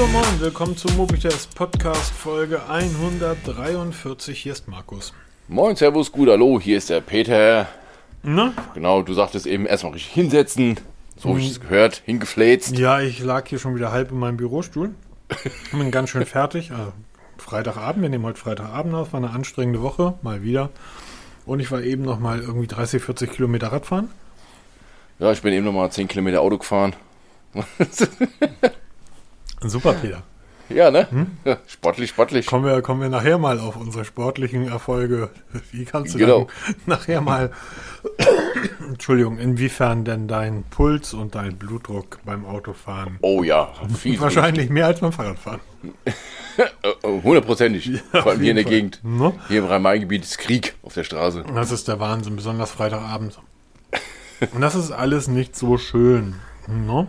Hallo 0.00 0.12
Moin, 0.12 0.40
willkommen 0.40 0.78
zum 0.78 0.96
Mobitest 0.96 1.54
Podcast 1.54 2.10
Folge 2.14 2.62
143. 2.70 4.40
Hier 4.40 4.52
ist 4.52 4.66
Markus. 4.66 5.12
Moin, 5.46 5.76
Servus, 5.76 6.10
gut, 6.10 6.30
hallo, 6.30 6.58
hier 6.58 6.78
ist 6.78 6.88
der 6.88 7.02
Peter. 7.02 7.68
Na? 8.22 8.54
Genau, 8.72 9.02
du 9.02 9.12
sagtest 9.12 9.46
eben 9.46 9.66
erstmal 9.66 9.92
richtig 9.92 10.14
hinsetzen. 10.14 10.80
So 11.18 11.28
habe 11.28 11.40
ich 11.40 11.50
es 11.50 11.60
gehört, 11.60 12.00
hingefläzt. 12.06 12.78
Ja, 12.78 13.02
ich 13.02 13.18
lag 13.18 13.46
hier 13.46 13.58
schon 13.58 13.74
wieder 13.74 13.92
halb 13.92 14.10
in 14.10 14.18
meinem 14.18 14.38
Bürostuhl. 14.38 14.94
Bin 15.70 15.90
ganz 15.90 16.08
schön 16.08 16.24
fertig. 16.24 16.70
Also 16.70 16.94
Freitagabend, 17.36 18.00
wir 18.00 18.08
nehmen 18.08 18.24
heute 18.24 18.40
Freitagabend 18.40 18.94
auf, 18.94 19.12
war 19.12 19.18
eine 19.18 19.28
anstrengende 19.28 19.82
Woche, 19.82 20.14
mal 20.22 20.42
wieder. 20.42 20.70
Und 21.44 21.60
ich 21.60 21.70
war 21.70 21.82
eben 21.82 22.04
noch 22.04 22.20
mal 22.20 22.40
irgendwie 22.40 22.68
30, 22.68 23.02
40 23.02 23.32
Kilometer 23.32 23.70
Radfahren. 23.70 24.08
Ja, 25.18 25.30
ich 25.30 25.42
bin 25.42 25.52
eben 25.52 25.66
nochmal 25.66 25.92
10 25.92 26.08
Kilometer 26.08 26.40
Auto 26.40 26.56
gefahren. 26.56 26.96
Super, 29.62 29.92
Peter. 29.94 30.22
Ja, 30.68 30.90
ne? 30.92 31.08
Ja, 31.44 31.56
sportlich, 31.66 32.10
sportlich. 32.10 32.46
Kommen 32.46 32.64
wir, 32.64 32.80
kommen 32.80 33.00
wir 33.00 33.08
nachher 33.08 33.38
mal 33.38 33.58
auf 33.58 33.74
unsere 33.74 34.04
sportlichen 34.04 34.68
Erfolge. 34.68 35.30
Wie 35.72 35.84
kannst 35.84 36.14
du 36.14 36.18
Genau. 36.18 36.46
nachher 36.86 37.20
mal, 37.20 37.50
Entschuldigung, 38.88 39.38
inwiefern 39.38 40.04
denn 40.04 40.28
dein 40.28 40.62
Puls 40.70 41.12
und 41.12 41.34
dein 41.34 41.56
Blutdruck 41.56 42.20
beim 42.24 42.44
Autofahren 42.46 43.18
Oh 43.20 43.42
ja, 43.42 43.72
viel. 43.98 44.20
wahrscheinlich 44.20 44.70
mehr 44.70 44.86
als 44.86 45.00
beim 45.00 45.12
Fahrradfahren. 45.12 45.60
Hundertprozentig. 47.02 48.00
auf 48.12 48.22
Vor 48.22 48.26
allem 48.32 48.40
hier 48.40 48.50
in 48.50 48.56
der 48.56 48.64
jeden 48.64 48.90
Gegend. 48.92 49.00
Ne? 49.02 49.32
Hier 49.48 49.60
im 49.60 49.66
Rhein-Main-Gebiet 49.66 50.22
ist 50.24 50.38
Krieg 50.38 50.74
auf 50.82 50.94
der 50.94 51.04
Straße. 51.04 51.44
Das 51.54 51.70
ist 51.72 51.88
der 51.88 51.98
Wahnsinn, 52.00 52.36
besonders 52.36 52.70
Freitagabend. 52.70 53.38
Und 54.52 54.60
das 54.60 54.74
ist 54.74 54.90
alles 54.90 55.28
nicht 55.28 55.56
so 55.56 55.78
schön. 55.78 56.36
Ne? 56.68 57.08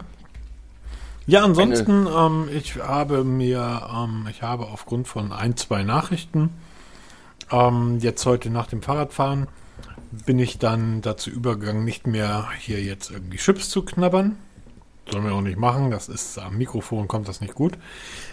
Ja, 1.31 1.45
ansonsten, 1.45 2.07
ähm, 2.13 2.49
ich 2.53 2.75
habe 2.75 3.23
mir, 3.23 3.87
ähm, 3.95 4.27
ich 4.29 4.41
habe 4.41 4.65
aufgrund 4.65 5.07
von 5.07 5.31
ein, 5.31 5.55
zwei 5.55 5.83
Nachrichten, 5.83 6.49
ähm, 7.49 7.99
jetzt 8.01 8.25
heute 8.25 8.49
nach 8.49 8.67
dem 8.67 8.81
Fahrradfahren, 8.81 9.47
bin 10.25 10.39
ich 10.39 10.59
dann 10.59 11.01
dazu 11.01 11.29
übergegangen, 11.29 11.85
nicht 11.85 12.05
mehr 12.05 12.49
hier 12.59 12.83
jetzt 12.83 13.11
irgendwie 13.11 13.37
Chips 13.37 13.69
zu 13.69 13.83
knabbern. 13.83 14.35
Sollen 15.09 15.23
wir 15.23 15.33
auch 15.33 15.39
nicht 15.39 15.57
machen, 15.57 15.89
das 15.89 16.09
ist 16.09 16.37
am 16.37 16.57
Mikrofon, 16.57 17.07
kommt 17.07 17.29
das 17.29 17.39
nicht 17.39 17.55
gut. 17.55 17.77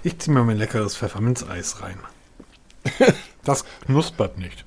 Ich 0.03 0.19
ziehe 0.19 0.35
mir 0.35 0.43
mein 0.43 0.59
leckeres 0.59 0.97
Pfefferminzeis 0.97 1.81
rein. 1.81 2.01
Das 3.45 3.65
knuspert 3.87 4.39
nicht. 4.39 4.65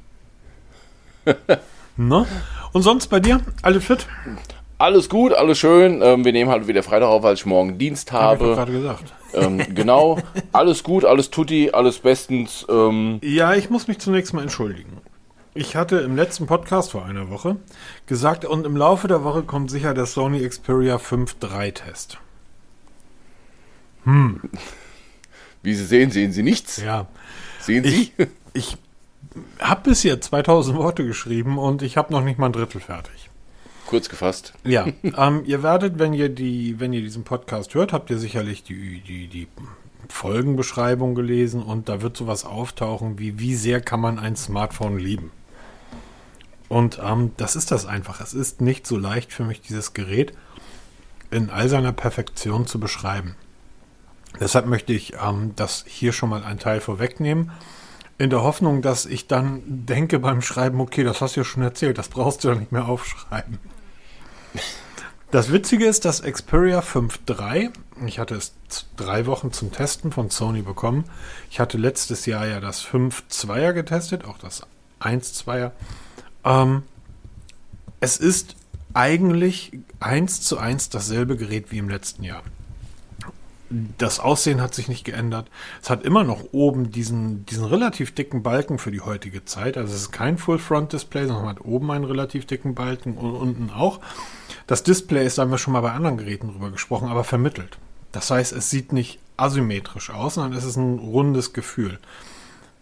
Ne? 1.98 2.26
Und 2.72 2.82
sonst 2.82 3.08
bei 3.08 3.20
dir? 3.20 3.42
Alle 3.62 3.82
fit? 3.82 4.08
Alles 4.82 5.10
gut, 5.10 5.32
alles 5.34 5.60
schön. 5.60 6.02
Ähm, 6.02 6.26
wir 6.26 6.32
nehmen 6.32 6.50
halt 6.50 6.68
wieder 6.68 6.82
Freitag 6.82 7.08
auf, 7.08 7.22
weil 7.22 7.36
ich 7.36 7.46
morgen 7.46 7.78
Dienst 7.78 8.12
Hab 8.12 8.42
ich 8.42 8.48
habe. 8.48 8.56
gerade 8.56 8.72
gesagt. 8.72 9.14
ähm, 9.36 9.60
genau. 9.76 10.18
Alles 10.52 10.82
gut, 10.82 11.06
alles 11.06 11.30
tutti, 11.30 11.70
alles 11.72 12.00
bestens. 12.00 12.66
Ähm, 12.68 13.20
Ja, 13.22 13.54
ich 13.54 13.70
muss 13.70 13.88
mich 13.88 14.00
zunächst 14.00 14.34
mal 14.34 14.42
entschuldigen. 14.42 14.98
Ich 15.54 15.76
hatte 15.76 15.98
im 15.98 16.16
letzten 16.16 16.48
Podcast 16.48 16.92
vor 16.94 17.06
einer 17.06 17.30
Woche 17.30 17.58
gesagt, 18.08 18.44
und 18.44 18.66
im 18.66 18.76
Laufe 18.76 19.08
der 19.08 19.24
Woche 19.24 19.44
kommt 19.44 19.70
sicher 19.70 19.94
der 19.94 20.08
Sony 20.08 20.48
Xperia 20.48 20.98
5 20.98 21.36
3 21.36 21.70
Test. 21.72 22.18
wie 25.62 25.76
Sie 25.76 25.86
sehen, 25.86 26.10
sehen 26.10 26.32
Sie 26.32 26.42
nichts. 26.42 26.78
Ja, 26.78 27.06
Sehen 27.60 27.84
Sie? 27.84 28.12
ich, 28.18 28.28
ich 28.54 28.78
habe 29.60 29.82
bisher 29.92 30.20
2000 30.20 30.76
Worte 30.76 31.06
geschrieben 31.06 31.60
und 31.60 31.84
ich 31.84 31.98
habe 31.98 32.12
noch 32.12 32.24
nicht 32.24 32.40
mal 32.40 32.48
ein 32.48 32.54
Drittel 32.54 32.82
fertig. 32.82 33.30
Kurz 33.92 34.08
gefasst. 34.08 34.54
Ja, 34.64 34.88
ähm, 35.04 35.44
ihr 35.46 35.64
werdet, 35.64 36.00
wenn 36.00 36.14
ihr 36.14 36.30
die, 36.30 36.80
wenn 36.80 36.94
ihr 36.94 37.02
diesen 37.02 37.26
Podcast 37.26 37.76
hört, 37.76 37.92
habt 37.92 38.10
ihr 38.10 38.18
sicherlich 38.18 38.64
die, 38.64 39.02
die, 39.02 39.28
die 39.28 39.50
Folgenbeschreibung 40.08 41.14
gelesen 41.14 41.62
und 41.62 41.90
da 41.90 42.02
wird 42.02 42.16
sowas 42.16 42.46
auftauchen 42.46 43.20
wie, 43.20 43.38
wie 43.38 43.54
sehr 43.54 43.82
kann 43.82 44.00
man 44.00 44.18
ein 44.18 44.38
Smartphone 44.38 44.98
lieben? 44.98 45.32
Und 46.70 47.02
ähm, 47.04 47.34
das 47.36 47.58
ist 47.58 47.70
das 47.70 47.86
einfach. 47.86 48.22
Es 48.22 48.34
ist 48.34 48.62
nicht 48.62 48.88
so 48.88 48.98
leicht 48.98 49.34
für 49.34 49.44
mich, 49.44 49.60
dieses 49.60 49.92
Gerät 49.92 50.32
in 51.30 51.50
all 51.50 51.68
seiner 51.68 51.92
Perfektion 51.92 52.68
zu 52.68 52.80
beschreiben. 52.80 53.36
Deshalb 54.40 54.68
möchte 54.68 54.94
ich 54.94 55.16
ähm, 55.22 55.52
das 55.58 55.84
hier 55.86 56.14
schon 56.14 56.30
mal 56.30 56.46
einen 56.46 56.60
Teil 56.60 56.80
vorwegnehmen, 56.80 57.52
in 58.18 58.30
der 58.30 58.42
Hoffnung, 58.42 58.82
dass 58.82 59.06
ich 59.06 59.28
dann 59.28 59.64
denke 59.66 60.18
beim 60.20 60.42
Schreiben, 60.42 60.80
okay, 60.80 61.04
das 61.04 61.20
hast 61.20 61.36
du 61.36 61.42
ja 61.42 61.44
schon 61.44 61.64
erzählt, 61.64 61.98
das 61.98 62.08
brauchst 62.08 62.46
du 62.46 62.48
ja 62.48 62.56
nicht 62.56 62.72
mehr 62.72 62.88
aufschreiben. 62.88 63.60
Das 65.32 65.52
Witzige 65.52 65.86
ist, 65.86 66.04
dass 66.04 66.24
Xperia 66.24 66.82
5.3, 66.82 67.70
ich 68.06 68.20
hatte 68.20 68.36
es 68.36 68.54
drei 68.98 69.26
Wochen 69.28 69.54
zum 69.54 69.72
Testen 69.72 70.12
von 70.12 70.30
Sony 70.30 70.62
bekommen. 70.62 71.06
Ich 71.50 71.62
hatte 71.62 71.78
letztes 71.78 72.26
Jahr 72.26 72.46
ja 72.46 72.60
das 72.60 72.86
5.2er 72.86 73.72
getestet, 73.72 74.26
auch 74.26 74.38
das 74.38 74.64
1.2er. 75.00 75.72
Ähm, 76.44 76.84
es 78.02 78.18
ist 78.18 78.56
eigentlich 78.94 79.72
eins 80.02 80.42
zu 80.42 80.58
eins 80.58 80.90
dasselbe 80.90 81.38
Gerät 81.38 81.72
wie 81.72 81.78
im 81.78 81.88
letzten 81.88 82.24
Jahr. 82.24 82.44
Das 83.98 84.20
Aussehen 84.20 84.60
hat 84.60 84.76
sich 84.76 84.90
nicht 84.90 85.06
geändert. 85.06 85.48
Es 85.82 85.90
hat 85.90 86.04
immer 86.04 86.26
noch 86.26 86.44
oben 86.52 86.92
diesen, 86.92 87.46
diesen 87.46 87.64
relativ 87.64 88.14
dicken 88.14 88.44
Balken 88.44 88.80
für 88.80 88.92
die 88.92 89.00
heutige 89.00 89.46
Zeit. 89.46 89.78
Also 89.78 89.94
es 89.94 90.02
ist 90.02 90.12
kein 90.12 90.38
Full-Front-Display, 90.38 91.28
sondern 91.28 91.46
man 91.46 91.56
hat 91.56 91.64
oben 91.64 91.90
einen 91.92 92.04
relativ 92.04 92.46
dicken 92.46 92.76
Balken 92.76 93.18
und 93.18 93.34
unten 93.34 93.70
auch. 93.70 94.02
Das 94.68 94.84
Display 94.84 95.26
ist, 95.26 95.38
da 95.38 95.44
haben 95.44 95.52
wir 95.52 95.58
schon 95.58 95.74
mal 95.74 95.82
bei 95.82 95.92
anderen 95.92 96.18
Geräten 96.18 96.52
drüber 96.52 96.72
gesprochen, 96.72 97.10
aber 97.10 97.24
vermittelt. 97.24 97.78
Das 98.12 98.30
heißt, 98.30 98.54
es 98.54 98.70
sieht 98.70 98.94
nicht 98.94 99.20
asymmetrisch 99.38 100.10
aus, 100.10 100.36
sondern 100.36 100.54
es 100.54 100.64
ist 100.64 100.76
ein 100.76 101.00
rundes 101.00 101.54
Gefühl. 101.54 102.00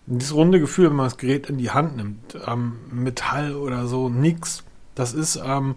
Dieses 0.05 0.33
runde 0.33 0.59
Gefühl, 0.59 0.89
wenn 0.89 0.95
man 0.95 1.05
das 1.05 1.17
Gerät 1.17 1.49
in 1.49 1.57
die 1.57 1.69
Hand 1.69 1.95
nimmt, 1.95 2.37
ähm, 2.47 2.77
Metall 2.91 3.55
oder 3.55 3.85
so, 3.87 4.09
nix. 4.09 4.63
Das 4.95 5.13
ist, 5.13 5.39
ähm, 5.43 5.75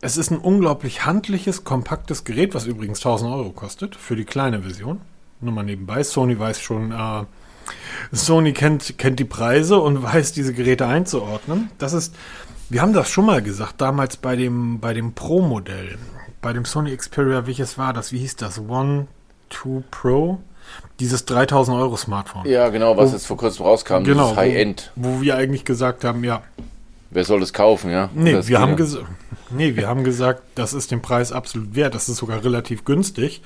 es 0.00 0.16
ist 0.16 0.30
ein 0.30 0.38
unglaublich 0.38 1.04
handliches, 1.04 1.64
kompaktes 1.64 2.24
Gerät, 2.24 2.54
was 2.54 2.66
übrigens 2.66 3.00
1000 3.00 3.30
Euro 3.30 3.50
kostet 3.50 3.94
für 3.94 4.16
die 4.16 4.24
kleine 4.24 4.62
Version. 4.62 5.00
Nur 5.40 5.52
mal 5.52 5.64
nebenbei. 5.64 6.02
Sony 6.02 6.38
weiß 6.38 6.60
schon, 6.60 6.92
äh, 6.92 7.24
Sony 8.12 8.52
kennt, 8.52 8.98
kennt 8.98 9.18
die 9.18 9.24
Preise 9.24 9.78
und 9.78 10.02
weiß, 10.02 10.32
diese 10.32 10.54
Geräte 10.54 10.86
einzuordnen. 10.86 11.70
Das 11.78 11.92
ist, 11.92 12.14
wir 12.70 12.82
haben 12.82 12.92
das 12.92 13.08
schon 13.08 13.26
mal 13.26 13.42
gesagt, 13.42 13.80
damals 13.80 14.16
bei 14.16 14.36
dem, 14.36 14.80
bei 14.80 14.92
dem 14.94 15.12
Pro-Modell, 15.12 15.98
bei 16.40 16.52
dem 16.52 16.64
Sony 16.64 16.96
Xperia, 16.96 17.46
welches 17.46 17.78
war 17.78 17.92
das? 17.92 18.12
Wie 18.12 18.18
hieß 18.18 18.36
das? 18.36 18.58
One, 18.60 19.06
Two 19.48 19.82
Pro? 19.90 20.38
Dieses 21.00 21.24
3000 21.24 21.76
Euro 21.78 21.96
Smartphone. 21.96 22.46
Ja, 22.46 22.68
genau, 22.68 22.96
was 22.96 23.10
Oh. 23.10 23.12
jetzt 23.14 23.26
vor 23.26 23.38
kurzem 23.38 23.64
rauskam, 23.64 24.04
Genau, 24.04 24.24
dieses 24.26 24.36
High-End. 24.36 24.92
Wo, 24.96 25.16
wo 25.16 25.20
wir 25.22 25.36
eigentlich 25.36 25.64
gesagt 25.64 26.04
haben, 26.04 26.22
ja, 26.24 26.42
Wer 27.10 27.24
soll 27.24 27.40
das 27.40 27.54
kaufen, 27.54 27.90
ja? 27.90 28.10
Nee, 28.14 28.38
wir 28.46 28.60
haben, 28.60 28.76
nee, 29.50 29.76
wir 29.76 29.88
haben 29.88 30.04
gesagt, 30.04 30.42
das 30.54 30.74
ist 30.74 30.90
den 30.90 31.00
Preis 31.00 31.32
absolut 31.32 31.74
wert. 31.74 31.94
Das 31.94 32.10
ist 32.10 32.18
sogar 32.18 32.44
relativ 32.44 32.84
günstig. 32.84 33.40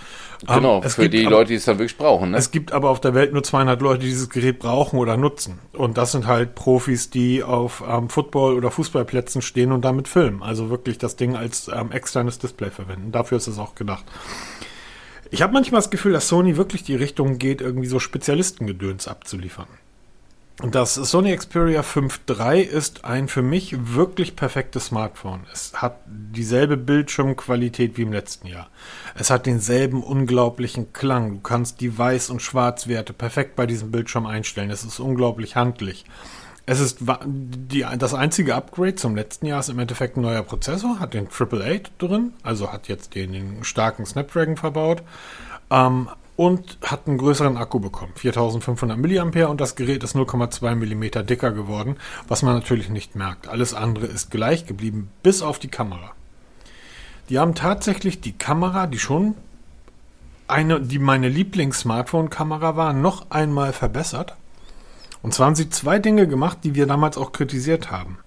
ja. 0.49 0.57
Genau, 0.57 0.79
Ähm, 0.79 0.83
es 0.85 0.97
für 0.97 1.03
gibt 1.03 1.15
die 1.15 1.27
aber, 1.27 1.37
Leute, 1.37 1.49
die 1.51 1.55
es 1.55 1.65
dann 1.65 1.79
wirklich 1.79 1.97
brauchen, 1.97 2.33
ne? 2.33 2.39
Es 2.39 2.51
gibt 2.51 2.73
aber 2.73 2.91
auf 2.91 3.01
der 3.01 3.15
Welt 3.15 3.33
nur 3.33 3.45
200 3.45 3.81
Leute, 3.81 4.01
die 4.01 4.07
dieses 4.07 4.31
Gerät 4.31 4.59
brauchen 4.59 4.99
oder 4.99 5.17
nutzen. 5.17 5.61
Und 5.75 5.97
das 5.97 6.11
sind 6.11 6.27
halt 6.27 6.57
Profis, 6.57 7.11
die 7.11 7.45
auf 7.45 7.85
ähm, 7.89 8.09
Football- 8.09 8.55
oder 8.57 8.73
Fußballplätzen 8.73 9.43
stehen 9.43 9.71
und 9.71 9.85
damit 9.85 10.09
filmen. 10.09 10.43
Also 10.43 10.69
wirklich 10.69 10.99
das 10.99 11.15
Ding 11.15 11.37
als 11.37 11.69
ähm, 11.73 11.93
externes 11.93 12.41
Display 12.41 12.71
verwenden. 12.71 13.13
Dafür 13.13 13.39
ist 13.39 13.47
es 13.47 13.59
auch 13.59 13.77
gedacht. 13.77 14.05
Ich 15.31 15.41
habe 15.41 15.53
manchmal 15.53 15.81
das 15.81 15.91
Gefühl, 15.91 16.13
dass 16.13 16.27
Sony 16.29 16.57
wirklich 16.57 16.83
die 16.83 16.97
Richtung 16.97 17.39
geht, 17.39 17.61
irgendwie 17.61 17.87
so 17.87 17.99
Spezialistengedöns 18.01 19.09
abzuliefern. 19.09 19.67
Das 20.59 20.95
Sony 20.95 21.35
Xperia 21.35 21.83
5 21.83 22.21
III 22.29 22.61
ist 22.61 23.05
ein 23.05 23.29
für 23.29 23.43
mich 23.43 23.75
wirklich 23.95 24.37
perfektes 24.37 24.87
Smartphone. 24.87 25.47
Es 25.51 25.73
hat 25.81 25.99
dieselbe 26.07 26.77
Bildschirmqualität 26.77 27.97
wie 27.97 28.03
im 28.03 28.13
letzten 28.13 28.49
Jahr. 28.49 28.69
Es 29.15 29.31
hat 29.31 29.47
denselben 29.47 30.03
unglaublichen 30.03 30.93
Klang. 30.93 31.31
Du 31.31 31.41
kannst 31.41 31.81
die 31.81 31.93
Weiß- 31.93 32.31
und 32.31 32.43
Schwarzwerte 32.43 33.15
perfekt 33.15 33.57
bei 33.57 33.67
diesem 33.67 33.91
Bildschirm 33.91 34.27
einstellen. 34.27 34.71
Es 34.71 34.85
ist 34.85 35.01
unglaublich 35.01 35.57
handlich. 35.57 36.05
Es 36.65 36.81
ist 36.81 36.99
die, 37.27 37.85
das 37.99 38.15
einzige 38.15 38.55
Upgrade 38.55 38.95
zum 38.95 39.17
letzten 39.17 39.47
Jahr 39.47 39.61
ist 39.61 39.71
im 39.71 39.79
Endeffekt 39.79 40.17
ein 40.17 40.23
neuer 40.23 40.43
Prozessor, 40.43 41.01
hat 41.01 41.15
den 41.15 41.27
888 41.27 41.93
drin, 41.99 42.35
also 42.45 42.73
hat 42.73 42.87
jetzt 42.87 43.17
den, 43.17 43.33
den 43.33 43.65
starken 43.65 44.07
Snapdragon 44.07 44.57
verbaut. 44.57 45.03
Ähm, 45.71 46.09
und 46.37 46.79
hat 46.83 47.07
einen 47.07 47.19
größeren 47.19 47.57
Akku 47.57 47.79
bekommen, 47.79 48.13
4500 48.15 48.99
mAh 48.99 49.47
und 49.47 49.61
das 49.61 49.77
Gerät 49.77 50.03
ist 50.03 50.17
0,2 50.17 50.75
mm 50.75 51.27
dicker 51.27 51.53
geworden, 51.53 51.97
was 52.29 52.43
man 52.43 52.55
natürlich 52.55 52.89
nicht 52.89 53.15
merkt. 53.17 53.49
Alles 53.49 53.75
andere 53.75 54.07
ist 54.07 54.31
gleich 54.31 54.67
geblieben, 54.67 55.11
bis 55.23 55.43
auf 55.43 55.59
die 55.59 55.69
Kamera. 55.69 56.13
Die 57.29 57.39
haben 57.39 57.55
tatsächlich 57.55 58.21
die 58.21 58.33
Kamera, 58.33 58.87
die 58.87 58.99
schon 58.99 59.35
eine, 60.49 60.81
die 60.81 60.99
meine 60.99 61.29
Lieblings-Smartphone-Kamera 61.29 62.77
war, 62.77 62.93
noch 62.93 63.31
einmal 63.31 63.73
verbessert. 63.73 64.37
Und 65.23 65.33
zwar 65.35 65.47
haben 65.47 65.55
sie 65.55 65.71
zwei 65.71 65.99
Dinge 65.99 66.27
gemacht, 66.27 66.59
die 66.65 66.75
wir 66.75 66.87
damals 66.87 67.17
auch 67.17 67.33
kritisiert 67.33 67.91
haben. 67.91 68.19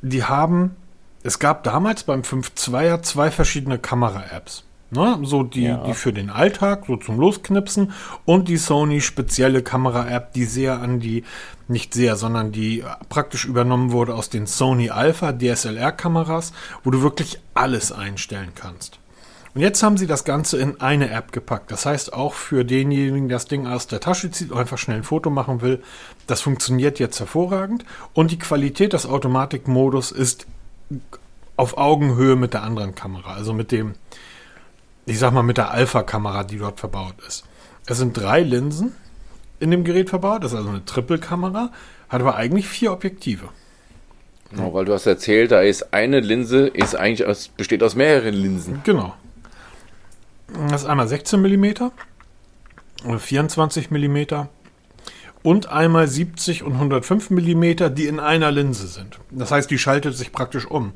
Die 0.00 0.24
haben, 0.24 0.74
es 1.22 1.38
gab 1.38 1.62
damals 1.64 2.04
beim 2.04 2.22
5.2er 2.22 3.02
zwei 3.02 3.30
verschiedene 3.30 3.78
Kamera-Apps. 3.78 4.64
Ne? 4.92 5.18
So 5.22 5.42
die, 5.42 5.62
Ja. 5.62 5.84
die 5.86 5.94
für 5.94 6.12
den 6.12 6.28
Alltag, 6.28 6.84
so 6.86 6.96
zum 6.96 7.18
Losknipsen. 7.18 7.92
Und 8.26 8.48
die 8.48 8.58
Sony 8.58 9.00
spezielle 9.00 9.62
Kamera-App, 9.62 10.34
die 10.34 10.44
sehr 10.44 10.80
an 10.80 11.00
die, 11.00 11.24
nicht 11.66 11.94
sehr, 11.94 12.16
sondern 12.16 12.52
die 12.52 12.84
praktisch 13.08 13.46
übernommen 13.46 13.90
wurde 13.90 14.14
aus 14.14 14.28
den 14.28 14.46
Sony 14.46 14.90
Alpha 14.90 15.32
DSLR-Kameras, 15.32 16.52
wo 16.84 16.90
du 16.90 17.00
wirklich 17.00 17.38
alles 17.54 17.90
einstellen 17.90 18.50
kannst. 18.54 18.98
Und 19.54 19.62
jetzt 19.62 19.82
haben 19.82 19.96
sie 19.96 20.06
das 20.06 20.24
Ganze 20.24 20.58
in 20.58 20.80
eine 20.82 21.10
App 21.10 21.32
gepackt. 21.32 21.70
Das 21.70 21.86
heißt, 21.86 22.12
auch 22.12 22.34
für 22.34 22.64
denjenigen, 22.64 23.28
der 23.28 23.36
das 23.36 23.46
Ding 23.46 23.66
aus 23.66 23.86
der 23.86 24.00
Tasche 24.00 24.30
zieht 24.30 24.50
und 24.50 24.58
einfach 24.58 24.78
schnell 24.78 24.98
ein 24.98 25.04
Foto 25.04 25.30
machen 25.30 25.62
will, 25.62 25.82
das 26.26 26.42
funktioniert 26.42 26.98
jetzt 26.98 27.18
hervorragend. 27.18 27.84
Und 28.12 28.30
die 28.30 28.38
Qualität 28.38 28.92
des 28.92 29.06
Automatikmodus 29.06 30.10
ist 30.10 30.46
auf 31.56 31.78
Augenhöhe 31.78 32.36
mit 32.36 32.52
der 32.54 32.62
anderen 32.62 32.94
Kamera. 32.94 33.34
Also 33.34 33.52
mit 33.52 33.72
dem, 33.72 33.94
ich 35.06 35.18
sag 35.18 35.32
mal, 35.32 35.42
mit 35.42 35.58
der 35.58 35.70
Alpha-Kamera, 35.70 36.44
die 36.44 36.58
dort 36.58 36.80
verbaut 36.80 37.14
ist. 37.26 37.44
Es 37.86 37.98
sind 37.98 38.16
drei 38.16 38.40
Linsen 38.40 38.92
in 39.58 39.70
dem 39.70 39.84
Gerät 39.84 40.10
verbaut. 40.10 40.44
Das 40.44 40.52
ist 40.52 40.58
also 40.58 40.70
eine 40.70 40.84
Triple-Kamera, 40.84 41.70
hat 42.08 42.20
aber 42.20 42.36
eigentlich 42.36 42.68
vier 42.68 42.92
Objektive. 42.92 43.48
Genau, 44.50 44.74
weil 44.74 44.84
du 44.84 44.92
hast 44.92 45.06
erzählt, 45.06 45.50
da 45.50 45.62
ist 45.62 45.94
eine 45.94 46.20
Linse, 46.20 46.66
ist 46.66 46.94
eigentlich 46.94 47.26
aus, 47.26 47.48
besteht 47.48 47.82
aus 47.82 47.94
mehreren 47.94 48.34
Linsen. 48.34 48.82
Genau. 48.84 49.14
Das 50.68 50.82
ist 50.82 50.88
einmal 50.88 51.08
16 51.08 51.40
mm, 51.40 51.90
24 53.18 53.90
mm 53.90 54.18
und 55.42 55.68
einmal 55.68 56.06
70 56.06 56.62
und 56.62 56.74
105 56.74 57.30
mm, 57.30 57.94
die 57.94 58.06
in 58.06 58.20
einer 58.20 58.50
Linse 58.50 58.86
sind. 58.86 59.18
Das 59.30 59.50
heißt, 59.50 59.70
die 59.70 59.78
schaltet 59.78 60.16
sich 60.16 60.32
praktisch 60.32 60.66
um. 60.66 60.92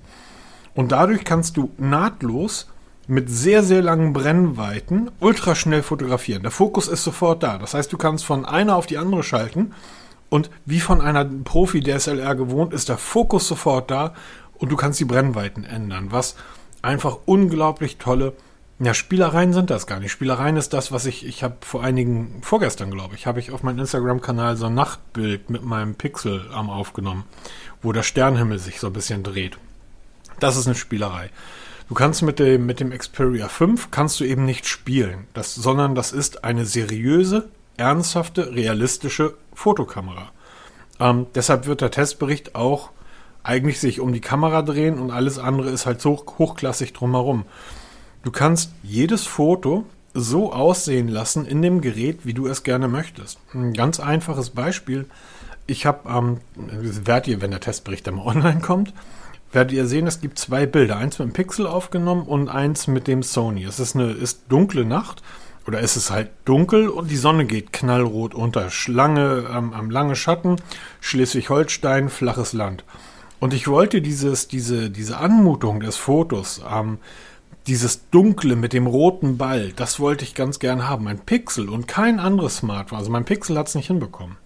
Und 0.75 0.93
dadurch 0.93 1.25
kannst 1.25 1.57
du 1.57 1.71
nahtlos 1.79 2.69
mit 3.07 3.31
sehr, 3.31 3.63
sehr 3.63 3.83
langen 3.83 4.13
Brennweiten 4.13 5.11
ultraschnell 5.21 5.83
fotografieren. 5.83 6.43
Der 6.43 6.51
Fokus 6.51 6.89
ist 6.89 7.05
sofort 7.05 7.43
da. 7.43 7.59
Das 7.59 7.75
heißt, 7.75 7.93
du 7.93 7.97
kannst 7.97 8.25
von 8.25 8.45
einer 8.45 8.77
auf 8.77 8.87
die 8.87 8.99
andere 8.99 9.23
schalten 9.23 9.73
und 10.29 10.51
wie 10.65 10.81
von 10.81 11.01
einer 11.01 11.25
Profi-DSLR 11.25 12.35
gewohnt 12.35 12.73
ist 12.73 12.89
der 12.89 12.99
Fokus 12.99 13.47
sofort 13.47 13.91
da 13.91 14.15
und 14.55 14.71
du 14.71 14.77
kannst 14.77 14.99
die 14.99 15.05
Brennweiten 15.05 15.65
ändern, 15.65 16.09
was 16.11 16.37
einfach 16.83 17.19
unglaublich 17.27 17.99
tolle 17.99 18.33
ja, 18.79 18.93
Spielereien 18.93 19.55
sind 19.55 19.71
das 19.71 19.87
gar 19.87 20.01
nicht. 20.01 20.13
Spielereien 20.13 20.57
ist 20.57 20.75
das, 20.75 20.93
was 20.93 21.07
ich, 21.07 21.25
ich 21.25 21.43
habe 21.43 21.57
vor 21.63 21.83
einigen, 21.83 22.43
vorgestern 22.43 22.91
glaube 22.91 23.15
ich, 23.15 23.27
habe 23.27 23.41
ich 23.41 23.51
auf 23.51 23.63
meinem 23.63 23.79
Instagram-Kanal 23.79 24.57
so 24.57 24.67
ein 24.67 24.75
Nachtbild 24.75 25.49
mit 25.49 25.65
meinem 25.65 25.95
Pixel-Arm 25.95 26.69
aufgenommen, 26.69 27.25
wo 27.81 27.93
der 27.93 28.03
Sternhimmel 28.03 28.59
sich 28.59 28.79
so 28.79 28.89
ein 28.89 28.93
bisschen 28.93 29.23
dreht. 29.23 29.57
Das 30.41 30.59
ist 30.59 30.67
eine 30.67 30.75
Spielerei. 30.75 31.31
Du 31.89 31.95
kannst 31.95 32.23
mit 32.23 32.39
dem, 32.41 32.67
mit 32.67 32.81
dem 32.81 32.91
Xperia 32.91 33.49
5 33.49 33.91
kannst 33.91 34.19
du 34.19 34.25
eben 34.25 34.45
nicht 34.45 34.67
spielen, 34.67 35.27
das, 35.35 35.55
sondern 35.55 35.95
das 35.95 36.13
ist 36.13 36.43
eine 36.43 36.65
seriöse, 36.65 37.49
ernsthafte, 37.77 38.55
realistische 38.55 39.35
Fotokamera. 39.55 40.33
Ähm, 40.99 41.27
deshalb 41.35 41.67
wird 41.67 41.83
der 41.83 41.93
Testbericht 41.93 42.57
auch 42.57 42.91
eigentlich 43.45 43.79
sich 43.79 44.01
um 44.01 44.13
die 44.13 44.21
Kamera 44.21 44.63
drehen 44.63 44.99
und 44.99 45.13
alles 45.13 45.39
andere 45.39 45.71
ist 45.71 45.87
halt 45.87 46.01
so 46.01 46.25
hochklassig 46.39 46.93
drumherum. 46.93 47.45
Du 48.25 48.33
kannst 48.33 48.73
jedes 48.83 49.25
Foto 49.25 49.85
so 50.13 50.53
aussehen 50.53 51.07
lassen 51.07 51.47
in 51.47 51.63
dem 51.63 51.81
Gerät, 51.81 52.21
wie 52.25 52.35
du 52.35 52.49
es 52.49 52.65
gerne 52.65 52.89
möchtest. 52.89 53.39
Ein 53.55 53.73
ganz 53.73 54.01
einfaches 54.01 54.51
Beispiel. 54.51 55.07
Ich 55.69 55.87
habe, 55.87 56.09
ähm, 56.09 56.41
werdet 56.57 57.29
ihr, 57.29 57.41
wenn 57.41 57.53
der 57.53 57.61
Testbericht 57.61 58.07
dann 58.07 58.17
mal 58.17 58.27
online 58.37 58.61
kommt, 58.61 58.93
werdet 59.53 59.73
ihr 59.73 59.87
sehen, 59.87 60.07
es 60.07 60.21
gibt 60.21 60.39
zwei 60.39 60.67
Bilder. 60.67 60.97
Eins 60.97 61.19
mit 61.19 61.29
dem 61.29 61.33
Pixel 61.33 61.67
aufgenommen 61.67 62.23
und 62.23 62.49
eins 62.49 62.87
mit 62.87 63.07
dem 63.07 63.23
Sony. 63.23 63.65
Es 63.65 63.81
ist 63.81 63.95
eine 63.95 64.13
ist 64.13 64.45
dunkle 64.49 64.85
Nacht 64.85 65.23
oder 65.67 65.81
es 65.81 65.97
ist 65.97 66.11
halt 66.11 66.31
dunkel 66.45 66.89
und 66.89 67.11
die 67.11 67.17
Sonne 67.17 67.45
geht 67.45 67.73
knallrot 67.73 68.35
unter. 68.35 68.71
Schlange 68.71 69.47
ähm, 69.51 69.73
am 69.73 69.91
lange 69.91 70.17
Schatten, 70.17 70.57
Schleswig-Holstein, 71.01 72.09
flaches 72.09 72.53
Land. 72.53 72.85
Und 73.41 73.53
ich 73.53 73.69
wollte 73.69 74.01
dieses, 74.01 74.49
diese, 74.49 74.91
diese 74.91 75.19
Anmutung 75.19 75.81
des 75.81 75.97
Fotos, 75.97 76.63
ähm, 76.71 76.99
dieses 77.67 78.09
Dunkle 78.11 78.57
mit 78.57 78.73
dem 78.73 78.87
roten 78.87 79.39
Ball, 79.39 79.73
das 79.75 79.99
wollte 79.99 80.25
ich 80.25 80.35
ganz 80.35 80.59
gern 80.59 80.89
haben. 80.89 81.05
Mein 81.05 81.19
Pixel 81.19 81.69
und 81.69 81.89
kein 81.89 82.21
anderes 82.21 82.59
Smartphone. 82.59 82.99
Also 82.99 83.11
mein 83.11 83.25
Pixel 83.25 83.59
hat 83.59 83.69
es 83.69 83.75
nicht 83.75 83.89
hinbekommen. 83.89 84.37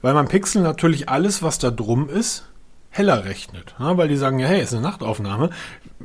Weil 0.00 0.14
mein 0.14 0.28
Pixel 0.28 0.62
natürlich 0.62 1.08
alles, 1.08 1.42
was 1.42 1.58
da 1.58 1.70
drum 1.70 2.08
ist, 2.08 2.44
heller 2.96 3.24
rechnet. 3.24 3.74
Ja, 3.78 3.96
weil 3.96 4.08
die 4.08 4.16
sagen, 4.16 4.38
ja, 4.38 4.48
hey, 4.48 4.62
ist 4.62 4.72
eine 4.72 4.82
Nachtaufnahme. 4.82 5.50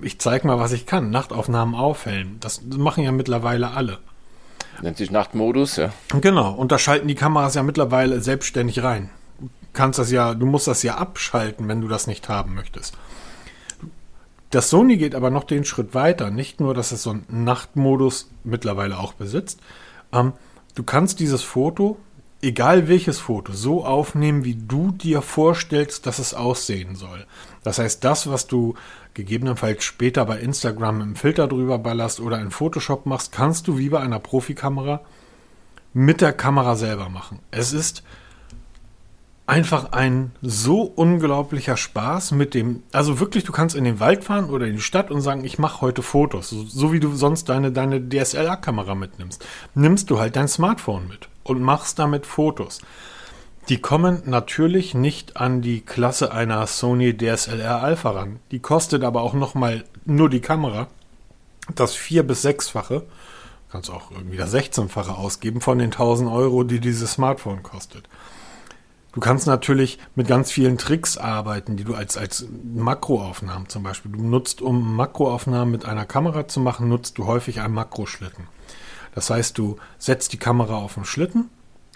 Ich 0.02 0.20
zeig 0.20 0.44
mal, 0.44 0.60
was 0.60 0.72
ich 0.72 0.86
kann. 0.86 1.10
Nachtaufnahmen 1.10 1.76
aufhellen. 1.76 2.38
Das 2.40 2.62
machen 2.64 3.04
ja 3.04 3.12
mittlerweile 3.12 3.72
alle. 3.72 4.00
Nennt 4.82 4.98
sich 4.98 5.12
Nachtmodus, 5.12 5.76
ja. 5.76 5.92
Genau. 6.22 6.54
Und 6.54 6.72
da 6.72 6.80
schalten 6.80 7.08
die 7.08 7.16
Kameras 7.16 7.56
ja 7.56 7.64
mittlerweile 7.64 8.22
selbstständig 8.22 8.84
rein. 8.84 9.10
Du 9.40 9.48
kannst 9.74 10.00
das 10.00 10.12
ja, 10.12 10.34
du 10.34 10.46
musst 10.46 10.68
das 10.68 10.84
ja 10.84 10.96
abschalten, 10.96 11.68
wenn 11.68 11.82
du 11.82 11.88
das 11.88 12.08
nicht 12.08 12.30
haben 12.30 12.56
möchtest. 12.56 12.98
Das 14.50 14.70
Sony 14.70 14.98
geht 14.98 15.16
aber 15.16 15.30
noch 15.30 15.46
den 15.46 15.64
Schritt 15.64 15.94
weiter. 15.94 16.30
Nicht 16.30 16.60
nur, 16.60 16.74
dass 16.74 16.92
es 16.92 17.04
so 17.04 17.12
einen 17.12 17.26
Nachtmodus 17.30 18.30
mittlerweile 18.44 19.00
auch 19.00 19.14
besitzt. 19.14 19.62
Ähm, 20.12 20.34
du 20.76 20.84
kannst 20.84 21.20
dieses 21.20 21.42
Foto, 21.42 21.98
egal 22.42 22.88
welches 22.88 23.20
Foto, 23.20 23.54
so 23.54 23.86
aufnehmen, 23.86 24.44
wie 24.44 24.56
du 24.56 24.92
dir 24.92 25.22
vorstellst, 25.22 26.06
dass 26.06 26.20
es 26.20 26.34
aussehen 26.34 26.96
soll. 26.96 27.26
Das 27.64 27.80
heißt, 27.80 28.04
das, 28.04 28.30
was 28.30 28.48
du 28.48 28.76
gegebenenfalls 29.14 29.84
später 29.84 30.26
bei 30.26 30.40
Instagram 30.40 31.02
im 31.02 31.16
Filter 31.16 31.48
drüber 31.48 31.78
ballerst 31.78 32.20
oder 32.20 32.40
in 32.40 32.52
Photoshop 32.52 33.06
machst, 33.06 33.32
kannst 33.32 33.68
du 33.68 33.78
wie 33.78 33.90
bei 33.90 34.00
einer 34.00 34.20
Profikamera 34.20 35.02
mit 35.94 36.22
der 36.22 36.34
Kamera 36.34 36.76
selber 36.76 37.10
machen. 37.10 37.40
Es 37.52 37.74
ist 37.74 38.04
einfach 39.46 39.92
ein 39.92 40.32
so 40.42 40.84
unglaublicher 40.84 41.76
Spaß 41.76 42.32
mit 42.32 42.54
dem, 42.54 42.84
also 42.94 43.20
wirklich, 43.20 43.44
du 43.44 43.52
kannst 43.52 43.76
in 43.76 43.84
den 43.84 44.00
Wald 44.00 44.24
fahren 44.24 44.50
oder 44.50 44.66
in 44.66 44.76
die 44.76 44.82
Stadt 44.82 45.12
und 45.12 45.20
sagen, 45.20 45.44
ich 45.44 45.60
mache 45.60 45.82
heute 45.82 46.02
Fotos, 46.02 46.50
so, 46.50 46.64
so 46.64 46.94
wie 46.94 47.02
du 47.02 47.14
sonst 47.14 47.50
deine, 47.50 47.74
deine 47.74 48.00
DSLR-Kamera 48.00 48.96
mitnimmst. 48.96 49.46
Nimmst 49.76 50.10
du 50.10 50.20
halt 50.20 50.38
dein 50.38 50.48
Smartphone 50.48 51.10
mit 51.10 51.28
und 51.44 51.62
machst 51.62 52.00
damit 52.00 52.26
Fotos. 52.26 52.82
Die 53.70 53.80
kommen 53.80 54.24
natürlich 54.26 54.94
nicht 54.94 55.38
an 55.38 55.62
die 55.62 55.82
Klasse 55.82 56.32
einer 56.32 56.66
Sony 56.68 57.16
DSLR 57.16 57.82
Alpha 57.82 58.12
ran. 58.12 58.40
Die 58.52 58.60
kostet 58.60 59.04
aber 59.04 59.22
auch 59.22 59.34
nochmal 59.34 59.84
nur 60.06 60.30
die 60.30 60.42
Kamera 60.42 60.88
das 61.76 61.94
vier- 61.94 62.24
bis 62.24 62.42
sechsfache, 62.42 63.04
kannst 63.72 63.90
auch 63.90 64.12
irgendwie 64.12 64.38
das 64.38 64.54
16-fache 64.54 65.12
ausgeben 65.12 65.62
von 65.62 65.78
den 65.78 65.92
1000 65.92 66.30
Euro, 66.30 66.64
die 66.64 66.80
dieses 66.80 67.14
Smartphone 67.14 67.64
kostet. 67.64 68.08
Du 69.14 69.20
kannst 69.20 69.46
natürlich 69.46 70.00
mit 70.16 70.28
ganz 70.28 70.52
vielen 70.52 70.78
Tricks 70.78 71.18
arbeiten, 71.18 71.76
die 71.76 71.84
du 71.84 71.94
als, 71.94 72.16
als 72.16 72.46
Makroaufnahmen 72.74 73.68
zum 73.68 73.84
Beispiel. 73.84 74.12
Du 74.12 74.24
nutzt, 74.24 74.62
um 74.62 74.96
Makroaufnahmen 74.96 75.72
mit 75.72 75.86
einer 75.86 76.06
Kamera 76.06 76.48
zu 76.48 76.62
machen, 76.62 76.88
nutzt 76.88 77.18
du 77.18 77.26
häufig 77.26 77.60
einen 77.60 77.74
Makroschlitten. 77.74 78.48
Das 79.14 79.30
heißt, 79.30 79.58
du 79.58 79.78
setzt 79.98 80.34
die 80.34 80.38
Kamera 80.38 80.76
auf 80.78 80.96
den 80.96 81.06
Schlitten 81.06 81.50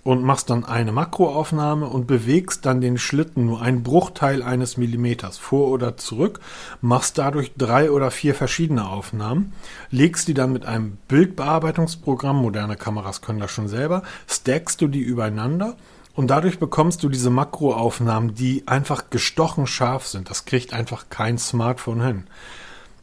und 0.06 0.24
machst 0.24 0.52
dann 0.52 0.64
eine 0.64 0.92
Makroaufnahme 0.92 1.88
und 1.88 2.06
bewegst 2.06 2.66
dann 2.68 2.80
den 2.80 3.00
Schlitten 3.00 3.48
nur 3.48 3.62
einen 3.62 3.82
Bruchteil 3.82 4.44
eines 4.44 4.78
Millimeters 4.78 5.40
vor 5.40 5.70
oder 5.70 5.98
zurück, 5.98 6.40
machst 6.80 7.18
dadurch 7.18 7.54
drei 7.58 7.90
oder 7.90 8.12
vier 8.12 8.36
verschiedene 8.36 8.88
Aufnahmen, 8.88 9.54
legst 9.90 10.28
die 10.28 10.36
dann 10.36 10.54
mit 10.54 10.64
einem 10.64 11.00
Bildbearbeitungsprogramm, 11.08 12.38
moderne 12.38 12.76
Kameras 12.76 13.22
können 13.22 13.40
das 13.40 13.50
schon 13.50 13.68
selber, 13.68 14.04
stackst 14.28 14.80
du 14.80 14.88
die 14.88 15.02
übereinander 15.02 15.76
und 16.14 16.28
dadurch 16.28 16.60
bekommst 16.60 17.02
du 17.02 17.10
diese 17.10 17.32
Makroaufnahmen, 17.32 18.36
die 18.36 18.68
einfach 18.68 19.10
gestochen 19.10 19.66
scharf 19.66 20.06
sind. 20.06 20.30
Das 20.30 20.46
kriegt 20.46 20.72
einfach 20.72 21.10
kein 21.10 21.40
Smartphone 21.40 22.06
hin. 22.06 22.24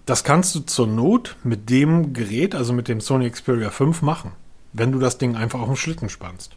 Das 0.07 0.25
kannst 0.25 0.55
du 0.55 0.61
zur 0.61 0.87
Not 0.87 1.37
mit 1.45 1.71
dem 1.71 2.13
Gerät, 2.13 2.55
also 2.55 2.73
mit 2.73 2.89
dem 2.89 3.01
Sony 3.01 3.31
Xperia 3.31 3.71
5 3.71 4.03
machen, 4.03 4.33
wenn 4.73 4.91
du 4.91 4.99
das 4.99 5.19
Ding 5.19 5.37
einfach 5.37 5.61
auf 5.61 5.69
den 5.69 5.77
Schlitten 5.77 6.09
spannst. 6.09 6.57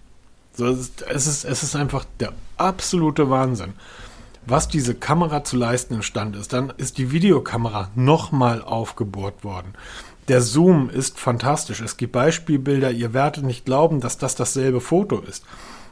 So, 0.54 0.66
es, 0.68 0.90
ist, 1.28 1.46
es, 1.46 1.64
ist, 1.64 1.76
einfach 1.76 2.06
der 2.20 2.32
absolute 2.58 3.30
Wahnsinn. 3.30 3.74
Was 4.48 4.68
diese 4.68 4.96
Kamera 4.96 5.44
zu 5.44 5.58
leisten 5.58 5.96
imstande 5.96 6.40
ist, 6.40 6.54
dann 6.54 6.72
ist 6.78 6.98
die 6.98 7.12
Videokamera 7.12 7.90
nochmal 7.96 8.62
aufgebohrt 8.62 9.44
worden. 9.44 9.74
Der 10.28 10.42
Zoom 10.42 10.90
ist 10.90 11.20
fantastisch. 11.20 11.82
Es 11.82 11.98
gibt 11.98 12.14
Beispielbilder, 12.14 12.92
ihr 12.92 13.14
werdet 13.14 13.44
nicht 13.44 13.66
glauben, 13.66 14.00
dass 14.00 14.18
das 14.18 14.36
dasselbe 14.36 14.82
Foto 14.82 15.20
ist. 15.20 15.44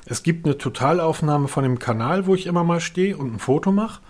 Es 0.06 0.24
gibt 0.24 0.46
eine 0.46 0.58
Totalaufnahme 0.58 1.48
von 1.48 1.64
dem 1.64 1.78
Kanal, 1.78 2.26
wo 2.26 2.36
ich 2.36 2.46
immer 2.46 2.64
mal 2.64 2.80
stehe 2.80 3.18
und 3.18 3.34
ein 3.34 3.40
Foto 3.40 3.72
mache. 3.72 4.02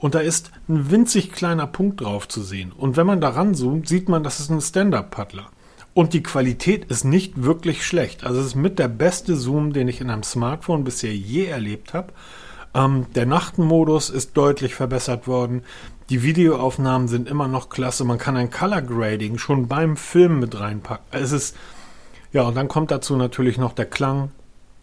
Und 0.00 0.14
da 0.14 0.20
ist 0.20 0.50
ein 0.68 0.90
winzig 0.90 1.30
kleiner 1.30 1.66
Punkt 1.66 2.00
drauf 2.00 2.26
zu 2.26 2.42
sehen. 2.42 2.72
Und 2.72 2.96
wenn 2.96 3.06
man 3.06 3.20
daran 3.20 3.54
zoomt, 3.54 3.86
sieht 3.86 4.08
man, 4.08 4.24
das 4.24 4.40
ist 4.40 4.50
ein 4.50 4.60
Stand-Up-Paddler. 4.60 5.46
Und 5.92 6.14
die 6.14 6.22
Qualität 6.22 6.86
ist 6.86 7.04
nicht 7.04 7.42
wirklich 7.42 7.84
schlecht. 7.84 8.24
Also 8.24 8.40
es 8.40 8.46
ist 8.46 8.54
mit 8.54 8.78
der 8.78 8.88
beste 8.88 9.36
Zoom, 9.36 9.74
den 9.74 9.88
ich 9.88 10.00
in 10.00 10.08
einem 10.08 10.22
Smartphone 10.22 10.84
bisher 10.84 11.14
je 11.14 11.44
erlebt 11.44 11.92
habe. 11.92 12.14
Ähm, 12.74 13.06
der 13.14 13.26
Nachtenmodus 13.26 14.08
ist 14.08 14.36
deutlich 14.36 14.74
verbessert 14.74 15.26
worden. 15.26 15.62
Die 16.08 16.22
Videoaufnahmen 16.22 17.06
sind 17.06 17.28
immer 17.28 17.46
noch 17.46 17.68
klasse. 17.68 18.04
Man 18.04 18.18
kann 18.18 18.36
ein 18.36 18.50
Color 18.50 18.82
Grading 18.82 19.36
schon 19.36 19.68
beim 19.68 19.98
Film 19.98 20.40
mit 20.40 20.58
reinpacken. 20.58 21.06
Es 21.10 21.32
ist, 21.32 21.56
ja, 22.32 22.42
und 22.42 22.56
dann 22.56 22.68
kommt 22.68 22.90
dazu 22.90 23.16
natürlich 23.16 23.58
noch 23.58 23.74
der 23.74 23.86
Klang, 23.86 24.30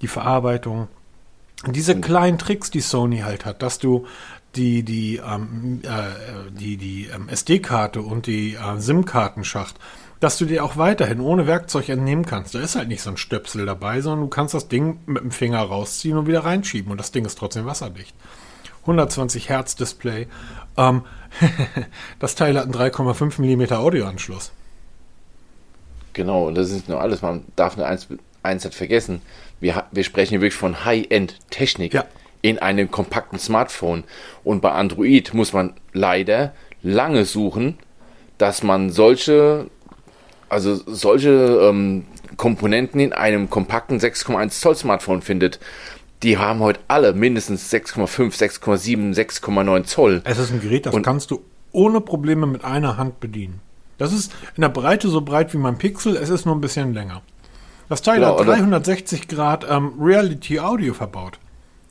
die 0.02 0.08
Verarbeitung. 0.08 0.90
Diese 1.66 2.00
kleinen 2.00 2.38
Tricks, 2.38 2.70
die 2.70 2.82
Sony 2.82 3.20
halt 3.20 3.46
hat, 3.46 3.64
dass 3.64 3.80
du 3.80 4.06
die, 4.58 4.84
die, 4.84 5.18
ähm, 5.18 5.82
äh, 5.84 6.52
die, 6.52 6.78
die 6.78 7.10
ähm, 7.14 7.30
SD-Karte 7.30 8.02
und 8.02 8.28
die 8.28 8.56
äh, 8.56 8.80
SIM-Kartenschacht, 8.80 9.76
dass 10.20 10.38
du 10.38 10.46
dir 10.46 10.64
auch 10.64 10.78
weiterhin 10.78 11.22
ohne 11.22 11.48
Werkzeug 11.48 11.90
entnehmen 11.90 12.26
kannst. 12.26 12.56
Da 12.56 12.60
ist 12.60 12.76
halt 12.76 12.88
nicht 12.88 13.02
so 13.02 13.12
ein 13.12 13.18
Stöpsel 13.18 13.66
dabei, 13.66 14.02
sondern 14.02 14.22
du 14.22 14.28
kannst 14.28 14.54
das 14.54 14.68
Ding 14.68 15.00
mit 15.06 15.22
dem 15.22 15.32
Finger 15.32 15.62
rausziehen 15.62 16.18
und 16.18 16.28
wieder 16.28 16.44
reinschieben 16.44 16.92
und 16.92 16.98
das 16.98 17.12
Ding 17.12 17.26
ist 17.26 17.38
trotzdem 17.38 17.66
wasserdicht. 17.66 18.16
120 18.82 19.50
Hertz 19.50 19.76
Display. 19.76 20.28
Ähm, 20.78 21.04
das 22.20 22.36
Teil 22.36 22.58
hat 22.58 22.64
einen 22.64 22.74
3,5 22.74 23.42
mm 23.42 23.74
Audioanschluss. 23.74 24.52
Genau, 26.14 26.48
und 26.48 26.56
das 26.56 26.72
ist 26.72 26.90
nur 26.90 27.00
alles. 27.00 27.22
Man 27.22 27.44
darf 27.56 27.78
nur 27.78 27.86
eins, 27.86 28.08
eins 28.42 28.64
nicht 28.64 28.76
vergessen. 28.76 29.22
Wir, 29.60 29.84
wir 29.92 30.04
sprechen 30.04 30.32
hier 30.32 30.42
wirklich 30.42 30.56
von 30.56 30.84
High-End-Technik 30.84 31.94
Ja. 31.94 32.06
In 32.50 32.60
einem 32.60 32.90
kompakten 32.92 33.40
Smartphone. 33.40 34.04
Und 34.44 34.62
bei 34.62 34.72
Android 34.72 35.34
muss 35.34 35.54
man 35.54 35.74
leider 35.94 36.54
lange 36.84 37.26
suchen, 37.26 37.78
dass 38.38 38.64
man 38.64 38.90
solche, 38.92 39.68
also 40.50 40.76
solche 40.86 41.30
ähm, 41.70 42.06
Komponenten 42.38 43.00
in 43.00 43.14
einem 43.14 43.50
kompakten 43.50 44.00
6,1 44.00 44.50
Zoll 44.60 44.76
Smartphone 44.76 45.22
findet. 45.22 45.60
Die 46.24 46.38
haben 46.38 46.60
heute 46.60 46.80
alle 46.88 47.14
mindestens 47.14 47.72
6,5, 47.72 48.38
6,7, 48.38 49.14
6,9 49.16 49.84
Zoll. 49.84 50.22
Es 50.24 50.38
ist 50.40 50.52
ein 50.52 50.62
Gerät, 50.62 50.86
das 50.86 50.94
Und- 50.94 51.04
kannst 51.04 51.32
du 51.32 51.42
ohne 51.72 52.02
Probleme 52.02 52.48
mit 52.48 52.64
einer 52.64 52.98
Hand 52.98 53.20
bedienen. 53.20 53.60
Das 53.98 54.14
ist 54.14 54.32
in 54.56 54.62
der 54.62 54.70
Breite 54.70 55.10
so 55.10 55.22
breit 55.22 55.54
wie 55.54 55.58
mein 55.58 55.78
Pixel, 55.78 56.16
es 56.18 56.30
ist 56.30 56.46
nur 56.46 56.56
ein 56.56 56.62
bisschen 56.62 56.94
länger. 56.94 57.22
Das 57.90 58.02
Teil 58.02 58.16
Genau, 58.20 58.34
hat 58.34 58.42
oder- 58.42 58.54
360 58.56 59.28
Grad 59.28 59.66
ähm, 59.70 59.94
Reality 60.00 60.60
Audio 60.60 60.94
verbaut. 60.94 61.40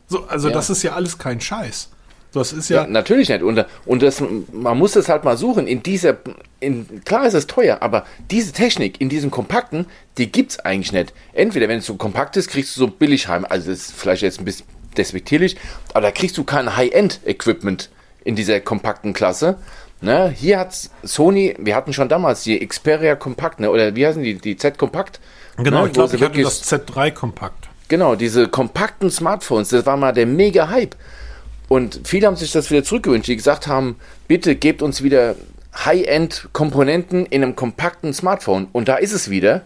So, 0.08 0.24
also 0.26 0.48
Ja. 0.48 0.54
das 0.54 0.70
ist 0.70 0.82
ja 0.82 0.92
alles 0.92 1.18
kein 1.18 1.40
Scheiß. 1.40 1.90
Das 2.32 2.52
ist 2.52 2.68
Ja, 2.68 2.82
ja, 2.82 2.86
natürlich 2.86 3.28
nicht. 3.30 3.42
Und, 3.42 3.64
und 3.86 4.02
das, 4.02 4.22
man 4.52 4.76
muss 4.76 4.92
das 4.92 5.08
halt 5.08 5.24
mal 5.24 5.36
suchen. 5.38 5.66
In 5.66 5.82
dieser, 5.82 6.16
in, 6.60 7.02
klar 7.04 7.26
ist 7.26 7.32
es 7.34 7.46
teuer, 7.46 7.78
aber 7.80 8.04
diese 8.30 8.52
Technik 8.52 9.00
in 9.00 9.08
diesem 9.08 9.30
kompakten, 9.30 9.86
die 10.18 10.30
gibt's 10.30 10.58
eigentlich 10.58 10.92
nicht. 10.92 11.14
Entweder 11.32 11.68
wenn 11.68 11.78
es 11.78 11.86
so 11.86 11.94
kompakt 11.96 12.36
ist, 12.36 12.48
kriegst 12.48 12.76
du 12.76 12.80
so 12.80 12.88
billig 12.88 13.28
heim. 13.28 13.46
Also 13.48 13.70
das 13.70 13.78
ist 13.80 13.92
vielleicht 13.92 14.22
jetzt 14.22 14.38
ein 14.40 14.44
bisschen 14.44 14.66
despektierlich, 14.98 15.56
aber 15.94 16.02
da 16.02 16.10
kriegst 16.10 16.36
du 16.36 16.44
kein 16.44 16.76
High-End-Equipment 16.76 17.90
in 18.24 18.36
dieser 18.36 18.60
kompakten 18.60 19.12
Klasse. 19.12 19.56
Ne? 20.02 20.28
Hier 20.34 20.58
hat 20.58 20.76
Sony, 21.04 21.54
wir 21.58 21.74
hatten 21.74 21.92
schon 21.94 22.08
damals 22.08 22.42
die 22.42 22.58
Xperia 22.66 23.14
Kompakt, 23.16 23.60
ne? 23.60 23.70
oder 23.70 23.94
wie 23.96 24.06
heißen 24.06 24.22
die, 24.22 24.34
die 24.34 24.56
Z 24.58 24.76
Kompakt? 24.78 25.20
genau, 25.56 25.82
ne? 25.82 25.86
ich 25.86 25.92
glaube, 25.94 26.14
ich 26.14 26.22
hatte 26.22 26.34
wirklich- 26.34 26.44
das 26.44 26.70
Z3 26.70 27.12
kompakt. 27.12 27.65
Genau, 27.88 28.16
diese 28.16 28.48
kompakten 28.48 29.10
Smartphones, 29.10 29.68
das 29.68 29.86
war 29.86 29.96
mal 29.96 30.12
der 30.12 30.26
Mega-Hype. 30.26 30.96
Und 31.68 32.00
viele 32.04 32.26
haben 32.26 32.36
sich 32.36 32.52
das 32.52 32.70
wieder 32.70 32.84
zurückgewünscht, 32.84 33.28
die 33.28 33.36
gesagt 33.36 33.66
haben, 33.66 33.96
bitte 34.28 34.56
gebt 34.56 34.82
uns 34.82 35.02
wieder 35.02 35.34
High-End-Komponenten 35.84 37.26
in 37.26 37.42
einem 37.42 37.56
kompakten 37.56 38.12
Smartphone. 38.12 38.68
Und 38.72 38.88
da 38.88 38.96
ist 38.96 39.12
es 39.12 39.30
wieder. 39.30 39.62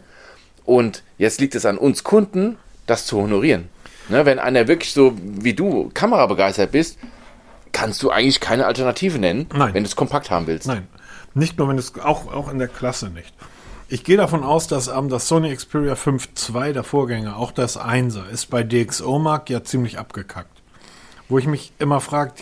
Und 0.65 1.03
jetzt 1.19 1.41
liegt 1.41 1.55
es 1.55 1.67
an 1.67 1.79
uns 1.79 2.05
Kunden, 2.05 2.57
das 2.87 3.07
zu 3.07 3.19
honorieren. 3.19 3.69
Ne, 4.09 4.27
wenn 4.27 4.39
einer 4.39 4.67
wirklich 4.67 4.93
so 4.93 5.15
wie 5.23 5.55
du 5.55 5.91
kamerabegeistert 5.95 6.73
bist, 6.73 6.99
kannst 7.73 8.03
du 8.03 8.11
eigentlich 8.11 8.41
keine 8.41 8.67
Alternative 8.67 9.19
nennen, 9.19 9.47
Nein. 9.55 9.73
wenn 9.73 9.85
du 9.85 9.89
es 9.89 9.95
kompakt 9.95 10.31
haben 10.31 10.49
willst. 10.49 10.67
Nein, 10.67 10.89
nicht 11.35 11.59
nur 11.59 11.69
wenn 11.69 11.79
es 11.79 11.97
auch, 11.99 12.33
auch 12.33 12.51
in 12.51 12.59
der 12.59 12.67
Klasse 12.67 13.09
nicht. 13.11 13.33
Ich 13.93 14.05
gehe 14.05 14.17
davon 14.17 14.45
aus, 14.45 14.69
dass 14.69 14.87
ähm, 14.87 15.09
das 15.09 15.27
Sony 15.27 15.53
Xperia 15.53 15.97
5 15.97 16.29
II, 16.55 16.73
der 16.73 16.85
Vorgänger, 16.85 17.37
auch 17.37 17.51
das 17.51 17.77
1er, 17.77 18.29
ist 18.29 18.47
bei 18.47 18.63
DxO-Mark 18.63 19.51
ja 19.51 19.65
ziemlich 19.65 19.99
abgekackt. 19.99 20.63
Wo 21.29 21.39
ich 21.39 21.49
mich 21.49 21.73
immer 21.81 22.01
frage, 22.01 22.35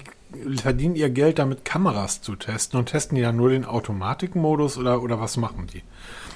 verdienen 0.61 0.95
ihr 0.95 1.09
Geld 1.09 1.39
damit, 1.39 1.65
Kameras 1.65 2.21
zu 2.21 2.37
testen 2.37 2.79
und 2.79 2.91
testen 2.91 3.17
die 3.17 3.23
dann 3.23 3.37
nur 3.37 3.49
den 3.49 3.65
Automatikmodus 3.65 4.77
oder, 4.77 5.03
oder 5.03 5.23
was 5.23 5.39
machen 5.39 5.69
die? 5.73 5.83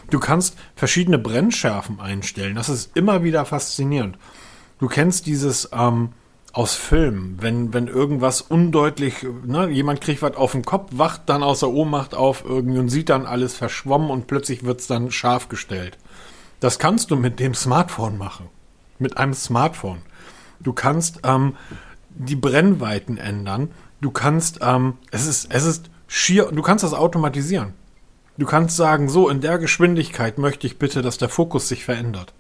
Du 0.09 0.19
kannst 0.19 0.57
verschiedene 0.76 1.19
Brennschärfen 1.19 2.00
einstellen. 2.00 2.54
Das 2.54 2.71
ist 2.71 2.97
immer 2.97 3.23
wieder 3.23 3.45
faszinierend. 3.45 4.16
Du 4.78 4.88
kennst 4.88 5.26
dieses 5.26 5.69
ähm, 5.75 6.14
aus 6.52 6.75
Filmen, 6.75 7.38
wenn, 7.40 7.73
wenn 7.73 7.87
irgendwas 7.88 8.42
undeutlich, 8.42 9.26
ne, 9.44 9.68
jemand 9.68 10.00
kriegt 10.02 10.21
was 10.21 10.37
auf 10.37 10.52
den 10.52 10.64
Kopf, 10.64 10.90
wacht 10.92 11.23
dann 11.26 11.42
aus 11.42 11.61
der 11.61 11.71
Ohnmacht 11.71 12.14
auf 12.14 12.44
irgendwie 12.44 12.78
und 12.78 12.90
sieht 12.90 13.09
dann 13.09 13.26
alles 13.26 13.54
verschwommen 13.54 14.11
und 14.11 14.26
plötzlich 14.26 14.62
wird 14.62 14.80
es 14.80 14.87
dann 14.87 15.11
scharf 15.11 15.49
gestellt. 15.49 15.97
Das 16.61 16.78
kannst 16.78 17.11
du 17.11 17.16
mit 17.16 17.40
dem 17.40 17.54
Smartphone 17.54 18.18
machen. 18.18 18.49
Mit 18.99 19.16
einem 19.16 19.35
Smartphone. 19.35 20.02
Du 20.61 20.73
kannst 20.73 21.21
ähm, 21.25 21.56
die 22.11 22.37
Brennweiten 22.37 23.16
ändern. 23.16 23.71
Du 24.00 24.11
kannst, 24.11 24.61
ähm, 24.62 24.99
es 25.11 25.26
ist, 25.26 25.47
es 25.50 25.64
ist 25.64 25.90
schier, 26.06 26.50
du 26.52 26.62
kannst 26.62 26.85
das 26.85 26.94
automatisieren. 26.94 27.73
Du 28.37 28.47
kannst 28.47 28.76
sagen, 28.76 29.09
so 29.09 29.28
in 29.28 29.40
der 29.40 29.59
Geschwindigkeit 29.59 30.38
möchte 30.38 30.66
ich 30.66 30.78
bitte, 30.78 31.02
dass 31.02 31.18
der 31.18 31.28
Fokus 31.28 31.68
sich 31.68 31.85
verändert. 31.85 32.32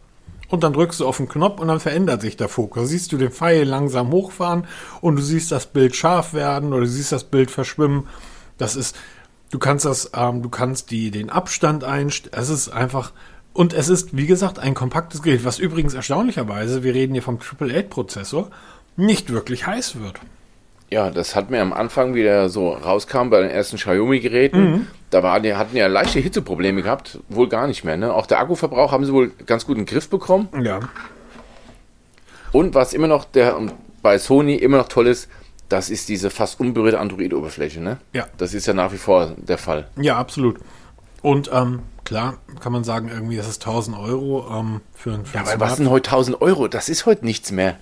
Und 0.52 0.64
dann 0.64 0.74
drückst 0.74 1.00
du 1.00 1.06
auf 1.06 1.16
den 1.16 1.28
Knopf 1.28 1.60
und 1.60 1.68
dann 1.68 1.80
verändert 1.80 2.20
sich 2.20 2.36
der 2.36 2.50
Fokus. 2.50 2.90
Siehst 2.90 3.10
du 3.10 3.16
den 3.16 3.30
Pfeil 3.30 3.64
langsam 3.64 4.10
hochfahren 4.10 4.66
und 5.00 5.16
du 5.16 5.22
siehst 5.22 5.50
das 5.50 5.64
Bild 5.64 5.96
scharf 5.96 6.34
werden 6.34 6.74
oder 6.74 6.82
du 6.82 6.88
siehst 6.88 7.10
das 7.10 7.24
Bild 7.24 7.50
verschwimmen. 7.50 8.06
Das 8.58 8.76
ist, 8.76 8.94
du 9.50 9.58
kannst 9.58 9.86
das, 9.86 10.10
ähm, 10.14 10.42
du 10.42 10.50
kannst 10.50 10.90
die, 10.90 11.10
den 11.10 11.30
Abstand 11.30 11.84
einstellen. 11.84 12.34
Es 12.36 12.50
ist 12.50 12.68
einfach, 12.68 13.12
und 13.54 13.72
es 13.72 13.88
ist, 13.88 14.14
wie 14.14 14.26
gesagt, 14.26 14.58
ein 14.58 14.74
kompaktes 14.74 15.22
Gerät, 15.22 15.46
was 15.46 15.58
übrigens 15.58 15.94
erstaunlicherweise, 15.94 16.82
wir 16.82 16.92
reden 16.92 17.14
hier 17.14 17.22
vom 17.22 17.40
Triple 17.40 17.74
8 17.74 17.88
Prozessor, 17.88 18.50
nicht 18.94 19.32
wirklich 19.32 19.66
heiß 19.66 20.00
wird. 20.00 20.20
Ja, 20.92 21.10
das 21.10 21.34
hat 21.34 21.48
mir 21.48 21.62
am 21.62 21.72
Anfang 21.72 22.14
wieder 22.14 22.50
so 22.50 22.72
rauskam 22.72 23.30
bei 23.30 23.40
den 23.40 23.50
ersten 23.50 23.78
Xiaomi-Geräten. 23.78 24.88
Da 25.08 25.22
war, 25.22 25.40
die 25.40 25.54
hatten 25.54 25.74
ja 25.74 25.86
leichte 25.86 26.18
Hitzeprobleme 26.20 26.82
gehabt, 26.82 27.18
wohl 27.30 27.48
gar 27.48 27.66
nicht 27.66 27.82
mehr. 27.82 27.96
Ne? 27.96 28.12
Auch 28.12 28.26
der 28.26 28.40
Akkuverbrauch 28.40 28.92
haben 28.92 29.06
sie 29.06 29.12
wohl 29.14 29.30
ganz 29.46 29.64
gut 29.64 29.78
in 29.78 29.86
den 29.86 29.86
Griff 29.86 30.10
bekommen. 30.10 30.48
Ja. 30.62 30.80
Und 32.52 32.74
was 32.74 32.92
immer 32.92 33.06
noch 33.06 33.24
der 33.24 33.58
bei 34.02 34.18
Sony 34.18 34.56
immer 34.56 34.76
noch 34.76 34.88
toll 34.88 35.06
ist, 35.06 35.30
das 35.70 35.88
ist 35.88 36.10
diese 36.10 36.28
fast 36.28 36.60
unberührte 36.60 37.00
Android-Oberfläche. 37.00 37.80
Ne? 37.80 37.96
Ja. 38.12 38.26
Das 38.36 38.52
ist 38.52 38.66
ja 38.66 38.74
nach 38.74 38.92
wie 38.92 38.98
vor 38.98 39.32
der 39.38 39.56
Fall. 39.56 39.88
Ja, 39.96 40.18
absolut. 40.18 40.58
Und 41.22 41.48
ähm, 41.54 41.80
klar 42.04 42.34
kann 42.60 42.72
man 42.72 42.84
sagen, 42.84 43.08
irgendwie, 43.08 43.38
das 43.38 43.48
ist 43.48 43.66
1000 43.66 43.96
Euro 43.96 44.46
ähm, 44.50 44.82
für 44.92 45.14
ein, 45.14 45.24
für 45.24 45.38
Ja, 45.38 45.44
aber 45.44 45.58
was 45.58 45.78
sind 45.78 45.88
heute 45.88 46.10
1000 46.10 46.42
Euro? 46.42 46.68
Das 46.68 46.90
ist 46.90 47.06
heute 47.06 47.24
nichts 47.24 47.50
mehr. 47.50 47.78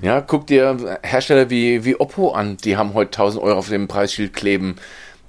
Ja, 0.00 0.20
guck 0.20 0.46
dir 0.46 0.98
Hersteller 1.02 1.50
wie, 1.50 1.84
wie 1.84 1.98
Oppo 1.98 2.30
an, 2.32 2.56
die 2.58 2.76
haben 2.76 2.94
heute 2.94 3.10
1000 3.18 3.42
Euro 3.42 3.58
auf 3.58 3.68
dem 3.68 3.88
Preisschild 3.88 4.32
kleben. 4.32 4.76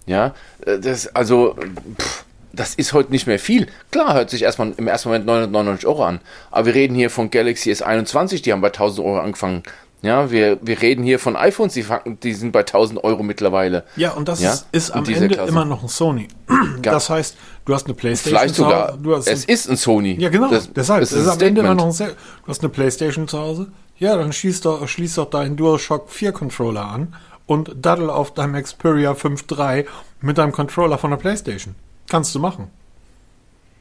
Ja, 0.06 0.34
äh, 0.66 0.80
das, 0.80 1.14
also, 1.16 1.56
pff, 2.00 2.24
das 2.54 2.76
ist 2.76 2.94
heute 2.94 3.12
nicht 3.12 3.28
mehr 3.28 3.40
viel. 3.40 3.68
Klar, 3.92 4.14
hört 4.16 4.30
sich 4.30 4.44
erstmal 4.44 4.74
im 4.78 4.88
ersten 4.88 5.10
Moment 5.10 5.26
999 5.26 5.88
Euro 5.88 6.04
an. 6.06 6.20
Aber 6.52 6.68
wir 6.68 6.76
reden 6.76 6.96
hier 6.96 7.10
von 7.10 7.30
Galaxy 7.32 7.72
S21, 7.72 8.42
die 8.44 8.52
haben 8.52 8.62
bei 8.62 8.68
1000 8.70 9.06
Euro 9.06 9.20
angefangen. 9.20 9.64
Ja, 10.02 10.32
wir, 10.32 10.58
wir 10.62 10.82
reden 10.82 11.04
hier 11.04 11.20
von 11.20 11.36
iPhones, 11.36 11.74
die, 11.74 11.86
die 12.24 12.34
sind 12.34 12.54
bei 12.54 12.62
1000 12.62 13.04
Euro 13.04 13.22
mittlerweile. 13.22 13.84
Ja, 13.98 14.12
und 14.12 14.30
das 14.30 14.42
Ja, 14.42 14.54
ist, 14.54 14.68
ist 14.72 14.92
am 14.92 15.04
Ende 15.06 15.28
Klasse. 15.28 15.50
immer 15.50 15.66
noch 15.66 15.82
ein 15.84 15.90
Sony. 15.90 16.28
Das 16.82 17.10
heißt, 17.10 17.36
du 17.66 17.74
hast 17.74 17.86
eine 17.86 17.94
Playstation. 17.96 18.40
Vielleicht 18.40 18.56
zu 18.56 18.64
sogar, 18.64 18.90
Hause, 18.94 19.00
Du 19.02 19.16
hast 19.16 19.28
es 19.28 19.44
ist 19.44 19.70
ein 19.70 19.76
Sony. 19.76 20.16
ja, 20.18 20.30
genau. 20.30 20.50
Das, 20.50 20.72
deshalb. 20.72 21.02
das 21.02 21.12
ist 21.12 21.20
ist 21.20 21.28
ein 21.28 21.34
am 21.42 21.42
Ende 21.48 21.62
immer 21.62 21.76
noch 21.76 21.88
ein 21.88 22.08
Du 22.08 22.48
hast 22.48 22.62
eine 22.62 22.70
Playstation 22.70 23.28
zu 23.28 23.38
Hause. 23.38 23.68
Ja, 24.00 24.16
dann 24.16 24.34
schließ 24.34 24.62
doch, 24.62 24.88
schließ 24.88 25.16
doch 25.16 25.30
deinen 25.30 25.58
DualShock 25.58 26.10
4 26.10 26.32
Controller 26.32 26.86
an 26.86 27.16
und 27.46 27.76
daddel 27.76 28.10
auf 28.10 28.34
deinem 28.34 28.62
Xperia 28.62 29.12
5.3 29.12 29.86
mit 30.22 30.38
deinem 30.38 30.54
Controller 30.54 30.98
von 30.98 31.12
der 31.12 31.18
Playstation. 31.18 31.76
Kannst 32.10 32.34
du 32.34 32.40
machen. 32.40 32.70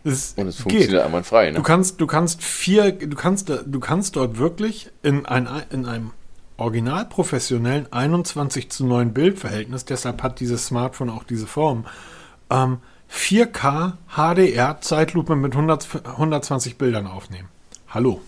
Es 0.05 0.35
Und 0.37 0.49
es 0.49 0.57
geht. 0.57 0.63
funktioniert 0.63 1.05
einwandfrei. 1.05 1.51
Ne? 1.51 1.57
Du 1.57 1.63
kannst, 1.63 2.01
du 2.01 2.07
kannst 2.07 2.43
vier, 2.43 2.93
du 2.93 3.17
kannst, 3.17 3.49
du 3.49 3.81
kannst 3.81 4.17
dort 4.17 4.39
wirklich 4.39 4.91
in, 5.03 5.27
ein, 5.27 5.49
in 5.71 5.87
einem 5.87 6.11
original 6.57 7.05
professionellen 7.05 7.93
21 7.93 8.71
zu 8.71 8.87
9 8.87 9.13
Bildverhältnis, 9.13 9.85
deshalb 9.85 10.23
hat 10.23 10.41
dieses 10.41 10.67
Smartphone 10.67 11.11
auch 11.11 11.25
diese 11.25 11.47
Form, 11.47 11.87
ähm, 12.51 12.79
4K 13.11 13.93
HDR 14.17 14.81
Zeitlupe 14.81 15.37
mit 15.37 15.53
100, 15.53 15.89
120 16.05 16.77
Bildern 16.77 17.07
aufnehmen. 17.07 17.49
Hallo. 17.89 18.21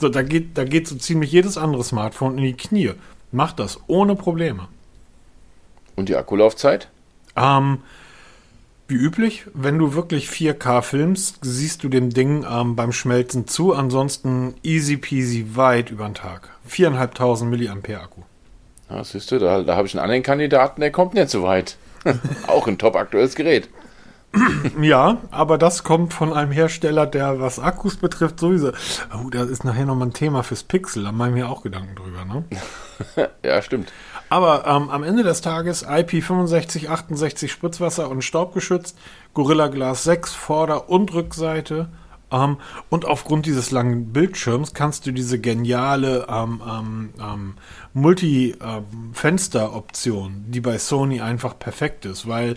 So, 0.00 0.08
da 0.08 0.22
geht, 0.22 0.56
da 0.56 0.64
geht 0.64 0.86
so 0.86 0.96
ziemlich 0.96 1.32
jedes 1.32 1.58
andere 1.58 1.82
Smartphone 1.82 2.38
in 2.38 2.44
die 2.44 2.56
Knie. 2.56 2.92
Macht 3.32 3.58
das 3.58 3.80
ohne 3.88 4.14
Probleme. 4.14 4.68
Und 5.96 6.08
die 6.08 6.16
Akkulaufzeit? 6.16 6.88
Ähm, 7.36 7.78
Wie 8.86 8.94
üblich, 8.94 9.44
wenn 9.52 9.78
du 9.78 9.94
wirklich 9.94 10.28
4K 10.28 10.82
filmst, 10.82 11.40
siehst 11.42 11.82
du 11.82 11.88
dem 11.88 12.10
Ding 12.10 12.46
ähm, 12.48 12.76
beim 12.76 12.92
Schmelzen 12.92 13.46
zu. 13.46 13.74
Ansonsten 13.74 14.54
easy 14.62 14.96
peasy 14.96 15.56
weit 15.56 15.90
über 15.90 16.06
den 16.06 16.14
Tag. 16.14 16.48
4.500 16.70 17.44
Milliampere 17.44 18.00
Akku. 18.00 18.22
Ja, 18.88 19.04
siehst 19.04 19.30
du, 19.30 19.38
da, 19.38 19.62
da 19.62 19.76
habe 19.76 19.86
ich 19.86 19.94
einen 19.94 20.04
anderen 20.04 20.22
Kandidaten, 20.22 20.80
der 20.80 20.90
kommt 20.90 21.14
nicht 21.14 21.28
so 21.28 21.42
weit. 21.42 21.76
Auch 22.46 22.66
ein 22.66 22.78
top 22.78 22.96
aktuelles 22.96 23.34
Gerät. 23.34 23.68
Ja, 24.80 25.18
aber 25.30 25.58
das 25.58 25.84
kommt 25.84 26.12
von 26.12 26.32
einem 26.32 26.50
Hersteller, 26.52 27.06
der, 27.06 27.40
was 27.40 27.58
Akkus 27.58 27.96
betrifft, 27.96 28.40
sowieso. 28.40 28.72
Oh, 29.14 29.30
das 29.30 29.48
ist 29.48 29.64
nachher 29.64 29.86
nochmal 29.86 30.08
ein 30.08 30.12
Thema 30.12 30.42
fürs 30.42 30.62
Pixel, 30.62 31.04
da 31.04 31.12
machen 31.12 31.34
wir 31.34 31.48
auch 31.48 31.62
Gedanken 31.62 31.96
drüber, 31.96 32.24
ne? 32.24 32.44
ja, 33.42 33.62
stimmt. 33.62 33.90
Aber 34.28 34.66
ähm, 34.66 34.90
am 34.90 35.04
Ende 35.04 35.22
des 35.22 35.40
Tages 35.40 35.86
IP6568 35.86 37.48
Spritzwasser 37.48 38.10
und 38.10 38.22
staubgeschützt, 38.22 38.98
Gorilla 39.32 39.68
Glass 39.68 40.04
6 40.04 40.34
Vorder- 40.34 40.90
und 40.90 41.14
Rückseite. 41.14 41.88
Ähm, 42.30 42.58
und 42.90 43.06
aufgrund 43.06 43.46
dieses 43.46 43.70
langen 43.70 44.12
Bildschirms 44.12 44.74
kannst 44.74 45.06
du 45.06 45.12
diese 45.12 45.40
geniale 45.40 46.26
ähm, 46.28 46.60
ähm, 46.68 47.14
ähm 47.18 47.54
Multi-Fenster-Option, 47.94 50.44
die 50.48 50.60
bei 50.60 50.76
Sony 50.76 51.22
einfach 51.22 51.58
perfekt 51.58 52.04
ist, 52.04 52.28
weil 52.28 52.56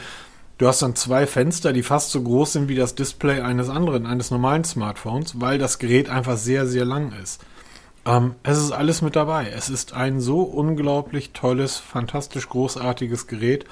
du 0.62 0.68
hast 0.68 0.84
dann 0.84 0.96
zwei 0.96 1.26
Fenster, 1.26 1.74
die 1.74 1.82
fast 1.82 2.12
so 2.12 2.22
groß 2.22 2.54
sind 2.54 2.70
wie 2.70 2.76
das 2.76 2.94
Display 2.94 3.42
eines 3.42 3.68
anderen, 3.68 4.06
eines 4.06 4.30
normalen 4.30 4.64
Smartphones, 4.64 5.42
weil 5.42 5.58
das 5.58 5.80
Gerät 5.80 6.08
einfach 6.08 6.38
sehr, 6.38 6.68
sehr 6.68 6.86
lang 6.86 7.14
ist. 7.24 7.42
Ähm, 8.06 8.36
es 8.44 8.60
ist 8.60 8.72
alles 8.72 9.02
mit 9.02 9.16
dabei. 9.16 9.50
Es 9.50 9.70
ist 9.70 9.94
ein 9.94 10.22
so 10.22 10.44
unglaublich 10.44 11.32
tolles, 11.32 11.78
fantastisch 11.78 12.48
großartiges 12.48 13.26
Gerät. 13.26 13.66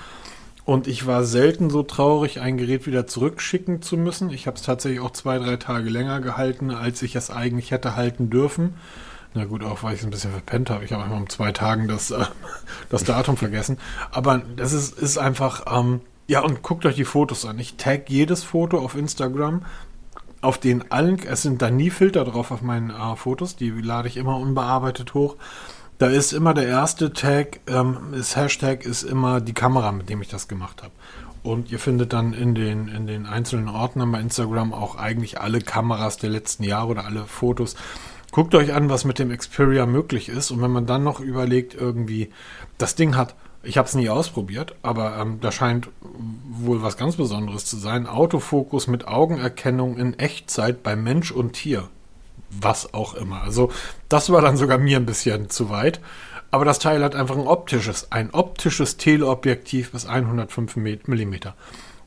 Und 0.65 0.87
ich 0.87 1.05
war 1.05 1.25
selten 1.25 1.69
so 1.69 1.83
traurig, 1.83 2.39
ein 2.41 2.57
Gerät 2.57 2.87
wieder 2.87 3.05
zurückschicken 3.05 3.83
zu 3.83 3.95
müssen. 3.95 4.31
Ich 4.31 4.47
habe 4.47 4.57
es 4.57 4.63
tatsächlich 4.63 4.99
auch 4.99 5.11
zwei, 5.11 5.37
drei 5.37 5.57
Tage 5.57 5.91
länger 5.91 6.21
gehalten, 6.21 6.71
als 6.71 7.03
ich 7.03 7.15
es 7.15 7.29
eigentlich 7.29 7.69
hätte 7.69 7.95
halten 7.95 8.31
dürfen. 8.31 8.73
Na 9.35 9.45
gut, 9.45 9.63
auch 9.63 9.83
weil 9.83 9.93
ich 9.93 9.99
es 9.99 10.07
ein 10.07 10.11
bisschen 10.11 10.31
verpennt 10.31 10.71
habe. 10.71 10.85
Ich 10.85 10.91
habe 10.91 11.03
einmal 11.03 11.21
um 11.21 11.29
zwei 11.29 11.51
Tagen 11.51 11.87
das, 11.87 12.09
äh, 12.09 12.25
das 12.89 13.03
Datum 13.03 13.37
vergessen. 13.37 13.77
Aber 14.09 14.41
das 14.55 14.73
ist, 14.73 14.97
ist 14.97 15.19
einfach, 15.19 15.65
ähm, 15.71 16.01
ja, 16.29 16.41
und 16.41 16.61
guckt 16.61 16.85
euch 16.85 16.93
die 16.93 17.05
Fotos 17.05 17.43
an. 17.43 17.57
Ich 17.57 17.75
tag 17.77 18.07
jedes 18.07 18.43
Foto 18.43 18.77
auf 18.77 18.95
Instagram 18.95 19.63
auf 20.41 20.59
den 20.59 20.91
allen, 20.91 21.17
es 21.25 21.41
sind 21.41 21.59
da 21.63 21.71
nie 21.71 21.89
Filter 21.89 22.23
drauf 22.23 22.51
auf 22.51 22.61
meinen 22.61 22.91
äh, 22.91 23.15
Fotos, 23.15 23.55
die 23.55 23.71
lade 23.71 24.07
ich 24.07 24.15
immer 24.15 24.37
unbearbeitet 24.37 25.15
hoch. 25.15 25.37
Da 25.97 26.05
ist 26.05 26.31
immer 26.31 26.53
der 26.53 26.67
erste 26.67 27.13
Tag, 27.13 27.61
ähm, 27.65 27.97
das 28.11 28.35
Hashtag 28.35 28.85
ist 28.85 29.01
immer 29.01 29.41
die 29.41 29.55
Kamera, 29.55 29.91
mit 29.91 30.11
dem 30.11 30.21
ich 30.21 30.27
das 30.27 30.47
gemacht 30.47 30.83
habe. 30.83 30.93
Und 31.41 31.71
ihr 31.71 31.79
findet 31.79 32.13
dann 32.13 32.33
in 32.33 32.53
den, 32.53 32.89
in 32.89 33.07
den 33.07 33.25
einzelnen 33.25 33.67
Ordnern 33.67 34.11
bei 34.11 34.21
Instagram 34.21 34.71
auch 34.71 34.97
eigentlich 34.97 35.41
alle 35.41 35.61
Kameras 35.61 36.17
der 36.17 36.29
letzten 36.29 36.63
Jahre 36.63 36.89
oder 36.89 37.05
alle 37.05 37.25
Fotos. 37.25 37.75
Guckt 38.31 38.53
euch 38.53 38.71
an, 38.71 38.87
was 38.91 39.03
mit 39.03 39.17
dem 39.17 39.35
Xperia 39.35 39.87
möglich 39.87 40.29
ist. 40.29 40.51
Und 40.51 40.61
wenn 40.61 40.69
man 40.69 40.85
dann 40.85 41.03
noch 41.03 41.21
überlegt, 41.21 41.73
irgendwie, 41.73 42.29
das 42.77 42.93
Ding 42.93 43.17
hat 43.17 43.33
ich 43.61 43.77
habe 43.77 43.87
es 43.87 43.95
nie 43.95 44.09
ausprobiert, 44.09 44.75
aber 44.83 45.17
ähm, 45.17 45.39
da 45.41 45.51
scheint 45.51 45.89
wohl 46.49 46.81
was 46.81 46.97
ganz 46.97 47.17
Besonderes 47.17 47.65
zu 47.65 47.77
sein. 47.77 48.07
Autofokus 48.07 48.87
mit 48.87 49.07
Augenerkennung 49.07 49.97
in 49.97 50.17
Echtzeit 50.17 50.81
bei 50.81 50.95
Mensch 50.95 51.31
und 51.31 51.53
Tier. 51.53 51.89
Was 52.49 52.93
auch 52.93 53.13
immer. 53.13 53.43
Also 53.43 53.71
das 54.07 54.31
war 54.31 54.41
dann 54.41 54.57
sogar 54.57 54.77
mir 54.77 54.97
ein 54.97 55.05
bisschen 55.05 55.49
zu 55.49 55.69
weit. 55.69 55.99
Aber 56.51 56.65
das 56.65 56.79
Teil 56.79 57.03
hat 57.03 57.15
einfach 57.15 57.37
ein 57.37 57.47
optisches, 57.47 58.11
ein 58.11 58.31
optisches 58.31 58.97
Teleobjektiv 58.97 59.91
bis 59.91 60.07
105 60.07 60.77
mm. 60.77 61.35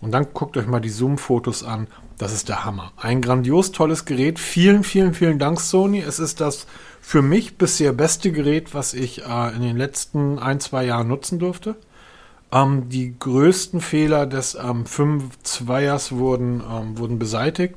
Und 0.00 0.10
dann 0.10 0.26
guckt 0.34 0.56
euch 0.56 0.66
mal 0.66 0.80
die 0.80 0.88
Zoom-Fotos 0.88 1.62
an. 1.62 1.86
Das 2.18 2.32
ist 2.32 2.48
der 2.48 2.64
Hammer. 2.64 2.92
Ein 2.96 3.20
grandios 3.20 3.70
tolles 3.70 4.04
Gerät. 4.04 4.40
Vielen, 4.40 4.82
vielen, 4.82 5.14
vielen 5.14 5.38
Dank, 5.38 5.60
Sony. 5.60 6.00
Es 6.00 6.18
ist 6.18 6.40
das 6.40 6.66
für 7.04 7.20
mich 7.20 7.58
bisher 7.58 7.92
beste 7.92 8.30
Gerät, 8.30 8.74
was 8.74 8.94
ich 8.94 9.26
äh, 9.26 9.54
in 9.54 9.60
den 9.60 9.76
letzten 9.76 10.38
ein, 10.38 10.60
zwei 10.60 10.86
Jahren 10.86 11.08
nutzen 11.08 11.40
durfte. 11.40 11.74
Ähm, 12.52 12.88
die 12.88 13.18
größten 13.18 13.80
Fehler 13.80 14.24
des 14.24 14.54
ähm, 14.54 14.84
5.2ers 14.84 16.12
wurden, 16.12 16.62
ähm, 16.66 16.96
wurden 16.96 17.18
beseitigt. 17.18 17.74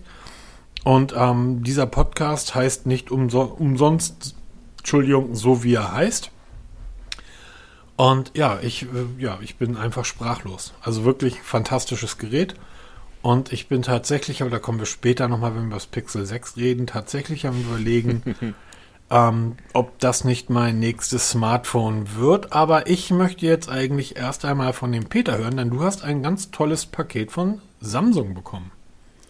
Und 0.84 1.16
ähm, 1.18 1.64
dieser 1.64 1.88
Podcast 1.88 2.54
heißt 2.54 2.86
nicht 2.86 3.10
umso 3.10 3.42
umsonst, 3.42 4.36
Entschuldigung, 4.78 5.34
so 5.34 5.64
wie 5.64 5.74
er 5.74 5.92
heißt. 5.92 6.30
Und 7.98 8.32
ja, 8.36 8.60
ich, 8.62 8.84
äh, 8.84 8.88
ja, 9.18 9.40
ich 9.42 9.58
bin 9.58 9.76
einfach 9.76 10.06
sprachlos. 10.06 10.74
Also 10.82 11.04
wirklich 11.04 11.42
fantastisches 11.42 12.20
Gerät. 12.20 12.54
Und 13.24 13.52
ich 13.52 13.68
bin 13.68 13.82
tatsächlich, 13.82 14.44
aber 14.44 14.52
da 14.52 14.60
kommen 14.60 14.78
wir 14.78 14.86
später 14.86 15.28
nochmal, 15.28 15.56
wenn 15.56 15.62
wir 15.62 15.68
über 15.68 15.76
das 15.78 15.88
Pixel 15.88 16.28
6 16.28 16.58
reden, 16.58 16.86
tatsächlich 16.86 17.48
am 17.48 17.60
überlegen, 17.60 18.22
ähm, 19.12 19.56
ob 19.74 20.00
das 20.00 20.24
nicht 20.24 20.50
mein 20.50 20.80
nächstes 20.80 21.30
Smartphone 21.30 22.15
wird. 22.15 22.54
Aber 22.54 22.88
ich 22.88 23.12
möchte 23.12 23.46
jetzt 23.46 23.70
eigentlich 23.70 24.15
erst 24.18 24.46
einmal 24.46 24.74
von 24.74 24.91
dem 24.91 25.06
Peter 25.06 25.38
hören, 25.38 25.58
denn 25.58 25.70
du 25.70 25.84
hast 25.84 26.04
ein 26.04 26.24
ganz 26.24 26.52
tolles 26.52 26.86
Paket 26.86 27.32
von 27.32 27.62
Samsung 27.82 28.34
bekommen. 28.34 28.72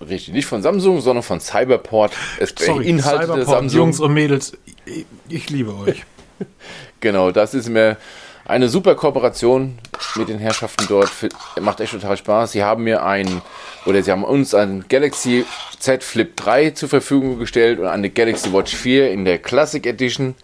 Richtig, 0.02 0.34
nicht 0.34 0.46
von 0.46 0.62
Samsung, 0.62 1.02
sondern 1.02 1.24
von 1.24 1.40
Cyberport. 1.40 2.14
Es 2.40 2.54
Sorry, 2.58 2.88
Inhalte 2.88 3.26
Cyberport, 3.26 3.48
Samsung. 3.48 3.80
Jungs 3.80 4.00
und 4.00 4.14
Mädels, 4.14 4.58
ich, 4.86 5.06
ich 5.30 5.50
liebe 5.50 5.76
euch. 5.76 6.04
genau, 7.00 7.32
das 7.32 7.54
ist 7.54 7.70
mir 7.70 7.98
eine 8.46 8.70
super 8.70 8.96
Kooperation 8.96 9.78
mit 10.16 10.30
den 10.30 10.40
Herrschaften 10.40 10.86
dort. 10.88 11.12
Macht 11.60 11.80
echt 11.80 11.94
total 11.94 12.16
Spaß. 12.16 12.52
Sie 12.52 12.64
haben 12.64 12.84
mir 12.84 13.04
ein, 13.04 13.42
oder 13.86 14.02
sie 14.04 14.12
haben 14.12 14.24
uns 14.24 14.54
ein 14.54 14.86
Galaxy 14.88 15.46
Z 15.80 16.04
Flip 16.04 16.36
3 16.36 16.72
zur 16.72 16.90
Verfügung 16.90 17.40
gestellt 17.40 17.80
und 17.80 17.88
eine 17.88 18.10
Galaxy 18.10 18.54
Watch 18.54 18.76
4 18.76 19.12
in 19.12 19.26
der 19.26 19.40
Classic 19.40 19.86
Edition. 19.86 20.36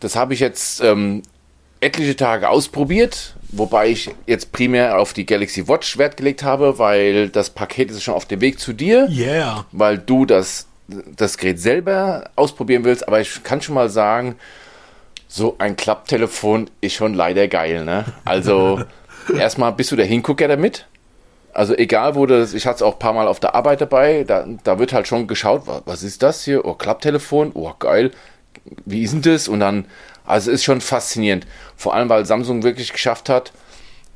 Das 0.00 0.14
habe 0.16 0.34
ich 0.34 0.40
jetzt 0.40 0.80
ähm, 0.80 1.22
etliche 1.80 2.16
Tage 2.16 2.48
ausprobiert, 2.48 3.34
wobei 3.50 3.88
ich 3.88 4.10
jetzt 4.26 4.52
primär 4.52 4.98
auf 4.98 5.12
die 5.12 5.26
Galaxy 5.26 5.66
Watch 5.66 5.98
Wert 5.98 6.16
gelegt 6.16 6.44
habe, 6.44 6.78
weil 6.78 7.28
das 7.28 7.50
Paket 7.50 7.90
ist 7.90 8.04
schon 8.04 8.14
auf 8.14 8.26
dem 8.26 8.40
Weg 8.40 8.60
zu 8.60 8.72
dir. 8.72 9.08
Yeah. 9.10 9.66
Weil 9.72 9.98
du 9.98 10.24
das, 10.24 10.66
das 10.86 11.36
Gerät 11.36 11.58
selber 11.58 12.30
ausprobieren 12.36 12.84
willst. 12.84 13.06
Aber 13.08 13.20
ich 13.20 13.42
kann 13.42 13.60
schon 13.60 13.74
mal 13.74 13.88
sagen, 13.90 14.36
so 15.32 15.54
ein 15.56 15.76
Klapptelefon 15.76 16.68
ist 16.82 16.92
schon 16.92 17.14
leider 17.14 17.48
geil, 17.48 17.86
ne? 17.86 18.04
Also, 18.26 18.82
erstmal 19.34 19.72
bist 19.72 19.90
du 19.90 19.96
der 19.96 20.04
Hingucker 20.04 20.46
damit. 20.46 20.86
Also 21.54 21.74
egal, 21.74 22.14
wo 22.14 22.26
das, 22.26 22.52
ich 22.52 22.66
hatte 22.66 22.76
es 22.76 22.82
auch 22.82 22.94
ein 22.94 22.98
paar 22.98 23.14
Mal 23.14 23.28
auf 23.28 23.40
der 23.40 23.54
Arbeit 23.54 23.80
dabei, 23.80 24.24
da, 24.24 24.46
da 24.64 24.78
wird 24.78 24.92
halt 24.92 25.06
schon 25.06 25.26
geschaut, 25.26 25.62
was 25.84 26.02
ist 26.02 26.22
das 26.22 26.44
hier? 26.44 26.64
Oh, 26.64 26.74
Klapptelefon, 26.74 27.52
oh 27.54 27.72
geil, 27.78 28.10
wie 28.84 29.02
ist 29.02 29.12
denn 29.12 29.22
das? 29.22 29.48
Und 29.48 29.60
dann, 29.60 29.86
also 30.26 30.50
ist 30.50 30.64
schon 30.64 30.80
faszinierend. 30.80 31.46
Vor 31.76 31.94
allem, 31.94 32.08
weil 32.08 32.26
Samsung 32.26 32.62
wirklich 32.62 32.92
geschafft 32.92 33.28
hat, 33.28 33.52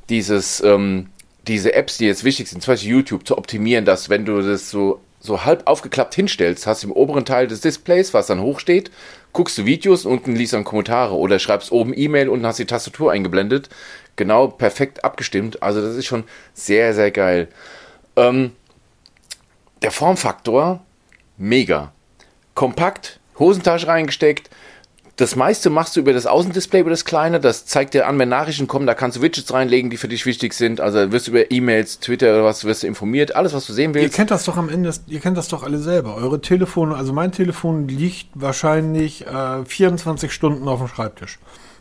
dieses, 0.08 0.62
ähm, 0.62 1.08
diese 1.46 1.74
Apps, 1.74 1.98
die 1.98 2.06
jetzt 2.06 2.24
wichtig 2.24 2.48
sind, 2.48 2.62
zum 2.62 2.72
Beispiel 2.72 2.90
YouTube, 2.90 3.26
zu 3.26 3.36
optimieren, 3.38 3.84
dass 3.84 4.08
wenn 4.10 4.24
du 4.24 4.40
das 4.42 4.70
so, 4.70 5.00
so 5.26 5.44
halb 5.44 5.66
aufgeklappt 5.66 6.14
hinstellst, 6.14 6.66
hast 6.66 6.84
im 6.84 6.92
oberen 6.92 7.24
Teil 7.24 7.46
des 7.46 7.60
Displays, 7.60 8.14
was 8.14 8.26
dann 8.28 8.40
hoch 8.40 8.60
steht, 8.60 8.90
guckst 9.32 9.58
du 9.58 9.66
Videos, 9.66 10.06
unten 10.06 10.34
liest 10.34 10.54
dann 10.54 10.64
Kommentare 10.64 11.14
oder 11.14 11.38
schreibst 11.38 11.70
oben 11.72 11.92
E-Mail 11.94 12.28
und 12.28 12.46
hast 12.46 12.58
die 12.58 12.64
Tastatur 12.64 13.12
eingeblendet. 13.12 13.68
Genau, 14.16 14.48
perfekt 14.48 15.04
abgestimmt. 15.04 15.62
Also 15.62 15.82
das 15.82 15.96
ist 15.96 16.06
schon 16.06 16.24
sehr, 16.54 16.94
sehr 16.94 17.10
geil. 17.10 17.48
Ähm, 18.16 18.52
der 19.82 19.90
Formfaktor, 19.90 20.80
mega. 21.36 21.92
Kompakt, 22.54 23.20
Hosentasche 23.38 23.88
reingesteckt, 23.88 24.48
das 25.16 25.34
meiste 25.34 25.70
machst 25.70 25.96
du 25.96 26.00
über 26.00 26.12
das 26.12 26.26
Außendisplay, 26.26 26.80
über 26.80 26.90
das 26.90 27.06
kleine. 27.06 27.40
Das 27.40 27.64
zeigt 27.64 27.94
dir 27.94 28.06
an, 28.06 28.18
wenn 28.18 28.28
Nachrichten 28.28 28.66
kommen, 28.66 28.86
da 28.86 28.92
kannst 28.92 29.16
du 29.16 29.22
Widgets 29.22 29.52
reinlegen, 29.52 29.88
die 29.88 29.96
für 29.96 30.08
dich 30.08 30.26
wichtig 30.26 30.52
sind. 30.52 30.78
Also 30.78 31.10
wirst 31.10 31.26
du 31.26 31.30
über 31.30 31.50
E-Mails, 31.50 32.00
Twitter 32.00 32.34
oder 32.34 32.44
was, 32.44 32.64
wirst 32.64 32.82
du 32.82 32.86
informiert. 32.86 33.34
Alles, 33.34 33.54
was 33.54 33.66
du 33.66 33.72
sehen 33.72 33.94
willst. 33.94 34.12
Ihr 34.12 34.14
kennt 34.14 34.30
das 34.30 34.44
doch 34.44 34.58
am 34.58 34.68
Ende, 34.68 34.92
ihr 35.06 35.20
kennt 35.20 35.38
das 35.38 35.48
doch 35.48 35.62
alle 35.62 35.78
selber. 35.78 36.16
Eure 36.16 36.42
Telefone, 36.42 36.94
also 36.94 37.14
mein 37.14 37.32
Telefon 37.32 37.88
liegt 37.88 38.28
wahrscheinlich 38.34 39.26
äh, 39.26 39.64
24 39.64 40.30
Stunden 40.30 40.68
auf 40.68 40.80
dem 40.80 40.88
Schreibtisch. 40.88 41.38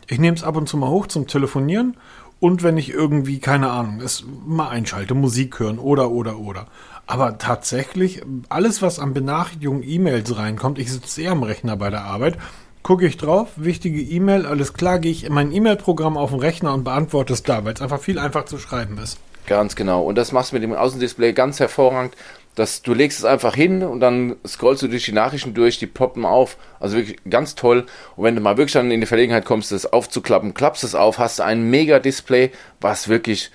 Ich 0.08 0.18
nehme 0.18 0.36
es 0.36 0.42
ab 0.42 0.56
und 0.56 0.66
zu 0.66 0.78
mal 0.78 0.88
hoch 0.88 1.06
zum 1.06 1.26
Telefonieren 1.26 1.98
und 2.40 2.62
wenn 2.62 2.78
ich 2.78 2.90
irgendwie, 2.90 3.38
keine 3.38 3.70
Ahnung, 3.70 4.00
es 4.00 4.24
mal 4.46 4.68
einschalte, 4.68 5.14
Musik 5.14 5.58
hören 5.58 5.78
oder, 5.78 6.10
oder, 6.10 6.38
oder. 6.38 6.68
Aber 7.06 7.36
tatsächlich, 7.38 8.22
alles, 8.48 8.80
was 8.80 8.98
an 8.98 9.12
Benachrichtigungen, 9.12 9.82
E-Mails 9.82 10.36
reinkommt, 10.36 10.78
ich 10.78 10.90
sitze 10.90 11.08
sehr 11.08 11.32
am 11.32 11.42
Rechner 11.42 11.76
bei 11.76 11.90
der 11.90 12.04
Arbeit 12.04 12.38
gucke 12.86 13.04
ich 13.04 13.16
drauf, 13.16 13.48
wichtige 13.56 14.00
E-Mail, 14.00 14.46
alles 14.46 14.72
klar, 14.72 15.00
gehe 15.00 15.10
ich 15.10 15.24
in 15.24 15.32
mein 15.32 15.50
E-Mail-Programm 15.50 16.16
auf 16.16 16.30
den 16.30 16.38
Rechner 16.38 16.72
und 16.72 16.84
beantworte 16.84 17.32
es 17.32 17.42
da, 17.42 17.64
weil 17.64 17.74
es 17.74 17.82
einfach 17.82 18.00
viel 18.00 18.16
einfacher 18.16 18.46
zu 18.46 18.58
schreiben 18.58 18.96
ist. 18.98 19.18
Ganz 19.48 19.74
genau. 19.74 20.04
Und 20.04 20.14
das 20.14 20.30
machst 20.30 20.52
du 20.52 20.54
mit 20.54 20.62
dem 20.62 20.72
Außendisplay 20.72 21.32
ganz 21.32 21.58
hervorragend. 21.58 22.14
Das, 22.54 22.82
du 22.82 22.94
legst 22.94 23.18
es 23.18 23.24
einfach 23.24 23.56
hin 23.56 23.82
und 23.82 23.98
dann 23.98 24.36
scrollst 24.46 24.82
du 24.82 24.86
durch 24.86 25.04
die 25.04 25.10
Nachrichten 25.10 25.52
durch, 25.52 25.80
die 25.80 25.88
poppen 25.88 26.24
auf. 26.24 26.58
Also 26.78 26.96
wirklich 26.96 27.18
ganz 27.28 27.56
toll. 27.56 27.86
Und 28.14 28.22
wenn 28.22 28.36
du 28.36 28.40
mal 28.40 28.56
wirklich 28.56 28.74
dann 28.74 28.92
in 28.92 29.00
die 29.00 29.06
Verlegenheit 29.08 29.46
kommst, 29.46 29.72
das 29.72 29.92
aufzuklappen, 29.92 30.54
klappst 30.54 30.84
es 30.84 30.94
auf, 30.94 31.18
hast 31.18 31.40
du 31.40 31.42
ein 31.42 31.68
mega 31.68 31.98
Display, 31.98 32.52
was 32.80 33.08
wirklich 33.08 33.50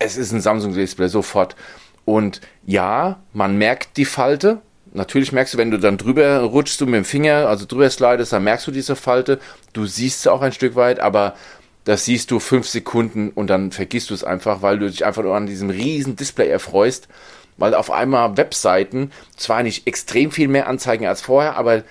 es 0.00 0.16
ist 0.16 0.32
ein 0.32 0.40
Samsung-Display 0.40 1.06
sofort. 1.06 1.54
Und 2.04 2.40
ja, 2.66 3.20
man 3.32 3.58
merkt 3.58 3.96
die 3.96 4.06
Falte. 4.06 4.60
Natürlich 4.92 5.30
merkst 5.32 5.54
du, 5.54 5.58
wenn 5.58 5.70
du 5.70 5.78
dann 5.78 5.98
drüber 5.98 6.40
rutschst 6.40 6.80
du 6.80 6.86
mit 6.86 6.96
dem 6.96 7.04
Finger, 7.04 7.48
also 7.48 7.64
drüber 7.66 7.88
slidest, 7.88 8.32
dann 8.32 8.44
merkst 8.44 8.66
du 8.66 8.72
diese 8.72 8.96
Falte. 8.96 9.38
Du 9.72 9.86
siehst 9.86 10.22
sie 10.22 10.32
auch 10.32 10.42
ein 10.42 10.52
Stück 10.52 10.74
weit, 10.74 10.98
aber 10.98 11.34
das 11.84 12.04
siehst 12.04 12.30
du 12.30 12.40
fünf 12.40 12.68
Sekunden 12.68 13.30
und 13.30 13.48
dann 13.48 13.72
vergisst 13.72 14.10
du 14.10 14.14
es 14.14 14.24
einfach, 14.24 14.62
weil 14.62 14.78
du 14.78 14.90
dich 14.90 15.04
einfach 15.04 15.22
nur 15.22 15.36
an 15.36 15.46
diesem 15.46 15.70
riesen 15.70 16.16
Display 16.16 16.48
erfreust, 16.48 17.08
weil 17.56 17.74
auf 17.74 17.90
einmal 17.90 18.36
Webseiten 18.36 19.12
zwar 19.36 19.62
nicht 19.62 19.86
extrem 19.86 20.30
viel 20.30 20.48
mehr 20.48 20.66
anzeigen 20.66 21.06
als 21.06 21.20
vorher, 21.20 21.56
aber 21.56 21.84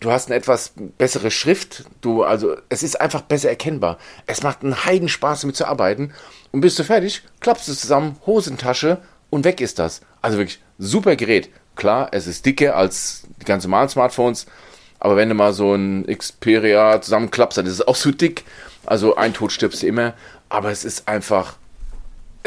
du 0.00 0.10
hast 0.10 0.28
eine 0.28 0.36
etwas 0.36 0.72
bessere 0.98 1.30
Schrift, 1.30 1.84
du, 2.00 2.24
also 2.24 2.56
es 2.68 2.82
ist 2.82 3.00
einfach 3.00 3.22
besser 3.22 3.48
erkennbar. 3.48 3.98
Es 4.26 4.42
macht 4.42 4.62
einen 4.62 4.84
Heidenspaß 4.84 5.42
damit 5.42 5.56
zu 5.56 5.66
arbeiten 5.66 6.12
und 6.52 6.60
bist 6.60 6.78
du 6.78 6.84
fertig, 6.84 7.22
klappst 7.40 7.68
es 7.68 7.80
zusammen, 7.80 8.16
Hosentasche 8.26 8.98
und 9.30 9.44
weg 9.44 9.60
ist 9.60 9.78
das. 9.78 10.02
Also 10.20 10.38
wirklich 10.38 10.60
super 10.78 11.16
Gerät. 11.16 11.50
Klar, 11.76 12.08
es 12.12 12.26
ist 12.26 12.46
dicker 12.46 12.76
als 12.76 13.24
die 13.40 13.44
ganz 13.44 13.64
normalen 13.64 13.88
Smartphones, 13.88 14.46
aber 15.00 15.16
wenn 15.16 15.28
du 15.28 15.34
mal 15.34 15.52
so 15.52 15.74
ein 15.74 16.06
Xperia 16.06 17.00
zusammenklappst, 17.00 17.58
dann 17.58 17.66
ist 17.66 17.72
es 17.72 17.86
auch 17.86 17.96
so 17.96 18.10
dick. 18.10 18.44
Also 18.86 19.16
ein 19.16 19.34
Tod 19.34 19.52
stirbst 19.52 19.82
du 19.82 19.86
immer, 19.86 20.14
aber 20.48 20.70
es 20.70 20.84
ist 20.84 21.08
einfach 21.08 21.56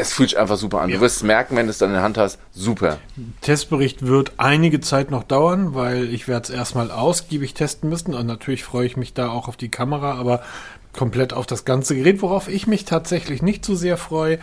es 0.00 0.12
fühlt 0.12 0.30
sich 0.30 0.38
einfach 0.38 0.56
super 0.56 0.80
an. 0.80 0.90
Ja. 0.90 0.96
Du 0.96 1.02
wirst 1.02 1.16
es 1.16 1.22
merken, 1.24 1.56
wenn 1.56 1.66
du 1.66 1.70
es 1.70 1.78
dann 1.78 1.90
in 1.90 1.94
der 1.94 2.04
Hand 2.04 2.16
hast. 2.16 2.38
Super. 2.52 2.98
Testbericht 3.40 4.06
wird 4.06 4.32
einige 4.36 4.80
Zeit 4.80 5.10
noch 5.10 5.24
dauern, 5.24 5.74
weil 5.74 6.14
ich 6.14 6.28
werde 6.28 6.44
es 6.44 6.50
erstmal 6.50 6.92
ausgiebig 6.92 7.52
testen 7.52 7.90
müssen. 7.90 8.14
Und 8.14 8.24
natürlich 8.26 8.62
freue 8.62 8.86
ich 8.86 8.96
mich 8.96 9.12
da 9.12 9.28
auch 9.28 9.48
auf 9.48 9.56
die 9.56 9.70
Kamera, 9.70 10.14
aber 10.14 10.40
komplett 10.92 11.32
auf 11.32 11.46
das 11.46 11.64
ganze 11.64 11.96
Gerät, 11.96 12.22
worauf 12.22 12.48
ich 12.48 12.68
mich 12.68 12.84
tatsächlich 12.84 13.42
nicht 13.42 13.64
so 13.64 13.74
sehr 13.74 13.96
freue, 13.96 14.38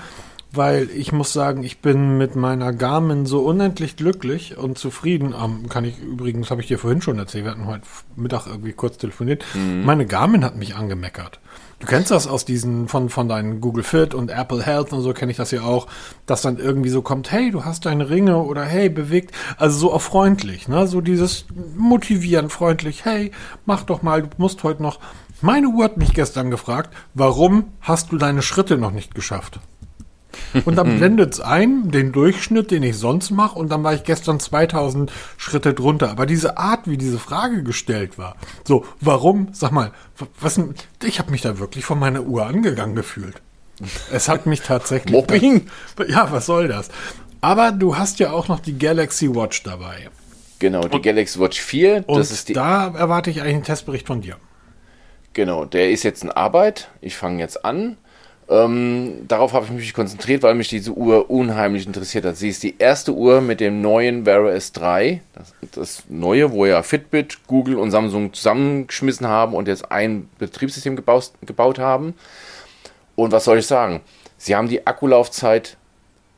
weil 0.55 0.89
ich 0.91 1.11
muss 1.11 1.33
sagen, 1.33 1.63
ich 1.63 1.79
bin 1.79 2.17
mit 2.17 2.35
meiner 2.35 2.73
Garmin 2.73 3.25
so 3.25 3.39
unendlich 3.39 3.95
glücklich 3.95 4.57
und 4.57 4.77
zufrieden. 4.77 5.33
Ähm, 5.39 5.69
kann 5.69 5.85
ich 5.85 5.99
übrigens, 5.99 6.51
habe 6.51 6.61
ich 6.61 6.67
dir 6.67 6.79
vorhin 6.79 7.01
schon 7.01 7.19
erzählt, 7.19 7.45
wir 7.45 7.51
hatten 7.51 7.67
heute 7.67 7.83
Mittag 8.15 8.47
irgendwie 8.47 8.73
kurz 8.73 8.97
telefoniert. 8.97 9.43
Mhm. 9.53 9.85
Meine 9.85 10.05
Garmin 10.05 10.43
hat 10.43 10.55
mich 10.55 10.75
angemeckert. 10.75 11.39
Du 11.79 11.87
kennst 11.87 12.09
das 12.09 12.25
aus 12.25 12.45
diesen, 12.45 12.87
von, 12.87 13.09
von 13.09 13.27
deinen 13.27 13.59
Google 13.59 13.83
Fit 13.83 14.13
und 14.13 14.31
Apple 14.31 14.63
Health 14.65 14.93
und 14.93 15.01
so 15.01 15.13
kenne 15.13 15.31
ich 15.31 15.37
das 15.37 15.51
ja 15.51 15.63
auch, 15.63 15.87
dass 16.25 16.41
dann 16.41 16.57
irgendwie 16.57 16.89
so 16.89 17.01
kommt, 17.01 17.31
hey, 17.31 17.51
du 17.51 17.65
hast 17.65 17.85
deine 17.85 18.09
Ringe 18.09 18.37
oder 18.37 18.63
hey, 18.63 18.89
bewegt, 18.89 19.35
also 19.57 19.77
so 19.77 19.93
auch 19.93 20.01
freundlich, 20.01 20.69
ne, 20.69 20.87
so 20.87 21.01
dieses 21.01 21.45
motivieren, 21.75 22.49
freundlich, 22.49 23.03
hey, 23.03 23.31
mach 23.65 23.83
doch 23.83 24.01
mal, 24.01 24.21
du 24.21 24.29
musst 24.37 24.63
heute 24.63 24.81
noch, 24.81 24.99
meine 25.41 25.67
Uhr 25.67 25.83
hat 25.83 25.97
mich 25.97 26.13
gestern 26.13 26.49
gefragt, 26.49 26.95
warum 27.13 27.65
hast 27.81 28.11
du 28.11 28.17
deine 28.17 28.41
Schritte 28.41 28.77
noch 28.77 28.91
nicht 28.91 29.13
geschafft? 29.13 29.59
Und 30.65 30.75
dann 30.75 30.95
blendet 30.97 31.33
es 31.33 31.39
ein, 31.41 31.91
den 31.91 32.11
Durchschnitt, 32.11 32.71
den 32.71 32.83
ich 32.83 32.97
sonst 32.97 33.31
mache, 33.31 33.57
und 33.57 33.71
dann 33.71 33.83
war 33.83 33.93
ich 33.93 34.03
gestern 34.03 34.39
2000 34.39 35.11
Schritte 35.37 35.73
drunter. 35.73 36.09
Aber 36.09 36.25
diese 36.25 36.57
Art, 36.57 36.87
wie 36.87 36.97
diese 36.97 37.19
Frage 37.19 37.63
gestellt 37.63 38.17
war, 38.17 38.35
so, 38.63 38.85
warum, 39.01 39.49
sag 39.51 39.71
mal, 39.71 39.91
was, 40.39 40.59
ich 41.03 41.19
habe 41.19 41.31
mich 41.31 41.41
da 41.41 41.59
wirklich 41.59 41.85
von 41.85 41.99
meiner 41.99 42.23
Uhr 42.23 42.45
angegangen 42.45 42.95
gefühlt. 42.95 43.41
Es 44.11 44.29
hat 44.29 44.45
mich 44.45 44.61
tatsächlich. 44.61 45.13
Mobbing? 45.13 45.67
ja, 46.07 46.31
was 46.31 46.45
soll 46.45 46.67
das? 46.67 46.89
Aber 47.41 47.71
du 47.71 47.97
hast 47.97 48.19
ja 48.19 48.31
auch 48.31 48.47
noch 48.47 48.59
die 48.59 48.77
Galaxy 48.77 49.33
Watch 49.33 49.63
dabei. 49.63 50.09
Genau, 50.59 50.87
die 50.87 50.95
und, 50.95 51.03
Galaxy 51.03 51.39
Watch 51.39 51.59
4. 51.59 52.01
Das 52.07 52.31
ist 52.31 52.49
die 52.49 52.53
da 52.53 52.87
erwarte 52.87 53.29
ich 53.29 53.41
eigentlich 53.41 53.55
einen 53.55 53.63
Testbericht 53.63 54.07
von 54.07 54.21
dir. 54.21 54.37
Genau, 55.33 55.65
der 55.65 55.91
ist 55.91 56.03
jetzt 56.03 56.23
in 56.23 56.31
Arbeit. 56.31 56.89
Ich 57.01 57.17
fange 57.17 57.39
jetzt 57.39 57.65
an. 57.65 57.97
Ähm, 58.47 59.27
darauf 59.27 59.53
habe 59.53 59.65
ich 59.65 59.71
mich 59.71 59.93
konzentriert, 59.93 60.43
weil 60.43 60.53
mich 60.53 60.67
diese 60.67 60.91
Uhr 60.91 61.31
unheimlich 61.31 61.87
interessiert 61.87 62.25
hat. 62.25 62.37
Sie 62.37 62.49
ist 62.49 62.61
die 62.61 62.75
erste 62.77 63.11
Uhr 63.11 63.41
mit 63.41 63.59
dem 63.59 63.81
neuen 63.81 64.27
Wear 64.27 64.43
OS 64.43 64.71
3, 64.71 65.21
das, 65.33 65.53
das, 65.71 66.03
neue, 66.09 66.51
wo 66.51 66.67
ja 66.67 66.83
Fitbit, 66.83 67.47
Google 67.47 67.77
und 67.77 67.89
Samsung 67.89 68.33
zusammengeschmissen 68.33 69.27
haben 69.27 69.55
und 69.55 69.67
jetzt 69.67 69.91
ein 69.91 70.29
Betriebssystem 70.37 70.95
gebaut, 70.95 71.31
gebaut 71.43 71.79
haben. 71.79 72.13
Und 73.15 73.31
was 73.31 73.45
soll 73.45 73.57
ich 73.57 73.65
sagen? 73.65 74.01
Sie 74.37 74.55
haben 74.55 74.67
die 74.67 74.85
Akkulaufzeit 74.85 75.77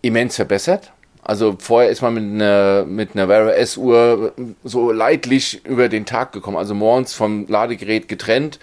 immens 0.01 0.37
verbessert. 0.37 0.93
Also 1.23 1.57
vorher 1.59 1.89
ist 1.89 2.01
man 2.01 2.13
mit 2.13 2.23
einer, 2.23 2.85
mit 2.85 3.15
einer 3.15 3.27
Wear 3.27 3.53
OS 3.53 3.75
Uhr 3.75 4.31
so 4.63 4.93
leidlich 4.93 5.65
über 5.65 5.89
den 5.89 6.05
Tag 6.05 6.31
gekommen, 6.31 6.55
also 6.55 6.73
morgens 6.73 7.13
vom 7.13 7.47
Ladegerät 7.47 8.07
getrennt 8.07 8.59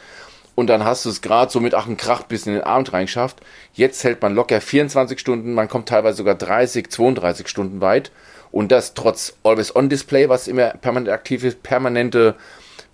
und 0.55 0.69
dann 0.69 0.85
hast 0.85 1.05
du 1.05 1.11
es 1.11 1.23
gerade 1.23 1.51
so 1.51 1.61
mit 1.61 1.75
Ach 1.75 1.87
und 1.87 1.97
Krach 1.97 2.23
bis 2.23 2.47
in 2.47 2.55
den 2.55 2.62
Abend 2.62 2.93
reingeschafft. 2.93 3.38
Jetzt 3.73 4.05
hält 4.05 4.23
man 4.23 4.35
locker 4.35 4.61
24 4.61 5.19
Stunden, 5.19 5.55
man 5.55 5.69
kommt 5.69 5.88
teilweise 5.88 6.19
sogar 6.19 6.35
30, 6.35 6.90
32 6.90 7.49
Stunden 7.49 7.81
weit 7.81 8.12
und 8.53 8.71
das 8.71 8.95
trotz 8.95 9.35
Always-On-Display, 9.43 10.29
was 10.29 10.49
immer 10.49 10.71
permanent 10.71 11.09
aktiv 11.11 11.43
ist, 11.43 11.62
permanente 11.62 12.37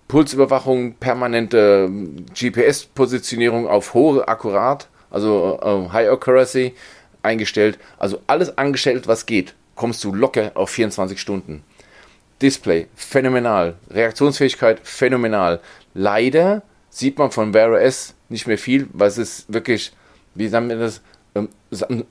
Pulsüberwachung, 0.09 0.95
permanente 0.95 1.87
ähm, 1.89 2.27
GPS-Positionierung 2.35 3.69
auf 3.69 3.95
hohe 3.95 4.27
Akkurat, 4.27 4.89
also 5.11 5.61
äh, 5.63 5.93
High 5.93 6.11
Accuracy 6.11 6.75
eingestellt, 7.23 7.79
also 7.99 8.21
alles 8.27 8.57
angestellt, 8.57 9.07
was 9.07 9.27
geht, 9.27 9.55
kommst 9.75 10.03
du 10.03 10.15
locker 10.15 10.53
auf 10.55 10.71
24 10.71 11.21
Stunden. 11.21 11.63
Display, 12.41 12.87
phänomenal. 12.97 13.75
Reaktionsfähigkeit, 13.91 14.81
phänomenal. 14.83 15.61
Leider 15.93 16.63
sieht 16.91 17.19
man 17.19 17.31
von 17.31 17.55
Wear 17.55 17.71
OS 17.71 18.15
nicht 18.29 18.47
mehr 18.47 18.59
viel, 18.59 18.89
weil 18.93 19.09
es 19.09 19.19
ist 19.19 19.53
wirklich, 19.53 19.93
wie 20.35 20.49
sagen 20.49 20.69
wir 20.69 20.77
das, 20.77 21.01
ähm, 21.35 21.49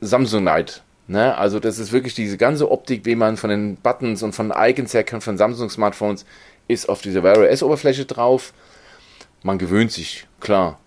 Samsungite. 0.01 0.81
Ne? 1.07 1.37
Also 1.37 1.59
das 1.59 1.77
ist 1.77 1.91
wirklich 1.91 2.13
diese 2.13 2.37
ganze 2.37 2.71
Optik, 2.71 3.05
wie 3.05 3.15
man 3.15 3.37
von 3.37 3.49
den 3.49 3.75
Buttons 3.75 4.23
und 4.23 4.33
von 4.33 4.53
Icons 4.55 4.93
her 4.93 5.03
kennt, 5.03 5.23
von 5.23 5.37
Samsung-Smartphones, 5.37 6.25
ist 6.67 6.87
auf 6.87 7.01
dieser 7.01 7.23
Wear 7.23 7.37
OS-Oberfläche 7.39 8.05
drauf. 8.05 8.53
Man 9.43 9.57
gewöhnt 9.57 9.91
sich, 9.91 10.27
klar. 10.39 10.79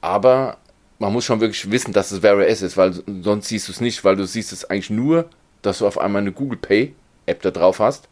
Aber 0.00 0.58
man 0.98 1.12
muss 1.12 1.24
schon 1.24 1.40
wirklich 1.40 1.70
wissen, 1.70 1.92
dass 1.92 2.12
es 2.12 2.22
Wear 2.22 2.36
OS 2.36 2.62
ist, 2.62 2.76
weil 2.76 2.94
sonst 3.22 3.48
siehst 3.48 3.68
du 3.68 3.72
es 3.72 3.80
nicht, 3.80 4.04
weil 4.04 4.16
du 4.16 4.26
siehst 4.26 4.52
es 4.52 4.64
eigentlich 4.68 4.90
nur, 4.90 5.28
dass 5.62 5.78
du 5.78 5.86
auf 5.86 5.98
einmal 5.98 6.22
eine 6.22 6.32
Google 6.32 6.58
Pay 6.58 6.94
App 7.26 7.42
da 7.42 7.50
drauf 7.50 7.78
hast 7.80 8.08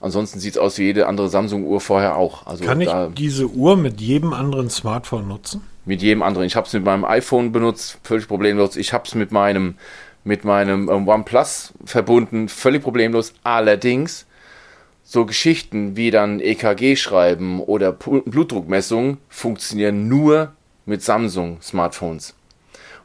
Ansonsten 0.00 0.40
sieht 0.40 0.54
es 0.54 0.58
aus 0.58 0.78
wie 0.78 0.84
jede 0.84 1.06
andere 1.06 1.28
Samsung-Uhr 1.28 1.80
vorher 1.80 2.16
auch. 2.16 2.46
Also 2.46 2.64
Kann 2.64 2.80
ich 2.80 2.90
diese 3.16 3.46
Uhr 3.46 3.76
mit 3.76 4.00
jedem 4.00 4.32
anderen 4.32 4.70
Smartphone 4.70 5.28
nutzen? 5.28 5.60
Mit 5.84 6.00
jedem 6.00 6.22
anderen. 6.22 6.46
Ich 6.46 6.56
habe 6.56 6.66
es 6.66 6.72
mit 6.72 6.84
meinem 6.84 7.04
iPhone 7.04 7.52
benutzt, 7.52 7.98
völlig 8.02 8.26
problemlos. 8.26 8.76
Ich 8.76 8.94
habe 8.94 9.04
es 9.06 9.14
mit 9.14 9.30
meinem, 9.30 9.74
mit 10.24 10.44
meinem 10.44 10.88
ähm, 10.88 11.06
OnePlus 11.06 11.74
verbunden, 11.84 12.48
völlig 12.48 12.82
problemlos. 12.82 13.34
Allerdings 13.44 14.26
so 15.04 15.26
Geschichten 15.26 15.96
wie 15.96 16.10
dann 16.10 16.40
EKG 16.40 16.96
schreiben 16.96 17.60
oder 17.60 17.92
Blutdruckmessungen 17.92 19.18
funktionieren 19.28 20.08
nur 20.08 20.52
mit 20.86 21.02
Samsung-Smartphones. 21.02 22.34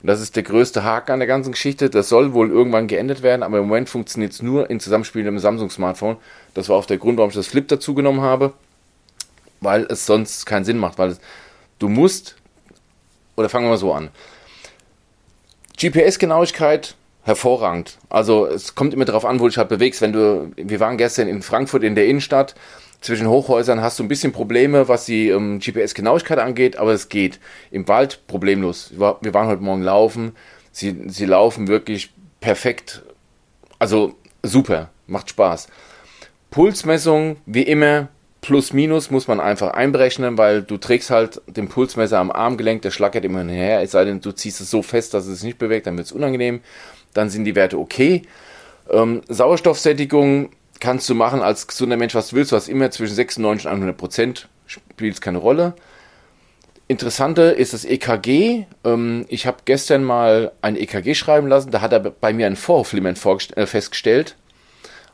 Und 0.06 0.10
das 0.10 0.22
ist 0.22 0.36
der 0.36 0.44
größte 0.44 0.84
Haken 0.84 1.14
an 1.14 1.20
der 1.20 1.28
ganzen 1.28 1.54
Geschichte. 1.54 1.90
Das 1.90 2.10
soll 2.10 2.34
wohl 2.34 2.52
irgendwann 2.52 2.86
geändert 2.86 3.24
werden, 3.24 3.42
aber 3.42 3.58
im 3.58 3.64
Moment 3.64 3.90
funktioniert 3.90 4.34
es 4.34 4.44
nur 4.44 4.70
in 4.70 4.80
Zusammenspiel 4.80 5.24
mit 5.24 5.32
dem 5.32 5.40
Samsung-Smartphone. 5.40 6.18
Das 6.54 6.70
war 6.70 6.76
auch 6.78 6.86
der 6.86 7.00
Grund, 7.00 7.18
warum 7.18 7.32
ich 7.32 7.36
das 7.36 7.48
Flip 7.48 7.68
dazu 7.68 7.96
genommen 7.96 8.22
habe, 8.22 8.54
weil 9.62 9.88
es 9.90 10.06
sonst 10.06 10.46
keinen 10.46 10.64
Sinn 10.64 10.78
macht, 10.78 11.00
weil 11.00 11.10
es, 11.10 11.20
du 11.80 11.90
musst, 11.90 12.36
oder 13.36 13.50
fangen 13.50 13.66
wir 13.66 13.72
mal 13.72 13.78
so 13.78 13.94
an. 13.94 14.12
GPS-Genauigkeit 15.76 16.94
hervorragend. 17.24 17.98
Also 18.08 18.46
es 18.46 18.76
kommt 18.76 18.94
immer 18.94 19.06
darauf 19.06 19.26
an, 19.26 19.40
wo 19.40 19.46
du 19.46 19.50
dich 19.50 19.58
halt 19.58 19.70
bewegst. 19.70 20.02
Wenn 20.02 20.14
du, 20.14 20.52
wir 20.56 20.80
waren 20.80 21.00
gestern 21.00 21.28
in 21.28 21.42
Frankfurt 21.42 21.82
in 21.82 21.96
der 21.96 22.06
Innenstadt, 22.06 22.54
zwischen 23.06 23.28
Hochhäusern 23.28 23.82
hast 23.82 24.00
du 24.00 24.04
ein 24.04 24.08
bisschen 24.08 24.32
Probleme, 24.32 24.88
was 24.88 25.06
die 25.06 25.30
ähm, 25.30 25.60
GPS-Genauigkeit 25.60 26.40
angeht, 26.40 26.76
aber 26.78 26.92
es 26.92 27.08
geht. 27.10 27.40
Im 27.70 27.88
Wald 27.88 28.22
problemlos. 28.28 28.92
Wir 28.98 29.34
waren 29.34 29.48
heute 29.48 29.62
Morgen 29.62 29.84
laufen. 29.84 30.36
Sie, 30.72 31.04
sie 31.08 31.26
laufen 31.26 31.68
wirklich 31.68 32.12
perfekt. 32.42 33.04
Also 33.78 34.16
super, 34.42 34.90
macht 35.08 35.30
Spaß. 35.30 35.68
Pulsmessung, 36.50 37.38
wie 37.46 37.62
immer, 37.62 38.08
plus 38.42 38.74
minus 38.74 39.12
muss 39.12 39.28
man 39.28 39.40
einfach 39.40 39.72
einberechnen, 39.72 40.38
weil 40.38 40.64
du 40.64 40.78
trägst 40.78 41.12
halt 41.12 41.42
den 41.48 41.68
Pulsmesser 41.68 42.20
am 42.20 42.32
Armgelenk, 42.32 42.82
der 42.82 42.92
schlackert 42.92 43.26
immer 43.26 43.44
her, 43.44 43.82
es 43.82 43.92
sei 43.92 44.06
denn, 44.06 44.22
du 44.22 44.32
ziehst 44.32 44.62
es 44.62 44.70
so 44.70 44.82
fest, 44.82 45.14
dass 45.14 45.28
es 45.28 45.40
sich 45.40 45.46
nicht 45.46 45.60
bewegt, 45.60 45.88
dann 45.88 45.98
wird 45.98 46.08
es 46.08 46.12
unangenehm. 46.12 46.62
Dann 47.14 47.30
sind 47.30 47.46
die 47.46 47.56
Werte 47.56 47.78
okay. 47.78 48.24
Ähm, 48.90 49.22
Sauerstoffsättigung 49.28 50.50
kannst 50.86 51.10
du 51.10 51.16
machen 51.16 51.42
als 51.42 51.66
gesunder 51.66 51.98
Mensch, 51.98 52.14
was 52.14 52.30
du 52.30 52.36
willst. 52.36 52.52
Hast 52.52 52.70
immer 52.70 52.92
zwischen 52.92 53.16
96 53.16 53.66
und 53.66 53.74
100 53.74 53.98
Prozent, 53.98 54.48
spielt 54.68 55.20
keine 55.20 55.40
Rolle. 55.40 55.74
Interessante 56.88 57.42
ist 57.42 57.74
das 57.74 57.86
EKG. 57.86 58.66
Ähm, 58.84 59.26
ich 59.28 59.48
habe 59.48 59.58
gestern 59.66 60.04
mal 60.04 60.52
ein 60.62 60.76
EKG 60.76 61.16
schreiben 61.16 61.48
lassen. 61.48 61.72
Da 61.72 61.82
hat 61.82 61.92
er 61.92 62.00
bei 62.00 62.34
mir 62.34 62.46
ein 62.46 62.56
Vorhofflimmern 62.56 63.16
äh, 63.56 63.66
festgestellt. 63.66 64.36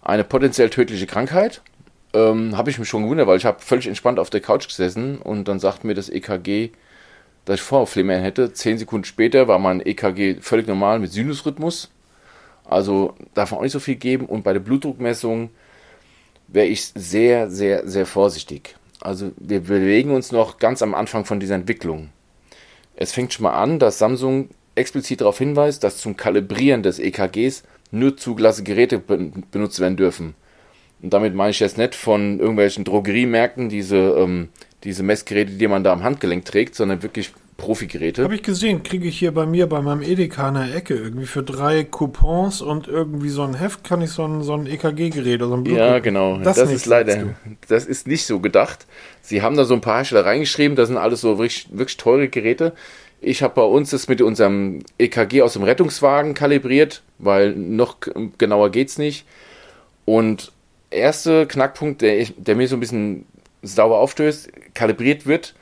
Eine 0.01 0.25
potenziell 0.25 0.69
tödliche 0.69 1.07
Krankheit. 1.07 1.61
Ähm, 2.13 2.57
habe 2.57 2.69
ich 2.69 2.77
mich 2.77 2.89
schon 2.89 3.03
gewundert, 3.03 3.27
weil 3.27 3.37
ich 3.37 3.45
habe 3.45 3.61
völlig 3.61 3.87
entspannt 3.87 4.19
auf 4.19 4.29
der 4.29 4.41
Couch 4.41 4.67
gesessen 4.67 5.19
und 5.19 5.47
dann 5.47 5.61
sagt 5.61 5.85
mir 5.85 5.93
das 5.93 6.09
EKG, 6.09 6.71
dass 7.45 7.55
ich 7.55 7.61
Vorhofflimmern 7.61 8.21
hätte. 8.21 8.51
Zehn 8.51 8.77
Sekunden 8.77 9.05
später 9.05 9.47
war 9.47 9.57
mein 9.57 9.79
EKG 9.79 10.41
völlig 10.41 10.67
normal 10.67 10.99
mit 10.99 11.13
Sinusrhythmus. 11.13 11.89
Also 12.65 13.15
darf 13.33 13.51
man 13.51 13.59
auch 13.59 13.63
nicht 13.63 13.71
so 13.71 13.79
viel 13.79 13.95
geben. 13.95 14.25
Und 14.25 14.43
bei 14.43 14.51
der 14.51 14.59
Blutdruckmessung 14.59 15.51
wäre 16.51 16.67
ich 16.67 16.85
sehr, 16.95 17.49
sehr, 17.49 17.87
sehr 17.87 18.05
vorsichtig. 18.05 18.75
Also 18.99 19.31
wir 19.37 19.61
bewegen 19.61 20.11
uns 20.11 20.31
noch 20.31 20.59
ganz 20.59 20.81
am 20.81 20.93
Anfang 20.93 21.25
von 21.25 21.39
dieser 21.39 21.55
Entwicklung. 21.55 22.09
Es 22.95 23.13
fängt 23.13 23.33
schon 23.33 23.43
mal 23.43 23.53
an, 23.53 23.79
dass 23.79 23.97
Samsung 23.97 24.49
explizit 24.75 25.21
darauf 25.21 25.37
hinweist, 25.37 25.83
dass 25.83 25.97
zum 25.97 26.17
Kalibrieren 26.17 26.83
des 26.83 26.99
EKGs 26.99 27.63
nur 27.91 28.15
zugelassene 28.15 28.65
Geräte 28.65 28.99
benutzt 28.99 29.79
werden 29.79 29.97
dürfen. 29.97 30.35
Und 31.01 31.13
damit 31.13 31.33
meine 31.33 31.51
ich 31.51 31.59
jetzt 31.59 31.77
nicht 31.77 31.95
von 31.95 32.39
irgendwelchen 32.39 32.83
Drogeriemärkten 32.83 33.69
diese, 33.69 33.97
ähm, 33.97 34.49
diese 34.83 35.03
Messgeräte, 35.03 35.53
die 35.53 35.67
man 35.67 35.83
da 35.83 35.91
am 35.91 36.03
Handgelenk 36.03 36.45
trägt, 36.45 36.75
sondern 36.75 37.01
wirklich 37.01 37.33
Profi-Geräte. 37.61 38.23
Habe 38.23 38.33
ich 38.33 38.41
gesehen, 38.41 38.81
kriege 38.81 39.07
ich 39.07 39.19
hier 39.19 39.31
bei 39.31 39.45
mir 39.45 39.67
bei 39.67 39.81
meinem 39.81 40.01
Edeka 40.01 40.49
in 40.49 40.55
der 40.55 40.75
Ecke 40.75 40.95
irgendwie 40.95 41.27
für 41.27 41.43
drei 41.43 41.83
Coupons 41.83 42.61
und 42.61 42.87
irgendwie 42.87 43.29
so 43.29 43.43
ein 43.43 43.53
Heft 43.53 43.83
kann 43.83 44.01
ich 44.01 44.09
so 44.09 44.25
ein, 44.25 44.41
so 44.41 44.53
ein 44.53 44.65
EKG-Gerät 44.65 45.41
oder 45.41 45.49
so 45.49 45.53
ein 45.53 45.63
Blut 45.63 45.77
Ja, 45.77 45.99
genau. 45.99 46.39
Das, 46.39 46.57
das 46.57 46.71
ist 46.71 46.87
leider, 46.87 47.35
das 47.67 47.85
ist 47.85 48.07
nicht 48.07 48.25
so 48.25 48.39
gedacht. 48.39 48.87
Sie 49.21 49.43
haben 49.43 49.55
da 49.55 49.63
so 49.65 49.75
ein 49.75 49.81
paar 49.81 49.97
Hersteller 49.97 50.25
reingeschrieben, 50.25 50.75
das 50.75 50.87
sind 50.87 50.97
alles 50.97 51.21
so 51.21 51.37
wirklich, 51.37 51.67
wirklich 51.71 51.97
teure 51.97 52.27
Geräte. 52.29 52.73
Ich 53.21 53.43
habe 53.43 53.53
bei 53.53 53.61
uns 53.61 53.91
das 53.91 54.07
mit 54.07 54.23
unserem 54.23 54.79
EKG 54.97 55.43
aus 55.43 55.53
dem 55.53 55.61
Rettungswagen 55.61 56.33
kalibriert, 56.33 57.03
weil 57.19 57.55
noch 57.55 57.97
genauer 58.39 58.71
geht's 58.71 58.97
nicht. 58.97 59.25
Und 60.05 60.51
erste 60.89 61.45
Knackpunkt, 61.45 62.01
der, 62.01 62.25
der 62.37 62.55
mir 62.55 62.67
so 62.67 62.75
ein 62.75 62.79
bisschen 62.79 63.25
sauer 63.61 63.99
aufstößt, 63.99 64.73
kalibriert 64.73 65.27
wird 65.27 65.53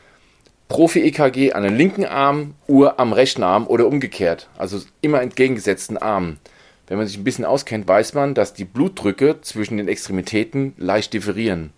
Profi-EKG 0.70 1.54
an 1.54 1.64
den 1.64 1.76
linken 1.76 2.06
Arm, 2.06 2.54
Uhr 2.68 3.00
am 3.00 3.12
rechten 3.12 3.44
Arm 3.44 3.68
oder 3.68 3.88
umgekehrt. 3.88 4.48
Also 4.58 4.80
immer 5.02 5.22
entgegengesetzten 5.22 5.98
Armen. 5.98 6.40
Wenn 6.88 6.98
man 6.98 7.08
sich 7.08 7.18
ein 7.18 7.24
bisschen 7.24 7.46
auskennt, 7.46 7.88
weiß 7.88 8.14
man, 8.14 8.34
dass 8.34 8.54
die 8.54 8.66
Blutdrücke 8.66 9.42
zwischen 9.42 9.78
den 9.78 9.88
Extremitäten 9.88 10.74
leicht 10.78 11.14
differieren. 11.14 11.72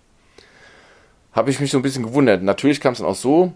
Habe 1.31 1.49
ich 1.49 1.59
mich 1.59 1.71
so 1.71 1.79
ein 1.79 1.81
bisschen 1.81 2.03
gewundert. 2.03 2.43
Natürlich 2.43 2.81
kam 2.81 2.93
es 2.93 2.99
dann 2.99 3.07
auch 3.07 3.15
so, 3.15 3.53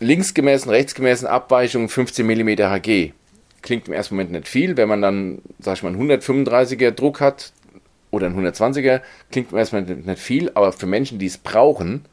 linksgemäßen, 0.00 0.70
rechtsgemäßen 0.70 1.28
Abweichungen 1.28 1.88
15 1.88 2.26
mm 2.26 2.48
Hg. 2.48 3.12
Klingt 3.62 3.88
im 3.88 3.94
ersten 3.94 4.14
Moment 4.14 4.32
nicht 4.32 4.48
viel, 4.48 4.76
wenn 4.76 4.88
man 4.88 5.00
dann, 5.00 5.42
sag 5.60 5.76
ich 5.76 5.82
mal, 5.84 5.92
einen 5.92 6.10
135er 6.10 6.90
Druck 6.90 7.20
hat 7.20 7.52
oder 8.10 8.26
einen 8.26 8.46
120er, 8.46 9.00
klingt 9.30 9.52
im 9.52 9.58
ersten 9.58 9.76
Moment 9.76 10.06
nicht 10.06 10.20
viel, 10.20 10.50
aber 10.54 10.72
für 10.72 10.86
Menschen, 10.86 11.18
die 11.18 11.26
es 11.26 11.38
brauchen, 11.38 12.04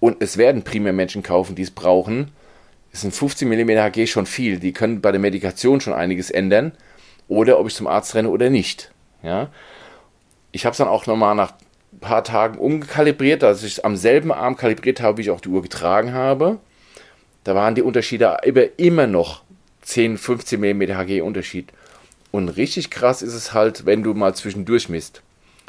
und 0.00 0.16
es 0.20 0.36
werden 0.36 0.62
primär 0.62 0.92
Menschen 0.92 1.22
kaufen, 1.22 1.54
die 1.54 1.62
es 1.62 1.70
brauchen, 1.70 2.32
ist 2.92 3.04
ein 3.04 3.12
15 3.12 3.48
mm 3.48 3.70
Hg 3.70 4.06
schon 4.06 4.26
viel. 4.26 4.58
Die 4.58 4.72
können 4.72 5.00
bei 5.00 5.12
der 5.12 5.20
Medikation 5.20 5.80
schon 5.80 5.92
einiges 5.92 6.30
ändern. 6.30 6.72
Oder 7.28 7.58
ob 7.58 7.66
ich 7.66 7.74
zum 7.74 7.86
Arzt 7.86 8.14
renne 8.14 8.30
oder 8.30 8.50
nicht. 8.50 8.90
Ja? 9.22 9.50
Ich 10.52 10.64
habe 10.64 10.72
es 10.72 10.78
dann 10.78 10.88
auch 10.88 11.06
nochmal 11.06 11.34
nach 11.34 11.52
ein 11.92 12.00
paar 12.00 12.24
Tagen 12.24 12.58
umkalibriert, 12.58 13.42
dass 13.42 13.62
ich 13.62 13.72
es 13.72 13.80
am 13.80 13.96
selben 13.96 14.32
Arm 14.32 14.56
kalibriert 14.56 15.00
habe, 15.00 15.18
wie 15.18 15.22
ich 15.22 15.30
auch 15.30 15.40
die 15.40 15.48
Uhr 15.48 15.62
getragen 15.62 16.12
habe. 16.12 16.58
Da 17.44 17.54
waren 17.54 17.74
die 17.74 17.82
Unterschiede 17.82 18.36
immer 18.76 19.06
noch 19.06 19.42
10, 19.82 20.18
15 20.18 20.60
mm 20.60 20.82
Hg 20.82 21.20
Unterschied. 21.22 21.72
Und 22.30 22.50
richtig 22.50 22.90
krass 22.90 23.22
ist 23.22 23.34
es 23.34 23.54
halt, 23.54 23.86
wenn 23.86 24.02
du 24.02 24.14
mal 24.14 24.34
zwischendurch 24.34 24.88
misst. 24.88 25.22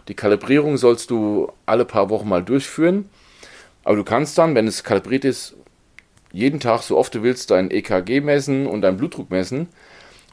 Die 0.07 0.15
Kalibrierung 0.15 0.77
sollst 0.77 1.09
du 1.09 1.51
alle 1.65 1.85
paar 1.85 2.09
Wochen 2.09 2.29
mal 2.29 2.43
durchführen 2.43 3.09
aber 3.87 3.95
du 3.95 4.03
kannst 4.03 4.37
dann, 4.37 4.53
wenn 4.53 4.67
es 4.67 4.83
kalibriert 4.83 5.23
ist, 5.23 5.55
jeden 6.33 6.59
Tag, 6.59 6.81
so 6.81 6.97
oft 6.97 7.15
du 7.15 7.23
willst, 7.23 7.51
dein 7.51 7.71
EKG 7.71 8.19
messen 8.19 8.67
und 8.67 8.81
deinen 8.81 8.97
Blutdruck 8.97 9.31
messen. 9.31 9.69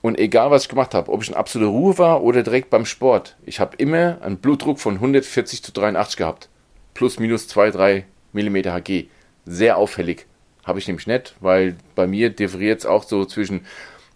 Und 0.03 0.19
egal, 0.19 0.51
was 0.51 0.65
ich 0.65 0.69
gemacht 0.69 0.93
habe, 0.93 1.13
ob 1.13 1.23
ich 1.23 1.29
in 1.29 1.37
absoluter 1.37 1.71
Ruhe 1.71 1.97
war 1.97 2.25
oder 2.25 2.43
direkt 2.43 2.69
beim 2.69 2.85
Sport, 2.85 3.37
ich 3.47 3.61
habe 3.61 3.77
immer 3.77 4.21
einen 4.23 4.39
Blutdruck 4.39 4.81
von 4.81 4.95
140 4.95 5.63
zu 5.63 5.71
83 5.71 6.17
gehabt. 6.17 6.49
Plus, 6.95 7.21
minus 7.21 7.47
2, 7.47 7.71
3 7.71 8.05
mm 8.33 8.57
Hg. 8.57 9.07
Sehr 9.47 9.77
auffällig. 9.77 10.27
Habe 10.65 10.81
ich 10.81 10.89
nämlich 10.89 11.07
nicht, 11.07 11.37
weil 11.39 11.77
bei 11.95 12.09
mir 12.09 12.31
differiert 12.31 12.81
es 12.81 12.87
auch 12.87 13.05
so 13.05 13.25
zwischen 13.25 13.67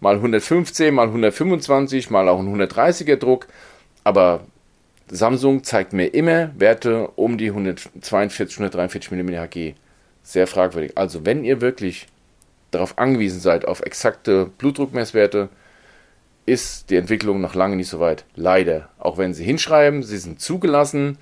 mal 0.00 0.16
115, 0.16 0.92
mal 0.92 1.06
125, 1.06 2.10
mal 2.10 2.28
auch 2.28 2.40
ein 2.40 2.52
130er 2.52 3.14
Druck. 3.14 3.46
Aber 4.02 4.40
Samsung 5.10 5.64
zeigt 5.64 5.92
mir 5.92 6.06
immer 6.06 6.50
Werte 6.58 7.08
um 7.16 7.38
die 7.38 7.48
142, 7.48 8.58
143 8.58 9.10
mm 9.10 9.28
Hg. 9.30 9.74
Sehr 10.22 10.46
fragwürdig. 10.46 10.92
Also 10.96 11.24
wenn 11.24 11.44
ihr 11.44 11.60
wirklich 11.60 12.06
darauf 12.70 12.98
angewiesen 12.98 13.40
seid, 13.40 13.66
auf 13.66 13.80
exakte 13.80 14.50
Blutdruckmesswerte, 14.58 15.48
ist 16.46 16.90
die 16.90 16.96
Entwicklung 16.96 17.40
noch 17.40 17.54
lange 17.54 17.76
nicht 17.76 17.88
so 17.88 18.00
weit. 18.00 18.24
Leider. 18.34 18.88
Auch 18.98 19.18
wenn 19.18 19.34
sie 19.34 19.44
hinschreiben, 19.44 20.02
sie 20.02 20.18
sind 20.18 20.40
zugelassen, 20.40 21.18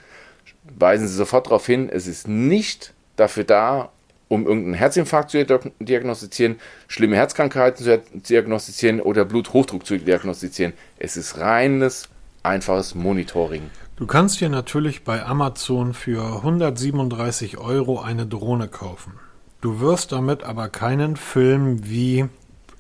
weisen 0.79 1.09
sie 1.09 1.15
sofort 1.15 1.47
darauf 1.47 1.67
hin, 1.67 1.89
es 1.91 2.07
ist 2.07 2.29
nicht 2.29 2.93
dafür 3.17 3.45
da, 3.45 3.91
um 4.29 4.47
irgendeinen 4.47 4.75
Herzinfarkt 4.75 5.31
zu 5.31 5.45
diagnostizieren, 5.81 6.57
schlimme 6.89 7.17
Herzkrankheiten 7.17 7.85
zu 7.85 8.03
diagnostizieren 8.13 9.01
oder 9.01 9.25
Bluthochdruck 9.25 9.87
zu 9.87 9.99
diagnostizieren. 9.99 10.73
Es 10.99 11.17
ist 11.17 11.39
reines 11.39 12.09
einfaches 12.47 12.95
Monitoring. 12.95 13.71
Du 13.97 14.07
kannst 14.07 14.41
dir 14.41 14.49
natürlich 14.49 15.05
bei 15.05 15.25
Amazon 15.25 15.95
für 15.95 16.37
137 16.37 17.59
Euro 17.59 18.01
eine 18.01 18.27
Drohne 18.27 18.69
kaufen. 18.69 19.15
Du 19.61 19.81
wirst 19.81 20.13
damit 20.13 20.45
aber 20.45 20.69
keinen 20.69 21.17
Film 21.17 21.89
wie 21.89 22.27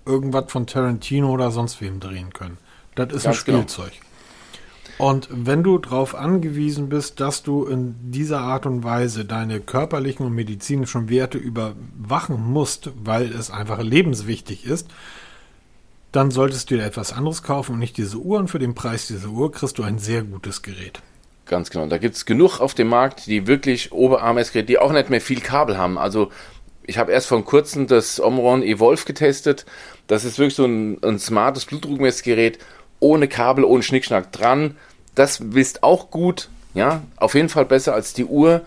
irgendwas 0.05 0.53
von 0.53 0.67
Tarantino 0.67 1.31
oder 1.31 1.51
sonst 1.51 1.81
wem 1.81 2.01
drehen 2.01 2.33
können. 2.33 2.59
Das 2.95 3.13
ist 3.13 3.25
Ganz 3.25 3.39
ein 3.39 3.45
genau. 3.45 3.59
Spielzeug. 3.59 3.93
Genau. 3.93 4.07
Und 4.99 5.29
wenn 5.31 5.63
du 5.63 5.79
darauf 5.79 6.15
angewiesen 6.15 6.89
bist, 6.89 7.21
dass 7.21 7.43
du 7.43 7.67
in 7.67 7.97
dieser 8.11 8.41
Art 8.41 8.65
und 8.65 8.83
Weise 8.83 9.27
deine 9.27 9.61
körperlichen 9.61 10.25
und 10.25 10.33
medizinischen 10.33 11.11
Werte 11.11 11.37
überwachen 11.37 12.43
musst, 12.43 12.91
weil 13.05 13.31
es 13.33 13.51
einfach 13.51 13.83
lebenswichtig 13.83 14.65
ist, 14.65 14.89
dann 16.17 16.31
solltest 16.31 16.71
du 16.71 16.77
dir 16.77 16.85
etwas 16.85 17.13
anderes 17.13 17.43
kaufen 17.43 17.75
und 17.75 17.79
nicht 17.79 17.99
diese 17.99 18.17
Uhr. 18.17 18.39
Und 18.39 18.49
für 18.49 18.59
den 18.59 18.75
Preis 18.75 19.07
dieser 19.07 19.29
Uhr 19.29 19.53
kriegst 19.53 19.77
du 19.77 19.83
ein 19.83 19.99
sehr 19.99 20.23
gutes 20.23 20.63
Gerät. 20.63 21.01
Ganz 21.45 21.71
genau. 21.71 21.87
Da 21.87 21.99
gibt 21.99 22.17
es 22.17 22.25
genug 22.25 22.59
auf 22.59 22.73
dem 22.73 22.89
Markt, 22.89 23.27
die 23.27 23.47
wirklich 23.47 23.93
Oberarm-Messgeräte, 23.93 24.67
die 24.67 24.79
auch 24.79 24.93
nicht 24.93 25.11
mehr 25.11 25.21
viel 25.21 25.41
Kabel 25.41 25.77
haben. 25.77 25.99
Also 25.99 26.31
ich 26.85 26.97
habe 26.97 27.13
erst 27.13 27.27
vor 27.27 27.45
kurzem 27.45 27.87
das 27.87 28.19
Omron 28.19 28.63
Evolve 28.63 29.05
getestet. 29.05 29.67
Das 30.07 30.25
ist 30.25 30.39
wirklich 30.39 30.55
so 30.55 30.65
ein, 30.65 31.03
ein 31.05 31.19
smartes 31.19 31.67
Blutdruckmessgerät 31.67 32.59
ohne 32.99 33.29
Kabel, 33.29 33.65
ohne 33.65 33.83
Schnickschnack 33.83 34.33
dran. 34.33 34.77
Das 35.15 35.41
ist 35.41 35.83
auch 35.83 36.11
gut. 36.11 36.49
Ja, 36.73 37.03
auf 37.17 37.35
jeden 37.35 37.51
Fall 37.51 37.67
besser 37.67 37.93
als 37.93 38.15
die 38.15 38.25
Uhr. 38.25 38.63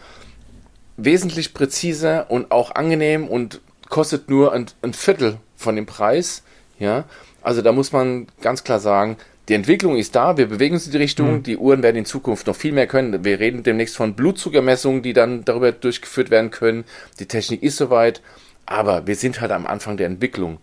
Wesentlich 0.97 1.55
präziser 1.55 2.29
und 2.29 2.51
auch 2.51 2.75
angenehm 2.75 3.27
und 3.27 3.59
kostet 3.89 4.29
nur 4.29 4.53
ein, 4.53 4.67
ein 4.83 4.93
Viertel 4.93 5.37
von 5.55 5.75
dem 5.75 5.87
Preis. 5.87 6.43
Ja, 6.77 7.05
also 7.41 7.61
da 7.61 7.71
muss 7.71 7.91
man 7.91 8.27
ganz 8.41 8.63
klar 8.63 8.79
sagen, 8.79 9.17
die 9.49 9.55
Entwicklung 9.55 9.97
ist 9.97 10.15
da, 10.15 10.37
wir 10.37 10.47
bewegen 10.47 10.75
uns 10.75 10.85
in 10.85 10.91
die 10.91 10.99
Richtung, 10.99 11.37
mhm. 11.37 11.43
die 11.43 11.57
Uhren 11.57 11.81
werden 11.81 11.97
in 11.97 12.05
Zukunft 12.05 12.45
noch 12.45 12.55
viel 12.55 12.71
mehr 12.71 12.85
können. 12.85 13.25
Wir 13.25 13.39
reden 13.39 13.63
demnächst 13.63 13.97
von 13.97 14.13
Blutzuckermessungen, 14.13 15.01
die 15.01 15.13
dann 15.13 15.43
darüber 15.43 15.71
durchgeführt 15.71 16.29
werden 16.29 16.51
können. 16.51 16.83
Die 17.19 17.25
Technik 17.25 17.63
ist 17.63 17.77
soweit, 17.77 18.21
aber 18.67 19.07
wir 19.07 19.15
sind 19.15 19.41
halt 19.41 19.51
am 19.51 19.65
Anfang 19.65 19.97
der 19.97 20.05
Entwicklung. 20.05 20.59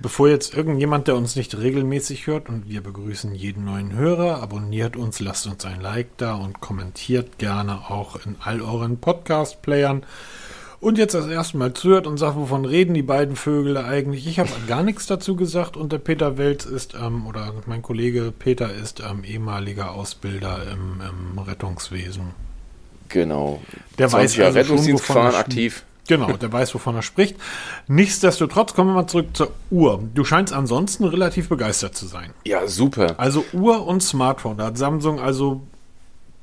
Bevor 0.00 0.28
jetzt 0.28 0.54
irgendjemand, 0.54 1.08
der 1.08 1.16
uns 1.16 1.34
nicht 1.34 1.58
regelmäßig 1.58 2.28
hört, 2.28 2.48
und 2.48 2.68
wir 2.68 2.82
begrüßen 2.82 3.34
jeden 3.34 3.64
neuen 3.64 3.94
Hörer, 3.94 4.42
abonniert 4.42 4.94
uns, 4.94 5.18
lasst 5.18 5.46
uns 5.46 5.64
ein 5.64 5.80
Like 5.80 6.16
da 6.18 6.34
und 6.34 6.60
kommentiert 6.60 7.38
gerne 7.38 7.90
auch 7.90 8.24
in 8.24 8.36
all 8.38 8.60
euren 8.60 8.98
Podcast-Playern 8.98 10.04
und 10.80 10.96
jetzt 10.96 11.14
das 11.14 11.26
erste 11.26 11.56
Mal 11.56 11.72
zuhört 11.74 12.06
und 12.06 12.18
sagt, 12.18 12.36
wovon 12.36 12.64
reden 12.64 12.94
die 12.94 13.02
beiden 13.02 13.34
Vögel 13.34 13.76
eigentlich? 13.76 14.26
Ich 14.26 14.38
habe 14.38 14.50
gar 14.68 14.82
nichts 14.82 15.06
dazu 15.06 15.34
gesagt 15.34 15.76
und 15.76 15.92
der 15.92 15.98
Peter 15.98 16.38
Welz 16.38 16.64
ist, 16.64 16.94
ähm, 16.94 17.26
oder 17.26 17.52
mein 17.66 17.82
Kollege 17.82 18.32
Peter 18.36 18.72
ist 18.72 19.00
ähm, 19.00 19.24
ehemaliger 19.24 19.92
Ausbilder 19.92 20.62
im, 20.70 21.00
im, 21.00 21.38
Rettungswesen. 21.38 22.30
Genau. 23.08 23.60
Der 23.98 24.12
weiß 24.12 24.36
ja 24.36 24.46
also 24.46 24.58
Rettungsdienst 24.58 25.06
gefahren, 25.06 25.34
aktiv. 25.34 25.84
Genau, 26.06 26.36
der 26.36 26.50
weiß, 26.52 26.74
wovon 26.74 26.94
er 26.94 27.02
spricht. 27.02 27.36
Nichtsdestotrotz 27.86 28.72
kommen 28.74 28.90
wir 28.90 28.94
mal 28.94 29.06
zurück 29.06 29.28
zur 29.34 29.50
Uhr. 29.70 30.02
Du 30.14 30.24
scheinst 30.24 30.52
ansonsten 30.52 31.04
relativ 31.04 31.48
begeistert 31.48 31.96
zu 31.96 32.06
sein. 32.06 32.30
Ja, 32.46 32.66
super. 32.66 33.14
Also 33.18 33.44
Uhr 33.52 33.86
und 33.86 34.02
Smartphone. 34.02 34.56
Da 34.56 34.66
hat 34.66 34.78
Samsung 34.78 35.20
also 35.20 35.60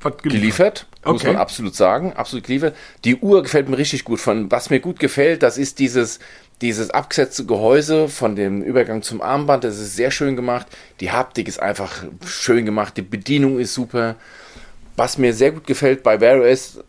was 0.02 0.18
geliefert. 0.18 0.34
geliefert 0.34 0.88
okay. 1.06 1.14
muss 1.14 1.24
man 1.24 1.36
absolut 1.38 1.76
sagen. 1.76 2.14
Absolut 2.14 2.46
geliefert. 2.46 2.76
Die 3.04 3.16
Uhr 3.16 3.44
gefällt 3.44 3.70
mir 3.70 3.78
richtig 3.78 4.04
gut. 4.04 4.20
Von 4.20 4.52
was 4.52 4.70
mir 4.70 4.80
gut 4.80 5.00
gefällt, 5.00 5.44
das 5.44 5.58
ist 5.58 5.80
dieses, 5.80 6.20
dieses 6.62 6.90
abgesetzte 6.90 7.46
Gehäuse 7.46 8.08
von 8.10 8.36
dem 8.36 8.62
Übergang 8.62 9.02
zum 9.02 9.22
Armband. 9.22 9.64
Das 9.64 9.78
ist 9.78 9.96
sehr 9.96 10.12
schön 10.12 10.36
gemacht. 10.36 10.68
Die 11.00 11.12
Haptik 11.12 11.48
ist 11.48 11.62
einfach 11.62 12.04
schön 12.26 12.66
gemacht. 12.66 12.98
Die 12.98 13.02
Bedienung 13.02 13.60
ist 13.60 13.74
super. 13.74 14.16
Was 14.96 15.18
mir 15.18 15.34
sehr 15.34 15.52
gut 15.52 15.68
gefällt 15.68 16.04
bei 16.04 16.22
Wear 16.22 16.42
OS, 16.42 16.80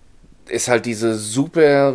ist 0.49 0.69
halt 0.69 0.87
diese 0.87 1.15
super 1.17 1.95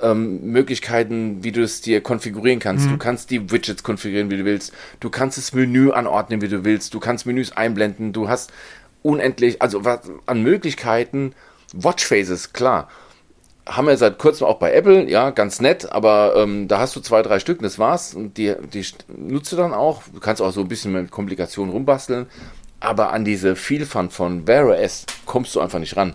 ähm, 0.00 0.52
Möglichkeiten, 0.52 1.42
wie 1.42 1.52
du 1.52 1.62
es 1.62 1.80
dir 1.80 2.00
konfigurieren 2.00 2.60
kannst. 2.60 2.86
Mhm. 2.86 2.90
Du 2.92 2.98
kannst 2.98 3.30
die 3.30 3.50
Widgets 3.50 3.82
konfigurieren, 3.82 4.30
wie 4.30 4.36
du 4.36 4.44
willst. 4.44 4.72
Du 5.00 5.10
kannst 5.10 5.38
das 5.38 5.52
Menü 5.52 5.90
anordnen, 5.90 6.40
wie 6.40 6.48
du 6.48 6.64
willst. 6.64 6.94
Du 6.94 7.00
kannst 7.00 7.26
Menüs 7.26 7.52
einblenden. 7.52 8.12
Du 8.12 8.28
hast 8.28 8.52
unendlich, 9.02 9.60
also 9.62 9.84
was 9.84 10.00
an 10.26 10.42
Möglichkeiten. 10.42 11.34
Watchfaces, 11.72 12.52
klar. 12.52 12.88
Haben 13.66 13.86
wir 13.86 13.96
seit 13.98 14.18
kurzem 14.18 14.46
auch 14.46 14.58
bei 14.58 14.72
Apple, 14.72 15.10
ja, 15.10 15.30
ganz 15.30 15.60
nett, 15.60 15.92
aber 15.92 16.34
ähm, 16.36 16.68
da 16.68 16.78
hast 16.78 16.96
du 16.96 17.00
zwei, 17.00 17.20
drei 17.20 17.38
Stück, 17.38 17.60
das 17.60 17.78
war's. 17.78 18.14
Und 18.14 18.38
die, 18.38 18.54
die 18.72 18.84
nutzt 19.08 19.52
du 19.52 19.56
dann 19.56 19.74
auch. 19.74 20.02
Du 20.12 20.20
kannst 20.20 20.40
auch 20.40 20.52
so 20.52 20.60
ein 20.60 20.68
bisschen 20.68 20.92
mit 20.92 21.10
Komplikationen 21.10 21.72
rumbasteln. 21.72 22.26
Aber 22.80 23.12
an 23.12 23.24
diese 23.24 23.56
Vielfalt 23.56 24.12
von 24.12 24.46
Wear 24.46 24.68
OS 24.68 25.04
kommst 25.26 25.54
du 25.54 25.60
einfach 25.60 25.80
nicht 25.80 25.96
ran. 25.96 26.14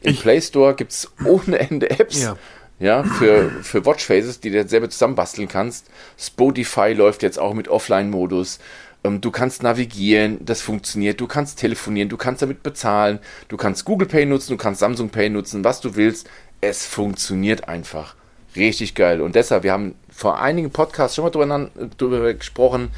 Im 0.00 0.16
Play 0.16 0.40
Store 0.40 0.74
gibt 0.74 0.92
es 0.92 1.10
ohne 1.24 1.58
Ende 1.58 1.90
Apps. 1.90 2.22
Ja. 2.22 2.36
Ja, 2.80 3.04
für, 3.04 3.48
für 3.62 3.86
Watchfaces, 3.86 4.40
die 4.40 4.50
du 4.50 4.66
selber 4.66 4.90
zusammenbasteln 4.90 5.46
kannst. 5.46 5.86
Spotify 6.18 6.92
läuft 6.94 7.22
jetzt 7.22 7.38
auch 7.38 7.54
mit 7.54 7.68
Offline-Modus. 7.68 8.58
Ähm, 9.04 9.20
du 9.20 9.30
kannst 9.30 9.62
navigieren, 9.62 10.44
das 10.44 10.60
funktioniert. 10.60 11.20
Du 11.20 11.26
kannst 11.26 11.58
telefonieren, 11.58 12.08
du 12.08 12.16
kannst 12.16 12.42
damit 12.42 12.62
bezahlen. 12.62 13.18
Du 13.48 13.56
kannst 13.56 13.84
Google 13.84 14.08
Pay 14.08 14.26
nutzen, 14.26 14.52
du 14.52 14.56
kannst 14.56 14.80
Samsung 14.80 15.10
Pay 15.10 15.30
nutzen, 15.30 15.64
was 15.64 15.80
du 15.80 15.96
willst. 15.96 16.28
Es 16.60 16.86
funktioniert 16.86 17.68
einfach. 17.68 18.14
Richtig 18.54 18.94
geil. 18.94 19.20
Und 19.20 19.34
deshalb, 19.34 19.62
wir 19.62 19.72
haben 19.72 19.94
vor 20.10 20.40
einigen 20.40 20.70
Podcasts 20.70 21.16
schon 21.16 21.24
mal 21.24 21.30
drüber, 21.30 21.70
drüber 21.96 22.34
gesprochen. 22.34 22.90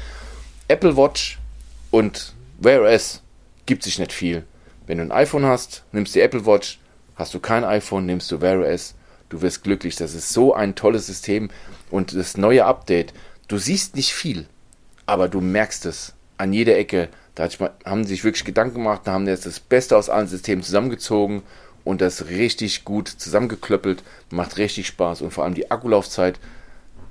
Apple 0.67 0.97
Watch 0.97 1.39
und 1.91 2.33
Wear 2.59 2.81
OS 2.81 3.21
gibt 3.65 3.83
sich 3.83 3.99
nicht 3.99 4.11
viel. 4.11 4.43
Wenn 4.87 4.97
du 4.97 5.03
ein 5.03 5.11
iPhone 5.11 5.45
hast, 5.45 5.83
nimmst 5.91 6.13
die 6.13 6.21
Apple 6.21 6.45
Watch, 6.45 6.79
Hast 7.15 7.33
du 7.33 7.39
kein 7.39 7.63
iPhone, 7.63 8.05
nimmst 8.05 8.29
du 8.31 8.41
Wear 8.41 8.59
OS. 8.59 8.93
Du 9.29 9.41
wirst 9.41 9.63
glücklich. 9.63 9.95
Das 9.95 10.13
ist 10.13 10.29
so 10.31 10.53
ein 10.53 10.75
tolles 10.75 11.07
System. 11.07 11.49
Und 11.89 12.13
das 12.13 12.37
neue 12.37 12.65
Update, 12.65 13.13
du 13.47 13.57
siehst 13.57 13.95
nicht 13.95 14.13
viel, 14.13 14.47
aber 15.05 15.27
du 15.27 15.41
merkst 15.41 15.85
es 15.85 16.13
an 16.37 16.53
jeder 16.53 16.77
Ecke. 16.77 17.09
Da 17.35 17.47
haben 17.85 18.03
sie 18.03 18.11
sich 18.11 18.23
wirklich 18.23 18.45
Gedanken 18.45 18.75
gemacht, 18.75 19.01
da 19.05 19.13
haben 19.13 19.27
jetzt 19.27 19.45
das 19.45 19.59
Beste 19.59 19.97
aus 19.97 20.09
allen 20.09 20.27
Systemen 20.27 20.63
zusammengezogen 20.63 21.43
und 21.83 22.01
das 22.01 22.27
richtig 22.27 22.85
gut 22.85 23.07
zusammengeklöppelt. 23.09 24.03
Macht 24.31 24.57
richtig 24.57 24.87
Spaß 24.87 25.21
und 25.21 25.31
vor 25.31 25.43
allem 25.43 25.53
die 25.53 25.69
Akkulaufzeit 25.69 26.39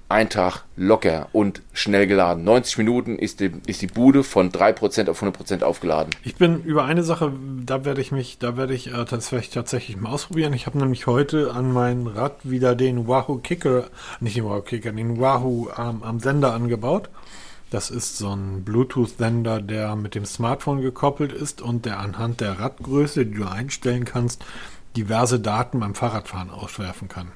ein 0.09 0.29
Tag 0.29 0.65
locker 0.77 1.29
und 1.33 1.63
schnell 1.73 2.07
geladen. 2.07 2.45
90 2.45 2.79
Minuten 2.79 3.19
ist 3.19 3.41
die, 3.41 3.53
ist 3.67 3.83
die 3.83 3.87
Bude 3.87 4.23
von 4.23 4.53
3% 4.53 5.09
auf 5.09 5.23
100% 5.23 5.63
aufgeladen. 5.63 6.15
Ich 6.23 6.37
bin 6.37 6.63
über 6.63 6.85
eine 6.85 7.03
Sache, 7.03 7.33
da 7.65 7.85
werde 7.85 8.01
ich 8.01 8.13
mich, 8.13 8.39
da 8.39 8.57
werde 8.57 8.75
ich 8.75 8.89
äh, 8.89 9.05
das 9.05 9.33
werde 9.33 9.45
ich 9.45 9.51
tatsächlich 9.51 9.97
mal 9.97 10.11
ausprobieren. 10.11 10.53
Ich 10.53 10.67
habe 10.67 10.79
nämlich 10.79 11.07
heute 11.07 11.53
an 11.53 11.73
mein 11.73 12.07
Rad 12.07 12.37
wieder 12.45 12.75
den 12.75 13.09
Wahoo 13.09 13.39
Kicker, 13.39 13.89
nicht 14.21 14.37
den 14.37 14.45
Wahoo 14.45 14.61
Kicker, 14.61 14.93
den 14.93 15.19
Wahoo 15.19 15.69
ähm, 15.79 16.03
am 16.03 16.21
Sender 16.21 16.53
angebaut. 16.53 17.09
Das 17.75 17.91
ist 17.91 18.19
so 18.19 18.33
ein 18.33 18.63
Bluetooth-Sender, 18.63 19.61
der 19.61 19.97
mit 19.97 20.15
dem 20.15 20.25
Smartphone 20.27 20.81
gekoppelt 20.81 21.33
ist 21.33 21.61
und 21.61 21.85
der 21.87 21.99
anhand 21.99 22.41
der 22.41 22.61
Radgröße, 22.61 23.27
die 23.27 23.35
du 23.35 23.47
einstellen 23.47 24.05
kannst, 24.05 24.45
diverse 24.95 25.41
Daten 25.41 25.81
beim 25.81 25.97
Fahrradfahren 25.97 26.51
auswerfen 26.51 27.09
kann. 27.09 27.33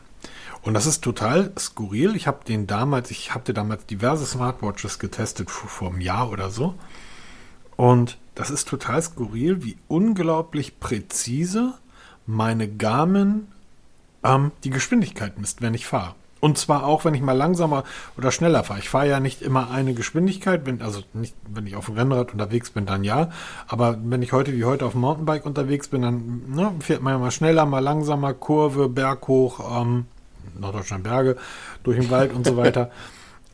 Und 0.63 0.75
das 0.75 0.87
ist 0.87 1.03
total 1.03 1.53
skurril. 1.59 2.15
Ich 2.15 2.29
habe 2.29 2.45
den 2.45 2.69
damals, 2.69 3.11
ich 3.11 3.35
habe 3.35 3.53
damals 3.53 3.87
diverse 3.87 4.27
Smartwatches 4.27 5.01
getestet 5.01 5.51
vor, 5.51 5.69
vor 5.69 5.89
einem 5.89 6.01
Jahr 6.01 6.31
oder 6.31 6.51
so. 6.51 6.77
Und 7.75 8.17
das 8.37 8.51
ist 8.51 8.69
total 8.69 9.03
skurril, 9.03 9.65
wie 9.65 9.77
unglaublich 9.89 10.79
präzise 10.79 11.75
meine 12.27 12.69
Garmin 12.69 13.49
ähm, 14.23 14.53
die 14.63 14.71
Geschwindigkeit 14.71 15.37
misst, 15.37 15.63
wenn 15.63 15.75
ich 15.75 15.89
fahre. 15.89 16.15
Und 16.41 16.59
zwar 16.59 16.85
auch, 16.85 17.05
wenn 17.05 17.15
ich 17.15 17.23
mal 17.23 17.33
langsamer 17.33 17.85
oder 18.17 18.31
schneller 18.31 18.65
fahre. 18.65 18.81
Ich 18.81 18.89
fahre 18.89 19.09
ja 19.09 19.21
nicht 19.21 19.43
immer 19.43 19.71
eine 19.71 19.95
Geschwindigkeit, 19.95 20.67
wenn, 20.67 20.83
also 20.83 21.03
nicht, 21.13 21.35
wenn 21.49 21.67
ich 21.67 21.75
auf 21.75 21.87
dem 21.87 21.97
Rennrad 21.97 22.33
unterwegs 22.33 22.71
bin, 22.71 22.87
dann 22.87 23.05
ja. 23.05 23.31
Aber 23.67 23.99
wenn 24.03 24.23
ich 24.23 24.33
heute 24.33 24.53
wie 24.53 24.65
heute 24.65 24.87
auf 24.87 24.93
dem 24.93 25.01
Mountainbike 25.01 25.47
unterwegs 25.47 25.89
bin, 25.89 26.03
dann 26.03 26.43
ne, 26.49 26.73
fährt 26.81 27.03
man 27.03 27.15
ja 27.15 27.19
mal 27.19 27.31
schneller, 27.31 27.67
mal 27.67 27.81
langsamer, 27.81 28.35
Kurve, 28.35 28.89
Berg 28.89 29.27
hoch, 29.27 29.81
ähm, 29.81 30.07
Norddeutschland 30.59 31.05
Berge, 31.05 31.37
durch 31.83 31.99
den 31.99 32.11
Wald 32.11 32.33
und 32.33 32.47
so 32.47 32.57
weiter. 32.57 32.91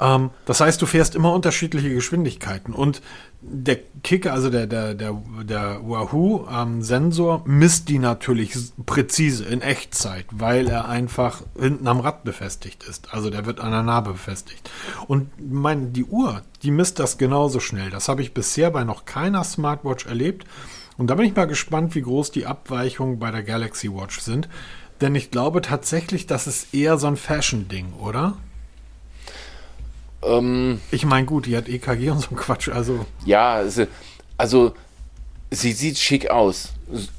ähm, 0.01 0.31
das 0.47 0.61
heißt, 0.61 0.81
du 0.83 0.87
fährst 0.87 1.15
immer 1.15 1.33
unterschiedliche 1.33 1.93
Geschwindigkeiten 1.93 2.75
und 2.75 3.01
der 3.47 3.79
Kicker, 4.03 4.33
also 4.33 4.49
der, 4.49 4.67
der, 4.67 4.95
der, 4.95 5.21
der 5.43 5.81
Wahoo-Sensor, 5.83 7.43
ähm, 7.47 7.59
misst 7.59 7.89
die 7.89 7.99
natürlich 7.99 8.55
präzise 8.87 9.45
in 9.45 9.61
Echtzeit, 9.61 10.25
weil 10.31 10.67
er 10.67 10.89
einfach 10.89 11.43
hinten 11.59 11.87
am 11.87 12.01
Rad 12.01 12.25
befestigt 12.25 12.85
ist. 12.85 13.13
Also 13.13 13.29
der 13.29 13.45
wird 13.45 13.61
an 13.61 13.71
der 13.71 13.83
Narbe 13.83 14.13
befestigt. 14.13 14.71
Und 15.07 15.29
mein, 15.39 15.93
die 15.93 16.05
Uhr, 16.05 16.43
die 16.63 16.71
misst 16.71 16.99
das 16.99 17.19
genauso 17.19 17.61
schnell. 17.61 17.91
Das 17.91 18.09
habe 18.09 18.23
ich 18.23 18.33
bisher 18.33 18.71
bei 18.71 18.85
noch 18.85 19.05
keiner 19.05 19.45
Smartwatch 19.45 20.07
erlebt. 20.07 20.47
Und 20.97 21.09
da 21.09 21.15
bin 21.17 21.27
ich 21.27 21.37
mal 21.37 21.47
gespannt, 21.47 21.95
wie 21.95 22.03
groß 22.03 22.31
die 22.31 22.47
Abweichungen 22.47 23.19
bei 23.19 23.31
der 23.31 23.43
Galaxy 23.43 23.93
Watch 23.93 24.21
sind. 24.21 24.49
Denn 25.03 25.15
ich 25.15 25.31
glaube 25.31 25.61
tatsächlich, 25.61 26.27
das 26.27 26.47
ist 26.47 26.73
eher 26.73 26.97
so 26.97 27.09
ein 27.09 27.17
Fashion-Ding, 27.17 27.93
oder? 28.01 28.39
Ähm, 30.27 30.81
ich 30.91 31.05
meine, 31.05 31.27
gut, 31.27 31.47
die 31.47 31.57
hat 31.57 31.69
EKG 31.69 32.11
und 32.11 32.21
so 32.21 32.31
ein 32.31 32.37
Quatsch, 32.37 32.69
also. 32.69 33.07
Ja, 33.25 33.63
also, 34.37 34.75
sie 35.51 35.73
sieht 35.73 35.99
schick 35.99 36.31
aus, 36.31 36.71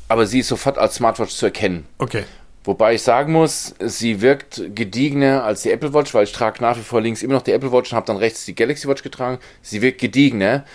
aber 0.07 0.27
sie 0.27 0.39
ist 0.39 0.47
sofort 0.47 0.77
als 0.77 0.95
Smartwatch 0.95 1.33
zu 1.33 1.45
erkennen. 1.45 1.85
Okay. 1.97 2.23
Wobei 2.65 2.95
ich 2.95 3.03
sagen 3.03 3.31
muss, 3.31 3.75
sie 3.79 4.21
wirkt 4.21 4.59
gediegener 4.73 5.43
als 5.43 5.61
die 5.61 5.71
Apple 5.71 5.93
Watch, 5.93 6.15
weil 6.15 6.23
ich 6.23 6.31
trage 6.31 6.61
nach 6.61 6.75
wie 6.77 6.81
vor 6.81 6.99
links 6.99 7.21
immer 7.21 7.35
noch 7.35 7.43
die 7.43 7.51
Apple 7.51 7.71
Watch 7.71 7.91
und 7.91 7.95
habe 7.95 8.07
dann 8.07 8.17
rechts 8.17 8.43
die 8.45 8.55
Galaxy 8.55 8.87
Watch 8.87 9.03
getragen. 9.03 9.37
Sie 9.61 9.83
wirkt 9.83 10.01
gediegener. 10.01 10.65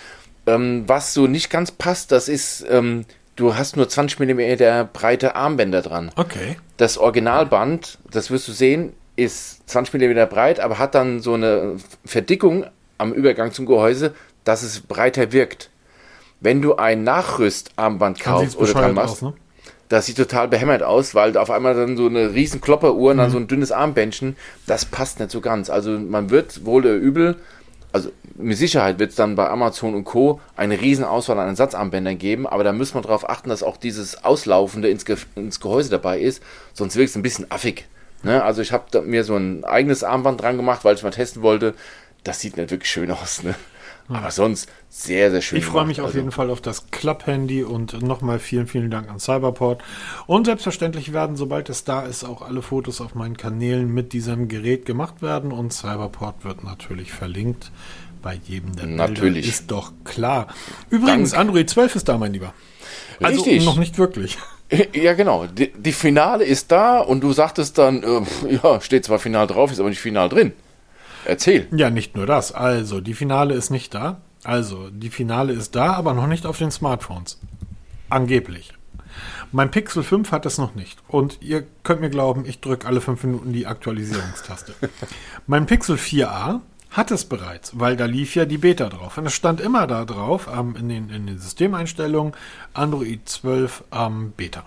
Ähm, 0.47 0.85
was 0.87 1.13
so 1.13 1.27
nicht 1.27 1.49
ganz 1.49 1.71
passt, 1.71 2.13
das 2.13 2.29
ist, 2.29 2.65
ähm, 2.69 3.05
du 3.35 3.55
hast 3.55 3.75
nur 3.75 3.89
20 3.89 4.19
mm 4.19 4.87
breite 4.93 5.35
Armbänder 5.35 5.81
dran. 5.81 6.11
Okay. 6.15 6.55
Das 6.77 6.97
Originalband, 6.97 7.99
das 8.09 8.31
wirst 8.31 8.47
du 8.47 8.53
sehen, 8.53 8.93
ist 9.23 9.69
20 9.69 9.93
mm 9.93 10.29
breit, 10.29 10.59
aber 10.59 10.79
hat 10.79 10.95
dann 10.95 11.19
so 11.19 11.33
eine 11.33 11.75
Verdickung 12.05 12.65
am 12.97 13.13
Übergang 13.13 13.51
zum 13.51 13.65
Gehäuse, 13.65 14.13
dass 14.43 14.63
es 14.63 14.81
breiter 14.81 15.31
wirkt. 15.31 15.69
Wenn 16.39 16.61
du 16.61 16.75
ein 16.75 17.03
Nachrüstarmband 17.03 18.19
kaufst 18.19 18.57
oder 18.57 18.73
dran 18.73 18.93
machst, 18.93 19.15
aus, 19.15 19.21
ne? 19.21 19.33
das 19.89 20.05
sieht 20.05 20.17
total 20.17 20.47
behämmert 20.47 20.83
aus, 20.83 21.13
weil 21.13 21.37
auf 21.37 21.51
einmal 21.51 21.75
dann 21.75 21.97
so 21.97 22.07
eine 22.07 22.33
riesen 22.33 22.61
Klopperuhr 22.61 23.11
und 23.11 23.17
dann 23.17 23.29
mhm. 23.29 23.33
so 23.33 23.37
ein 23.37 23.47
dünnes 23.47 23.71
Armbändchen, 23.71 24.35
das 24.65 24.85
passt 24.85 25.19
nicht 25.19 25.31
so 25.31 25.41
ganz. 25.41 25.69
Also 25.69 25.91
man 25.91 26.29
wird 26.29 26.65
wohl 26.65 26.85
oder 26.85 26.95
übel 26.95 27.37
also 27.91 28.11
mit 28.35 28.57
Sicherheit 28.57 28.99
wird 28.99 29.11
es 29.11 29.15
dann 29.15 29.35
bei 29.35 29.49
Amazon 29.49 29.95
und 29.95 30.05
Co. 30.05 30.39
eine 30.55 30.79
riesen 30.79 31.03
Auswahl 31.03 31.39
an 31.39 31.49
Ersatzarmbändern 31.49 32.17
geben, 32.17 32.47
aber 32.47 32.63
da 32.63 32.73
muss 32.73 32.93
man 32.93 33.03
darauf 33.03 33.29
achten, 33.29 33.49
dass 33.49 33.63
auch 33.63 33.77
dieses 33.77 34.23
Auslaufende 34.23 34.89
ins, 34.89 35.05
Ge 35.05 35.17
ins 35.35 35.59
Gehäuse 35.59 35.89
dabei 35.89 36.19
ist, 36.19 36.41
sonst 36.73 36.95
wirkt 36.95 37.09
es 37.09 37.15
ein 37.15 37.21
bisschen 37.21 37.51
affig. 37.51 37.85
Ne? 38.23 38.43
Also 38.43 38.61
ich 38.61 38.71
habe 38.71 39.01
mir 39.01 39.23
so 39.23 39.35
ein 39.35 39.63
eigenes 39.63 40.03
Armband 40.03 40.41
dran 40.41 40.57
gemacht, 40.57 40.83
weil 40.83 40.95
ich 40.95 41.03
mal 41.03 41.11
testen 41.11 41.41
wollte. 41.41 41.73
Das 42.23 42.39
sieht 42.39 42.57
nicht 42.57 42.71
wirklich 42.71 42.89
schön 42.89 43.11
aus. 43.11 43.43
Ne? 43.43 43.55
Aber 44.07 44.31
sonst 44.31 44.69
sehr, 44.89 45.31
sehr 45.31 45.41
schön. 45.41 45.59
Ich 45.59 45.65
freue 45.65 45.85
mich 45.85 46.01
auf 46.01 46.07
also. 46.07 46.17
jeden 46.17 46.31
Fall 46.31 46.49
auf 46.49 46.61
das 46.61 46.91
Club-Handy 46.91 47.63
und 47.63 48.01
nochmal 48.01 48.39
vielen, 48.39 48.67
vielen 48.67 48.91
Dank 48.91 49.09
an 49.09 49.19
Cyberport. 49.19 49.81
Und 50.27 50.45
selbstverständlich 50.45 51.13
werden, 51.13 51.35
sobald 51.35 51.69
es 51.69 51.83
da 51.83 52.01
ist, 52.01 52.23
auch 52.23 52.41
alle 52.41 52.61
Fotos 52.61 52.99
auf 52.99 53.15
meinen 53.15 53.37
Kanälen 53.37 53.93
mit 53.93 54.13
diesem 54.13 54.47
Gerät 54.49 54.85
gemacht 54.85 55.21
werden 55.21 55.51
und 55.51 55.71
Cyberport 55.71 56.43
wird 56.43 56.63
natürlich 56.63 57.13
verlinkt 57.13 57.71
bei 58.21 58.39
jedem 58.45 58.75
der 58.75 58.87
natürlich. 58.87 59.33
Bilder. 59.33 59.47
Ist 59.47 59.71
doch 59.71 59.93
klar. 60.03 60.47
Übrigens, 60.89 61.31
Dank. 61.31 61.41
Android 61.41 61.69
12 61.69 61.95
ist 61.95 62.09
da, 62.09 62.17
mein 62.17 62.33
Lieber. 62.33 62.53
Also 63.21 63.43
Richtig. 63.43 63.65
noch 63.65 63.77
nicht 63.77 63.97
wirklich. 63.97 64.37
Ja, 64.93 65.13
genau. 65.13 65.47
Die, 65.47 65.71
die, 65.73 65.91
Finale 65.91 66.45
ist 66.45 66.71
da 66.71 66.99
und 66.99 67.21
du 67.21 67.33
sagtest 67.33 67.77
dann, 67.77 68.03
äh, 68.03 68.21
ja, 68.63 68.81
steht 68.81 69.05
zwar 69.05 69.19
final 69.19 69.47
drauf, 69.47 69.71
ist 69.71 69.79
aber 69.79 69.89
nicht 69.89 69.99
final 69.99 70.29
drin. 70.29 70.53
Erzähl. 71.25 71.67
Ja, 71.71 71.89
nicht 71.89 72.15
nur 72.15 72.25
das. 72.25 72.51
Also, 72.51 73.01
die 73.01 73.13
Finale 73.13 73.53
ist 73.53 73.69
nicht 73.69 73.93
da. 73.93 74.21
Also, 74.43 74.89
die 74.89 75.09
Finale 75.09 75.53
ist 75.53 75.75
da, 75.75 75.93
aber 75.93 76.13
noch 76.13 76.27
nicht 76.27 76.45
auf 76.45 76.57
den 76.57 76.71
Smartphones. 76.71 77.39
Angeblich. 78.09 78.73
Mein 79.51 79.69
Pixel 79.69 80.03
5 80.03 80.31
hat 80.31 80.45
es 80.45 80.57
noch 80.57 80.73
nicht. 80.73 80.97
Und 81.07 81.37
ihr 81.41 81.63
könnt 81.83 82.01
mir 82.01 82.09
glauben, 82.09 82.45
ich 82.45 82.61
drücke 82.61 82.87
alle 82.87 83.01
5 83.01 83.23
Minuten 83.23 83.53
die 83.53 83.67
Aktualisierungstaste. 83.67 84.73
mein 85.47 85.65
Pixel 85.65 85.97
4a 85.97 86.61
hat 86.91 87.09
es 87.11 87.25
bereits, 87.25 87.79
weil 87.79 87.95
da 87.95 88.05
lief 88.05 88.35
ja 88.35 88.45
die 88.45 88.57
Beta 88.57 88.89
drauf. 88.89 89.17
Und 89.17 89.25
es 89.25 89.33
stand 89.33 89.61
immer 89.61 89.87
da 89.87 90.05
drauf, 90.05 90.49
ähm, 90.53 90.75
in, 90.77 90.89
den, 90.89 91.09
in 91.09 91.27
den 91.27 91.39
Systemeinstellungen, 91.39 92.33
Android 92.73 93.27
12 93.27 93.83
ähm, 93.91 94.33
Beta. 94.35 94.63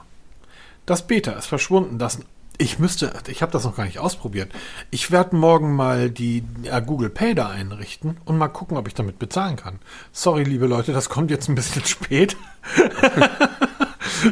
Das 0.86 1.06
Beta 1.06 1.32
ist 1.32 1.46
verschwunden. 1.46 1.98
Das 1.98 2.18
ich 2.56 2.78
müsste, 2.78 3.12
ich 3.26 3.42
habe 3.42 3.50
das 3.50 3.64
noch 3.64 3.76
gar 3.76 3.84
nicht 3.84 3.98
ausprobiert. 3.98 4.52
Ich 4.90 5.10
werde 5.10 5.34
morgen 5.34 5.74
mal 5.74 6.08
die 6.08 6.44
äh, 6.62 6.80
Google 6.80 7.10
Pay 7.10 7.34
da 7.34 7.48
einrichten 7.48 8.18
und 8.24 8.38
mal 8.38 8.48
gucken, 8.48 8.76
ob 8.76 8.86
ich 8.86 8.94
damit 8.94 9.18
bezahlen 9.18 9.56
kann. 9.56 9.80
Sorry, 10.12 10.44
liebe 10.44 10.66
Leute, 10.66 10.92
das 10.92 11.08
kommt 11.08 11.30
jetzt 11.30 11.48
ein 11.48 11.56
bisschen 11.56 11.84
spät. 11.84 12.36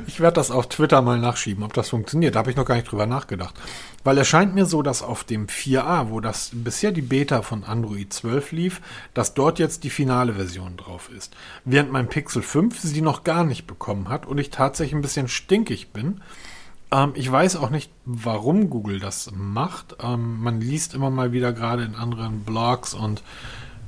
Ich 0.06 0.20
werde 0.20 0.34
das 0.34 0.50
auf 0.50 0.68
Twitter 0.68 1.02
mal 1.02 1.18
nachschieben, 1.18 1.64
ob 1.64 1.72
das 1.72 1.88
funktioniert. 1.88 2.34
Da 2.34 2.40
habe 2.40 2.50
ich 2.50 2.56
noch 2.56 2.64
gar 2.64 2.76
nicht 2.76 2.90
drüber 2.90 3.06
nachgedacht. 3.06 3.54
Weil 4.04 4.18
es 4.18 4.28
scheint 4.28 4.54
mir 4.54 4.66
so, 4.66 4.82
dass 4.82 5.02
auf 5.02 5.24
dem 5.24 5.46
4a, 5.46 6.10
wo 6.10 6.20
das 6.20 6.50
bisher 6.52 6.92
die 6.92 7.02
Beta 7.02 7.42
von 7.42 7.64
Android 7.64 8.12
12 8.12 8.52
lief, 8.52 8.80
dass 9.14 9.34
dort 9.34 9.58
jetzt 9.58 9.84
die 9.84 9.90
finale 9.90 10.34
Version 10.34 10.76
drauf 10.76 11.10
ist. 11.16 11.34
Während 11.64 11.92
mein 11.92 12.08
Pixel 12.08 12.42
5 12.42 12.80
sie 12.80 13.02
noch 13.02 13.24
gar 13.24 13.44
nicht 13.44 13.66
bekommen 13.66 14.08
hat 14.08 14.26
und 14.26 14.38
ich 14.38 14.50
tatsächlich 14.50 14.94
ein 14.94 15.02
bisschen 15.02 15.28
stinkig 15.28 15.92
bin. 15.92 16.20
Ähm, 16.92 17.12
ich 17.14 17.30
weiß 17.30 17.56
auch 17.56 17.70
nicht, 17.70 17.90
warum 18.04 18.70
Google 18.70 19.00
das 19.00 19.30
macht. 19.34 19.96
Ähm, 20.02 20.40
man 20.40 20.60
liest 20.60 20.94
immer 20.94 21.10
mal 21.10 21.32
wieder 21.32 21.52
gerade 21.52 21.84
in 21.84 21.94
anderen 21.94 22.40
Blogs 22.40 22.94
und 22.94 23.22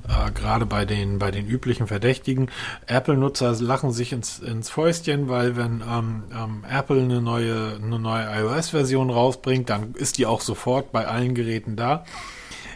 äh, 0.09 0.31
gerade 0.33 0.67
bei 0.67 0.85
den, 0.85 1.19
bei 1.19 1.31
den 1.31 1.47
üblichen 1.47 1.87
Verdächtigen. 1.87 2.51
Apple-Nutzer 2.87 3.53
lachen 3.61 3.93
sich 3.93 4.13
ins, 4.13 4.39
ins 4.39 4.71
Fäustchen, 4.71 5.29
weil 5.29 5.57
wenn 5.57 5.83
ähm, 5.89 6.25
ähm, 6.33 6.65
Apple 6.71 7.03
eine 7.03 7.21
neue, 7.21 7.79
eine 7.83 7.99
neue 7.99 8.27
iOS-Version 8.41 9.11
rausbringt, 9.11 9.71
dann 9.71 9.95
ist 9.95 10.19
die 10.19 10.27
auch 10.27 10.41
sofort 10.41 10.93
bei 10.93 11.07
allen 11.07 11.35
Geräten 11.35 11.77
da. 11.77 12.05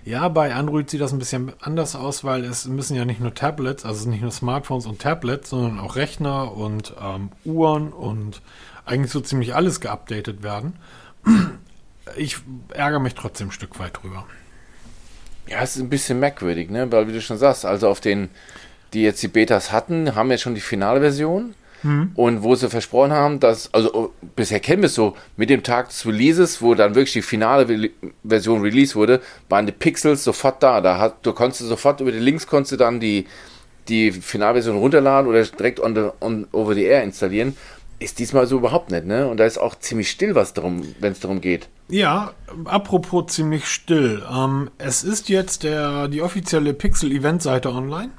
Ja, 0.05 0.29
bei 0.29 0.55
Android 0.55 0.89
sieht 0.89 1.03
das 1.03 1.12
ein 1.12 1.18
bisschen 1.18 1.53
anders 1.61 1.95
aus, 1.95 2.24
weil 2.24 2.45
es 2.45 2.66
müssen 2.66 2.97
ja 2.97 3.05
nicht 3.05 3.20
nur 3.20 3.35
Tablets, 3.35 3.85
also 3.85 4.09
nicht 4.09 4.22
nur 4.22 4.31
Smartphones 4.31 4.87
und 4.87 5.01
Tablets, 5.01 5.51
sondern 5.51 5.79
auch 5.79 5.97
Rechner 5.97 6.57
und 6.57 6.95
ähm, 6.99 7.31
Uhren 7.45 7.93
und 7.93 8.41
eigentlich 8.87 9.12
so 9.12 9.20
ziemlich 9.20 9.55
alles 9.55 9.81
geupdatet 9.81 10.43
werden. 10.43 10.76
Ich 12.16 12.39
ärgere 12.70 13.01
mich 13.01 13.14
trotzdem 13.14 13.49
ein 13.49 13.53
Stück 13.53 13.79
weit 13.79 14.03
drüber. 14.03 14.24
Ja, 15.49 15.62
es 15.62 15.76
ist 15.76 15.82
ein 15.82 15.88
bisschen 15.88 16.20
merkwürdig, 16.20 16.70
ne? 16.70 16.90
Weil, 16.92 17.09
wie 17.09 17.12
du 17.12 17.20
schon 17.20 17.38
sagst, 17.38 17.64
also 17.64 17.88
auf 17.88 18.01
den, 18.01 18.28
die 18.92 19.03
jetzt 19.03 19.22
die 19.22 19.28
Betas 19.28 19.72
hatten, 19.72 20.14
haben 20.14 20.30
jetzt 20.30 20.42
schon 20.42 20.55
die 20.55 20.61
finale 20.61 21.01
Version. 21.01 21.55
Mhm. 21.82 22.11
Und 22.16 22.42
wo 22.42 22.55
sie 22.55 22.68
versprochen 22.68 23.12
haben, 23.12 23.38
dass, 23.38 23.72
also 23.72 23.94
oh, 23.94 24.11
bisher 24.34 24.59
kennen 24.61 24.82
wir 24.82 24.88
es 24.88 24.94
so, 24.94 25.16
mit 25.36 25.49
dem 25.49 25.62
Tag 25.62 25.88
des 25.88 26.05
Releases, 26.07 26.61
wo 26.61 26.74
dann 26.74 26.94
wirklich 26.94 27.12
die 27.12 27.22
finale 27.22 27.90
Version 28.24 28.62
release 28.62 28.96
wurde, 28.96 29.20
waren 29.49 29.66
die 29.66 29.72
Pixels 29.72 30.24
sofort 30.24 30.62
da. 30.62 30.80
Da 30.80 30.99
hat, 30.99 31.24
du 31.24 31.32
konntest 31.32 31.68
sofort 31.68 32.01
über 32.01 32.11
die 32.11 32.18
Links 32.18 32.46
konntest 32.46 32.72
du 32.72 32.76
dann 32.76 32.99
die, 32.99 33.26
die 33.88 34.11
Finalversion 34.12 34.76
runterladen 34.76 35.30
oder 35.30 35.42
direkt 35.44 35.80
on 35.80 35.94
the, 35.94 36.09
on, 36.20 36.46
over 36.53 36.74
the 36.74 36.84
air 36.84 37.03
installieren. 37.03 37.57
Ist 38.01 38.20
diesmal 38.20 38.46
so 38.46 38.59
überhaupt 38.59 38.90
nicht, 38.90 39.07
ne? 39.07 39.26
Und 39.26 39.38
da 39.38 39.44
ist 39.44 39.59
auch 39.59 39.74
ziemlich 39.74 40.11
still, 40.11 40.34
was 40.34 40.55
darum, 40.55 40.82
wenn 41.01 41.12
es 41.12 41.20
darum 41.20 41.40
geht. 41.40 41.68
Ja, 41.88 42.32
apropos 42.64 43.32
ziemlich 43.32 43.66
still. 43.66 44.22
Ähm, 44.30 44.70
es 44.78 45.03
ist 45.03 45.28
jetzt 45.28 45.64
der, 45.64 46.09
die 46.09 46.22
offizielle 46.22 46.74
Pixel-Event-Seite 46.74 47.72
online. 47.72 48.11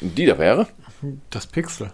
Die 0.00 0.26
da 0.26 0.38
wäre? 0.38 0.66
Das 1.30 1.46
Pixel. 1.46 1.92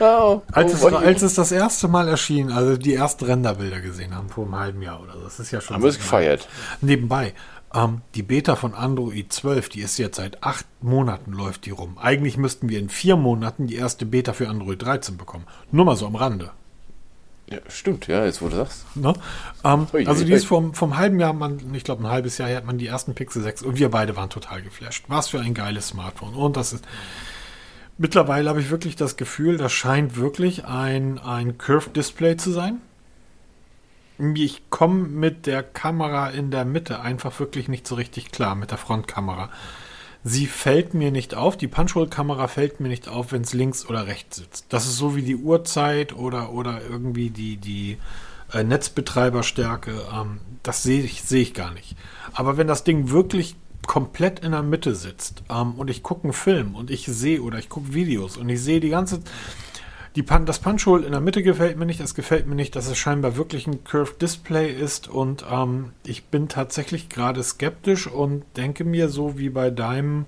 oh, 0.00 0.42
als, 0.52 0.72
es, 0.72 0.84
als 0.84 1.22
es 1.22 1.34
das 1.34 1.52
erste 1.52 1.88
Mal 1.88 2.08
erschien, 2.08 2.50
also 2.52 2.76
die 2.76 2.94
ersten 2.94 3.24
Renderbilder 3.24 3.80
gesehen 3.80 4.14
haben, 4.14 4.28
vor 4.28 4.44
einem 4.44 4.56
halben 4.56 4.82
Jahr 4.82 5.00
oder 5.02 5.14
so, 5.14 5.20
das 5.20 5.40
ist 5.40 5.50
ja 5.50 5.60
schon. 5.60 5.76
Haben 5.76 5.82
wir 5.82 5.90
es 5.90 5.98
gefeiert. 5.98 6.48
Nebenbei, 6.80 7.34
ähm, 7.74 8.02
die 8.14 8.22
Beta 8.22 8.56
von 8.56 8.74
Android 8.74 9.32
12, 9.32 9.68
die 9.70 9.80
ist 9.80 9.98
jetzt 9.98 10.16
seit 10.16 10.42
acht 10.42 10.66
Monaten 10.80 11.32
läuft 11.32 11.66
die 11.66 11.70
rum. 11.70 11.98
Eigentlich 11.98 12.36
müssten 12.36 12.68
wir 12.68 12.78
in 12.78 12.88
vier 12.88 13.16
Monaten 13.16 13.66
die 13.66 13.76
erste 13.76 14.06
Beta 14.06 14.32
für 14.32 14.48
Android 14.48 14.82
13 14.82 15.16
bekommen. 15.16 15.46
Nur 15.72 15.84
mal 15.84 15.96
so 15.96 16.06
am 16.06 16.16
Rande. 16.16 16.52
Ja, 17.50 17.58
stimmt, 17.68 18.06
ja, 18.06 18.24
jetzt 18.24 18.40
wo 18.40 18.48
du 18.48 18.56
sagst. 18.56 18.84
Ne? 18.96 19.12
Ähm, 19.64 19.86
also 20.06 20.24
die 20.24 20.32
ist 20.32 20.46
vom, 20.46 20.72
vom 20.72 20.96
halben 20.96 21.20
Jahr, 21.20 21.32
man, 21.34 21.74
ich 21.74 21.84
glaube 21.84 22.02
ein 22.04 22.10
halbes 22.10 22.38
Jahr 22.38 22.48
her 22.48 22.56
hat 22.56 22.64
man 22.64 22.78
die 22.78 22.86
ersten 22.86 23.14
Pixel 23.14 23.42
6 23.42 23.62
und 23.62 23.78
wir 23.78 23.90
beide 23.90 24.16
waren 24.16 24.30
total 24.30 24.62
geflasht. 24.62 25.04
Was 25.08 25.28
für 25.28 25.40
ein 25.40 25.52
geiles 25.52 25.88
Smartphone. 25.88 26.34
Und 26.34 26.56
das 26.56 26.72
ist, 26.72 26.84
Mittlerweile 27.96 28.50
habe 28.50 28.60
ich 28.60 28.70
wirklich 28.70 28.96
das 28.96 29.16
Gefühl, 29.16 29.56
das 29.56 29.72
scheint 29.72 30.16
wirklich 30.16 30.64
ein, 30.64 31.18
ein 31.20 31.58
Curved 31.58 31.94
Display 31.94 32.36
zu 32.36 32.50
sein. 32.50 32.80
Ich 34.34 34.68
komme 34.70 35.06
mit 35.08 35.46
der 35.46 35.62
Kamera 35.62 36.30
in 36.30 36.50
der 36.50 36.64
Mitte 36.64 37.00
einfach 37.00 37.38
wirklich 37.38 37.68
nicht 37.68 37.86
so 37.86 37.94
richtig 37.94 38.32
klar, 38.32 38.56
mit 38.56 38.72
der 38.72 38.78
Frontkamera. 38.78 39.48
Sie 40.26 40.46
fällt 40.46 40.94
mir 40.94 41.10
nicht 41.10 41.34
auf, 41.34 41.58
die 41.58 41.68
Punchhole-Kamera 41.68 42.48
fällt 42.48 42.80
mir 42.80 42.88
nicht 42.88 43.08
auf, 43.08 43.32
wenn 43.32 43.42
es 43.42 43.52
links 43.52 43.86
oder 43.86 44.06
rechts 44.06 44.38
sitzt. 44.38 44.64
Das 44.70 44.86
ist 44.86 44.96
so 44.96 45.14
wie 45.14 45.22
die 45.22 45.36
Uhrzeit 45.36 46.14
oder, 46.14 46.52
oder 46.52 46.80
irgendwie 46.82 47.28
die, 47.28 47.58
die 47.58 47.98
äh, 48.50 48.64
Netzbetreiberstärke. 48.64 49.92
Ähm, 50.14 50.40
das 50.62 50.82
sehe 50.82 51.02
ich, 51.02 51.22
seh 51.22 51.42
ich 51.42 51.52
gar 51.52 51.72
nicht. 51.74 51.94
Aber 52.32 52.56
wenn 52.56 52.66
das 52.66 52.84
Ding 52.84 53.10
wirklich 53.10 53.54
komplett 53.86 54.40
in 54.40 54.52
der 54.52 54.62
Mitte 54.62 54.94
sitzt 54.94 55.42
ähm, 55.50 55.74
und 55.74 55.90
ich 55.90 56.02
gucke 56.02 56.24
einen 56.24 56.32
Film 56.32 56.74
und 56.74 56.90
ich 56.90 57.04
sehe 57.04 57.42
oder 57.42 57.58
ich 57.58 57.68
gucke 57.68 57.92
Videos 57.92 58.38
und 58.38 58.48
ich 58.48 58.62
sehe 58.62 58.80
die 58.80 58.88
ganze 58.88 59.20
die 60.16 60.22
Pan 60.22 60.46
das 60.46 60.60
Punchhole 60.60 61.04
in 61.04 61.12
der 61.12 61.20
Mitte 61.20 61.42
gefällt 61.42 61.76
mir 61.76 61.86
nicht. 61.86 62.00
Es 62.00 62.14
gefällt 62.14 62.46
mir 62.46 62.54
nicht, 62.54 62.76
dass 62.76 62.86
es 62.86 62.96
scheinbar 62.96 63.36
wirklich 63.36 63.66
ein 63.66 63.84
Curved 63.84 64.22
Display 64.22 64.70
ist 64.70 65.08
und 65.08 65.44
ähm, 65.50 65.92
ich 66.04 66.26
bin 66.26 66.48
tatsächlich 66.48 67.08
gerade 67.08 67.42
skeptisch 67.42 68.06
und 68.06 68.44
denke 68.56 68.84
mir 68.84 69.08
so 69.08 69.38
wie 69.38 69.48
bei 69.48 69.70
deinem 69.70 70.26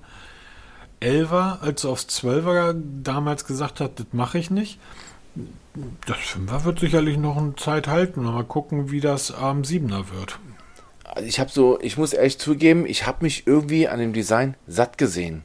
11er, 1.01 1.61
als 1.61 1.83
du 1.83 1.89
aufs 1.89 2.07
12er 2.07 2.75
damals 3.03 3.45
gesagt 3.45 3.79
hast, 3.79 3.99
das 3.99 4.07
mache 4.11 4.39
ich 4.39 4.49
nicht. 4.49 4.79
Das 6.05 6.17
5er 6.17 6.65
wird 6.65 6.79
sicherlich 6.79 7.17
noch 7.17 7.37
eine 7.37 7.55
Zeit 7.55 7.87
halten. 7.87 8.23
Mal 8.23 8.43
gucken, 8.43 8.89
wie 8.91 8.99
das 8.99 9.31
am 9.31 9.57
ähm, 9.57 9.63
7er 9.63 10.11
wird 10.11 10.39
ich 11.23 11.39
habe 11.39 11.49
so, 11.49 11.79
ich 11.81 11.97
muss 11.97 12.13
ehrlich 12.13 12.37
zugeben, 12.37 12.85
ich 12.85 13.05
habe 13.05 13.23
mich 13.23 13.47
irgendwie 13.47 13.87
an 13.87 13.99
dem 13.99 14.13
Design 14.13 14.55
satt 14.67 14.97
gesehen. 14.97 15.43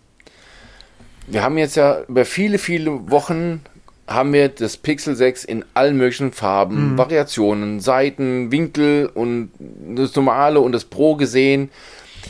Wir 1.26 1.42
haben 1.42 1.56
jetzt 1.56 1.76
ja 1.76 2.02
über 2.02 2.24
viele, 2.24 2.58
viele 2.58 3.10
Wochen 3.10 3.60
haben 4.06 4.32
wir 4.32 4.48
das 4.48 4.76
Pixel 4.76 5.14
6 5.16 5.44
in 5.44 5.64
allen 5.74 5.96
möglichen 5.96 6.32
Farben, 6.32 6.92
mhm. 6.92 6.98
Variationen, 6.98 7.80
Seiten, 7.80 8.50
Winkel 8.50 9.06
und 9.06 9.50
das 9.94 10.14
normale 10.16 10.60
und 10.60 10.72
das 10.72 10.84
Pro 10.84 11.16
gesehen. 11.16 11.70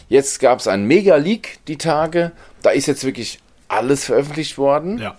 Jetzt 0.09 0.41
gab 0.41 0.61
es 0.61 0.69
einen 0.69 0.87
Mega-Leak 0.87 1.59
die 1.69 1.79
Tage. 1.79 2.33
Da 2.63 2.71
ist 2.71 2.87
jetzt 2.87 3.05
wirklich 3.05 3.41
alles 3.69 4.05
veröffentlicht 4.05 4.59
worden. 4.59 4.99
Ja. 4.99 5.17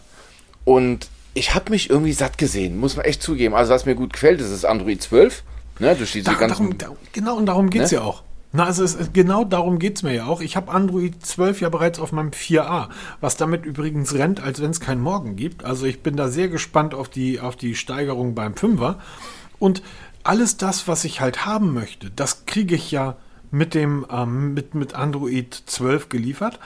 Und 0.66 1.10
ich 1.34 1.56
habe 1.56 1.72
mich 1.72 1.90
irgendwie 1.90 2.14
satt 2.14 2.38
gesehen, 2.38 2.78
muss 2.78 2.96
man 2.96 3.06
echt 3.06 3.22
zugeben. 3.22 3.56
Also 3.56 3.74
was 3.74 3.86
mir 3.86 3.96
gut 3.96 4.14
gefällt, 4.14 4.40
ist 4.40 4.52
das 4.52 4.66
Android 4.66 5.02
12. 5.02 5.44
Ne, 5.80 5.96
durch 5.96 6.12
diese 6.12 6.26
da, 6.26 6.34
ganzen, 6.34 6.78
darum, 6.78 6.98
genau, 7.14 7.36
und 7.36 7.48
darum 7.48 7.70
geht 7.72 7.82
es 7.82 7.92
ne? 7.92 7.98
ja 7.98 8.04
auch. 8.04 8.22
Na, 8.56 8.66
also 8.66 8.84
es, 8.84 9.12
genau 9.14 9.46
darum 9.46 9.80
geht 9.80 9.98
es 9.98 10.04
mir 10.04 10.14
ja 10.14 10.26
auch. 10.28 10.40
Ich 10.40 10.56
habe 10.56 10.72
Android 10.72 11.26
12 11.26 11.62
ja 11.62 11.70
bereits 11.70 11.98
auf 11.98 12.12
meinem 12.12 12.30
4a, 12.30 12.90
was 13.20 13.36
damit 13.36 13.66
übrigens 13.66 14.14
rennt, 14.14 14.42
als 14.42 14.62
wenn 14.62 14.70
es 14.70 14.80
keinen 14.80 15.02
Morgen 15.02 15.36
gibt. 15.36 15.66
Also 15.66 15.88
ich 15.88 16.04
bin 16.04 16.16
da 16.16 16.30
sehr 16.30 16.50
gespannt 16.50 16.94
auf 16.94 17.10
die, 17.10 17.40
auf 17.40 17.56
die 17.56 17.74
Steigerung 17.74 18.36
beim 18.36 18.54
5er. 18.54 18.98
Und 19.58 19.82
alles 20.24 20.56
das, 20.56 20.88
was 20.88 21.04
ich 21.04 21.20
halt 21.20 21.48
haben 21.48 21.74
möchte, 21.74 22.12
das 22.12 22.46
kriege 22.46 22.76
ich 22.76 22.92
ja 22.92 23.18
mit 23.50 23.74
dem 23.74 24.06
ähm, 24.12 24.54
mit, 24.54 24.76
mit 24.76 24.94
Android 24.94 25.64
12 25.66 26.10
geliefert. 26.10 26.60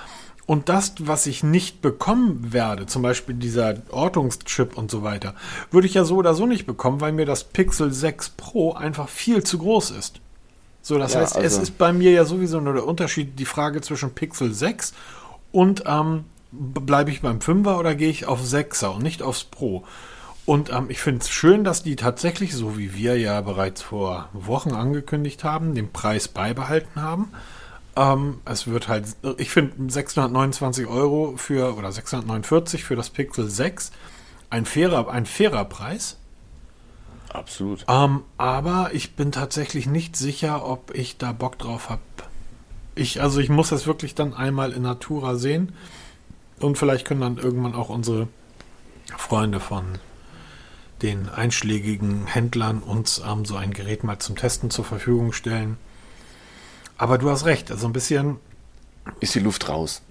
Und 0.46 0.68
das, 0.68 0.96
was 1.00 1.26
ich 1.26 1.42
nicht 1.42 1.82
bekommen 1.82 2.52
werde, 2.52 2.86
zum 2.86 3.02
Beispiel 3.02 3.36
dieser 3.36 3.76
Ortungschip 3.92 4.78
und 4.78 4.92
so 4.92 5.04
weiter, 5.04 5.36
würde 5.72 5.88
ich 5.88 5.94
ja 5.94 6.04
so 6.04 6.18
oder 6.18 6.34
so 6.34 6.46
nicht 6.46 6.66
bekommen, 6.66 7.00
weil 7.00 7.14
mir 7.14 7.26
das 7.26 7.46
Pixel 7.46 7.94
6 7.94 8.32
Pro 8.32 8.74
einfach 8.74 9.08
viel 9.08 9.44
zu 9.44 9.58
groß 9.58 9.92
ist. 9.92 10.20
So, 10.88 10.98
das 10.98 11.16
ja, 11.16 11.20
heißt, 11.20 11.36
also 11.36 11.46
es 11.46 11.58
ist 11.62 11.78
bei 11.78 11.92
mir 11.92 12.12
ja 12.12 12.24
sowieso 12.24 12.62
nur 12.62 12.72
der 12.72 12.88
Unterschied, 12.88 13.38
die 13.38 13.44
Frage 13.44 13.82
zwischen 13.82 14.16
Pixel 14.16 14.54
6 14.54 14.94
und 15.52 15.84
ähm, 15.86 16.24
bleibe 16.54 17.12
ich 17.12 17.22
beim 17.22 17.40
5er 17.40 17.78
oder 17.78 17.94
gehe 17.94 18.10
ich 18.10 18.26
auf 18.26 18.42
6er 18.42 18.96
und 18.96 19.04
nicht 19.04 19.22
aufs 19.22 19.44
Pro. 19.44 19.84
Und 20.46 20.72
ähm, 20.72 20.86
ich 20.88 21.02
finde 21.02 21.20
es 21.24 21.30
schön, 21.30 21.66
dass 21.66 21.84
die 21.84 21.98
tatsächlich, 21.98 22.56
so 22.56 22.78
wie 22.78 22.94
wir 22.94 23.20
ja 23.20 23.42
bereits 23.42 23.82
vor 23.82 24.30
Wochen 24.32 24.72
angekündigt 24.72 25.44
haben, 25.44 25.76
den 25.76 25.92
Preis 25.92 26.30
beibehalten 26.30 27.02
haben. 27.02 27.34
Ähm, 27.98 28.40
es 28.46 28.66
wird 28.66 28.88
halt, 28.88 29.08
ich 29.40 29.50
finde 29.50 29.92
629 29.92 30.88
Euro 30.88 31.34
für, 31.36 31.76
oder 31.76 31.92
649 31.92 32.86
für 32.86 32.96
das 32.96 33.10
Pixel 33.10 33.50
6 33.50 33.92
ein 34.50 34.66
fairer, 34.66 35.10
ein 35.10 35.26
fairer 35.26 35.66
Preis. 35.66 36.16
Absolut. 37.38 37.86
Ähm, 37.88 38.24
aber 38.38 38.90
ich 38.94 39.16
bin 39.16 39.32
tatsächlich 39.32 39.86
nicht 39.86 40.16
sicher, 40.16 40.66
ob 40.66 40.96
ich 40.96 41.18
da 41.18 41.34
Bock 41.34 41.60
drauf 41.60 41.90
habe. 41.90 42.02
Ich, 42.96 43.22
also 43.22 43.40
ich 43.40 43.50
muss 43.50 43.70
das 43.70 43.86
wirklich 43.86 44.16
dann 44.16 44.34
einmal 44.34 44.72
in 44.72 44.82
Natura 44.82 45.36
sehen. 45.36 45.74
Und 46.60 46.80
vielleicht 46.80 47.06
können 47.06 47.22
dann 47.22 47.38
irgendwann 47.38 47.76
auch 47.76 47.90
unsere 47.90 48.28
Freunde 49.16 49.60
von 49.60 49.86
den 51.04 51.30
einschlägigen 51.30 52.26
Händlern 52.26 52.80
uns 52.80 53.22
ähm, 53.24 53.46
so 53.46 53.56
ein 53.56 53.72
Gerät 53.72 54.04
mal 54.04 54.18
zum 54.18 54.36
Testen 54.36 54.72
zur 54.72 54.84
Verfügung 54.84 55.32
stellen. 55.32 55.78
Aber 56.98 57.20
du 57.20 57.30
hast 57.30 57.46
recht, 57.46 57.70
also 57.70 57.86
ein 57.86 57.94
bisschen. 57.94 58.38
Ist 59.20 59.36
die 59.36 59.40
Luft 59.40 59.70
raus. 59.70 60.02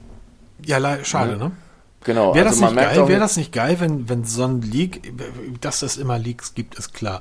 Ja, 0.64 1.04
schade, 1.04 1.32
ja. 1.32 1.38
ne? 1.38 1.52
Genau. 2.06 2.36
Wäre 2.36 2.46
also 2.46 2.60
das, 2.60 2.70
nicht 2.72 2.80
geil, 2.80 3.08
wär 3.08 3.18
das 3.18 3.36
nicht 3.36 3.52
geil, 3.52 3.76
wenn, 3.80 4.08
wenn 4.08 4.24
so 4.24 4.44
ein 4.44 4.62
Leak, 4.62 5.12
dass 5.60 5.82
es 5.82 5.96
immer 5.96 6.18
Leaks 6.20 6.54
gibt, 6.54 6.76
ist 6.76 6.94
klar. 6.94 7.20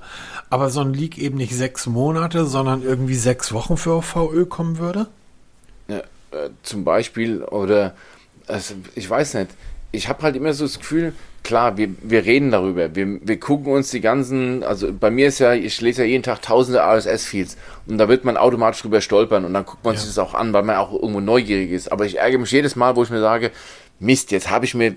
Aber 0.52 0.70
so 0.70 0.82
ein 0.82 0.94
Leak 0.94 1.18
eben 1.18 1.38
nicht 1.38 1.56
sechs 1.56 1.88
Monate, 1.88 2.46
sondern 2.46 2.84
irgendwie 2.84 3.16
sechs 3.16 3.52
Wochen 3.52 3.78
für 3.78 4.04
VÖ 4.04 4.46
kommen 4.46 4.78
würde? 4.78 5.08
Ja, 5.88 5.98
äh, 5.98 6.52
zum 6.62 6.84
Beispiel, 6.84 7.42
oder 7.44 7.96
also, 8.46 8.76
ich 8.94 9.10
weiß 9.10 9.34
nicht, 9.34 9.50
ich 9.92 10.08
habe 10.08 10.22
halt 10.22 10.36
immer 10.36 10.54
so 10.54 10.66
das 10.66 10.78
Gefühl, 10.78 11.14
klar, 11.42 11.78
wir, 11.78 11.90
wir 12.04 12.26
reden 12.26 12.52
darüber, 12.52 12.96
wir, 12.96 13.20
wir 13.26 13.40
gucken 13.40 13.74
uns 13.74 13.90
die 13.90 14.02
ganzen, 14.02 14.62
also 14.64 14.94
bei 14.94 15.10
mir 15.10 15.30
ist 15.30 15.40
ja, 15.40 15.54
ich 15.54 15.82
lese 15.82 16.04
ja 16.04 16.08
jeden 16.08 16.24
Tag 16.24 16.44
tausende 16.44 16.82
RSS-Feeds 16.82 17.58
und 17.88 17.98
da 17.98 18.08
wird 18.08 18.24
man 18.24 18.38
automatisch 18.38 18.84
drüber 18.84 19.02
stolpern 19.02 19.46
und 19.46 19.54
dann 19.56 19.66
guckt 19.66 19.84
man 19.84 19.96
Ja. 19.96 20.00
sich 20.00 20.10
das 20.10 20.20
auch 20.20 20.36
an, 20.36 20.54
weil 20.54 20.62
man 20.62 20.76
auch 20.76 20.94
irgendwo 20.94 21.22
neugierig 21.22 21.72
ist. 21.72 21.92
Aber 21.92 22.06
ich 22.06 22.20
ärgere 22.20 22.40
mich 22.40 22.52
jedes 22.52 22.76
Mal, 22.76 22.96
wo 22.96 23.02
ich 23.02 23.10
mir 23.10 23.22
sage, 23.22 23.52
Mist, 24.00 24.32
jetzt 24.32 24.50
habe 24.50 24.66
ich 24.66 24.76
mir 24.76 24.88
äh, 24.88 24.94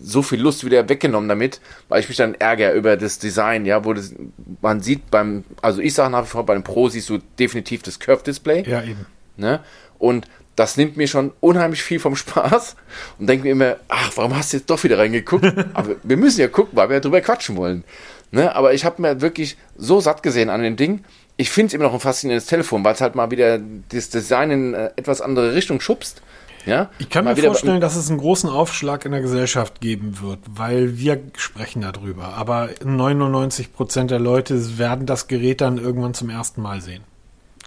so 0.00 0.22
viel 0.22 0.40
Lust 0.40 0.64
wieder 0.64 0.88
weggenommen 0.88 1.28
damit, 1.28 1.60
weil 1.88 2.00
ich 2.00 2.08
mich 2.08 2.16
dann 2.16 2.34
ärgere 2.34 2.72
über 2.72 2.96
das 2.96 3.18
Design, 3.18 3.66
ja, 3.66 3.84
wo 3.84 3.92
das, 3.92 4.14
man 4.60 4.80
sieht 4.80 5.10
beim, 5.10 5.44
also 5.60 5.80
ich 5.80 5.94
sage 5.94 6.10
nach 6.10 6.24
wie 6.24 6.28
vor, 6.28 6.46
bei 6.46 6.54
dem 6.54 6.62
Pro 6.62 6.88
siehst 6.88 7.08
du 7.10 7.18
definitiv 7.38 7.82
das 7.82 7.98
Curve-Display. 7.98 8.64
Ja, 8.68 8.82
eben. 8.82 9.06
Ne? 9.36 9.60
Und 9.98 10.26
das 10.56 10.76
nimmt 10.76 10.96
mir 10.96 11.08
schon 11.08 11.32
unheimlich 11.40 11.82
viel 11.82 11.98
vom 11.98 12.16
Spaß 12.16 12.76
und 13.18 13.26
denke 13.26 13.44
mir 13.44 13.52
immer, 13.52 13.76
ach, 13.88 14.12
warum 14.16 14.36
hast 14.36 14.52
du 14.52 14.58
jetzt 14.58 14.68
doch 14.68 14.82
wieder 14.84 14.98
reingeguckt? 14.98 15.44
Aber 15.74 15.96
wir 16.02 16.16
müssen 16.16 16.40
ja 16.40 16.48
gucken, 16.48 16.76
weil 16.76 16.88
wir 16.88 16.94
ja 16.96 17.00
drüber 17.00 17.20
quatschen 17.20 17.56
wollen. 17.56 17.84
Ne? 18.30 18.54
Aber 18.54 18.74
ich 18.74 18.84
habe 18.84 19.00
mir 19.00 19.20
wirklich 19.20 19.56
so 19.76 20.00
satt 20.00 20.22
gesehen 20.22 20.50
an 20.50 20.62
dem 20.62 20.76
Ding. 20.76 21.04
Ich 21.36 21.50
finde 21.50 21.68
es 21.68 21.74
immer 21.74 21.84
noch 21.84 21.94
ein 21.94 22.00
faszinierendes 22.00 22.46
Telefon, 22.46 22.84
weil 22.84 22.94
es 22.94 23.00
halt 23.00 23.14
mal 23.14 23.30
wieder 23.30 23.58
das 23.88 24.10
Design 24.10 24.50
in 24.50 24.74
äh, 24.74 24.90
etwas 24.96 25.20
andere 25.20 25.54
Richtung 25.54 25.80
schubst. 25.80 26.22
Ja? 26.66 26.90
Ich 26.98 27.08
kann 27.08 27.24
mal 27.24 27.34
mir 27.34 27.42
vorstellen, 27.42 27.80
dass 27.80 27.96
es 27.96 28.08
einen 28.08 28.18
großen 28.18 28.48
Aufschlag 28.48 29.04
in 29.04 29.12
der 29.12 29.20
Gesellschaft 29.20 29.80
geben 29.80 30.20
wird, 30.20 30.38
weil 30.54 30.98
wir 30.98 31.20
sprechen 31.36 31.82
darüber. 31.82 32.34
Aber 32.34 32.68
99 32.84 33.72
Prozent 33.72 34.10
der 34.10 34.20
Leute 34.20 34.78
werden 34.78 35.06
das 35.06 35.26
Gerät 35.28 35.60
dann 35.60 35.78
irgendwann 35.78 36.14
zum 36.14 36.30
ersten 36.30 36.62
Mal 36.62 36.80
sehen. 36.80 37.02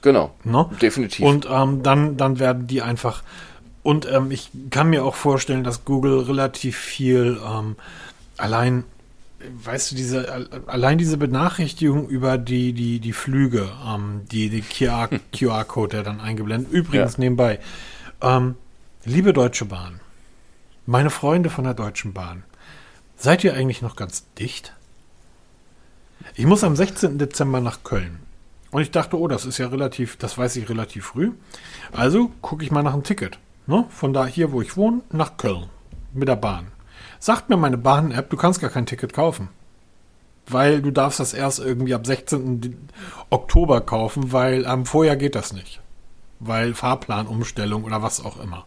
Genau, 0.01 0.33
Ne? 0.43 0.69
definitiv. 0.81 1.25
Und 1.25 1.47
ähm, 1.51 1.81
dann, 1.83 2.15
dann 2.17 2.39
werden 2.39 2.67
die 2.67 2.81
einfach. 2.81 3.23
Und 3.83 4.07
ähm, 4.11 4.31
ich 4.31 4.49
kann 4.69 4.89
mir 4.89 5.03
auch 5.03 5.15
vorstellen, 5.15 5.63
dass 5.63 5.83
Google 5.85 6.19
relativ 6.21 6.77
viel 6.77 7.37
ähm, 7.45 7.75
allein, 8.37 8.83
weißt 9.63 9.91
du, 9.91 9.95
diese 9.95 10.31
al- 10.31 10.49
allein 10.67 10.97
diese 10.97 11.17
Benachrichtigung 11.17 12.07
über 12.07 12.37
die, 12.37 12.73
die, 12.73 12.99
die 12.99 13.13
Flüge, 13.13 13.69
ähm, 13.87 14.21
die, 14.31 14.49
die 14.49 14.61
QR 14.61 15.09
QR-Code, 15.37 15.97
der 15.97 16.03
dann 16.03 16.19
eingeblendet. 16.21 16.71
Übrigens 16.71 17.13
Ja. 17.13 17.19
nebenbei, 17.19 17.59
ähm, 18.21 18.55
liebe 19.05 19.33
Deutsche 19.33 19.65
Bahn, 19.65 19.99
meine 20.85 21.09
Freunde 21.09 21.49
von 21.49 21.63
der 21.63 21.73
Deutschen 21.73 22.13
Bahn, 22.13 22.43
seid 23.15 23.43
ihr 23.43 23.53
eigentlich 23.53 23.81
noch 23.81 23.95
ganz 23.95 24.25
dicht? 24.37 24.73
Ich 26.35 26.45
muss 26.45 26.63
am 26.63 26.75
16. 26.75 27.17
Dezember 27.17 27.61
nach 27.61 27.83
Köln. 27.83 28.19
Und 28.71 28.81
ich 28.81 28.91
dachte, 28.91 29.17
oh, 29.17 29.27
das 29.27 29.45
ist 29.45 29.57
ja 29.57 29.67
relativ, 29.67 30.17
das 30.17 30.37
weiß 30.37 30.55
ich 30.57 30.69
relativ 30.69 31.05
früh. 31.05 31.31
Also 31.91 32.31
gucke 32.41 32.63
ich 32.63 32.71
mal 32.71 32.83
nach 32.83 32.93
einem 32.93 33.03
Ticket. 33.03 33.37
Ne? 33.67 33.85
Von 33.89 34.11
da 34.11 34.25
hier, 34.25 34.51
wo 34.51 34.61
ich 34.61 34.75
wohne, 34.75 35.01
nach 35.11 35.37
Köln. 35.37 35.67
Mit 36.13 36.27
der 36.27 36.35
Bahn. 36.35 36.67
Sagt 37.19 37.49
mir 37.49 37.57
meine 37.57 37.77
Bahn-App, 37.77 38.29
du 38.29 38.37
kannst 38.37 38.59
gar 38.59 38.69
kein 38.69 38.85
Ticket 38.85 39.13
kaufen. 39.13 39.49
Weil 40.47 40.81
du 40.81 40.91
darfst 40.91 41.19
das 41.19 41.33
erst 41.33 41.59
irgendwie 41.59 41.93
ab 41.93 42.05
16. 42.05 42.61
Di- 42.61 42.77
Oktober 43.29 43.81
kaufen, 43.81 44.31
weil 44.31 44.65
am 44.65 44.85
Vorjahr 44.85 45.15
geht 45.15 45.35
das 45.35 45.53
nicht. 45.53 45.81
Weil 46.39 46.73
Fahrplanumstellung 46.73 47.83
oder 47.85 48.01
was 48.01 48.23
auch 48.23 48.39
immer. 48.41 48.65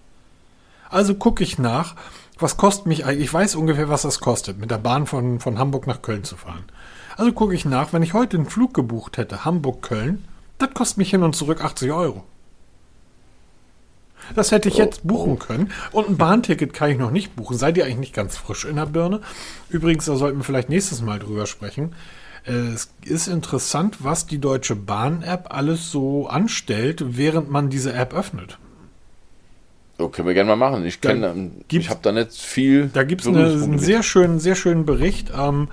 Also 0.91 1.15
gucke 1.15 1.43
ich 1.43 1.59
nach, 1.59 1.95
was 2.39 2.57
kostet 2.57 2.87
mich 2.87 3.05
eigentlich, 3.05 3.25
ich 3.25 3.35
weiß 3.35 3.55
ungefähr, 3.57 3.89
was 3.89 4.03
das 4.03 4.21
kostet, 4.21 4.59
mit 4.59 4.71
der 4.71 4.79
Bahn 4.79 5.07
von, 5.07 5.41
von 5.41 5.59
Hamburg 5.59 5.87
nach 5.87 6.03
Köln 6.03 6.25
zu 6.25 6.37
fahren. 6.37 6.65
Also 7.17 7.33
gucke 7.33 7.55
ich 7.55 7.65
nach, 7.65 7.93
wenn 7.93 8.03
ich 8.03 8.15
heute 8.15 8.37
einen 8.37 8.47
Flug 8.47 8.75
gebucht 8.75 9.17
hätte, 9.17 9.45
Hamburg-Köln, 9.45 10.25
das 10.59 10.73
kostet 10.75 10.99
mich 10.99 11.11
hin 11.11 11.23
und 11.23 11.35
zurück 11.35 11.63
80 11.65 11.91
Euro. 11.93 12.25
Das 14.35 14.53
hätte 14.53 14.69
ich 14.69 14.77
jetzt 14.77 15.07
buchen 15.07 15.39
können. 15.39 15.73
Und 15.93 16.09
ein 16.09 16.17
Bahnticket 16.17 16.73
kann 16.73 16.91
ich 16.91 16.99
noch 16.99 17.11
nicht 17.11 17.35
buchen. 17.35 17.57
Seid 17.57 17.77
ihr 17.77 17.85
eigentlich 17.85 17.99
nicht 17.99 18.15
ganz 18.15 18.37
frisch 18.37 18.65
in 18.65 18.77
der 18.77 18.87
Birne? 18.87 19.21
Übrigens, 19.71 20.05
da 20.05 20.17
sollten 20.17 20.39
wir 20.39 20.45
vielleicht 20.45 20.69
nächstes 20.69 21.01
Mal 21.01 21.19
drüber 21.19 21.47
sprechen. 21.47 21.95
Äh, 22.45 22.53
Es 22.53 22.91
ist 23.05 23.29
interessant, 23.29 23.99
was 24.01 24.27
die 24.27 24.39
Deutsche 24.39 24.77
Bahn-App 24.77 25.47
alles 25.51 25.91
so 25.91 26.29
anstellt, 26.29 27.17
während 27.17 27.51
man 27.51 27.71
diese 27.71 27.93
App 27.95 28.13
öffnet. 28.13 28.59
So, 29.99 30.09
können 30.09 30.29
wir 30.29 30.35
gerne 30.35 30.55
mal 30.55 30.71
machen. 30.71 30.87
Ich 30.87 31.01
kenne, 31.01 31.29
ähm, 31.29 31.51
ich 31.71 31.91
habe 31.91 31.99
da 32.03 32.13
nicht 32.13 32.33
viel. 32.33 32.89
Da 32.93 33.03
gibt 33.03 33.23
es 33.23 33.27
einen 33.27 33.79
sehr 33.79 34.05
schönen, 34.05 34.39
sehr 34.39 34.55
schönen 34.55 34.87
Bericht, 34.87 35.33
ähm, 35.37 35.69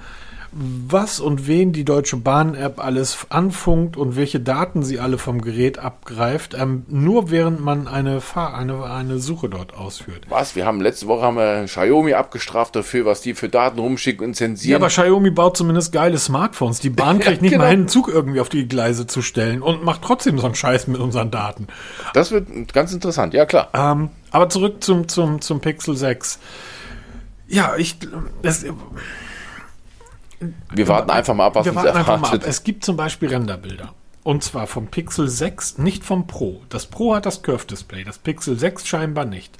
was 0.57 1.19
und 1.19 1.47
wen 1.47 1.73
die 1.73 1.83
Deutsche 1.83 2.15
Bahn-App 2.15 2.79
alles 2.79 3.27
anfunkt 3.27 3.97
und 3.97 4.15
welche 4.15 4.39
Daten 4.39 4.83
sie 4.83 5.01
alle 5.01 5.17
vom 5.17 5.41
Gerät 5.41 5.79
abgreift, 5.79 6.55
ähm, 6.57 6.85
nur 6.87 7.29
während 7.29 7.59
man 7.59 7.89
eine, 7.89 8.21
Fahr 8.21 8.55
eine, 8.55 8.85
eine 8.85 9.19
Suche 9.19 9.49
dort 9.49 9.73
ausführt. 9.73 10.21
Was? 10.29 10.55
Wir 10.55 10.65
haben 10.65 10.79
letzte 10.79 11.07
Woche 11.07 11.23
haben 11.23 11.35
wir 11.35 11.65
Xiaomi 11.65 12.13
abgestraft 12.13 12.73
dafür, 12.73 13.05
was 13.05 13.19
die 13.19 13.33
für 13.33 13.49
Daten 13.49 13.79
rumschicken 13.79 14.23
und 14.25 14.31
Ja, 14.31 14.37
zensieren. 14.47 14.81
aber 14.81 14.87
Xiaomi 14.87 15.29
baut 15.31 15.57
zumindest 15.57 15.91
geile 15.91 16.17
Smartphones. 16.17 16.79
Die 16.79 16.89
Bahn 16.89 17.19
kriegt 17.19 17.41
nicht 17.41 17.51
genau. 17.51 17.65
mal 17.65 17.71
einen 17.71 17.89
Zug 17.89 18.07
irgendwie 18.07 18.39
auf 18.39 18.47
die 18.47 18.65
Gleise 18.65 19.07
zu 19.07 19.21
stellen 19.21 19.61
und 19.61 19.83
macht 19.83 20.03
trotzdem 20.03 20.39
so 20.39 20.45
einen 20.45 20.55
Scheiß 20.55 20.87
mit 20.87 21.01
unseren 21.01 21.31
Daten. 21.31 21.67
das 22.13 22.31
wird 22.31 22.71
ganz 22.71 22.93
interessant, 22.93 23.33
ja 23.33 23.45
klar. 23.45 23.67
Ähm, 23.73 24.07
aber 24.31 24.47
zurück 24.47 24.81
zum, 24.83 25.09
zum, 25.09 25.41
zum 25.41 25.59
Pixel 25.59 25.97
6. 25.97 26.39
Ja, 27.47 27.75
ich, 27.77 27.97
es, 28.41 28.65
Wir 30.73 30.87
warten 30.87 31.09
einfach 31.11 31.33
mal 31.33 31.45
ab, 31.47 31.55
was 31.55 31.65
Wir 31.65 31.71
uns 31.71 31.77
warten 31.83 31.97
einfach 31.97 32.07
mal 32.07 32.15
ab. 32.15 32.23
erwartet. 32.33 32.49
Es 32.49 32.63
gibt 32.63 32.83
zum 32.85 32.97
Beispiel 32.97 33.29
Renderbilder. 33.29 33.93
Und 34.23 34.43
zwar 34.43 34.65
vom 34.67 34.87
Pixel 34.87 35.27
6, 35.29 35.77
nicht 35.77 36.03
vom 36.03 36.25
Pro. 36.27 36.61
Das 36.69 36.87
Pro 36.87 37.13
hat 37.15 37.25
das 37.25 37.43
Curve-Display, 37.43 38.03
das 38.03 38.17
Pixel 38.17 38.57
6 38.57 38.87
scheinbar 38.87 39.25
nicht. 39.25 39.57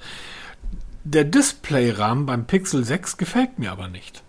Der 1.03 1.23
Displayrahmen 1.23 2.25
beim 2.25 2.45
Pixel 2.45 2.83
6 2.83 3.17
gefällt 3.17 3.59
mir 3.59 3.71
aber 3.71 3.87
nicht. 3.87 4.23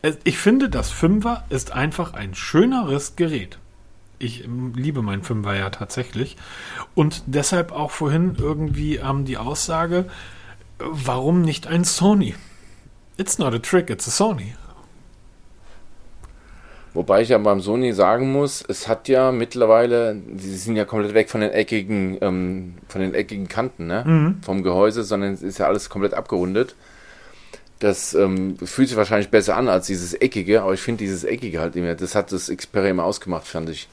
Es- 0.00 0.16
Ich 0.24 0.38
finde, 0.38 0.70
das 0.70 0.90
5er 0.90 1.42
ist 1.50 1.72
einfach 1.72 2.14
ein 2.14 2.34
schöneres 2.34 3.16
Gerät. 3.16 3.58
Ich 4.18 4.48
liebe 4.74 5.02
meinen 5.02 5.22
5er 5.22 5.54
ja 5.54 5.68
tatsächlich. 5.70 6.36
Und 6.94 7.22
deshalb 7.26 7.70
auch 7.72 7.90
vorhin 7.90 8.36
irgendwie 8.38 8.96
ähm, 8.96 9.26
die 9.26 9.36
Aussage, 9.36 10.06
warum 10.78 11.42
nicht 11.42 11.66
ein 11.66 11.84
Sony? 11.84 12.34
It's 13.18 13.38
not 13.38 13.52
a 13.54 13.58
trick, 13.58 13.90
it's 13.90 14.06
a 14.06 14.10
Sony. 14.10 14.54
Wobei 16.94 17.20
ich 17.22 17.28
ja 17.28 17.38
beim 17.38 17.60
Sony 17.60 17.92
sagen 17.92 18.32
muss, 18.32 18.64
es 18.66 18.88
hat 18.88 19.08
ja 19.08 19.30
mittlerweile, 19.30 20.16
sie 20.36 20.56
sind 20.56 20.74
ja 20.76 20.84
komplett 20.84 21.14
weg 21.14 21.28
von 21.30 21.40
den 21.42 21.50
eckigen, 21.50 22.16
ähm, 22.22 22.74
von 22.88 23.00
den 23.00 23.14
eckigen 23.14 23.46
Kanten, 23.46 23.86
ne? 23.86 24.04
Mhm. 24.06 24.42
Vom 24.42 24.62
Gehäuse, 24.62 25.04
sondern 25.04 25.34
es 25.34 25.42
ist 25.42 25.58
ja 25.58 25.66
alles 25.66 25.90
komplett 25.90 26.14
abgerundet. 26.14 26.74
Das 27.78 28.14
ähm, 28.14 28.56
fühlt 28.64 28.88
sich 28.88 28.96
wahrscheinlich 28.96 29.28
besser 29.28 29.56
an 29.56 29.68
als 29.68 29.86
dieses 29.86 30.14
eckige, 30.14 30.62
aber 30.62 30.74
ich 30.74 30.80
finde 30.80 30.98
dieses 31.04 31.22
eckige 31.24 31.60
halt 31.60 31.76
immer, 31.76 31.94
das 31.94 32.14
hat 32.14 32.32
das 32.32 32.48
Xperia 32.48 32.90
immer 32.90 33.04
ausgemacht, 33.04 33.46
fand 33.46 33.68
ich. 33.68 33.88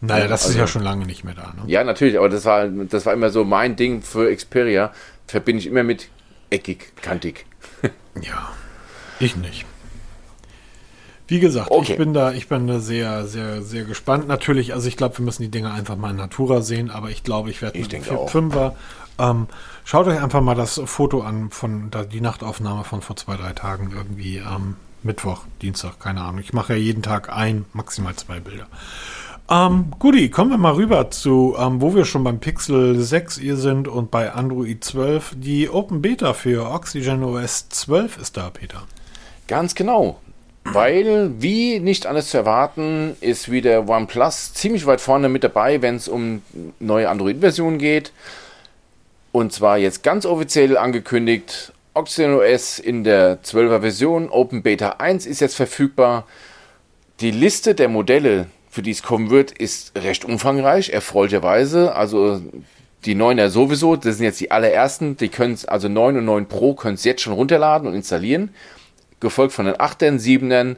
Naja, 0.00 0.22
Ja, 0.24 0.28
das 0.28 0.42
ist 0.42 0.46
also- 0.48 0.58
ja 0.60 0.66
schon 0.66 0.82
lange 0.82 1.04
nicht 1.04 1.24
mehr 1.24 1.34
da. 1.34 1.52
Ne? 1.56 1.64
Ja, 1.66 1.82
natürlich, 1.84 2.16
aber 2.16 2.28
das 2.30 2.44
war, 2.44 2.68
das 2.68 3.04
war 3.04 3.12
immer 3.12 3.30
so 3.30 3.44
mein 3.44 3.74
Ding 3.76 4.00
für 4.00 4.34
Xperia, 4.34 4.92
verbinde 5.26 5.60
ich 5.60 5.66
immer 5.66 5.82
mit 5.82 6.08
eckig, 6.50 6.92
kantig. 7.02 7.44
Ja, 8.20 8.48
ich 9.20 9.36
nicht. 9.36 9.64
Wie 11.28 11.40
gesagt, 11.40 11.70
Okay. 11.70 11.92
ich 11.92 11.98
bin 11.98 12.14
da, 12.14 12.32
ich 12.32 12.48
bin 12.48 12.66
da 12.66 12.80
sehr, 12.80 13.26
sehr, 13.26 13.62
sehr 13.62 13.84
gespannt. 13.84 14.26
Natürlich, 14.26 14.72
also 14.72 14.88
ich 14.88 14.96
glaube, 14.96 15.18
wir 15.18 15.24
müssen 15.24 15.42
die 15.42 15.50
Dinge 15.50 15.70
einfach 15.70 15.96
mal 15.96 16.10
in 16.10 16.16
Natura 16.16 16.62
sehen, 16.62 16.90
aber 16.90 17.10
ich 17.10 17.22
glaube, 17.22 17.50
ich 17.50 17.60
werde 17.60 17.78
mit 17.78 17.92
dem. 17.92 18.02
5er. 18.02 18.72
Ähm, 19.18 19.46
schaut 19.84 20.06
euch 20.06 20.20
einfach 20.22 20.40
mal 20.40 20.54
das 20.54 20.80
Foto 20.86 21.20
an 21.20 21.50
von 21.50 21.90
da, 21.90 22.04
die 22.04 22.20
Nachtaufnahme 22.22 22.82
von 22.84 23.02
vor 23.02 23.16
zwei, 23.16 23.36
drei 23.36 23.52
Tagen 23.52 23.92
irgendwie 23.94 24.40
am 24.40 24.76
Mittwoch, 25.02 25.42
Dienstag, 25.60 26.00
keine 26.00 26.22
Ahnung. 26.22 26.40
Ich 26.40 26.52
mache 26.54 26.72
ja 26.72 26.78
jeden 26.78 27.02
Tag 27.02 27.30
ein, 27.30 27.66
maximal 27.72 28.16
zwei 28.16 28.40
Bilder. 28.40 28.66
Ähm, 29.50 29.92
Guti, 29.98 30.28
kommen 30.28 30.50
wir 30.50 30.58
mal 30.58 30.74
rüber 30.74 31.10
zu, 31.10 31.56
ähm, 31.58 31.80
wo 31.80 31.94
wir 31.94 32.04
schon 32.04 32.22
beim 32.22 32.38
Pixel 32.38 33.00
6 33.00 33.38
hier 33.38 33.56
sind 33.56 33.88
und 33.88 34.10
bei 34.10 34.32
Android 34.32 34.84
12. 34.84 35.36
Die 35.36 35.70
Open 35.70 36.02
Beta 36.02 36.34
für 36.34 36.70
Oxygen 36.70 37.24
OS 37.24 37.70
12 37.70 38.18
ist 38.18 38.36
da, 38.36 38.50
Peter. 38.50 38.82
Ganz 39.46 39.74
genau. 39.74 40.20
Weil, 40.64 41.30
wie 41.40 41.80
nicht 41.80 42.04
anders 42.04 42.28
zu 42.28 42.36
erwarten, 42.36 43.16
ist 43.22 43.50
wieder 43.50 43.88
OnePlus 43.88 44.52
ziemlich 44.52 44.84
weit 44.84 45.00
vorne 45.00 45.30
mit 45.30 45.44
dabei, 45.44 45.80
wenn 45.80 45.96
es 45.96 46.08
um 46.08 46.42
neue 46.78 47.08
Android-Versionen 47.08 47.78
geht. 47.78 48.12
Und 49.32 49.54
zwar 49.54 49.78
jetzt 49.78 50.02
ganz 50.02 50.26
offiziell 50.26 50.76
angekündigt, 50.76 51.72
Oxygen 51.94 52.34
OS 52.34 52.78
in 52.78 53.02
der 53.02 53.42
12er 53.42 53.80
Version, 53.80 54.28
Open 54.28 54.62
Beta 54.62 54.96
1 54.98 55.24
ist 55.24 55.40
jetzt 55.40 55.56
verfügbar. 55.56 56.26
Die 57.20 57.30
Liste 57.30 57.74
der 57.74 57.88
Modelle, 57.88 58.46
für 58.70 58.82
die 58.82 58.90
es 58.90 59.02
kommen 59.02 59.30
wird, 59.30 59.52
ist 59.52 59.92
recht 59.96 60.24
umfangreich, 60.24 60.90
erfreulicherweise. 60.90 61.94
Also 61.94 62.42
die 63.04 63.16
9er 63.16 63.48
sowieso, 63.48 63.96
das 63.96 64.16
sind 64.16 64.24
jetzt 64.24 64.40
die 64.40 64.50
allerersten, 64.50 65.16
die 65.16 65.28
können 65.28 65.58
also 65.66 65.88
9 65.88 66.18
und 66.18 66.24
9 66.24 66.46
Pro 66.46 66.74
können 66.74 66.94
es 66.94 67.04
jetzt 67.04 67.22
schon 67.22 67.32
runterladen 67.32 67.88
und 67.88 67.94
installieren. 67.94 68.54
Gefolgt 69.20 69.52
von 69.52 69.66
den 69.66 69.74
8ern, 69.74 70.18
7ern, 70.18 70.76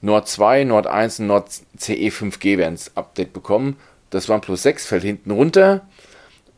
Nord 0.00 0.28
2, 0.28 0.64
Nord 0.64 0.86
1 0.86 1.20
und 1.20 1.26
Nord 1.26 1.50
CE 1.78 2.08
5G 2.08 2.58
werden 2.58 2.74
es 2.74 2.96
Update 2.96 3.32
bekommen. 3.32 3.76
Das 4.10 4.28
OnePlus 4.28 4.62
6 4.62 4.86
fällt 4.86 5.02
hinten 5.02 5.30
runter. 5.30 5.86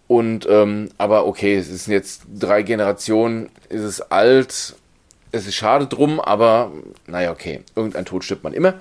Und 0.06 0.46
ähm, 0.48 0.90
aber 0.96 1.26
okay, 1.26 1.56
es 1.56 1.68
sind 1.84 1.92
jetzt 1.92 2.22
drei 2.32 2.62
Generationen, 2.62 3.50
ist 3.68 3.82
es 3.82 4.00
alt, 4.00 4.74
es 5.32 5.46
ist 5.46 5.54
schade 5.54 5.86
drum, 5.86 6.18
aber 6.18 6.72
naja, 7.06 7.30
okay, 7.30 7.60
irgendein 7.76 8.06
Tod 8.06 8.24
stirbt 8.24 8.42
man 8.42 8.54
immer. 8.54 8.74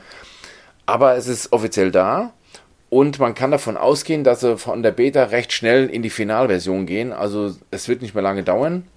Aber 0.88 1.16
es 1.18 1.28
ist 1.28 1.52
offiziell 1.52 1.92
da 1.92 2.34
und 2.90 3.20
man 3.20 3.36
kann 3.36 3.52
davon 3.52 3.76
ausgehen, 3.76 4.24
dass 4.24 4.40
sie 4.40 4.58
von 4.58 4.82
der 4.82 4.92
Beta 4.92 5.26
recht 5.26 5.52
schnell 5.52 5.90
in 5.90 6.02
die 6.02 6.10
Finalversion 6.10 6.86
gehen. 6.86 7.12
Also 7.12 7.54
es 7.70 7.90
wird 7.90 8.02
nicht 8.02 8.16
mehr 8.16 8.24
lange 8.24 8.44
dauern, 8.44 8.88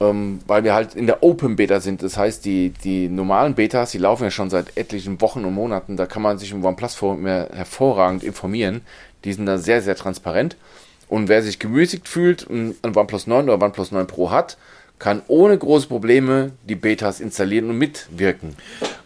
ähm, 0.00 0.40
weil 0.48 0.64
wir 0.64 0.74
halt 0.74 0.96
in 0.96 1.06
der 1.06 1.22
Open 1.22 1.54
Beta 1.54 1.78
sind. 1.78 2.02
Das 2.02 2.16
heißt, 2.16 2.44
die, 2.44 2.70
die 2.82 3.08
normalen 3.08 3.54
Betas, 3.54 3.92
die 3.92 3.98
laufen 3.98 4.24
ja 4.24 4.32
schon 4.32 4.50
seit 4.50 4.76
etlichen 4.76 5.20
Wochen 5.20 5.44
und 5.44 5.54
Monaten. 5.54 5.96
Da 5.96 6.06
kann 6.06 6.22
man 6.22 6.38
sich 6.38 6.50
im 6.50 6.64
OnePlus 6.64 6.96
Forum 6.96 7.22
mehr 7.22 7.48
hervorragend 7.54 8.24
informieren. 8.24 8.80
Die 9.24 9.32
sind 9.32 9.46
da 9.46 9.56
sehr, 9.56 9.80
sehr 9.82 9.94
transparent. 9.94 10.56
Und 11.08 11.28
wer 11.28 11.42
sich 11.42 11.60
gemüßigt 11.60 12.08
fühlt 12.08 12.44
und 12.44 12.74
ein 12.82 12.96
OnePlus 12.96 13.28
9 13.28 13.48
oder 13.48 13.64
OnePlus 13.64 13.92
9 13.92 14.08
Pro 14.08 14.32
hat, 14.32 14.58
kann 14.98 15.22
ohne 15.28 15.56
große 15.56 15.86
Probleme 15.86 16.52
die 16.64 16.74
Betas 16.74 17.20
installieren 17.20 17.70
und 17.70 17.78
mitwirken. 17.78 18.56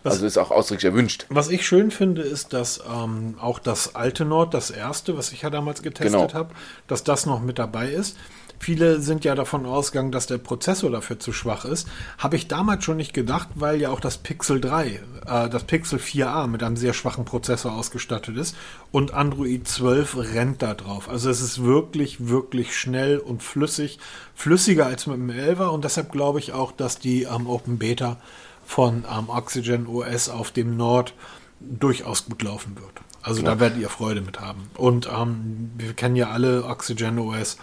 Was, 0.03 0.15
also 0.15 0.27
ist 0.27 0.39
auch 0.39 0.51
ausdrücklich 0.51 0.91
erwünscht. 0.91 1.27
Was 1.29 1.49
ich 1.49 1.67
schön 1.67 1.91
finde, 1.91 2.23
ist, 2.23 2.53
dass 2.53 2.83
ähm, 2.91 3.37
auch 3.41 3.59
das 3.59 3.95
alte 3.95 4.25
Nord, 4.25 4.55
das 4.55 4.71
erste, 4.71 5.17
was 5.17 5.33
ich 5.33 5.43
ja 5.43 5.51
damals 5.51 5.83
getestet 5.83 6.21
genau. 6.21 6.33
habe, 6.35 6.55
dass 6.89 7.05
das 7.05 7.27
noch 7.27 7.41
mit 7.41 7.59
dabei 7.59 7.89
ist. 7.89 8.17
Viele 8.63 9.01
sind 9.01 9.25
ja 9.25 9.35
davon 9.35 9.67
ausgegangen, 9.67 10.13
dass 10.13 10.29
der 10.29 10.39
Prozessor 10.39 10.89
dafür 10.89 11.19
zu 11.19 11.33
schwach 11.33 11.65
ist. 11.65 11.89
Habe 12.17 12.37
ich 12.37 12.47
damals 12.47 12.85
schon 12.85 12.97
nicht 12.97 13.13
gedacht, 13.13 13.49
weil 13.57 13.81
ja 13.81 13.91
auch 13.91 13.99
das 13.99 14.19
Pixel 14.19 14.61
3, 14.61 14.87
äh, 14.87 15.01
das 15.49 15.65
Pixel 15.65 15.99
4a 15.99 16.47
mit 16.47 16.63
einem 16.63 16.77
sehr 16.77 16.93
schwachen 16.93 17.25
Prozessor 17.25 17.73
ausgestattet 17.73 18.37
ist 18.37 18.55
und 18.93 19.15
Android 19.15 19.67
12 19.67 20.17
rennt 20.35 20.63
da 20.63 20.75
drauf. 20.75 21.09
Also 21.09 21.29
es 21.29 21.41
ist 21.41 21.65
wirklich, 21.65 22.29
wirklich 22.29 22.79
schnell 22.79 23.19
und 23.19 23.43
flüssig, 23.43 23.99
flüssiger 24.37 24.87
als 24.87 25.09
mit 25.09 25.17
dem 25.17 25.31
11er 25.31 25.67
und 25.71 25.83
deshalb 25.83 26.13
glaube 26.13 26.39
ich 26.39 26.53
auch, 26.53 26.71
dass 26.71 27.01
die 27.01 27.25
ähm, 27.25 27.49
Open 27.49 27.79
Beta 27.79 28.19
von 28.65 29.05
ähm, 29.13 29.29
Oxygen 29.29 29.89
OS 29.89 30.29
auf 30.29 30.53
dem 30.53 30.77
Nord 30.77 31.15
durchaus 31.59 32.27
gut 32.27 32.45
laufen 32.45 32.77
wird. 32.77 33.01
Also 33.23 33.43
ja. 33.43 33.55
da 33.55 33.61
werdet 33.61 33.81
ihr 33.81 33.89
Freude 33.89 34.21
mit 34.21 34.39
haben. 34.41 34.71
Und 34.75 35.09
ähm, 35.13 35.73
wir 35.77 35.95
kennen 35.95 36.15
ja 36.15 36.31
alle 36.31 36.65
Oxygen 36.65 37.19
OS 37.19 37.57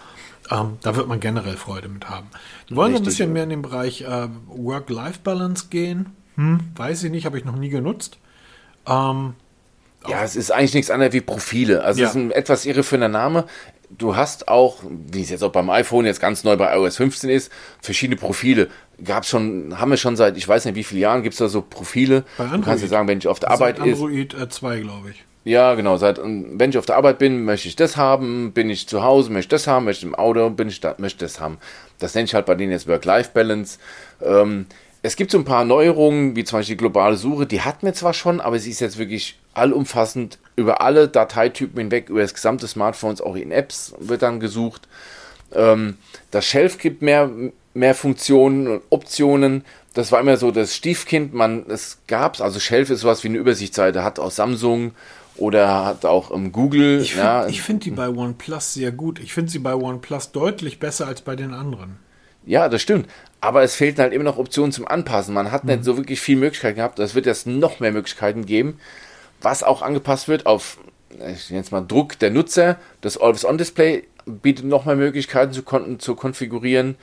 ähm, 0.50 0.78
da 0.82 0.96
wird 0.96 1.06
man 1.06 1.20
generell 1.20 1.56
Freude 1.56 1.88
mit 1.88 2.08
haben. 2.08 2.28
Die 2.68 2.76
wollen 2.76 2.92
Richtig. 2.92 3.02
ein 3.02 3.10
bisschen 3.10 3.32
mehr 3.32 3.44
in 3.44 3.50
den 3.50 3.62
Bereich 3.62 4.02
äh, 4.02 4.28
Work-Life-Balance 4.48 5.66
gehen. 5.70 6.16
Hm, 6.36 6.60
weiß 6.74 7.04
ich 7.04 7.10
nicht, 7.10 7.26
habe 7.26 7.38
ich 7.38 7.44
noch 7.44 7.56
nie 7.56 7.68
genutzt. 7.68 8.18
Ähm, 8.86 9.34
ja, 10.08 10.24
es 10.24 10.34
ist 10.34 10.50
eigentlich 10.50 10.74
nichts 10.74 10.90
anderes 10.90 11.12
wie 11.12 11.20
Profile. 11.20 11.84
Also 11.84 12.00
ja. 12.00 12.08
es 12.08 12.14
ist 12.14 12.20
ein 12.20 12.30
etwas 12.30 12.64
irreführender 12.64 13.08
Name. 13.08 13.44
Du 13.90 14.16
hast 14.16 14.48
auch, 14.48 14.78
wie 14.88 15.22
es 15.22 15.30
jetzt 15.30 15.42
auch 15.42 15.52
beim 15.52 15.68
iPhone 15.68 16.06
jetzt 16.06 16.20
ganz 16.20 16.44
neu 16.44 16.56
bei 16.56 16.74
iOS 16.74 16.96
15 16.96 17.28
ist, 17.28 17.52
verschiedene 17.80 18.16
Profile. 18.16 18.68
Gab 19.04 19.26
schon, 19.26 19.78
haben 19.80 19.90
wir 19.90 19.96
schon 19.96 20.16
seit, 20.16 20.36
ich 20.36 20.46
weiß 20.46 20.64
nicht 20.64 20.74
wie 20.74 20.84
viele 20.84 21.00
Jahren, 21.00 21.22
gibt 21.22 21.34
es 21.34 21.38
da 21.38 21.48
so 21.48 21.60
Profile. 21.62 22.24
Bei 22.38 22.44
Android. 22.44 22.60
Du 22.60 22.64
kannst 22.64 22.84
dir 22.84 22.88
sagen, 22.88 23.08
wenn 23.08 23.18
ich 23.18 23.28
auf 23.28 23.40
der 23.40 23.50
Arbeit 23.50 23.78
ist. 23.78 24.00
Android 24.00 24.34
ist. 24.34 24.52
2, 24.52 24.80
glaube 24.80 25.10
ich. 25.10 25.24
Ja, 25.44 25.74
genau. 25.74 25.96
Seit, 25.96 26.18
wenn 26.18 26.70
ich 26.70 26.78
auf 26.78 26.86
der 26.86 26.96
Arbeit 26.96 27.18
bin, 27.18 27.44
möchte 27.44 27.68
ich 27.68 27.76
das 27.76 27.96
haben. 27.96 28.52
Bin 28.52 28.68
ich 28.68 28.86
zu 28.86 29.02
Hause, 29.02 29.30
möchte 29.30 29.56
ich 29.56 29.62
das 29.62 29.66
haben. 29.66 29.86
Möchte 29.86 30.04
ich 30.04 30.12
im 30.12 30.14
Auto, 30.14 30.50
bin 30.50 30.68
ich 30.68 30.80
da, 30.80 30.94
möchte 30.98 31.24
ich 31.24 31.32
das 31.32 31.40
haben. 31.40 31.58
Das 31.98 32.14
nenne 32.14 32.26
ich 32.26 32.34
halt 32.34 32.46
bei 32.46 32.54
denen 32.54 32.72
jetzt 32.72 32.86
Work-Life-Balance. 32.86 33.78
Ähm, 34.22 34.66
es 35.02 35.16
gibt 35.16 35.30
so 35.30 35.38
ein 35.38 35.44
paar 35.44 35.64
Neuerungen, 35.64 36.36
wie 36.36 36.44
zum 36.44 36.58
Beispiel 36.58 36.76
die 36.76 36.80
globale 36.80 37.16
Suche. 37.16 37.46
Die 37.46 37.62
hatten 37.62 37.86
wir 37.86 37.94
zwar 37.94 38.12
schon, 38.12 38.40
aber 38.40 38.58
sie 38.58 38.70
ist 38.70 38.80
jetzt 38.80 38.98
wirklich 38.98 39.38
allumfassend 39.54 40.38
über 40.56 40.82
alle 40.82 41.08
Dateitypen 41.08 41.78
hinweg, 41.78 42.10
über 42.10 42.20
das 42.20 42.34
gesamte 42.34 42.68
Smartphone, 42.68 43.18
auch 43.20 43.34
in 43.34 43.50
Apps 43.50 43.94
wird 43.98 44.20
dann 44.20 44.40
gesucht. 44.40 44.88
Ähm, 45.54 45.96
das 46.30 46.44
Shelf 46.44 46.76
gibt 46.78 47.00
mehr, 47.00 47.30
mehr 47.72 47.94
Funktionen 47.94 48.68
und 48.68 48.82
Optionen. 48.90 49.64
Das 49.94 50.12
war 50.12 50.20
immer 50.20 50.36
so 50.36 50.50
das 50.50 50.76
Stiefkind. 50.76 51.32
Man, 51.32 51.64
es 51.68 51.98
gab's, 52.06 52.42
also 52.42 52.60
Shelf 52.60 52.90
ist 52.90 53.00
sowas 53.00 53.24
wie 53.24 53.28
eine 53.28 53.38
Übersichtsseite, 53.38 54.04
hat 54.04 54.18
auch 54.18 54.30
Samsung 54.30 54.92
oder 55.40 55.84
hat 55.84 56.04
auch 56.04 56.30
um, 56.30 56.52
Google. 56.52 57.00
Ich 57.00 57.14
finde 57.14 57.26
ja, 57.26 57.48
find 57.48 57.84
die 57.84 57.90
bei 57.90 58.08
OnePlus 58.08 58.74
sehr 58.74 58.92
gut. 58.92 59.18
Ich 59.18 59.32
finde 59.32 59.50
sie 59.50 59.58
bei 59.58 59.74
OnePlus 59.74 60.32
deutlich 60.32 60.78
besser 60.78 61.06
als 61.06 61.22
bei 61.22 61.34
den 61.34 61.52
anderen. 61.52 61.96
Ja, 62.46 62.68
das 62.68 62.82
stimmt. 62.82 63.08
Aber 63.40 63.62
es 63.62 63.74
fehlten 63.74 64.02
halt 64.02 64.12
immer 64.12 64.24
noch 64.24 64.38
Optionen 64.38 64.72
zum 64.72 64.86
Anpassen. 64.86 65.34
Man 65.34 65.50
hat 65.50 65.64
mhm. 65.64 65.70
nicht 65.70 65.84
so 65.84 65.96
wirklich 65.96 66.20
viel 66.20 66.36
Möglichkeiten 66.36 66.76
gehabt. 66.76 66.98
Es 66.98 67.14
wird 67.14 67.26
jetzt 67.26 67.46
noch 67.46 67.80
mehr 67.80 67.92
Möglichkeiten 67.92 68.46
geben, 68.46 68.78
was 69.40 69.62
auch 69.62 69.82
angepasst 69.82 70.28
wird 70.28 70.46
auf 70.46 70.78
ich 71.28 71.50
jetzt 71.50 71.72
mal 71.72 71.80
Druck 71.80 72.18
der 72.18 72.30
Nutzer. 72.30 72.76
Das 73.00 73.18
Always-On-Display 73.18 74.04
bietet 74.26 74.64
noch 74.64 74.84
mehr 74.84 74.96
Möglichkeiten 74.96 75.52
zu, 75.52 75.62
kon 75.62 75.98
zu 75.98 76.14
konfigurieren, 76.14 76.96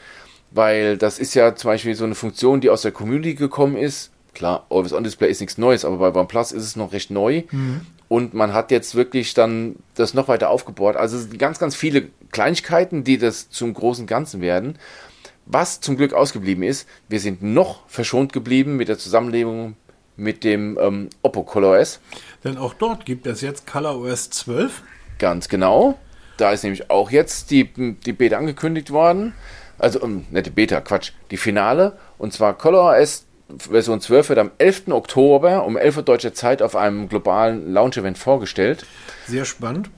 weil 0.52 0.98
das 0.98 1.20
ist 1.20 1.34
ja 1.34 1.56
zum 1.56 1.72
Beispiel 1.72 1.96
so 1.96 2.06
eine 2.06 2.16
Funktion, 2.16 2.62
die 2.62 2.70
aus 2.70 2.84
der 2.84 2.92
Community 2.92 3.34
gekommen 3.34 3.76
ist. 3.76 4.12
Klar, 4.34 4.66
Always-On-Display 4.70 5.30
ist 5.30 5.42
nichts 5.42 5.58
Neues, 5.58 5.84
aber 5.84 6.12
bei 6.12 6.20
OnePlus 6.20 6.52
ist 6.52 6.64
es 6.64 6.76
noch 6.76 6.94
recht 6.94 7.12
neu. 7.12 7.44
Mhm. 7.52 7.82
Und 8.10 8.34
man 8.34 8.54
hat 8.54 8.72
jetzt 8.72 8.96
wirklich 8.96 9.34
dann 9.34 9.76
das 9.96 10.14
noch 10.14 10.28
weiter 10.28 10.50
aufgebohrt. 10.50 10.96
Also 10.96 11.18
ganz, 11.38 11.60
ganz 11.60 11.76
viele 11.76 12.08
Kleinigkeiten, 12.32 13.04
die 13.04 13.18
das 13.18 13.50
zum 13.50 13.74
großen 13.74 14.08
Ganzen 14.08 14.42
werden. 14.42 14.78
Was 15.46 15.82
zum 15.82 15.98
Glück 15.98 16.14
ausgeblieben 16.14 16.64
ist, 16.64 16.88
wir 17.10 17.20
sind 17.20 17.42
noch 17.42 17.88
verschont 17.88 18.34
geblieben 18.34 18.76
mit 18.76 18.90
der 18.90 18.98
Zusammenlegung 18.98 19.76
mit 20.18 20.44
dem 20.44 20.78
ähm, 20.82 21.10
Oppo 21.22 21.44
ColorOS. 21.44 22.00
Denn 22.44 22.58
auch 22.58 22.74
dort 22.74 23.06
gibt 23.06 23.28
es 23.28 23.42
jetzt 23.42 23.68
ColorOS 23.68 24.32
12. 24.32 24.82
Ganz 25.20 25.48
genau. 25.48 25.98
Da 26.38 26.52
ist 26.52 26.64
nämlich 26.64 26.90
auch 26.90 27.12
jetzt 27.12 27.52
die, 27.52 27.70
die 27.74 28.14
Beta 28.14 28.38
angekündigt 28.38 28.92
worden. 28.92 29.34
Also, 29.80 30.02
um, 30.02 30.26
nicht 30.32 30.48
die 30.48 30.52
Beta, 30.52 30.82
Quatsch, 30.82 31.12
die 31.32 31.38
Finale. 31.38 31.98
Und 32.18 32.34
zwar 32.34 32.58
ColorOS 32.58 33.27
Version 33.56 34.02
12 34.02 34.30
wird 34.30 34.40
am 34.40 34.52
11. 34.58 34.90
Oktober 34.90 35.66
um 35.66 35.78
11 35.78 35.98
Uhr 35.98 36.04
deutscher 36.04 36.34
Zeit 36.34 36.62
auf 36.62 36.76
einem 36.76 37.08
globalen 37.08 37.72
Launch-Event 37.72 38.18
vorgestellt. 38.18 38.86
Sehr 39.26 39.46
spannend. 39.46 39.90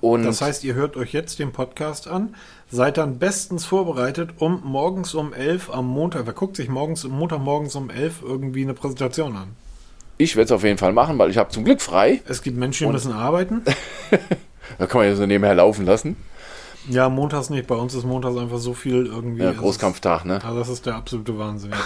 Und 0.00 0.24
das 0.24 0.42
heißt, 0.42 0.64
ihr 0.64 0.74
hört 0.74 0.96
euch 0.96 1.12
jetzt 1.12 1.38
den 1.38 1.52
Podcast 1.52 2.08
an, 2.08 2.34
seid 2.70 2.98
dann 2.98 3.18
bestens 3.18 3.64
vorbereitet, 3.64 4.30
um 4.38 4.60
morgens 4.62 5.14
um 5.14 5.32
11 5.32 5.70
am 5.70 5.86
Montag, 5.86 6.26
wer 6.26 6.34
guckt 6.34 6.56
sich 6.56 6.68
morgens, 6.68 7.04
Montag 7.04 7.40
morgens 7.40 7.74
um 7.74 7.88
11 7.88 8.20
irgendwie 8.22 8.62
eine 8.62 8.74
Präsentation 8.74 9.34
an? 9.34 9.56
Ich 10.18 10.36
werde 10.36 10.46
es 10.46 10.52
auf 10.52 10.62
jeden 10.62 10.78
Fall 10.78 10.92
machen, 10.92 11.18
weil 11.18 11.30
ich 11.30 11.38
habe 11.38 11.50
zum 11.50 11.64
Glück 11.64 11.80
frei. 11.80 12.20
Es 12.28 12.42
gibt 12.42 12.56
Menschen, 12.56 12.86
die 12.86 12.92
müssen 12.92 13.12
arbeiten. 13.12 13.62
da 14.78 14.86
kann 14.86 15.00
man 15.00 15.08
ja 15.08 15.16
so 15.16 15.26
nebenher 15.26 15.54
laufen 15.54 15.86
lassen. 15.86 16.16
Ja, 16.88 17.08
montags 17.08 17.48
nicht. 17.50 17.66
Bei 17.66 17.74
uns 17.74 17.94
ist 17.94 18.04
montags 18.04 18.36
einfach 18.36 18.58
so 18.58 18.74
viel 18.74 19.06
irgendwie. 19.06 19.42
Ja, 19.42 19.52
Großkampftag, 19.52 20.26
ne? 20.26 20.44
Also 20.44 20.58
das 20.58 20.68
ist 20.68 20.86
der 20.86 20.96
absolute 20.96 21.38
Wahnsinn. 21.38 21.72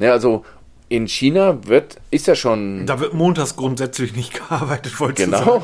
Ja, 0.00 0.12
also 0.12 0.44
in 0.88 1.06
China 1.06 1.58
wird, 1.66 1.96
ist 2.10 2.26
ja 2.26 2.34
schon. 2.34 2.84
Da 2.86 2.98
wird 2.98 3.14
montags 3.14 3.54
grundsätzlich 3.54 4.16
nicht 4.16 4.34
gearbeitet, 4.48 4.98
wollte 4.98 5.22
ich 5.22 5.30
Genau. 5.30 5.62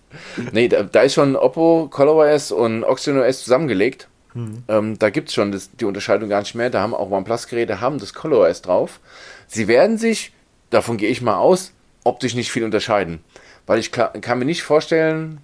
nee, 0.52 0.68
da, 0.68 0.82
da, 0.82 1.02
ist 1.02 1.14
schon 1.14 1.36
Oppo, 1.36 1.88
ColorOS 1.90 2.52
und 2.52 2.84
OxygenOS 2.84 3.44
zusammengelegt. 3.44 4.08
Hm. 4.32 4.62
Ähm, 4.68 4.98
da 4.98 5.10
gibt 5.10 5.28
es 5.28 5.34
schon 5.34 5.52
das, 5.52 5.70
die 5.72 5.84
Unterscheidung 5.84 6.28
gar 6.28 6.40
nicht 6.40 6.54
mehr. 6.54 6.70
Da 6.70 6.80
haben 6.80 6.94
auch 6.94 7.10
OnePlus-Geräte 7.10 7.80
haben 7.80 7.98
das 7.98 8.14
ColorOS 8.14 8.62
drauf. 8.62 9.00
Sie 9.46 9.68
werden 9.68 9.98
sich, 9.98 10.32
davon 10.70 10.96
gehe 10.96 11.10
ich 11.10 11.20
mal 11.20 11.36
aus, 11.36 11.72
optisch 12.04 12.34
nicht 12.34 12.50
viel 12.50 12.64
unterscheiden. 12.64 13.20
Weil 13.66 13.78
ich 13.78 13.92
kann 13.92 14.38
mir 14.38 14.44
nicht 14.44 14.62
vorstellen, 14.62 15.38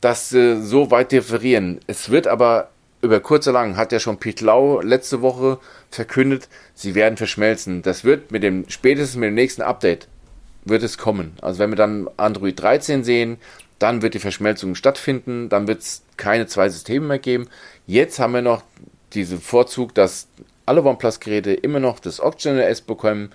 dass 0.00 0.30
sie 0.30 0.60
so 0.62 0.90
weit 0.90 1.12
differieren. 1.12 1.80
Es 1.86 2.10
wird 2.10 2.26
aber 2.26 2.68
über 3.02 3.20
kurz 3.20 3.46
oder 3.48 3.54
lang, 3.54 3.76
hat 3.76 3.92
ja 3.92 3.98
schon 3.98 4.18
Pete 4.18 4.44
Lau 4.44 4.80
letzte 4.80 5.20
Woche 5.22 5.58
verkündet, 5.90 6.48
sie 6.74 6.94
werden 6.94 7.16
verschmelzen. 7.16 7.82
Das 7.82 8.04
wird 8.04 8.30
mit 8.30 8.42
dem, 8.42 8.64
spätestens 8.68 9.16
mit 9.16 9.26
dem 9.26 9.34
nächsten 9.34 9.62
Update, 9.62 10.08
wird 10.64 10.84
es 10.84 10.98
kommen. 10.98 11.32
Also 11.42 11.58
wenn 11.58 11.70
wir 11.70 11.76
dann 11.76 12.08
Android 12.16 12.60
13 12.60 13.02
sehen, 13.02 13.38
dann 13.80 14.02
wird 14.02 14.14
die 14.14 14.20
Verschmelzung 14.20 14.76
stattfinden, 14.76 15.48
dann 15.48 15.66
wird 15.66 15.80
es 15.80 16.02
keine 16.16 16.46
zwei 16.46 16.68
Systeme 16.68 17.06
mehr 17.06 17.18
geben. 17.18 17.48
Jetzt 17.88 18.20
haben 18.20 18.34
wir 18.34 18.42
noch 18.42 18.62
diesen 19.12 19.40
Vorzug, 19.40 19.94
dass 19.94 20.28
alle 20.64 20.84
OnePlus-Geräte 20.84 21.52
immer 21.52 21.80
noch 21.80 21.98
das 21.98 22.20
Oxygen 22.20 22.60
OS 22.60 22.82
bekommen. 22.82 23.32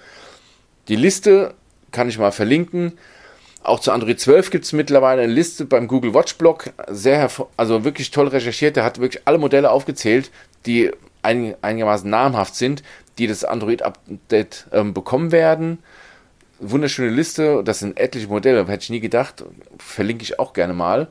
Die 0.87 0.95
Liste 0.95 1.53
kann 1.91 2.07
ich 2.07 2.17
mal 2.17 2.31
verlinken. 2.31 2.93
Auch 3.67 3.81
zu 3.81 3.91
Android 3.91 4.17
12 4.17 4.49
gibt 4.49 4.63
es 4.63 4.71
mittlerweile 4.71 5.23
eine 5.23 5.33
Liste 5.33 5.65
beim 5.65 5.89
Google 5.89 6.13
Watch 6.13 6.35
Blog. 6.35 6.71
Sehr, 6.87 7.29
also 7.57 7.83
wirklich 7.83 8.11
toll 8.11 8.29
recherchiert. 8.29 8.77
Der 8.77 8.85
hat 8.85 9.01
wirklich 9.01 9.23
alle 9.25 9.39
Modelle 9.39 9.71
aufgezählt, 9.71 10.31
die 10.65 10.91
ein, 11.21 11.53
einigermaßen 11.61 12.09
namhaft 12.09 12.55
sind, 12.55 12.81
die 13.17 13.27
das 13.27 13.43
Android-Update 13.43 14.67
ähm, 14.71 14.93
bekommen 14.93 15.33
werden. 15.33 15.79
Wunderschöne 16.61 17.09
Liste, 17.09 17.61
das 17.61 17.79
sind 17.79 17.99
etliche 17.99 18.29
Modelle, 18.29 18.65
hätte 18.67 18.83
ich 18.83 18.89
nie 18.89 19.01
gedacht. 19.01 19.43
Verlinke 19.79 20.23
ich 20.23 20.39
auch 20.39 20.53
gerne 20.53 20.73
mal. 20.73 21.09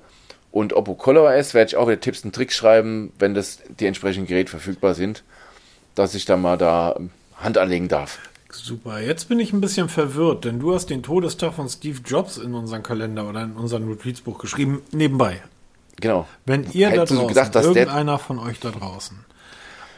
Und 0.50 0.72
Oppo 0.72 0.94
ColorOS 0.94 1.52
werde 1.52 1.68
ich 1.68 1.76
auch 1.76 1.88
wieder 1.88 2.00
Tipps 2.00 2.24
und 2.24 2.34
Tricks 2.34 2.56
schreiben, 2.56 3.12
wenn 3.18 3.34
das 3.34 3.58
die 3.68 3.84
entsprechenden 3.84 4.28
Geräte 4.28 4.50
verfügbar 4.50 4.94
sind, 4.94 5.24
dass 5.94 6.14
ich 6.14 6.24
da 6.24 6.38
mal 6.38 6.56
da 6.56 6.98
Hand 7.36 7.58
anlegen 7.58 7.88
darf. 7.88 8.18
Super, 8.64 9.00
jetzt 9.00 9.28
bin 9.28 9.40
ich 9.40 9.52
ein 9.52 9.60
bisschen 9.60 9.88
verwirrt, 9.88 10.44
denn 10.44 10.58
du 10.58 10.74
hast 10.74 10.86
den 10.86 11.02
Todestag 11.02 11.54
von 11.54 11.68
Steve 11.68 12.00
Jobs 12.04 12.38
in 12.38 12.54
unseren 12.54 12.82
Kalender 12.82 13.28
oder 13.28 13.42
in 13.42 13.52
unser 13.52 13.78
Notizbuch 13.78 14.38
geschrieben, 14.38 14.82
nebenbei. 14.92 15.42
Genau. 16.00 16.26
Wenn 16.44 16.70
ihr 16.72 16.88
da 16.88 17.02
Hättest 17.02 17.12
du 17.12 17.16
draußen, 17.16 17.28
gedacht, 17.28 17.54
irgendeiner 17.54 18.18
von 18.18 18.38
euch 18.38 18.60
da 18.60 18.70
draußen, 18.70 19.18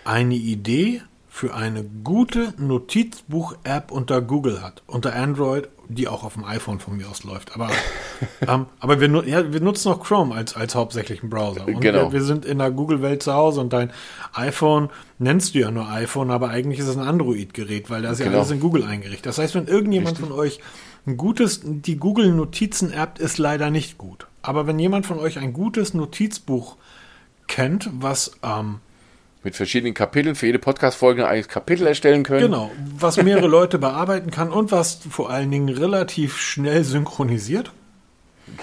eine 0.05 0.35
Idee 0.35 1.03
für 1.29 1.55
eine 1.55 1.85
gute 1.85 2.55
Notizbuch-App 2.59 3.91
unter 3.93 4.23
Google 4.23 4.63
hat, 4.63 4.83
unter 4.87 5.15
Android, 5.15 5.69
die 5.89 6.07
auch 6.09 6.23
auf 6.25 6.35
dem 6.35 6.45
iPhone 6.45 6.81
von 6.81 6.97
mir 6.97 7.09
aus 7.09 7.25
läuft. 7.25 7.55
Aber, 7.55 7.71
ähm, 8.47 8.67
aber 8.79 9.01
wir, 9.01 9.09
ja, 9.27 9.53
wir 9.53 9.61
nutzen 9.61 9.89
noch 9.91 10.03
Chrome 10.03 10.35
als, 10.35 10.55
als 10.55 10.75
hauptsächlichen 10.75 11.31
Browser. 11.31 11.67
Und 11.67 11.81
Genau. 11.81 12.07
wir, 12.07 12.13
wir 12.13 12.23
sind 12.23 12.45
in 12.45 12.59
der 12.59 12.71
Google-Welt 12.71 13.23
zu 13.23 13.33
Hause 13.33 13.61
und 13.61 13.73
dein 13.73 13.91
iPhone 14.35 14.91
nennst 15.19 15.55
du 15.55 15.61
ja 15.61 15.71
nur 15.71 15.89
iPhone, 15.91 16.31
aber 16.31 16.51
eigentlich 16.51 16.79
ist 16.81 16.89
es 16.89 16.97
ein 16.97 17.07
Android-Gerät, 17.07 17.91
weil 17.91 18.03
da 18.03 18.11
ist 18.13 18.19
ja 18.19 18.27
Genau. 18.27 18.39
alles 18.39 18.51
in 18.51 18.61
Google 18.61 18.85
eingerichtet. 18.85 19.27
Das 19.27 19.39
heißt, 19.39 19.55
wenn 19.55 19.67
irgendjemand 19.67 20.19
von 20.19 20.33
euch 20.33 20.61
ein 21.07 21.17
gutes, 21.17 21.61
die 21.65 21.97
Google 21.97 22.33
Notizen-App 22.33 23.19
ist 23.19 23.39
leider 23.39 23.71
nicht 23.71 23.97
gut. 23.99 24.27
Aber 24.43 24.67
wenn 24.67 24.79
jemand 24.79 25.07
von 25.07 25.19
euch 25.19 25.39
ein 25.39 25.53
gutes 25.53 25.95
Notizbuch 25.95 26.77
kennt, 27.47 27.89
was 27.93 28.33
ähm, 28.43 28.81
Mit 29.45 29.55
verschiedenen 29.57 29.95
Kapiteln 29.95 30.35
für 30.35 30.47
jede 30.47 30.59
Podcast-Folge 30.59 31.25
ein 31.25 31.31
eigenes 31.31 31.49
Kapitel 31.49 31.87
erstellen 31.87 32.23
können. 32.25 32.43
genau, 32.43 32.71
was 32.99 33.23
mehrere 33.23 33.47
Leute 33.49 33.79
bearbeiten 33.79 34.31
kann 34.31 34.51
und 34.51 34.73
was 34.73 35.01
vor 35.11 35.31
allen 35.31 35.51
Dingen 35.51 35.69
relativ 35.69 36.39
schnell 36.39 36.83
synchronisiert 36.85 37.71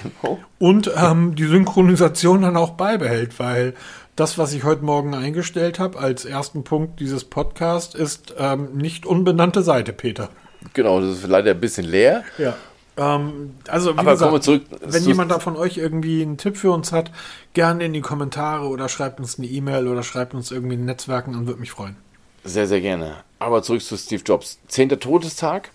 Genau. 0.01 0.39
und 0.57 0.91
ähm, 0.97 1.35
die 1.35 1.45
Synchronisation 1.45 2.41
dann 2.41 2.57
auch 2.57 2.71
beibehält, 2.71 3.39
weil 3.39 3.73
das, 4.15 4.37
was 4.37 4.51
ich 4.53 4.63
heute 4.63 4.83
Morgen 4.83 5.13
eingestellt 5.13 5.77
habe 5.79 5.99
als 5.99 6.25
ersten 6.25 6.63
Punkt 6.63 6.99
dieses 6.99 7.23
Podcasts, 7.23 7.93
ist 7.95 8.33
ähm, 8.37 8.69
nicht 8.75 9.05
unbenannte 9.05 9.61
Seite, 9.61 9.93
Peter. 9.93 10.29
Genau, 10.73 10.99
das 11.01 11.19
ist 11.19 11.27
leider 11.27 11.51
ein 11.51 11.59
bisschen 11.59 11.85
leer. 11.85 12.23
Ja. 12.39 12.55
Ähm, 12.97 13.55
also, 13.67 13.93
wie 13.93 13.99
Aber 13.99 14.11
gesagt, 14.11 14.43
zurück 14.43 14.63
wenn 14.81 15.03
jemand 15.03 15.31
da 15.31 15.39
von 15.39 15.57
euch 15.57 15.77
irgendwie 15.77 16.21
einen 16.21 16.37
Tipp 16.37 16.57
für 16.57 16.71
uns 16.71 16.91
hat, 16.91 17.11
gerne 17.53 17.85
in 17.85 17.93
die 17.93 18.01
Kommentare 18.01 18.67
oder 18.67 18.87
schreibt 18.87 19.19
uns 19.19 19.37
eine 19.37 19.47
E-Mail 19.47 19.87
oder 19.87 20.03
schreibt 20.03 20.33
uns 20.33 20.51
irgendwie 20.51 20.75
in 20.75 20.85
Netzwerken 20.85 21.35
und 21.35 21.47
würde 21.47 21.59
mich 21.59 21.71
freuen. 21.71 21.97
Sehr, 22.43 22.67
sehr 22.67 22.81
gerne. 22.81 23.17
Aber 23.39 23.63
zurück 23.63 23.81
zu 23.81 23.97
Steve 23.97 24.23
Jobs. 24.25 24.59
Zehnter 24.67 24.99
Todestag. 24.99 25.71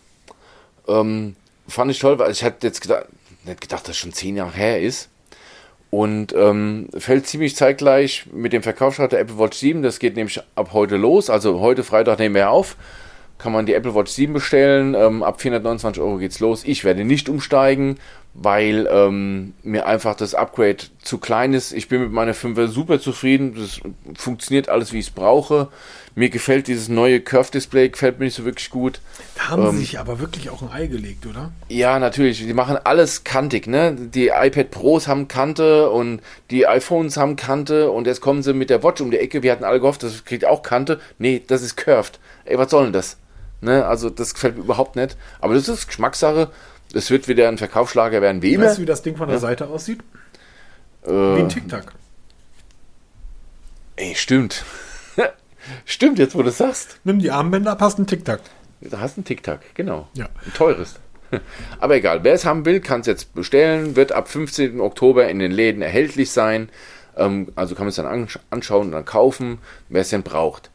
Ähm, 0.88 1.36
fand 1.68 1.90
ich 1.90 1.98
toll, 1.98 2.18
weil 2.18 2.30
ich 2.30 2.42
hatte 2.42 2.66
jetzt 2.66 2.80
gedacht, 2.80 3.06
nicht 3.44 3.60
gedacht, 3.60 3.88
dass 3.88 3.96
schon 3.96 4.12
zehn 4.12 4.36
Jahre 4.36 4.52
her 4.52 4.80
ist. 4.80 5.08
Und 5.90 6.32
ähm, 6.34 6.88
fällt 6.96 7.26
ziemlich 7.26 7.56
zeitgleich 7.56 8.26
mit 8.32 8.52
dem 8.52 8.62
Verkaufsstart 8.62 9.12
der 9.12 9.20
Apple 9.20 9.38
Watch 9.38 9.58
7. 9.58 9.82
Das 9.82 9.98
geht 9.98 10.14
nämlich 10.14 10.40
ab 10.54 10.70
heute 10.72 10.96
los. 10.96 11.28
Also 11.28 11.58
heute 11.58 11.82
Freitag 11.82 12.20
nehmen 12.20 12.36
wir 12.36 12.50
auf. 12.50 12.76
Kann 13.42 13.52
man 13.52 13.64
die 13.66 13.74
Apple 13.74 13.94
Watch 13.94 14.12
7 14.12 14.32
bestellen. 14.34 14.94
Ähm, 14.94 15.22
ab 15.22 15.40
429 15.40 16.02
Euro 16.02 16.18
geht's 16.18 16.40
los. 16.40 16.62
Ich 16.64 16.84
werde 16.84 17.04
nicht 17.04 17.28
umsteigen, 17.30 17.98
weil 18.34 18.86
ähm, 18.92 19.54
mir 19.62 19.86
einfach 19.86 20.14
das 20.14 20.34
Upgrade 20.34 20.76
zu 21.02 21.18
klein 21.18 21.54
ist. 21.54 21.72
Ich 21.72 21.88
bin 21.88 22.02
mit 22.02 22.12
meiner 22.12 22.34
5er 22.34 22.68
super 22.68 23.00
zufrieden. 23.00 23.54
Das 23.58 23.80
funktioniert 24.20 24.68
alles, 24.68 24.92
wie 24.92 24.98
ich 24.98 25.06
es 25.06 25.10
brauche. 25.10 25.68
Mir 26.16 26.28
gefällt 26.28 26.66
dieses 26.66 26.88
neue 26.88 27.20
Curve-Display, 27.20 27.88
gefällt 27.88 28.18
mir 28.18 28.26
nicht 28.26 28.34
so 28.34 28.44
wirklich 28.44 28.68
gut. 28.68 29.00
Da 29.36 29.48
haben 29.48 29.62
Ähm. 29.64 29.70
sie 29.72 29.78
sich 29.78 29.98
aber 29.98 30.18
wirklich 30.18 30.50
auch 30.50 30.60
ein 30.60 30.70
Ei 30.70 30.86
gelegt, 30.86 31.24
oder? 31.24 31.52
Ja, 31.68 31.98
natürlich. 31.98 32.40
Die 32.44 32.52
machen 32.52 32.76
alles 32.84 33.24
kantig, 33.24 33.66
ne? 33.68 33.96
Die 33.96 34.28
iPad 34.28 34.70
Pros 34.70 35.08
haben 35.08 35.28
Kante 35.28 35.88
und 35.88 36.20
die 36.50 36.66
iPhones 36.66 37.16
haben 37.16 37.36
Kante 37.36 37.90
und 37.90 38.06
jetzt 38.06 38.20
kommen 38.20 38.42
sie 38.42 38.52
mit 38.52 38.68
der 38.68 38.82
Watch 38.82 39.00
um 39.00 39.10
die 39.10 39.18
Ecke. 39.18 39.42
Wir 39.42 39.52
hatten 39.52 39.64
alle 39.64 39.80
gehofft, 39.80 40.02
das 40.02 40.24
kriegt 40.26 40.44
auch 40.44 40.62
Kante. 40.62 41.00
Nee, 41.18 41.42
das 41.46 41.62
ist 41.62 41.76
curved. 41.76 42.18
Ey, 42.44 42.58
was 42.58 42.70
soll 42.70 42.84
denn 42.84 42.92
das? 42.92 43.16
Ne? 43.60 43.84
Also, 43.86 44.10
das 44.10 44.34
gefällt 44.34 44.56
mir 44.56 44.62
überhaupt 44.64 44.96
nicht. 44.96 45.16
Aber 45.40 45.54
das 45.54 45.68
ist 45.68 45.86
Geschmackssache. 45.86 46.50
Es 46.94 47.10
wird 47.10 47.28
wieder 47.28 47.48
ein 47.48 47.58
Verkaufsschlager 47.58 48.20
werden, 48.22 48.42
wie 48.42 48.54
immer. 48.54 48.66
Weißt 48.66 48.78
du, 48.78 48.82
wie 48.82 48.86
das 48.86 49.02
Ding 49.02 49.16
von 49.16 49.28
der 49.28 49.38
Seite 49.38 49.68
aussieht? 49.68 50.00
Wie 51.04 51.10
Äh, 51.10 51.38
ein 51.40 51.48
Tic-Tac. 51.48 51.92
ey, 53.96 54.14
stimmt. 54.14 54.64
stimmt, 55.84 56.18
jetzt 56.18 56.34
wo 56.34 56.42
du 56.42 56.48
es 56.48 56.58
sagst. 56.58 56.98
Nimm 57.04 57.18
die 57.18 57.30
Armbänder, 57.30 57.76
passt 57.76 57.98
ein 57.98 58.06
Tic-Tac. 58.06 58.40
Da 58.80 58.98
hast 59.00 59.16
du 59.16 59.20
einen 59.20 59.24
Tic-Tac, 59.26 59.60
genau. 59.74 60.08
Ja. 60.14 60.26
Ein 60.44 60.54
teures. 60.54 60.94
Aber 61.80 61.94
egal, 61.96 62.24
wer 62.24 62.32
es 62.34 62.44
haben 62.44 62.64
will, 62.64 62.80
kann 62.80 63.02
es 63.02 63.06
jetzt 63.06 63.34
bestellen. 63.34 63.94
Wird 63.94 64.10
ab 64.12 64.28
15. 64.28 64.80
Oktober 64.80 65.28
in 65.28 65.38
den 65.38 65.52
Läden 65.52 65.82
erhältlich 65.82 66.32
sein. 66.32 66.70
Ähm, 67.16 67.52
also 67.54 67.74
kann 67.74 67.84
man 67.84 67.90
es 67.90 67.96
dann 67.96 68.06
ansch 68.06 68.38
anschauen 68.50 68.86
und 68.86 68.92
dann 68.92 69.04
kaufen, 69.04 69.58
wer 69.88 70.00
es 70.00 70.08
denn 70.08 70.22
braucht. 70.22 70.70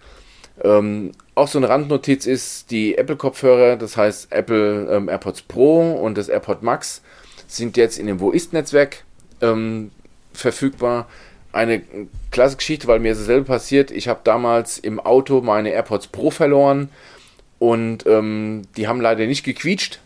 Ähm, 0.64 1.12
auch 1.36 1.48
so 1.48 1.60
eine 1.60 1.70
Randnotiz 1.70 2.26
ist, 2.26 2.72
die 2.72 2.98
Apple-Kopfhörer, 2.98 3.76
das 3.76 3.98
heißt 3.98 4.32
Apple 4.32 4.90
ähm, 4.90 5.10
AirPods 5.10 5.42
Pro 5.44 5.94
und 5.94 6.18
das 6.18 6.30
AirPod 6.30 6.64
Max, 6.64 7.02
sind 7.48 7.78
jetzt 7.78 8.00
in 8.00 8.08
dem 8.08 8.20
Wo 8.20 8.32
ist-Netzwerk 8.32 9.04
ähm, 9.42 9.92
verfügbar. 10.34 11.08
Eine 11.52 11.82
klasse 12.32 12.58
Geschichte, 12.58 12.88
weil 12.88 13.00
mir 13.00 13.12
ist 13.14 13.22
dasselbe 13.22 13.46
passiert. 13.46 13.92
Ich 13.92 14.08
habe 14.08 14.20
damals 14.24 14.78
im 14.78 15.00
Auto 15.00 15.42
meine 15.42 15.70
AirPods 15.70 16.08
Pro 16.08 16.32
verloren 16.32 16.90
und 17.60 18.06
ähm, 18.06 18.64
die 18.76 18.88
haben 18.88 19.02
leider 19.02 19.26
nicht 19.26 19.44
gequietscht, 19.44 20.00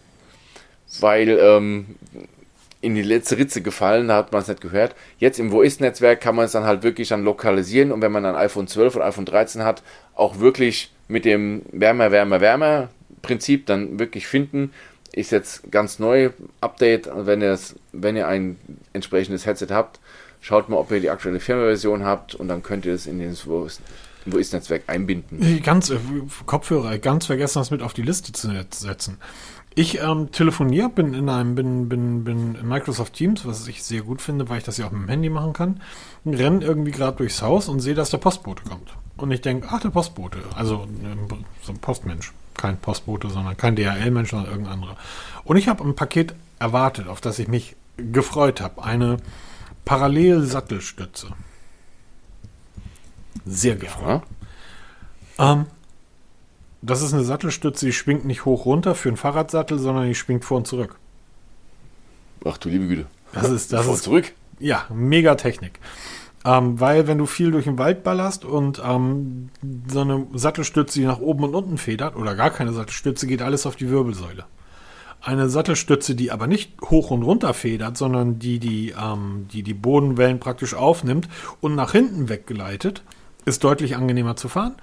weil 0.99 1.29
ähm, 1.29 1.95
in 2.81 2.95
die 2.95 3.01
letzte 3.01 3.37
Ritze 3.37 3.61
gefallen, 3.61 4.07
da 4.07 4.15
hat 4.17 4.31
man 4.31 4.41
es 4.41 4.47
nicht 4.47 4.61
gehört. 4.61 4.95
Jetzt 5.17 5.37
im 5.39 5.51
Wo 5.51 5.61
ist-Netzwerk 5.61 6.21
kann 6.21 6.35
man 6.35 6.45
es 6.45 6.53
dann 6.53 6.63
halt 6.63 6.81
wirklich 6.83 7.09
dann 7.09 7.23
lokalisieren 7.23 7.91
und 7.91 8.01
wenn 8.01 8.11
man 8.11 8.25
ein 8.25 8.35
iPhone 8.35 8.67
12 8.67 8.95
oder 8.95 9.05
iPhone 9.05 9.25
13 9.25 9.63
hat, 9.63 9.83
auch 10.15 10.39
wirklich 10.39 10.91
mit 11.07 11.25
dem 11.25 11.63
Wärmer, 11.71 12.11
Wärmer, 12.11 12.39
Wärmer 12.41 12.89
Prinzip 13.21 13.65
dann 13.65 13.99
wirklich 13.99 14.27
finden. 14.27 14.71
Ist 15.11 15.31
jetzt 15.31 15.71
ganz 15.71 15.99
neu, 15.99 16.29
Update, 16.61 17.09
wenn 17.13 17.41
wenn 17.91 18.15
ihr 18.15 18.27
ein 18.27 18.57
entsprechendes 18.93 19.45
Headset 19.45 19.67
habt, 19.71 19.99
schaut 20.39 20.69
mal, 20.69 20.77
ob 20.77 20.89
ihr 20.91 21.01
die 21.01 21.09
aktuelle 21.09 21.39
Firmenversion 21.41 22.05
habt 22.05 22.35
und 22.35 22.47
dann 22.47 22.63
könnt 22.63 22.85
ihr 22.85 22.93
es 22.93 23.07
in 23.07 23.19
das 23.27 23.45
Wo 23.45 23.65
ist- 23.65 23.81
Wo 24.25 24.37
ist-Netzwerk 24.37 24.83
einbinden. 24.87 25.61
Ganz, 25.63 25.89
äh, 25.89 25.97
Kopfhörer, 26.45 26.97
ganz 26.99 27.25
vergessen, 27.25 27.59
das 27.59 27.71
mit 27.71 27.81
auf 27.81 27.93
die 27.93 28.03
Liste 28.03 28.31
zu 28.31 28.49
setzen. 28.69 29.17
Ich 29.75 30.01
ähm, 30.01 30.31
telefoniere, 30.31 30.89
bin 30.89 31.13
in 31.13 31.29
einem, 31.29 31.55
bin, 31.55 31.87
bin, 31.87 32.23
bin 32.23 32.55
in 32.55 32.67
Microsoft 32.67 33.13
Teams, 33.13 33.45
was 33.45 33.67
ich 33.67 33.83
sehr 33.83 34.01
gut 34.01 34.21
finde, 34.21 34.49
weil 34.49 34.57
ich 34.57 34.63
das 34.63 34.77
ja 34.77 34.87
auch 34.87 34.91
mit 34.91 35.03
dem 35.03 35.09
Handy 35.09 35.29
machen 35.29 35.53
kann. 35.53 35.81
Renne 36.25 36.65
irgendwie 36.65 36.91
gerade 36.91 37.17
durchs 37.17 37.41
Haus 37.41 37.69
und 37.69 37.79
sehe, 37.79 37.93
dass 37.93 38.09
der 38.09 38.17
Postbote 38.17 38.63
kommt. 38.63 38.89
Und 39.17 39.31
ich 39.31 39.41
denke, 39.41 39.67
ach, 39.69 39.79
der 39.79 39.89
Postbote. 39.89 40.39
Also 40.55 40.87
ähm, 41.03 41.27
so 41.61 41.71
ein 41.71 41.79
Postmensch. 41.79 42.33
Kein 42.55 42.77
Postbote, 42.77 43.29
sondern 43.29 43.55
kein 43.55 43.75
DHL-Mensch, 43.75 44.31
sondern 44.31 44.49
irgendein 44.49 44.73
anderer. 44.73 44.97
Und 45.45 45.55
ich 45.55 45.67
habe 45.67 45.83
ein 45.83 45.95
Paket 45.95 46.33
erwartet, 46.59 47.07
auf 47.07 47.21
das 47.21 47.39
ich 47.39 47.47
mich 47.47 47.75
gefreut 47.97 48.59
habe. 48.59 48.83
Eine 48.83 49.17
Parallelsattelstütze. 49.85 51.27
Sehr 53.45 53.75
gefreut. 53.75 54.23
Ja? 55.37 55.53
Ähm, 55.53 55.65
das 56.81 57.01
ist 57.01 57.13
eine 57.13 57.23
Sattelstütze, 57.23 57.85
die 57.85 57.93
schwingt 57.93 58.25
nicht 58.25 58.45
hoch 58.45 58.65
runter 58.65 58.95
für 58.95 59.09
einen 59.09 59.17
Fahrradsattel, 59.17 59.79
sondern 59.79 60.07
die 60.07 60.15
schwingt 60.15 60.45
vor 60.45 60.57
und 60.57 60.67
zurück. 60.67 60.95
Ach 62.45 62.57
du 62.57 62.69
liebe 62.69 62.87
Güte. 62.87 63.05
Das 63.33 63.49
ist, 63.49 63.73
das 63.73 63.85
Vor 63.85 63.93
und 63.93 64.01
zurück. 64.01 64.33
ja 64.59 64.85
mega 64.89 65.35
Technik. 65.35 65.79
Ähm, 66.45 66.79
weil 66.79 67.05
wenn 67.07 67.17
du 67.17 67.25
viel 67.25 67.51
durch 67.51 67.65
den 67.65 67.77
Wald 67.77 68.03
ballerst 68.03 68.45
und 68.45 68.81
ähm, 68.83 69.49
so 69.87 70.01
eine 70.01 70.25
Sattelstütze, 70.33 70.99
die 70.99 71.05
nach 71.05 71.19
oben 71.19 71.43
und 71.43 71.53
unten 71.53 71.77
federt, 71.77 72.15
oder 72.15 72.35
gar 72.35 72.49
keine 72.49 72.71
Sattelstütze, 72.71 73.27
geht 73.27 73.41
alles 73.41 73.65
auf 73.65 73.75
die 73.75 73.89
Wirbelsäule. 73.89 74.45
Eine 75.21 75.49
Sattelstütze, 75.49 76.15
die 76.15 76.31
aber 76.31 76.47
nicht 76.47 76.81
hoch 76.81 77.11
und 77.11 77.23
runter 77.23 77.53
federt, 77.53 77.97
sondern 77.97 78.39
die 78.39 78.59
die, 78.59 78.95
ähm, 78.97 79.47
die 79.51 79.63
die 79.63 79.73
Bodenwellen 79.73 80.39
praktisch 80.39 80.73
aufnimmt 80.73 81.27
und 81.59 81.75
nach 81.75 81.91
hinten 81.91 82.29
weggeleitet, 82.29 83.03
ist 83.43 83.65
deutlich 83.65 83.97
angenehmer 83.97 84.37
zu 84.37 84.47
fahren. 84.47 84.75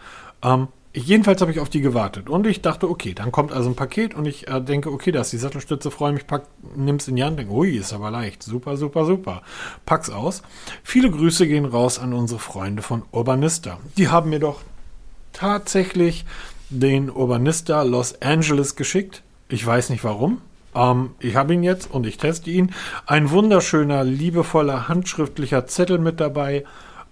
Jedenfalls 0.99 1.43
habe 1.43 1.51
ich 1.53 1.61
auf 1.61 1.69
die 1.69 1.83
gewartet 1.83 2.31
und 2.31 2.47
ich 2.47 2.63
dachte, 2.63 2.89
okay, 2.89 3.13
dann 3.13 3.31
kommt 3.31 3.53
also 3.53 3.69
ein 3.69 3.77
Paket 3.77 4.15
und 4.15 4.25
ich 4.25 4.49
äh, 4.49 4.63
denke, 4.63 4.91
okay, 4.91 5.13
da 5.13 5.21
ist 5.21 5.31
die 5.31 5.37
Sattelstütze, 5.37 5.91
freue 5.91 6.13
mich, 6.13 6.27
pack, 6.27 6.45
nimm's 6.75 7.07
in 7.07 7.17
die 7.17 7.25
Hand, 7.25 7.39
denke, 7.39 7.53
ui, 7.53 7.77
ist 7.77 7.93
aber 7.93 8.11
leicht, 8.11 8.43
super, 8.43 8.79
super, 8.79 9.05
super. 9.05 9.43
Pack's 9.85 10.09
aus. 10.09 10.43
Viele 10.83 11.11
Grüße 11.11 11.47
gehen 11.47 11.67
raus 11.67 11.99
an 11.99 12.15
unsere 12.15 12.41
Freunde 12.41 12.81
von 12.81 13.03
Urbanista. 13.13 13.79
Die 13.99 14.09
haben 14.09 14.31
mir 14.31 14.39
doch 14.39 14.63
tatsächlich 15.35 16.25
den 16.71 17.11
Urbanista 17.11 17.83
Los 17.83 18.23
Angeles 18.23 18.75
geschickt. 18.75 19.23
Ich 19.51 19.67
weiß 19.67 19.91
nicht 19.91 20.03
warum. 20.03 20.41
Ähm, 20.75 21.11
ich 21.21 21.37
habe 21.37 21.53
ihn 21.53 21.63
jetzt 21.63 21.91
und 21.91 22.07
ich 22.07 22.17
teste 22.17 22.51
ihn. 22.51 22.73
Ein 23.05 23.31
wunderschöner, 23.31 24.03
liebevoller, 24.03 24.89
handschriftlicher 24.89 25.67
Zettel 25.67 25.99
mit 25.99 26.21
dabei. 26.21 26.65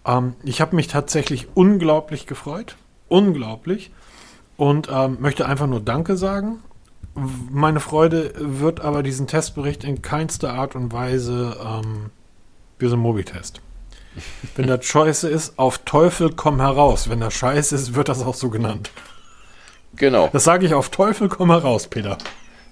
Ähm, 0.07 0.37
ich 0.43 0.63
habe 0.63 0.75
mich 0.75 0.89
tatsächlich 0.89 1.49
unglaublich 1.53 2.27
gefreut. 2.27 2.77
Unglaublich. 3.09 3.91
Und 4.57 4.89
ähm, 4.91 5.19
möchte 5.21 5.47
einfach 5.47 5.67
nur 5.67 5.81
Danke 5.81 6.17
sagen. 6.17 6.63
Meine 7.15 7.81
Freude 7.81 8.33
wird 8.37 8.81
aber 8.81 9.03
diesen 9.03 9.27
Testbericht 9.27 9.85
in 9.85 10.03
keinster 10.03 10.53
Art 10.53 10.75
und 10.75 10.93
Weise 10.93 11.57
ähm, 11.65 12.11
Wir 12.79 12.89
sind 12.89 13.01
Mobitest. 13.01 13.61
Wenn 14.57 14.67
das 14.69 14.85
scheiße 14.85 15.29
ist, 15.29 15.59
auf 15.59 15.79
Teufel 15.79 16.33
komm 16.35 16.61
heraus. 16.61 17.09
Wenn 17.09 17.21
das 17.21 17.35
scheiße 17.35 17.75
ist, 17.75 17.95
wird 17.95 18.09
das 18.09 18.23
auch 18.23 18.35
so 18.35 18.51
genannt. 18.51 18.91
Genau. 19.97 20.29
Das 20.33 20.45
sage 20.45 20.67
ich 20.67 20.75
auf 20.75 20.91
Teufel 20.91 21.29
komm 21.29 21.51
heraus, 21.51 21.87
Peter. 21.87 22.19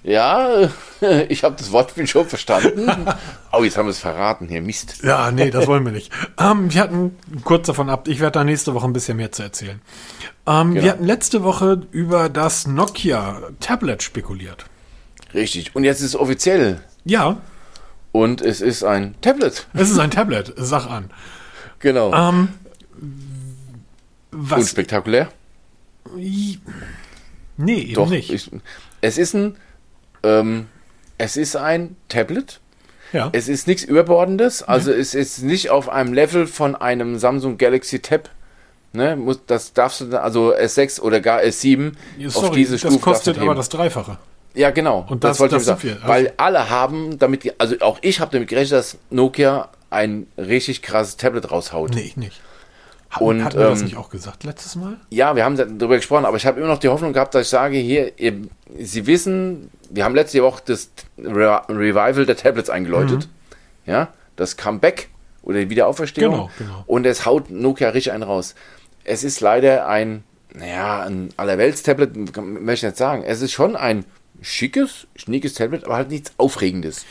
Ja, 0.03 0.69
ich 1.29 1.43
habe 1.43 1.55
das 1.57 1.71
Wortspiel 1.71 2.07
schon 2.07 2.27
verstanden. 2.27 2.89
oh, 3.53 3.63
jetzt 3.63 3.77
haben 3.77 3.85
wir 3.85 3.91
es 3.91 3.99
verraten 3.99 4.47
hier. 4.49 4.61
Mist. 4.61 5.01
Ja, 5.03 5.31
nee, 5.31 5.49
das 5.49 5.67
wollen 5.67 5.85
wir 5.85 5.91
nicht. 5.93 6.11
Ähm, 6.37 6.73
wir 6.73 6.81
hatten 6.81 7.17
kurz 7.43 7.67
davon 7.67 7.89
ab, 7.89 8.07
ich 8.07 8.19
werde 8.19 8.33
da 8.39 8.43
nächste 8.43 8.73
Woche 8.73 8.85
ein 8.85 8.93
bisschen 8.93 9.17
mehr 9.17 9.31
zu 9.31 9.43
erzählen. 9.43 9.81
Ähm, 10.45 10.71
Genau. 10.73 10.83
Wir 10.83 10.91
hatten 10.91 11.05
letzte 11.05 11.43
Woche 11.43 11.83
über 11.91 12.27
das 12.29 12.67
Nokia 12.67 13.41
Tablet 13.61 14.03
spekuliert. 14.03 14.65
Richtig. 15.33 15.73
Und 15.75 15.83
jetzt 15.85 15.99
ist 16.01 16.07
es 16.07 16.15
offiziell. 16.15 16.81
Ja, 17.05 17.37
Und 18.11 18.41
es 18.41 18.59
ist 18.61 18.83
ein 18.83 19.15
Tablet. 19.21 19.67
es 19.73 19.89
ist 19.89 19.99
ein 19.99 20.11
Tablet, 20.11 20.53
sag 20.57 20.87
an. 20.87 21.09
Genau. 21.79 22.13
Ähm, 22.13 22.49
was? 24.31 24.59
Unspektakulär. 24.59 25.29
Nee, 27.57 27.73
eben 27.79 27.93
Doch. 27.93 28.09
nicht. 28.09 28.31
Ich, 28.31 28.51
es 29.01 29.17
ist 29.17 29.33
ein, 29.33 29.55
ähm, 30.23 30.67
es 31.17 31.37
ist 31.37 31.55
ein 31.55 31.95
Tablet. 32.09 32.59
ja. 33.11 33.29
Es 33.33 33.47
ist 33.47 33.67
nichts 33.67 33.83
Überbordendes. 33.83 34.63
Also 34.63 34.91
es 34.91 35.13
ist 35.13 35.43
nicht 35.43 35.69
auf 35.69 35.89
einem 35.89 36.13
Level 36.13 36.47
von 36.47 36.75
einem 36.75 37.17
Samsung 37.19 37.57
Galaxy 37.57 37.99
Tab. 37.99 38.29
Ne, 38.95 39.15
muss, 39.15 39.39
das 39.47 39.73
darfst 39.73 40.01
du, 40.01 40.05
dann- 40.05 40.21
also 40.21 40.53
S6 40.53 40.99
oder 41.01 41.19
gar 41.19 41.39
S7 41.41 41.93
Sorry, 42.27 42.47
auf 42.47 42.51
diese 42.55 42.73
das 42.73 42.81
Stufe 42.81 42.99
kostet 42.99 43.27
darfst 43.35 43.41
du 43.41 43.45
aber 43.45 43.55
das 43.55 43.69
Dreifache. 43.69 44.17
Ja, 44.53 44.69
genau. 44.69 45.03
Und 45.09 45.23
das- 45.23 45.39
wollte 45.39 45.55
das 45.55 45.63
ich 45.63 45.67
sagen. 45.67 45.81
wir. 45.81 45.93
Also- 45.95 46.07
Weil 46.07 46.33
alle 46.37 46.69
haben 46.69 47.17
damit, 47.17 47.55
also 47.59 47.75
auch 47.81 47.97
ich 48.03 48.19
habe 48.19 48.31
damit 48.31 48.49
gerechnet, 48.49 48.73
dass 48.79 48.97
Nokia 49.09 49.69
ein 49.89 50.27
richtig 50.37 50.83
krasses 50.83 51.17
Tablet 51.17 51.49
raushaut. 51.49 51.95
Nee, 51.95 52.01
ich 52.01 52.17
nicht. 52.17 52.39
Hatten, 53.13 53.25
Und, 53.25 53.43
hatten 53.43 53.59
wir 53.59 53.69
das 53.69 53.79
ähm, 53.79 53.85
nicht 53.85 53.97
auch 53.97 54.09
gesagt 54.09 54.43
letztes 54.43 54.75
Mal? 54.75 54.97
Ja, 55.11 55.35
wir 55.35 55.45
haben 55.45 55.55
darüber 55.55 55.97
gesprochen, 55.97 56.25
aber 56.25 56.37
ich 56.37 56.47
habe 56.47 56.59
immer 56.59 56.67
noch 56.67 56.79
die 56.79 56.89
Hoffnung 56.89 57.13
gehabt, 57.13 57.35
dass 57.35 57.43
ich 57.43 57.49
sage, 57.49 57.77
hier, 57.77 58.19
ihr, 58.19 58.41
Sie 58.79 59.05
wissen, 59.05 59.69
wir 59.91 60.03
haben 60.03 60.15
letzte 60.15 60.41
Woche 60.41 60.63
das 60.65 60.89
Re 61.19 61.61
Revival 61.69 62.25
der 62.25 62.35
Tablets 62.35 62.71
eingeläutet. 62.71 63.29
Ja, 63.85 64.07
das 64.35 64.57
Comeback 64.57 65.09
oder 65.43 65.59
die 65.59 65.69
Wiederauferstehung. 65.69 66.33
Mhm. 66.33 66.37
Genau, 66.37 66.51
genau. 66.57 66.83
Und 66.87 67.05
es 67.05 67.25
haut 67.27 67.51
Nokia 67.51 67.89
richtig 67.89 68.13
einen 68.13 68.23
raus. 68.23 68.55
Es 69.03 69.23
ist 69.23 69.41
leider 69.41 69.87
ein, 69.87 70.23
naja, 70.51 71.01
ein 71.03 71.29
Allerwelts-Tablet, 71.37 72.15
möchte 72.15 72.87
ich 72.87 72.91
nicht 72.91 72.97
sagen. 72.97 73.23
Es 73.23 73.43
ist 73.43 73.51
schon 73.51 73.75
ein 73.75 74.05
schickes, 74.41 75.05
schniekes 75.15 75.53
Tablet, 75.53 75.83
aber 75.85 75.97
halt 75.97 76.09
nichts 76.09 76.31
Aufregendes. 76.37 77.05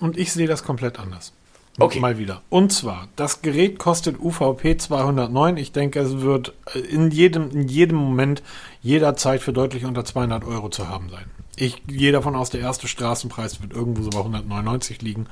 Und 0.00 0.16
ich 0.16 0.32
sehe 0.32 0.46
das 0.46 0.64
komplett 0.64 0.98
anders. 0.98 1.34
Okay. 1.78 1.98
Mal 1.98 2.18
wieder. 2.18 2.42
Und 2.50 2.72
zwar, 2.72 3.08
das 3.16 3.42
Gerät 3.42 3.78
kostet 3.80 4.20
UVP 4.20 4.76
209. 4.76 5.56
Ich 5.56 5.72
denke, 5.72 5.98
es 6.00 6.20
wird 6.20 6.52
äh, 6.72 6.78
in 6.78 7.10
jedem, 7.10 7.50
in 7.50 7.68
jedem 7.68 7.98
Moment 7.98 8.42
jederzeit 8.80 9.42
für 9.42 9.52
deutlich 9.52 9.84
unter 9.84 10.04
200 10.04 10.44
Euro 10.44 10.68
zu 10.68 10.88
haben 10.88 11.10
sein. 11.10 11.24
Ich 11.56 11.84
gehe 11.86 12.12
davon 12.12 12.34
aus, 12.36 12.50
der 12.50 12.60
erste 12.60 12.88
Straßenpreis 12.88 13.60
wird 13.62 13.72
irgendwo 13.72 14.02
so 14.02 14.10
bei 14.10 14.18
199 14.18 15.02
liegen 15.02 15.26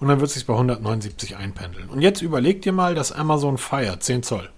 und 0.00 0.08
dann 0.08 0.20
wird 0.20 0.28
es 0.28 0.34
sich 0.34 0.46
bei 0.46 0.54
179 0.54 1.36
einpendeln. 1.36 1.88
Und 1.88 2.00
jetzt 2.02 2.22
überlegt 2.22 2.64
ihr 2.66 2.72
mal, 2.72 2.94
das 2.94 3.12
Amazon 3.12 3.58
Fire 3.58 3.98
10 3.98 4.22
Zoll. 4.22 4.48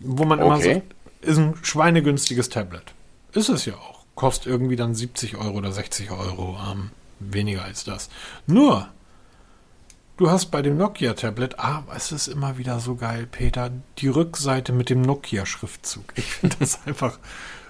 Wo 0.00 0.24
man 0.24 0.38
immer 0.40 0.56
Okay. 0.56 0.74
sagt, 0.74 0.94
ist 1.22 1.38
ein 1.38 1.54
schweinegünstiges 1.62 2.48
Tablet. 2.48 2.94
Ist 3.32 3.48
es 3.48 3.64
ja 3.64 3.74
auch. 3.74 4.04
Kostet 4.14 4.46
irgendwie 4.46 4.76
dann 4.76 4.94
70 4.94 5.36
Euro 5.36 5.56
oder 5.58 5.72
60 5.72 6.10
Euro. 6.10 6.56
Ähm, 6.70 6.90
weniger 7.18 7.64
als 7.64 7.84
das. 7.84 8.08
Nur, 8.46 8.88
du 10.16 10.30
hast 10.30 10.46
bei 10.46 10.62
dem 10.62 10.76
Nokia-Tablet, 10.76 11.58
ah, 11.58 11.82
es 11.94 12.12
ist 12.12 12.28
immer 12.28 12.58
wieder 12.58 12.80
so 12.80 12.94
geil, 12.94 13.26
Peter, 13.30 13.70
die 13.98 14.08
Rückseite 14.08 14.72
mit 14.72 14.90
dem 14.90 15.02
Nokia-Schriftzug. 15.02 16.04
Ich 16.16 16.32
finde 16.34 16.56
das 16.58 16.80
einfach 16.86 17.18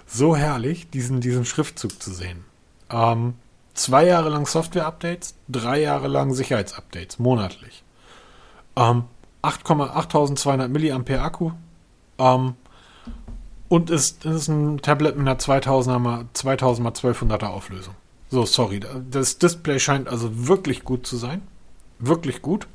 so 0.05 0.35
herrlich, 0.35 0.89
diesen, 0.89 1.21
diesen 1.21 1.45
Schriftzug 1.45 2.01
zu 2.01 2.11
sehen. 2.11 2.45
Ähm, 2.89 3.35
zwei 3.73 4.05
Jahre 4.05 4.29
lang 4.29 4.45
Software-Updates, 4.45 5.35
drei 5.47 5.81
Jahre 5.81 6.07
lang 6.07 6.33
Sicherheitsupdates, 6.33 7.19
monatlich. 7.19 7.83
Ähm, 8.75 9.03
8,8200 9.43 10.67
Milliampere 10.67 11.21
Akku. 11.21 11.51
Ähm, 12.17 12.55
und 13.69 13.89
ist, 13.89 14.25
ist 14.25 14.47
ein 14.47 14.77
Tablet 14.81 15.17
mit 15.17 15.27
einer 15.27 15.37
2000er 15.37 15.99
mal, 15.99 16.25
2000 16.33 16.83
mal 16.83 16.93
1200er 16.93 17.47
Auflösung. 17.47 17.95
So, 18.29 18.45
sorry. 18.45 18.81
Das 19.11 19.39
Display 19.39 19.79
scheint 19.79 20.07
also 20.07 20.47
wirklich 20.47 20.83
gut 20.83 21.05
zu 21.05 21.17
sein. 21.17 21.41
Wirklich 21.99 22.41
gut. 22.41 22.67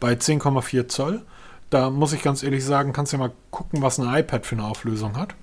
Bei 0.00 0.12
10,4 0.12 0.88
Zoll. 0.88 1.22
Da 1.70 1.90
muss 1.90 2.12
ich 2.12 2.22
ganz 2.22 2.42
ehrlich 2.42 2.64
sagen, 2.64 2.92
kannst 2.92 3.12
du 3.12 3.16
ja 3.18 3.24
mal 3.24 3.32
gucken, 3.50 3.82
was 3.82 3.98
ein 3.98 4.12
iPad 4.20 4.46
für 4.46 4.56
eine 4.56 4.64
Auflösung 4.64 5.16
hat. 5.16 5.34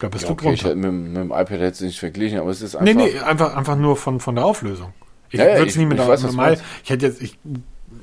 Da 0.00 0.08
bist 0.08 0.22
Ja, 0.24 0.28
du 0.28 0.32
okay, 0.34 0.52
ich, 0.52 0.62
drunter. 0.62 0.80
hätte- 0.80 0.92
mit, 0.92 1.08
mit 1.12 1.16
dem 1.16 1.30
iPad 1.30 1.50
hätte 1.50 1.64
es 1.66 1.80
nicht 1.80 2.00
verglichen, 2.00 2.38
aber 2.40 2.50
es 2.50 2.60
ist 2.60 2.74
einfach. 2.74 2.84
Nee, 2.94 2.94
nee, 3.12 3.18
einfach, 3.20 3.56
einfach 3.56 3.76
nur 3.76 3.96
von, 3.96 4.18
von 4.20 4.34
der 4.34 4.44
Auflösung. 4.44 4.92
Ich 5.30 5.38
Ja, 5.38 5.46
ja, 5.48 5.54
würde 5.56 5.68
es 5.68 5.74
ich- 5.74 5.78
nie 5.78 5.86
mit 5.86 5.98
ich 5.98 6.04
der 6.04 6.12
weiß, 6.12 6.20
du 6.22 6.26
normal. 6.28 6.60
Ich 6.82 6.90
hätte 6.90 7.06
jetzt, 7.06 7.22
ich 7.22 7.38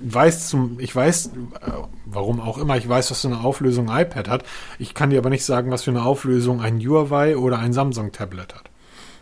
weiß 0.04 0.48
zum, 0.48 0.80
ich 0.80 0.96
weiß, 0.96 1.28
äh, 1.28 1.72
warum 2.06 2.40
auch 2.40 2.58
immer, 2.58 2.78
ich 2.78 2.88
weiß, 2.88 3.12
was 3.12 3.22
für 3.22 3.28
eine 3.28 3.42
Auflösung 3.42 3.90
ein 3.90 4.04
iPad 4.06 4.30
hat. 4.30 4.44
Ich 4.80 4.94
kann 4.94 5.10
dir 5.10 5.20
aber 5.20 5.30
nicht 5.30 5.44
sagen, 5.46 5.70
was 5.72 5.84
für 5.84 5.92
eine 5.92 6.04
Auflösung 6.06 6.62
ein 6.62 6.80
Huawei 6.80 7.36
oder 7.38 7.60
ein 7.60 7.74
Samsung 7.74 8.12
Tablet 8.14 8.56
hat. 8.56 8.70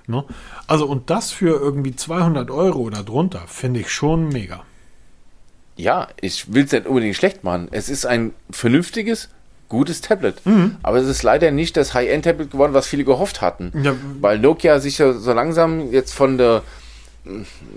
Ne? 0.09 0.25
Also, 0.67 0.87
und 0.87 1.09
das 1.09 1.31
für 1.31 1.59
irgendwie 1.59 1.95
200 1.95 2.49
Euro 2.49 2.79
oder 2.79 3.03
drunter, 3.03 3.43
finde 3.47 3.81
ich 3.81 3.91
schon 3.91 4.29
mega. 4.29 4.63
Ja, 5.75 6.07
ich 6.19 6.51
will 6.53 6.65
es 6.65 6.71
nicht 6.71 6.87
unbedingt 6.87 7.15
schlecht 7.15 7.43
machen. 7.43 7.67
Es 7.71 7.89
ist 7.89 8.05
ein 8.05 8.33
vernünftiges, 8.49 9.29
gutes 9.69 10.01
Tablet. 10.01 10.43
Mhm. 10.45 10.77
Aber 10.81 10.97
es 10.97 11.07
ist 11.07 11.21
leider 11.21 11.51
nicht 11.51 11.77
das 11.77 11.93
High-End-Tablet 11.93 12.51
geworden, 12.51 12.73
was 12.73 12.87
viele 12.87 13.05
gehofft 13.05 13.39
hatten. 13.39 13.71
Ja. 13.83 13.95
Weil 14.19 14.39
Nokia 14.39 14.79
sich 14.79 14.97
ja 14.97 15.13
so 15.13 15.31
langsam 15.31 15.91
jetzt 15.91 16.13
von 16.13 16.39
der, 16.39 16.63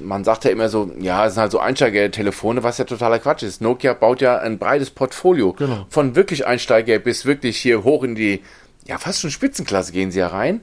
man 0.01 0.25
sagt 0.25 0.45
ja 0.45 0.51
immer 0.51 0.71
so, 0.71 0.91
ja, 0.99 1.27
es 1.27 1.35
sind 1.35 1.43
halt 1.43 1.53
so 1.53 1.59
Einsteiger-Telefone, 1.61 2.63
was 2.63 2.79
ja 2.79 2.87
totaler 2.87 3.19
Quatsch 3.19 3.43
ist. 3.43 3.61
Nokia 3.61 3.93
baut 3.93 4.23
ja 4.23 4.39
ein 4.39 4.59
breites 4.59 4.89
Portfolio. 4.91 5.53
Genau. 5.53 5.85
Von 5.91 6.17
wirklich 6.17 6.47
Einsteiger 6.47 6.99
bis 6.99 7.27
wirklich 7.27 7.59
hier 7.59 7.85
hoch 7.85 8.03
in 8.03 8.15
die, 8.15 8.41
ja, 8.87 8.97
fast 8.97 9.21
schon 9.21 9.31
Spitzenklasse 9.31 9.93
gehen 9.93 10.11
sie 10.11 10.21
ja 10.21 10.29
rein. 10.29 10.63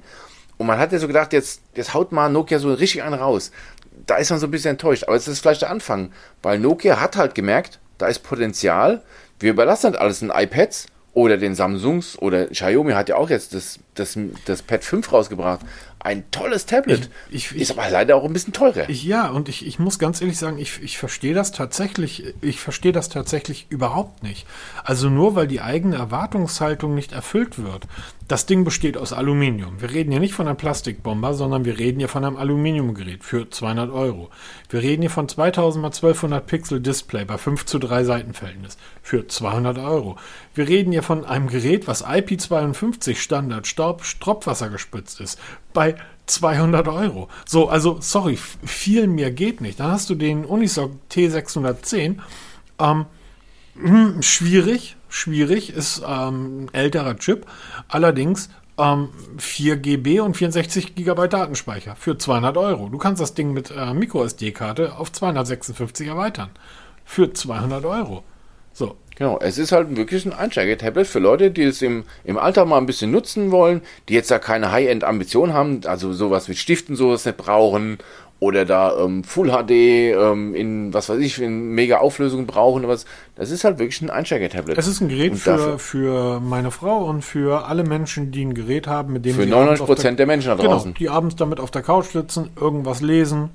Und 0.60 0.68
man 0.68 0.78
hat 0.78 0.92
ja 0.92 1.00
so 1.00 1.08
gedacht, 1.08 1.32
jetzt, 1.32 1.62
jetzt 1.74 1.94
haut 1.94 2.12
mal 2.12 2.30
Nokia 2.30 2.60
so 2.60 2.72
richtig 2.74 3.02
einen 3.02 3.16
raus. 3.16 3.52
Da 4.06 4.18
ist 4.18 4.30
man 4.30 4.40
so 4.40 4.48
ein 4.48 4.52
bisschen 4.52 4.72
enttäuscht. 4.72 5.06
Aber 5.06 5.16
es 5.16 5.28
ist 5.28 5.40
vielleicht 5.40 5.62
der 5.62 5.70
Anfang. 5.70 6.12
Weil 6.44 6.60
Nokia 6.60 7.00
hat 7.00 7.16
halt 7.16 7.34
gemerkt, 7.34 7.80
da 7.98 8.08
ist 8.08 8.20
Potenzial. 8.20 9.02
Wir 9.40 9.52
überlassen 9.52 9.92
halt 9.92 10.02
alles 10.02 10.22
in 10.22 10.32
iPads 10.36 10.88
oder 11.14 11.38
den 11.38 11.56
Samsungs 11.56 12.20
oder 12.20 12.48
Xiaomi 12.48 12.92
hat 12.92 13.08
ja 13.08 13.16
auch 13.16 13.30
jetzt 13.30 13.54
das, 13.54 13.80
das, 13.96 14.18
das 14.46 14.62
Pad 14.62 14.84
5 14.84 15.12
rausgebracht. 15.14 15.62
Ein 16.02 16.32
tolles 16.32 16.66
Tablet. 16.66 17.10
Ich- 17.30 17.52
ich- 17.54 17.62
ist 17.62 17.72
aber 17.72 17.90
leider 17.90 18.16
auch 18.16 18.24
ein 18.24 18.32
bisschen 18.32 18.54
teurer. 18.54 18.90
Ich, 18.90 19.04
ja, 19.04 19.28
und 19.30 19.50
ich, 19.50 19.66
ich 19.68 19.80
muss 19.80 20.00
ganz 20.00 20.22
ehrlich 20.22 20.38
sagen, 20.38 20.58
ich, 20.58 20.82
ich 20.82 20.98
verstehe 20.98 21.34
das 21.34 21.52
tatsächlich, 21.52 22.34
ich 22.42 22.62
verstehe 22.62 22.94
das 22.94 23.10
tatsächlich 23.10 23.68
überhaupt 23.70 24.24
nicht. 24.24 24.48
Also 24.84 25.10
nur 25.10 25.36
weil 25.36 25.48
die 25.48 25.60
eigene 25.62 25.98
Erwartungshaltung 25.98 26.96
nicht 26.96 27.12
erfüllt 27.12 27.62
wird. 27.62 27.86
Das 28.30 28.46
Ding 28.46 28.64
besteht 28.64 28.96
aus 28.96 29.12
Aluminium. 29.12 29.82
Wir 29.82 29.90
reden 29.90 30.12
hier 30.12 30.20
nicht 30.20 30.36
von 30.36 30.48
einer 30.48 30.56
Plastikbomber, 30.56 31.34
sondern 31.34 31.66
wir 31.66 31.80
reden 31.80 31.98
hier 32.00 32.08
von 32.10 32.24
einem 32.24 32.38
Aluminiumgerät 32.38 33.24
für 33.24 33.50
200 33.50 33.90
Euro. 33.92 34.30
Wir 34.70 34.82
reden 34.84 35.02
hier 35.02 35.10
von 35.10 35.28
2000 35.28 35.84
x 35.86 35.98
1200 35.98 36.46
Pixel 36.46 36.80
Display 36.80 37.26
bei 37.26 37.38
5 37.40 37.66
zu 37.66 37.80
3 37.80 38.04
Seitenverhältnis 38.04 38.78
für 39.02 39.28
200 39.28 39.80
Euro. 39.80 40.16
Wir 40.54 40.68
reden 40.68 40.92
hier 40.92 41.02
von 41.04 41.26
einem 41.26 41.48
Gerät, 41.48 41.88
was 41.88 42.06
IP52 42.06 43.16
Standard 43.16 43.66
Staub 43.66 44.04
Stropfwasser 44.06 44.70
gespritzt 44.70 45.20
ist 45.22 45.40
bei 45.74 45.96
200 46.26 46.88
Euro. 46.88 47.28
So, 47.46 47.70
also, 47.70 47.98
sorry, 48.02 48.38
viel 48.38 49.08
mehr 49.08 49.32
geht 49.32 49.62
nicht. 49.62 49.80
Dann 49.80 49.92
hast 49.92 50.10
du 50.10 50.16
den 50.16 50.46
Unisoc 50.46 50.92
T610. 51.12 52.18
Ähm, 52.80 53.06
hm, 53.76 54.22
schwierig, 54.22 54.96
schwierig, 55.10 55.74
ist 55.74 56.04
ähm, 56.06 56.66
ein 56.66 56.74
älterer 56.74 57.18
Chip. 57.18 57.46
Allerdings 57.88 58.50
ähm, 58.78 59.10
4 59.38 59.78
GB 59.78 60.20
und 60.22 60.38
64 60.38 60.96
GB 60.96 61.28
Datenspeicher 61.28 61.96
für 61.96 62.18
200 62.18 62.58
Euro. 62.58 62.90
Du 62.90 62.98
kannst 62.98 63.22
das 63.22 63.34
Ding 63.34 63.54
mit 63.54 63.72
äh, 63.72 63.94
MicroSD-Karte 63.94 64.98
auf 64.98 65.12
256 65.12 66.08
erweitern. 66.08 66.50
Für 67.06 67.34
200 67.34 67.86
Euro. 67.86 68.24
So, 68.72 68.98
Genau, 69.20 69.38
es 69.42 69.58
ist 69.58 69.72
halt 69.74 69.96
wirklich 69.98 70.26
ein 70.26 70.34
Einsteiger-Tablet 70.34 71.06
für 71.06 71.20
Leute, 71.20 71.52
die 71.52 71.64
es 71.64 71.82
im, 71.82 72.06
im 72.24 72.38
Alter 72.38 72.66
mal 72.66 72.78
ein 72.78 72.86
bisschen 72.86 73.12
nutzen 73.12 73.52
wollen, 73.52 73.82
die 74.08 74.14
jetzt 74.14 74.32
da 74.32 74.40
keine 74.40 74.72
High-End-Ambitionen 74.72 75.54
haben, 75.54 75.82
also 75.86 76.14
sowas 76.14 76.48
mit 76.48 76.58
Stiften 76.58 76.96
sowas 76.96 77.26
nicht 77.26 77.38
brauchen 77.38 77.98
oder 78.40 78.64
da 78.64 78.98
ähm, 79.04 79.26
Full 79.26 79.50
HD 79.52 79.72
ähm, 79.72 80.56
in, 80.56 80.94
was 80.94 81.10
weiß 81.10 81.20
ich, 81.20 81.42
in 81.42 81.72
mega 81.76 81.98
Auflösung 81.98 82.48
brauchen 82.48 82.86
oder 82.86 82.94
was. 82.94 83.04
Das 83.36 83.52
ist 83.52 83.66
halt 83.66 83.78
wirklich 83.80 84.02
ein 84.02 84.10
Einsteiger-Tablet. 84.10 84.78
es 84.78 84.88
ist 84.88 85.02
ein 85.02 85.10
Gerät 85.10 85.36
für, 85.36 85.78
für 85.78 86.40
meine 86.40 86.72
Frau 86.72 87.04
und 87.04 87.22
für 87.26 87.66
alle 87.68 87.84
Menschen, 87.84 88.32
die 88.32 88.46
ein 88.46 88.54
Gerät 88.54 88.88
haben, 88.88 89.12
mit 89.12 89.26
dem 89.26 89.36
Für 89.36 89.44
sie 89.44 89.52
abends 89.52 89.82
99% 89.82 89.92
auf 89.92 89.96
der- 90.02 90.12
der 90.14 90.26
Menschen 90.28 90.48
da 90.48 90.56
Genau, 90.56 90.70
draußen. 90.76 90.94
die 90.94 91.10
abends 91.10 91.36
damit 91.36 91.60
auf 91.60 91.72
der 91.72 91.82
Couch 91.82 92.06
sitzen, 92.14 92.52
irgendwas 92.60 93.02
lesen, 93.02 93.50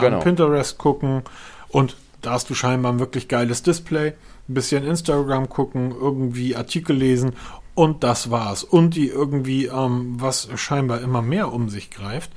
Genau. 0.00 0.20
Pinterest 0.20 0.78
gucken 0.78 1.22
und 1.70 1.96
da 2.22 2.30
hast 2.32 2.48
du 2.50 2.54
scheinbar 2.54 2.92
ein 2.92 3.00
wirklich 3.00 3.26
geiles 3.26 3.64
Display, 3.64 4.12
ein 4.48 4.54
bisschen 4.54 4.84
Instagram 4.84 5.48
gucken, 5.48 5.90
irgendwie 5.92 6.56
Artikel 6.56 6.96
lesen 6.96 7.32
und 7.74 8.02
das 8.02 8.30
war's. 8.30 8.64
Und 8.64 8.94
die 8.94 9.08
irgendwie, 9.08 9.66
ähm, 9.66 10.16
was 10.18 10.48
scheinbar 10.56 11.00
immer 11.00 11.22
mehr 11.22 11.52
um 11.52 11.68
sich 11.68 11.90
greift, 11.90 12.32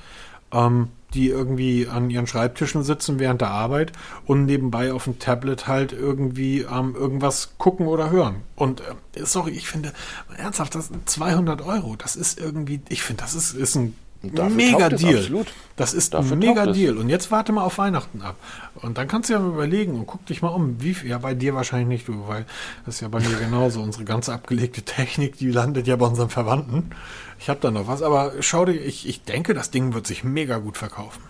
ähm, 0.52 0.88
die 1.14 1.28
irgendwie 1.28 1.88
an 1.88 2.10
ihren 2.10 2.26
Schreibtischen 2.26 2.82
sitzen 2.82 3.18
während 3.18 3.40
der 3.40 3.50
Arbeit 3.50 3.92
und 4.24 4.46
nebenbei 4.46 4.92
auf 4.92 5.04
dem 5.04 5.18
Tablet 5.18 5.66
halt 5.66 5.92
irgendwie 5.92 6.60
ähm, 6.60 6.94
irgendwas 6.94 7.54
gucken 7.58 7.86
oder 7.86 8.10
hören. 8.10 8.36
Und 8.56 8.80
äh, 8.80 9.24
sorry, 9.24 9.52
ich 9.52 9.68
finde, 9.68 9.92
ernsthaft, 10.36 10.74
das 10.74 10.88
sind 10.88 11.08
200 11.08 11.62
Euro. 11.62 11.96
Das 11.96 12.16
ist 12.16 12.40
irgendwie, 12.40 12.80
ich 12.88 13.02
finde, 13.02 13.22
das 13.22 13.34
ist, 13.34 13.54
ist 13.54 13.74
ein 13.74 13.96
mega 14.22 14.88
Deal. 14.88 15.18
absolut. 15.18 15.48
Das 15.76 15.94
ist 15.94 16.14
Dafür 16.14 16.32
ein 16.32 16.38
mega. 16.38 16.66
Deal. 16.66 16.96
Und 16.96 17.08
jetzt 17.08 17.30
warte 17.30 17.52
mal 17.52 17.64
auf 17.64 17.78
Weihnachten 17.78 18.22
ab. 18.22 18.36
Und 18.74 18.98
dann 18.98 19.08
kannst 19.08 19.28
du 19.28 19.34
ja 19.34 19.40
mal 19.40 19.50
überlegen 19.50 19.94
und 19.94 20.06
guck 20.06 20.24
dich 20.26 20.42
mal 20.42 20.48
um. 20.48 20.80
Wie 20.80 20.94
viel, 20.94 21.10
ja, 21.10 21.18
bei 21.18 21.34
dir 21.34 21.54
wahrscheinlich 21.54 21.88
nicht, 21.88 22.08
du, 22.08 22.28
weil 22.28 22.46
das 22.86 22.96
ist 22.96 23.00
ja 23.00 23.08
bei 23.08 23.20
mir 23.20 23.36
genauso. 23.36 23.80
Unsere 23.80 24.04
ganze 24.04 24.32
abgelegte 24.32 24.82
Technik, 24.84 25.36
die 25.36 25.50
landet 25.50 25.86
ja 25.86 25.96
bei 25.96 26.06
unseren 26.06 26.30
Verwandten. 26.30 26.90
Ich 27.38 27.48
habe 27.48 27.60
da 27.60 27.70
noch 27.70 27.88
was, 27.88 28.02
aber 28.02 28.32
schau 28.40 28.64
dir, 28.64 28.72
ich, 28.74 29.08
ich 29.08 29.24
denke, 29.24 29.54
das 29.54 29.70
Ding 29.70 29.94
wird 29.94 30.06
sich 30.06 30.22
mega 30.22 30.58
gut 30.58 30.76
verkaufen. 30.78 31.22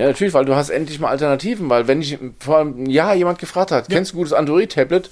Ja, 0.00 0.06
natürlich, 0.06 0.32
weil 0.32 0.46
du 0.46 0.54
hast 0.54 0.70
endlich 0.70 0.98
mal 0.98 1.10
Alternativen, 1.10 1.68
weil 1.68 1.86
wenn 1.86 2.00
ich 2.00 2.18
vor 2.38 2.60
einem 2.60 2.86
Jahr 2.86 3.14
jemand 3.14 3.38
gefragt 3.38 3.70
hat, 3.70 3.90
kennst 3.90 4.12
du 4.12 4.14
ein 4.14 4.18
gutes 4.20 4.32
Android-Tablet? 4.32 5.10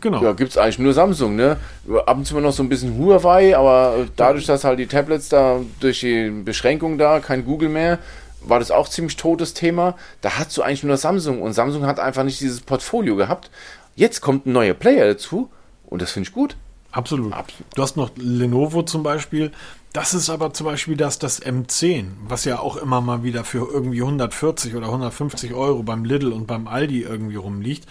Genau. 0.00 0.22
Ja, 0.22 0.32
gibt 0.32 0.52
es 0.52 0.56
eigentlich 0.56 0.78
nur 0.78 0.94
Samsung, 0.94 1.36
ne? 1.36 1.58
Ab 2.06 2.16
und 2.16 2.24
zu 2.24 2.32
mal 2.32 2.40
noch 2.40 2.54
so 2.54 2.62
ein 2.62 2.70
bisschen 2.70 2.96
Huawei, 2.96 3.54
aber 3.54 4.06
dadurch, 4.16 4.46
dass 4.46 4.64
halt 4.64 4.78
die 4.78 4.86
Tablets 4.86 5.28
da 5.28 5.60
durch 5.80 6.00
die 6.00 6.30
Beschränkung 6.30 6.96
da, 6.96 7.20
kein 7.20 7.44
Google 7.44 7.68
mehr, 7.68 7.98
war 8.40 8.60
das 8.60 8.70
auch 8.70 8.88
ziemlich 8.88 9.16
totes 9.18 9.52
Thema. 9.52 9.94
Da 10.22 10.38
hast 10.38 10.56
du 10.56 10.62
eigentlich 10.62 10.84
nur 10.84 10.96
Samsung 10.96 11.42
und 11.42 11.52
Samsung 11.52 11.84
hat 11.84 12.00
einfach 12.00 12.24
nicht 12.24 12.40
dieses 12.40 12.62
Portfolio 12.62 13.16
gehabt. 13.16 13.50
Jetzt 13.94 14.22
kommt 14.22 14.46
ein 14.46 14.52
neuer 14.52 14.72
Player 14.72 15.06
dazu 15.06 15.50
und 15.84 16.00
das 16.00 16.12
finde 16.12 16.30
ich 16.30 16.34
gut. 16.34 16.56
Absolut. 16.92 17.32
Absolut. 17.32 17.66
Du 17.76 17.82
hast 17.82 17.96
noch 17.96 18.10
Lenovo 18.16 18.82
zum 18.82 19.02
Beispiel. 19.02 19.52
Das 19.92 20.14
ist 20.14 20.30
aber 20.30 20.52
zum 20.52 20.66
Beispiel 20.66 20.96
das, 20.96 21.18
das 21.18 21.42
M10, 21.42 22.12
was 22.28 22.44
ja 22.44 22.60
auch 22.60 22.76
immer 22.76 23.00
mal 23.00 23.24
wieder 23.24 23.42
für 23.42 23.68
irgendwie 23.72 24.02
140 24.02 24.76
oder 24.76 24.86
150 24.86 25.52
Euro 25.52 25.82
beim 25.82 26.04
Lidl 26.04 26.32
und 26.32 26.46
beim 26.46 26.68
Aldi 26.68 27.02
irgendwie 27.02 27.34
rumliegt. 27.34 27.88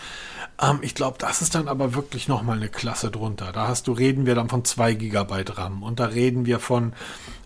Ähm, 0.62 0.80
ich 0.82 0.96
glaube, 0.96 1.18
das 1.20 1.42
ist 1.42 1.56
dann 1.56 1.68
aber 1.68 1.96
wirklich 1.96 2.30
nochmal 2.30 2.56
eine 2.56 2.70
Klasse 2.70 3.12
drunter. 3.12 3.52
Da 3.52 3.68
hast 3.68 3.88
du, 3.88 3.92
reden 3.92 4.26
wir 4.26 4.36
dann 4.36 4.48
von 4.48 4.64
2 4.64 4.94
Gigabyte 4.94 5.58
RAM 5.58 5.84
und 5.84 6.00
da 6.00 6.06
reden 6.06 6.46
wir 6.46 6.60
von 6.60 6.94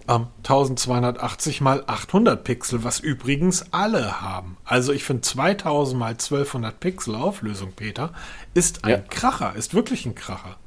ähm, 0.08 0.28
1280 0.43 1.62
mal 1.62 1.84
800 1.88 2.43
Pixel, 2.43 2.84
was 2.84 2.99
übrigens 2.99 3.66
alle 3.72 4.22
haben. 4.22 4.58
Also 4.66 4.93
ich 4.93 5.04
finde 5.04 5.22
2000 5.22 5.99
mal 5.99 6.12
1200 6.12 6.80
Pixel 6.80 7.16
Auflösung, 7.16 7.74
Peter, 7.76 8.12
ist 8.54 8.84
ein 8.84 8.91
Ja. 8.91 8.97
Kracher, 8.97 9.56
ist 9.56 9.74
wirklich 9.74 10.06
ein 10.06 10.14
Kracher. 10.14 10.58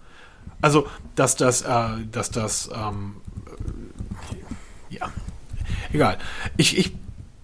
Also, 0.66 0.88
dass 1.14 1.36
das, 1.36 1.62
äh, 1.62 1.88
dass 2.10 2.32
das, 2.32 2.68
ähm, 2.74 3.18
äh, 4.90 4.96
ja, 4.96 5.12
egal. 5.92 6.18
Ich, 6.56 6.76
ich, 6.76 6.92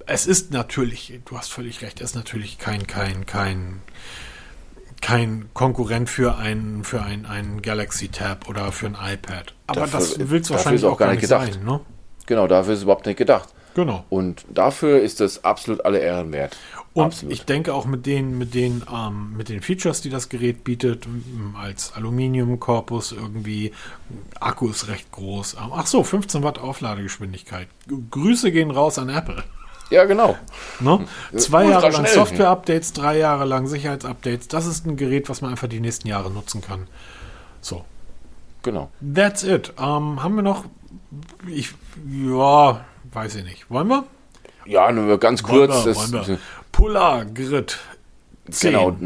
es 0.07 0.27
ist 0.27 0.51
natürlich, 0.51 1.21
du 1.25 1.39
hast 1.39 1.53
völlig 1.53 1.83
recht, 1.83 2.01
es 2.01 2.11
ist 2.11 2.15
natürlich 2.17 2.59
kein, 2.59 2.89
kein, 2.89 3.25
kein, 3.25 3.81
kein 5.01 5.49
Konkurrent 5.55 6.11
für 6.11 6.35
ein, 6.37 6.83
für 6.83 7.01
ein, 7.03 7.25
ein 7.25 7.63
Galaxy 7.63 8.09
Tab 8.09 8.49
oder 8.49 8.73
für 8.73 8.87
ein 8.87 8.97
iPad. 9.15 9.55
Aber 9.69 9.83
Dafür- 9.83 10.01
das 10.01 10.17
willst 10.19 10.51
du 10.51 10.55
wahrscheinlich 10.55 10.85
auch 10.85 10.95
auch 10.95 10.99
gar 10.99 11.13
nicht 11.13 11.21
gedacht. 11.21 11.53
sein, 11.55 11.65
ne? 11.65 11.79
Genau, 12.27 12.49
dafür 12.49 12.73
ist 12.73 12.79
es 12.79 12.83
überhaupt 12.83 13.07
nicht 13.07 13.19
gedacht. 13.19 13.51
Genau. 13.77 14.05
Und 14.11 14.45
dafür 14.49 15.01
ist 15.01 15.21
das 15.21 15.45
absolut 15.45 15.85
alle 15.85 16.01
Ehren 16.01 16.33
wert. 16.33 16.57
Und 16.95 17.05
absolut. 17.05 17.33
ich 17.33 17.45
denke 17.47 17.73
auch 17.73 17.87
mit 17.87 18.05
den, 18.05 18.37
mit 18.37 18.53
den, 18.53 18.83
ähm, 18.93 19.35
mit 19.37 19.49
den 19.49 19.63
Features, 19.63 20.03
die 20.03 20.11
das 20.11 20.29
Gerät 20.29 20.63
bietet, 20.63 21.07
als 21.59 21.95
Aluminiumkorpus 21.95 23.13
irgendwie, 23.13 23.73
Akku 24.41 24.69
ist 24.69 24.89
recht 24.89 25.11
groß. 25.11 25.55
Ähm, 25.55 25.71
Ach 25.75 25.87
so, 25.87 26.05
15 26.05 26.43
Watt 26.43 26.59
Aufladegeschwindigkeit. 26.59 27.69
Grüße 28.11 28.53
gehen 28.53 28.71
raus 28.71 28.99
an 28.99 29.09
Apple. 29.09 29.43
ja, 29.91 30.05
genau. 30.05 30.37
Ne? 30.81 31.07
Zwei 31.37 31.65
Jahre 31.69 31.89
lang. 31.91 32.07
Software-Updates, 32.07 32.93
drei 32.93 33.17
Jahre 33.19 33.47
lang 33.47 33.67
Sicherheitsupdates. 33.69 34.49
Das 34.49 34.67
ist 34.67 34.85
ein 34.87 34.97
Gerät, 34.97 35.31
was 35.31 35.41
man 35.41 35.51
einfach 35.53 35.69
die 35.69 35.81
nächsten 35.81 36.09
Jahre 36.09 36.31
nutzen 36.31 36.61
kann. 36.61 36.89
So, 37.63 37.85
Genau. 38.63 38.91
that's 39.15 39.43
it. 39.45 39.73
Ähm, 39.79 40.23
haben 40.23 40.35
wir 40.37 40.43
noch, 40.43 40.67
ich, 41.49 41.73
ja, 42.07 42.85
weiß 43.13 43.37
ich 43.37 43.45
nicht. 43.45 43.71
Wollen 43.71 43.89
wir? 43.89 44.05
Ja, 44.67 44.93
nur 44.93 45.19
ganz 45.19 45.43
Wollen 45.43 45.69
kurz. 45.69 45.85
wir, 45.85 45.93
das, 45.95 46.13
wollen 46.13 46.27
wir. 46.27 46.39
Polar 46.73 47.27
Grid 47.27 47.79
10 48.51 48.73
genau. 48.73 48.97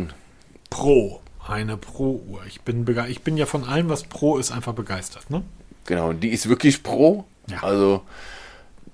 Pro. 0.71 1.21
Eine 1.47 1.77
Pro-Uhr. 1.77 2.41
Ich 2.49 2.63
bin, 2.63 2.85
ich 3.09 3.23
bin 3.23 3.37
ja 3.37 3.47
von 3.47 3.65
allem, 3.65 3.89
was 3.89 4.03
Pro 4.03 4.39
ist, 4.39 4.51
einfach 4.51 4.73
begeistert. 4.73 5.31
Ne? 5.31 5.43
Genau, 5.85 6.13
die 6.13 6.31
ist 6.31 6.49
wirklich 6.49 6.83
Pro. 6.83 7.25
Ja. 7.49 7.63
Also 7.63 8.03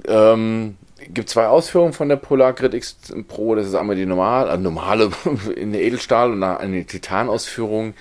ähm, 0.07 0.77
gibt 1.09 1.31
zwei 1.31 1.47
Ausführungen 1.47 1.93
von 1.93 2.09
der 2.09 2.16
Polar 2.16 2.53
Grid 2.53 2.75
X 2.75 2.97
Pro. 3.29 3.55
Das 3.55 3.66
ist 3.66 3.75
einmal 3.75 3.97
die 3.97 4.05
normal, 4.05 4.51
äh, 4.51 4.59
normale 4.59 5.11
in 5.57 5.73
der 5.73 5.83
Edelstahl 5.83 6.33
und 6.33 6.43
eine 6.43 6.85
Titan-Ausführung. 6.85 7.95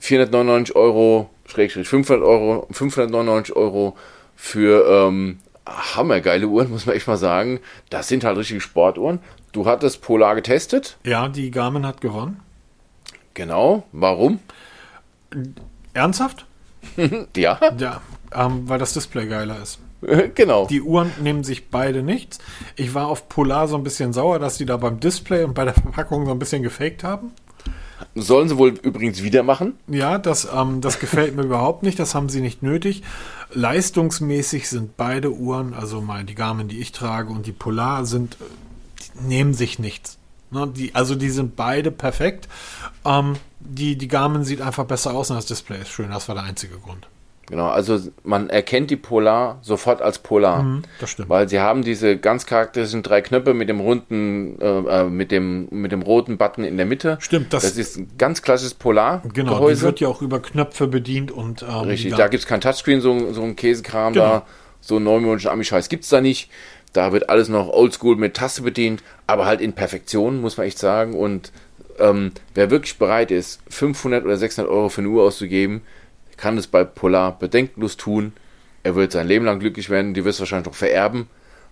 499 0.00 0.76
Euro, 0.76 1.30
Schrägstrich 1.46 1.88
500 1.88 2.24
Euro, 2.24 2.68
599 2.70 3.56
Euro 3.56 3.96
für 4.36 4.86
ähm, 4.88 5.40
hammergeile 5.68 6.46
Uhren, 6.46 6.70
muss 6.70 6.86
man 6.86 6.96
echt 6.96 7.06
mal 7.06 7.16
sagen. 7.16 7.60
Das 7.90 8.08
sind 8.08 8.24
halt 8.24 8.38
richtige 8.38 8.60
Sportuhren. 8.60 9.20
Du 9.52 9.66
hattest 9.66 10.02
Polar 10.02 10.34
getestet. 10.34 10.98
Ja, 11.04 11.28
die 11.28 11.50
Garmin 11.50 11.86
hat 11.86 12.00
gewonnen. 12.00 12.40
Genau. 13.34 13.84
Warum? 13.92 14.40
Ernsthaft? 15.94 16.46
Ja, 17.36 17.58
Ja, 17.78 18.00
ähm, 18.32 18.68
weil 18.68 18.78
das 18.78 18.94
Display 18.94 19.26
geiler 19.26 19.60
ist. 19.60 19.78
genau. 20.34 20.66
Die 20.66 20.80
Uhren 20.80 21.10
nehmen 21.20 21.44
sich 21.44 21.70
beide 21.70 22.02
nichts. 22.02 22.38
Ich 22.76 22.94
war 22.94 23.08
auf 23.08 23.28
Polar 23.28 23.68
so 23.68 23.76
ein 23.76 23.82
bisschen 23.82 24.12
sauer, 24.12 24.38
dass 24.38 24.58
die 24.58 24.64
da 24.64 24.76
beim 24.76 25.00
Display 25.00 25.44
und 25.44 25.54
bei 25.54 25.64
der 25.64 25.74
Verpackung 25.74 26.24
so 26.24 26.30
ein 26.32 26.38
bisschen 26.38 26.62
gefaked 26.62 27.02
haben. 27.04 27.32
Sollen 28.20 28.48
sie 28.48 28.58
wohl 28.58 28.70
übrigens 28.70 29.22
wieder 29.22 29.42
machen. 29.42 29.74
Ja, 29.86 30.18
das, 30.18 30.48
ähm, 30.52 30.80
das 30.80 30.98
gefällt 30.98 31.36
mir 31.36 31.42
überhaupt 31.44 31.82
nicht. 31.82 31.98
Das 31.98 32.14
haben 32.14 32.28
sie 32.28 32.40
nicht 32.40 32.62
nötig. 32.62 33.02
Leistungsmäßig 33.52 34.68
sind 34.68 34.96
beide 34.96 35.32
Uhren, 35.32 35.74
also 35.74 36.00
mal 36.00 36.24
die 36.24 36.34
Garmin, 36.34 36.68
die 36.68 36.80
ich 36.80 36.92
trage, 36.92 37.32
und 37.32 37.46
die 37.46 37.52
Polar 37.52 38.04
sind, 38.04 38.36
die 39.14 39.26
nehmen 39.28 39.54
sich 39.54 39.78
nichts. 39.78 40.18
Ne, 40.50 40.66
die, 40.66 40.94
also 40.94 41.14
die 41.14 41.30
sind 41.30 41.56
beide 41.56 41.90
perfekt. 41.90 42.48
Ähm, 43.04 43.36
die, 43.60 43.96
die 43.96 44.08
Garmin 44.08 44.44
sieht 44.44 44.60
einfach 44.60 44.84
besser 44.84 45.14
aus 45.14 45.30
und 45.30 45.36
das 45.36 45.46
Display 45.46 45.82
ist 45.82 45.90
schön. 45.90 46.10
Das 46.10 46.28
war 46.28 46.34
der 46.34 46.44
einzige 46.44 46.76
Grund. 46.78 47.06
Genau, 47.50 47.68
also 47.68 47.98
man 48.24 48.50
erkennt 48.50 48.90
die 48.90 48.96
Polar 48.96 49.58
sofort 49.62 50.02
als 50.02 50.18
Polar. 50.18 50.62
Mhm, 50.62 50.82
das 51.00 51.10
stimmt. 51.10 51.30
Weil 51.30 51.48
sie 51.48 51.60
haben 51.60 51.82
diese 51.82 52.18
ganz 52.18 52.44
charakteristischen 52.44 53.02
drei 53.02 53.22
Knöpfe 53.22 53.54
mit 53.54 53.70
dem 53.70 53.80
runden, 53.80 54.60
äh, 54.60 54.66
äh, 54.66 55.04
mit 55.04 55.30
dem, 55.30 55.66
mit 55.70 55.90
dem 55.92 56.02
roten 56.02 56.36
Button 56.36 56.62
in 56.64 56.76
der 56.76 56.84
Mitte. 56.84 57.16
Stimmt, 57.20 57.52
das- 57.54 57.62
das 57.62 57.78
ist 57.78 57.96
ein 57.96 58.10
ganz 58.18 58.42
klassisches 58.42 58.74
Polar-Gehäuse. 58.74 59.32
Genau, 59.32 59.68
die 59.70 59.80
wird 59.80 60.00
ja 60.00 60.08
auch 60.08 60.20
über 60.20 60.40
Knöpfe 60.40 60.86
bedient 60.88 61.30
und 61.32 61.62
ähm, 61.62 61.68
Richtig, 61.86 62.14
da 62.16 62.28
gibt 62.28 62.42
es 62.42 62.46
kein 62.46 62.60
Touchscreen, 62.60 63.00
so, 63.00 63.32
so 63.32 63.42
ein 63.42 63.56
Käsekram 63.56 64.12
Genau. 64.12 64.24
da. 64.26 64.46
So 64.80 64.98
neumodischen 65.00 65.50
Ami-Scheiß 65.50 65.88
gibt 65.88 66.04
es 66.04 66.10
da 66.10 66.20
nicht. 66.20 66.50
Da 66.92 67.12
wird 67.12 67.30
alles 67.30 67.48
noch 67.48 67.68
oldschool 67.68 68.16
mit 68.16 68.34
Taste 68.34 68.62
bedient, 68.62 69.02
aber 69.26 69.44
halt 69.46 69.60
in 69.60 69.72
Perfektion, 69.72 70.40
muss 70.40 70.56
man 70.56 70.66
echt 70.66 70.78
sagen. 70.78 71.14
Und 71.14 71.50
ähm, 71.98 72.30
wer 72.54 72.70
wirklich 72.70 72.96
bereit 72.98 73.30
ist, 73.30 73.60
500 73.68 74.24
oder 74.24 74.36
600 74.36 74.70
Euro 74.70 74.88
für 74.88 75.00
eine 75.00 75.08
Uhr 75.10 75.24
auszugeben, 75.24 75.82
kann 76.38 76.56
es 76.56 76.66
bei 76.66 76.84
Polar 76.84 77.38
bedenkenlos 77.38 77.98
tun. 77.98 78.32
Er 78.82 78.94
wird 78.94 79.12
sein 79.12 79.28
Leben 79.28 79.44
lang 79.44 79.58
glücklich 79.58 79.90
werden, 79.90 80.14
die 80.14 80.24
wirst 80.24 80.38
du 80.38 80.42
wahrscheinlich 80.42 80.66
noch 80.66 80.74
vererben, 80.74 81.26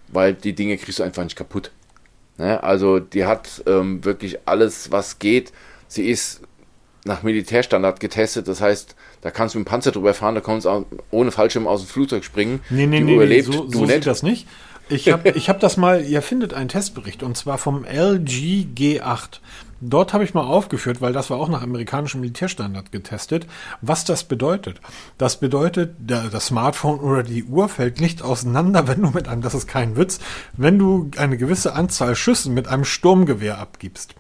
weil 0.09 0.35
die 0.35 0.55
Dinge 0.55 0.77
kriegst 0.77 0.99
du 0.99 1.03
einfach 1.03 1.25
nicht 1.25 1.37
kaputt. 1.37 1.71
Ne? 2.37 2.63
Also 2.63 2.99
die 2.99 3.25
hat 3.25 3.63
ähm, 3.67 4.05
wirklich 4.05 4.41
alles, 4.45 4.93
was 4.93 5.19
geht. 5.19 5.53
Sie 5.89 6.11
ist 6.11 6.43
nach 7.05 7.23
Militärstandard 7.23 8.01
getestet, 8.01 8.49
das 8.49 8.61
heißt, 8.61 8.97
da 9.21 9.31
kannst 9.31 9.55
du 9.55 9.61
mit 9.61 9.67
dem 9.67 9.71
Panzer 9.71 9.93
drüber 9.93 10.13
fahren, 10.13 10.35
da 10.35 10.41
kannst 10.41 10.67
du 10.67 10.85
ohne 11.11 11.31
Fallschirm 11.31 11.69
aus 11.69 11.83
dem 11.83 11.89
Flugzeug 11.89 12.25
springen. 12.25 12.61
Nee, 12.69 12.87
nee, 12.87 12.99
die 12.99 13.05
nee, 13.05 13.13
Uhr 13.13 13.19
nee 13.19 13.25
überlebt, 13.25 13.47
so, 13.47 13.65
du 13.65 13.79
so 13.79 13.87
sieht 13.87 14.07
das 14.07 14.23
nicht. 14.25 14.47
Ich 14.89 15.09
habe 15.11 15.31
ich 15.31 15.49
hab 15.49 15.59
das 15.61 15.77
mal, 15.77 16.05
ihr 16.05 16.23
findet 16.23 16.55
einen 16.55 16.69
Testbericht 16.69 17.23
und 17.23 17.37
zwar 17.37 17.59
vom 17.59 17.85
LG 17.85 18.67
G8. 18.77 19.41
Dort 19.81 20.13
habe 20.13 20.25
ich 20.25 20.35
mal 20.35 20.45
aufgeführt, 20.45 21.01
weil 21.01 21.13
das 21.13 21.29
war 21.31 21.39
auch 21.39 21.49
nach 21.49 21.63
amerikanischem 21.63 22.21
Militärstandard 22.21 22.93
getestet, 22.93 23.47
was 23.81 24.05
das 24.05 24.25
bedeutet. 24.25 24.81
Das 25.19 25.39
bedeutet, 25.39 25.97
das 25.99 26.47
Smartphone 26.47 27.01
oder 27.01 27.23
die 27.23 27.45
Uhr 27.45 27.69
fällt 27.69 28.01
nicht 28.01 28.23
auseinander, 28.23 28.89
wenn 28.89 29.03
du 29.03 29.11
mit 29.11 29.29
einem, 29.29 29.43
das 29.43 29.55
ist 29.55 29.67
kein 29.67 29.97
Witz, 29.97 30.19
wenn 30.55 30.79
du 30.79 31.11
eine 31.17 31.37
gewisse 31.37 31.75
Anzahl 31.75 32.17
Schüssen 32.17 32.55
mit 32.55 32.69
einem 32.69 32.85
Sturmgewehr 32.85 33.59
abgibst. 33.59 34.15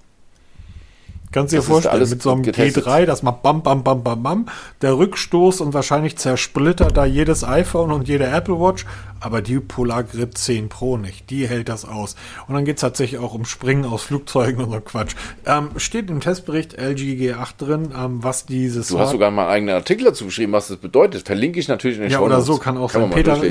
Kannst 1.36 1.52
du 1.52 1.58
dir 1.58 1.62
vorstellen, 1.62 2.08
mit 2.08 2.22
so 2.22 2.32
einem 2.32 2.42
getestet. 2.42 2.86
G3, 2.86 3.04
das 3.04 3.22
macht 3.22 3.42
bam, 3.42 3.62
bam, 3.62 3.84
bam, 3.84 4.02
bam, 4.02 4.22
bam, 4.22 4.46
der 4.80 4.96
Rückstoß 4.96 5.60
und 5.60 5.74
wahrscheinlich 5.74 6.16
zersplittert 6.16 6.96
da 6.96 7.04
jedes 7.04 7.44
iPhone 7.44 7.92
und 7.92 8.08
jede 8.08 8.26
Apple 8.26 8.58
Watch, 8.58 8.86
aber 9.20 9.42
die 9.42 9.58
Polar 9.60 10.04
Grid 10.04 10.38
10 10.38 10.70
Pro 10.70 10.96
nicht, 10.96 11.28
die 11.28 11.46
hält 11.46 11.68
das 11.68 11.84
aus. 11.84 12.16
Und 12.48 12.54
dann 12.54 12.64
geht 12.64 12.76
es 12.76 12.80
tatsächlich 12.80 13.20
auch 13.20 13.34
um 13.34 13.44
Springen 13.44 13.84
aus 13.84 14.04
Flugzeugen 14.04 14.64
und 14.64 14.70
so 14.70 14.80
Quatsch. 14.80 15.14
Ähm, 15.44 15.72
steht 15.76 16.08
im 16.08 16.20
Testbericht 16.20 16.72
LG 16.72 17.02
G8 17.20 17.58
drin, 17.58 17.94
ähm, 17.94 18.22
was 18.22 18.46
dieses 18.46 18.88
Du 18.88 18.98
hast 18.98 19.10
sogar 19.10 19.30
mal 19.30 19.42
einen 19.42 19.50
eigenen 19.50 19.74
Artikel 19.74 20.04
dazu 20.04 20.24
geschrieben, 20.24 20.52
was 20.52 20.68
das 20.68 20.78
bedeutet. 20.78 21.26
Verlinke 21.26 21.60
ich 21.60 21.68
natürlich 21.68 21.98
in 21.98 22.04
den 22.04 22.12
ja, 22.12 22.16
Shownotes. 22.16 22.36
oder 22.36 22.46
so 22.46 22.56
kann 22.56 22.78
auch 22.78 22.94
man 22.94 23.10
sein. 23.10 23.10
Peter, 23.10 23.42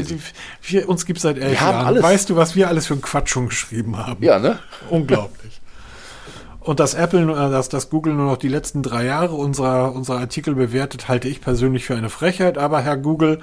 wir, 0.63 0.89
uns 0.89 1.05
gibt 1.05 1.17
es 1.17 1.23
seit 1.23 1.37
elf 1.37 1.61
Jahren. 1.61 1.85
alles. 1.85 2.01
Weißt 2.01 2.31
du, 2.31 2.35
was 2.35 2.55
wir 2.55 2.67
alles 2.67 2.87
für 2.87 2.95
einen 2.95 3.03
Quatsch 3.03 3.29
schon 3.29 3.49
geschrieben 3.49 3.95
haben? 3.95 4.23
Ja, 4.23 4.39
ne? 4.39 4.57
Unglaublich. 4.89 5.61
Und 6.65 6.79
dass 6.79 6.95
Apple, 6.95 7.21
nur- 7.25 7.37
äh, 7.37 7.51
dass, 7.51 7.69
dass 7.69 7.91
Google 7.91 8.15
nur 8.15 8.25
noch 8.25 8.37
die 8.37 8.47
letzten 8.47 8.81
drei 8.81 9.05
Jahre 9.05 9.35
unserer, 9.35 9.93
unserer 9.93 10.17
Artikel 10.17 10.55
bewertet, 10.55 11.07
halte 11.07 11.27
ich 11.27 11.39
persönlich 11.39 11.85
für 11.85 11.95
eine 11.95 12.09
Frechheit. 12.09 12.57
Aber 12.57 12.81
Herr 12.81 12.97
Google, 12.97 13.39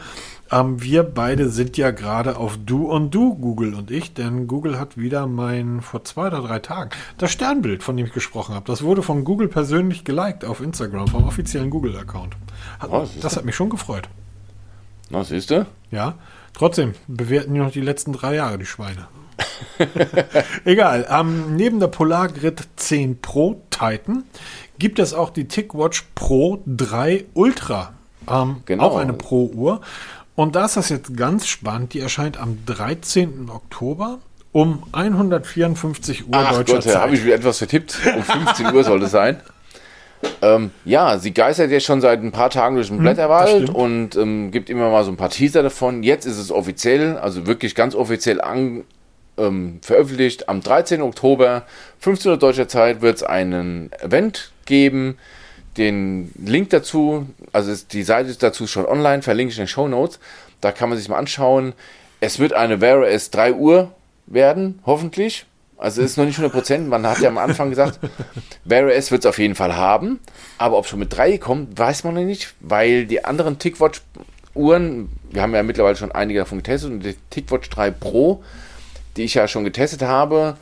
ähm, 0.50 0.82
wir 0.82 1.04
beide 1.04 1.48
sind 1.48 1.76
ja 1.76 1.92
gerade 1.92 2.36
auf 2.36 2.58
Du 2.66 2.90
und 2.90 3.14
Du, 3.14 3.36
Google 3.36 3.74
und 3.74 3.92
ich, 3.92 4.12
denn 4.12 4.48
Google 4.48 4.76
hat 4.80 4.96
wieder 4.98 5.28
mein, 5.28 5.82
vor 5.82 6.02
zwei 6.02 6.26
oder 6.26 6.40
drei 6.42 6.58
Tagen, 6.58 6.90
das 7.16 7.30
Sternbild, 7.30 7.84
von 7.84 7.96
dem 7.96 8.06
ich 8.06 8.12
gesprochen 8.12 8.56
habe, 8.56 8.66
das 8.66 8.82
wurde 8.82 9.02
von 9.04 9.22
Google 9.22 9.46
persönlich 9.46 10.02
geliked 10.04 10.44
auf 10.44 10.60
Instagram, 10.60 11.06
vom 11.06 11.22
offiziellen 11.24 11.70
Google-Account. 11.70 12.34
Oh, 12.90 13.06
Das 13.20 13.36
hat 13.36 13.44
mich 13.44 13.54
schon 13.54 13.70
gefreut. 13.70 14.08
Na, 15.10 15.22
siehst 15.22 15.50
du? 15.52 15.64
Ja, 15.92 16.14
trotzdem 16.54 16.94
bewerten 17.06 17.54
die 17.54 17.60
noch 17.60 17.70
die 17.70 17.80
letzten 17.82 18.12
drei 18.12 18.34
Jahre, 18.34 18.58
die 18.58 18.66
Schweine. 18.66 19.06
Egal. 20.64 21.06
Ähm, 21.10 21.56
neben 21.56 21.80
der 21.80 21.88
Polar 21.88 22.28
Grid 22.28 22.60
10 22.76 23.20
Pro 23.20 23.60
Titan 23.70 24.24
gibt 24.78 24.98
es 24.98 25.14
auch 25.14 25.30
die 25.30 25.46
TicWatch 25.48 26.04
Pro 26.14 26.62
3 26.66 27.24
Ultra. 27.34 27.92
Ähm, 28.30 28.56
Genau. 28.66 28.84
Auch 28.84 28.96
eine 28.98 29.12
Pro-Uhr. 29.12 29.80
Und 30.34 30.56
da 30.56 30.64
ist 30.64 30.76
das 30.76 30.88
jetzt 30.88 31.16
ganz 31.16 31.46
spannend. 31.46 31.92
Die 31.94 32.00
erscheint 32.00 32.38
am 32.38 32.58
13. 32.66 33.48
Oktober 33.50 34.18
um 34.52 34.82
154 34.92 36.24
Uhr 36.28 36.28
Ach 36.32 36.56
deutscher 36.56 36.74
Gott, 36.74 36.86
da 36.86 37.00
habe 37.00 37.10
Zeit. 37.10 37.18
ich 37.18 37.24
wieder 37.24 37.34
etwas 37.34 37.58
vertippt. 37.58 37.98
Um 38.16 38.22
15 38.22 38.74
Uhr 38.74 38.84
sollte 38.84 39.06
es 39.06 39.10
sein. 39.12 39.40
Ähm, 40.40 40.70
ja, 40.84 41.18
sie 41.18 41.32
geistert 41.34 41.70
jetzt 41.72 41.84
schon 41.84 42.00
seit 42.00 42.22
ein 42.22 42.30
paar 42.30 42.48
Tagen 42.50 42.76
durch 42.76 42.88
den 42.88 42.98
Blätterwald 42.98 43.62
stimmt. 43.64 43.74
und 43.74 44.16
ähm, 44.16 44.52
gibt 44.52 44.70
immer 44.70 44.88
mal 44.90 45.04
so 45.04 45.10
ein 45.10 45.16
paar 45.16 45.30
Teaser 45.30 45.62
davon. 45.64 46.02
Jetzt 46.04 46.26
ist 46.26 46.38
es 46.38 46.52
offiziell, 46.52 47.18
also 47.18 47.46
wirklich 47.48 47.74
ganz 47.74 47.94
offiziell 47.96 48.40
an, 48.40 48.84
ähm, 49.38 49.78
veröffentlicht. 49.82 50.48
Am 50.48 50.60
13. 50.60 51.02
Oktober, 51.02 51.62
15 52.00 52.32
Uhr 52.32 52.36
deutscher 52.36 52.68
Zeit, 52.68 53.02
wird 53.02 53.16
es 53.16 53.22
einen 53.22 53.90
Event 54.00 54.52
geben. 54.66 55.18
Den 55.76 56.32
Link 56.36 56.70
dazu, 56.70 57.26
also 57.52 57.70
ist, 57.70 57.92
die 57.92 58.02
Seite 58.02 58.28
ist 58.28 58.42
dazu 58.42 58.66
schon 58.66 58.84
online, 58.84 59.22
verlinke 59.22 59.52
ich 59.52 59.58
in 59.58 59.62
den 59.62 59.68
Show 59.68 59.88
Notes. 59.88 60.18
Da 60.60 60.70
kann 60.70 60.88
man 60.88 60.98
sich 60.98 61.08
mal 61.08 61.18
anschauen. 61.18 61.72
Es 62.20 62.38
wird 62.38 62.52
eine 62.52 62.80
Wear 62.80 63.00
OS 63.00 63.30
3 63.30 63.54
Uhr 63.54 63.92
werden, 64.26 64.80
hoffentlich. 64.84 65.46
Also 65.78 66.02
es 66.02 66.12
ist 66.12 66.16
noch 66.16 66.26
nicht 66.26 66.38
100%. 66.38 66.80
Man 66.80 67.06
hat 67.06 67.20
ja 67.20 67.28
am 67.28 67.38
Anfang 67.38 67.70
gesagt, 67.70 67.98
Wear 68.64 68.86
OS 68.86 69.10
wird 69.10 69.24
es 69.24 69.26
auf 69.28 69.38
jeden 69.38 69.54
Fall 69.54 69.74
haben. 69.74 70.20
Aber 70.58 70.78
ob 70.78 70.86
schon 70.86 70.98
mit 70.98 71.16
3 71.16 71.38
kommt, 71.38 71.76
weiß 71.78 72.04
man 72.04 72.14
noch 72.14 72.22
nicht, 72.22 72.54
weil 72.60 73.06
die 73.06 73.24
anderen 73.24 73.58
TicWatch 73.58 74.02
Uhren, 74.54 75.08
wir 75.30 75.42
haben 75.42 75.54
ja 75.54 75.62
mittlerweile 75.62 75.96
schon 75.96 76.12
einige 76.12 76.40
davon 76.40 76.58
getestet 76.58 76.90
und 76.90 77.00
die 77.00 77.16
TicWatch 77.30 77.70
3 77.70 77.90
Pro, 77.90 78.42
die 79.16 79.24
ich 79.24 79.34
ja 79.34 79.48
schon 79.48 79.64
getestet 79.64 80.02
habe, 80.02 80.56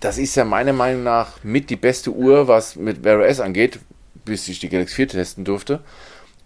das 0.00 0.18
ist 0.18 0.34
ja 0.34 0.44
meiner 0.44 0.72
Meinung 0.72 1.04
nach 1.04 1.42
mit 1.44 1.70
die 1.70 1.76
beste 1.76 2.10
Uhr, 2.10 2.48
was 2.48 2.76
mit 2.76 3.04
Wear 3.04 3.20
OS 3.20 3.38
angeht, 3.38 3.78
bis 4.24 4.48
ich 4.48 4.58
die 4.58 4.68
Galaxy 4.68 4.96
4 4.96 5.08
testen 5.08 5.44
durfte. 5.44 5.80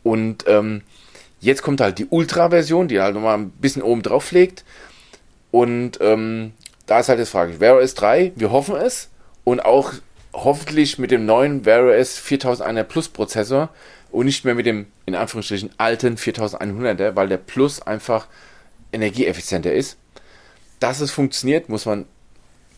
Und 0.02 0.44
ähm, 0.46 0.82
jetzt 1.40 1.62
kommt 1.62 1.80
halt 1.80 1.98
die 1.98 2.06
Ultra-Version, 2.06 2.88
die 2.88 3.00
halt 3.00 3.14
nochmal 3.14 3.38
ein 3.38 3.50
bisschen 3.50 3.82
oben 3.82 4.02
drauf 4.02 4.30
legt. 4.32 4.64
Und 5.50 5.98
ähm, 6.02 6.52
da 6.84 7.00
ist 7.00 7.08
halt 7.08 7.18
das 7.18 7.30
Frage, 7.30 7.58
Wear 7.58 7.76
OS 7.76 7.94
3, 7.94 8.32
wir 8.36 8.50
hoffen 8.50 8.76
es. 8.76 9.08
Und 9.44 9.64
auch 9.64 9.92
hoffentlich 10.34 10.98
mit 10.98 11.10
dem 11.10 11.24
neuen 11.24 11.64
Wear 11.64 11.84
OS 11.84 12.18
4100 12.18 12.86
Plus 12.86 13.08
Prozessor 13.08 13.70
und 14.10 14.26
nicht 14.26 14.44
mehr 14.44 14.54
mit 14.54 14.66
dem, 14.66 14.86
in 15.06 15.14
Anführungsstrichen, 15.14 15.70
alten 15.78 16.16
4100er, 16.16 17.16
weil 17.16 17.28
der 17.28 17.38
Plus 17.38 17.80
einfach 17.80 18.26
energieeffizienter 18.92 19.72
ist. 19.72 19.96
Dass 20.80 21.00
es 21.00 21.10
funktioniert, 21.10 21.68
muss 21.68 21.86
man 21.86 22.04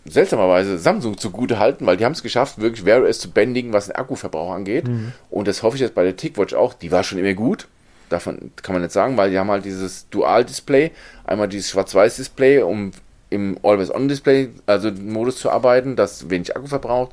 seltsamerweise 0.05 0.79
Samsung 0.79 1.19
zugute 1.19 1.59
halten, 1.59 1.87
weil 1.87 1.97
die 1.97 2.05
haben 2.05 2.13
es 2.13 2.23
geschafft, 2.23 2.61
wirklich 2.61 2.85
Wear 2.85 3.03
OS 3.03 3.19
zu 3.19 3.31
bändigen, 3.31 3.73
was 3.73 3.87
den 3.87 3.97
Akkuverbrauch 3.97 4.53
angeht. 4.53 4.89
Und 5.31 5.49
das 5.49 5.63
hoffe 5.63 5.77
ich 5.77 5.83
jetzt 5.83 5.95
bei 5.95 6.05
der 6.05 6.17
TicWatch 6.17 6.55
auch. 6.55 6.75
Die 6.75 6.91
war 6.91 7.05
schon 7.05 7.19
immer 7.19 7.35
gut. 7.35 7.69
Davon 8.09 8.53
kann 8.57 8.75
man 8.75 8.83
nicht 8.83 8.93
sagen, 8.93 9.17
weil 9.17 9.31
die 9.31 9.39
haben 9.39 9.51
halt 9.51 9.65
dieses 9.65 10.09
Dual-Display. 10.11 10.93
Einmal 11.25 11.49
dieses 11.49 11.71
Schwarz-Weiß-Display, 11.71 12.63
um 12.63 12.93
im 13.31 13.59
Always-On-Display, 13.63 14.49
also 14.65 14.91
Modus 14.91 15.37
zu 15.39 15.51
arbeiten, 15.51 15.97
das 15.97 16.31
wenig 16.31 16.57
Akku 16.57 16.67
verbraucht. 16.67 17.13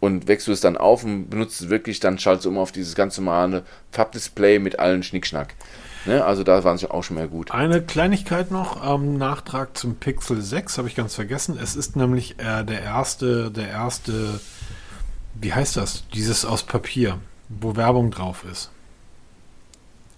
Und 0.00 0.26
wächst 0.26 0.48
du 0.48 0.52
es 0.52 0.60
dann 0.60 0.76
auf 0.76 1.04
und 1.04 1.28
benutzt 1.28 1.60
es 1.60 1.68
wirklich, 1.68 2.00
dann 2.00 2.18
schaltest 2.18 2.46
du 2.46 2.48
um 2.48 2.58
auf 2.58 2.72
dieses 2.72 2.94
ganz 2.94 3.18
normale 3.18 3.62
Farbdisplay 3.92 4.58
mit 4.58 4.78
allen 4.78 5.02
Schnickschnack. 5.02 5.54
Ne? 6.06 6.24
Also 6.24 6.42
da 6.44 6.64
waren 6.64 6.78
sie 6.78 6.90
auch 6.90 7.02
schon 7.02 7.16
mal 7.16 7.28
gut. 7.28 7.50
Eine 7.50 7.82
Kleinigkeit 7.82 8.50
noch, 8.50 8.82
ähm, 8.84 9.18
Nachtrag 9.18 9.76
zum 9.76 9.96
Pixel 9.96 10.42
6, 10.42 10.78
habe 10.78 10.88
ich 10.88 10.94
ganz 10.94 11.14
vergessen. 11.14 11.58
Es 11.60 11.76
ist 11.76 11.96
nämlich 11.96 12.38
äh, 12.38 12.64
der 12.64 12.82
erste, 12.82 13.50
der 13.50 13.68
erste, 13.68 14.40
wie 15.34 15.52
heißt 15.52 15.76
das? 15.76 16.04
Dieses 16.12 16.44
aus 16.44 16.62
Papier, 16.62 17.18
wo 17.48 17.76
Werbung 17.76 18.10
drauf 18.10 18.44
ist. 18.50 18.70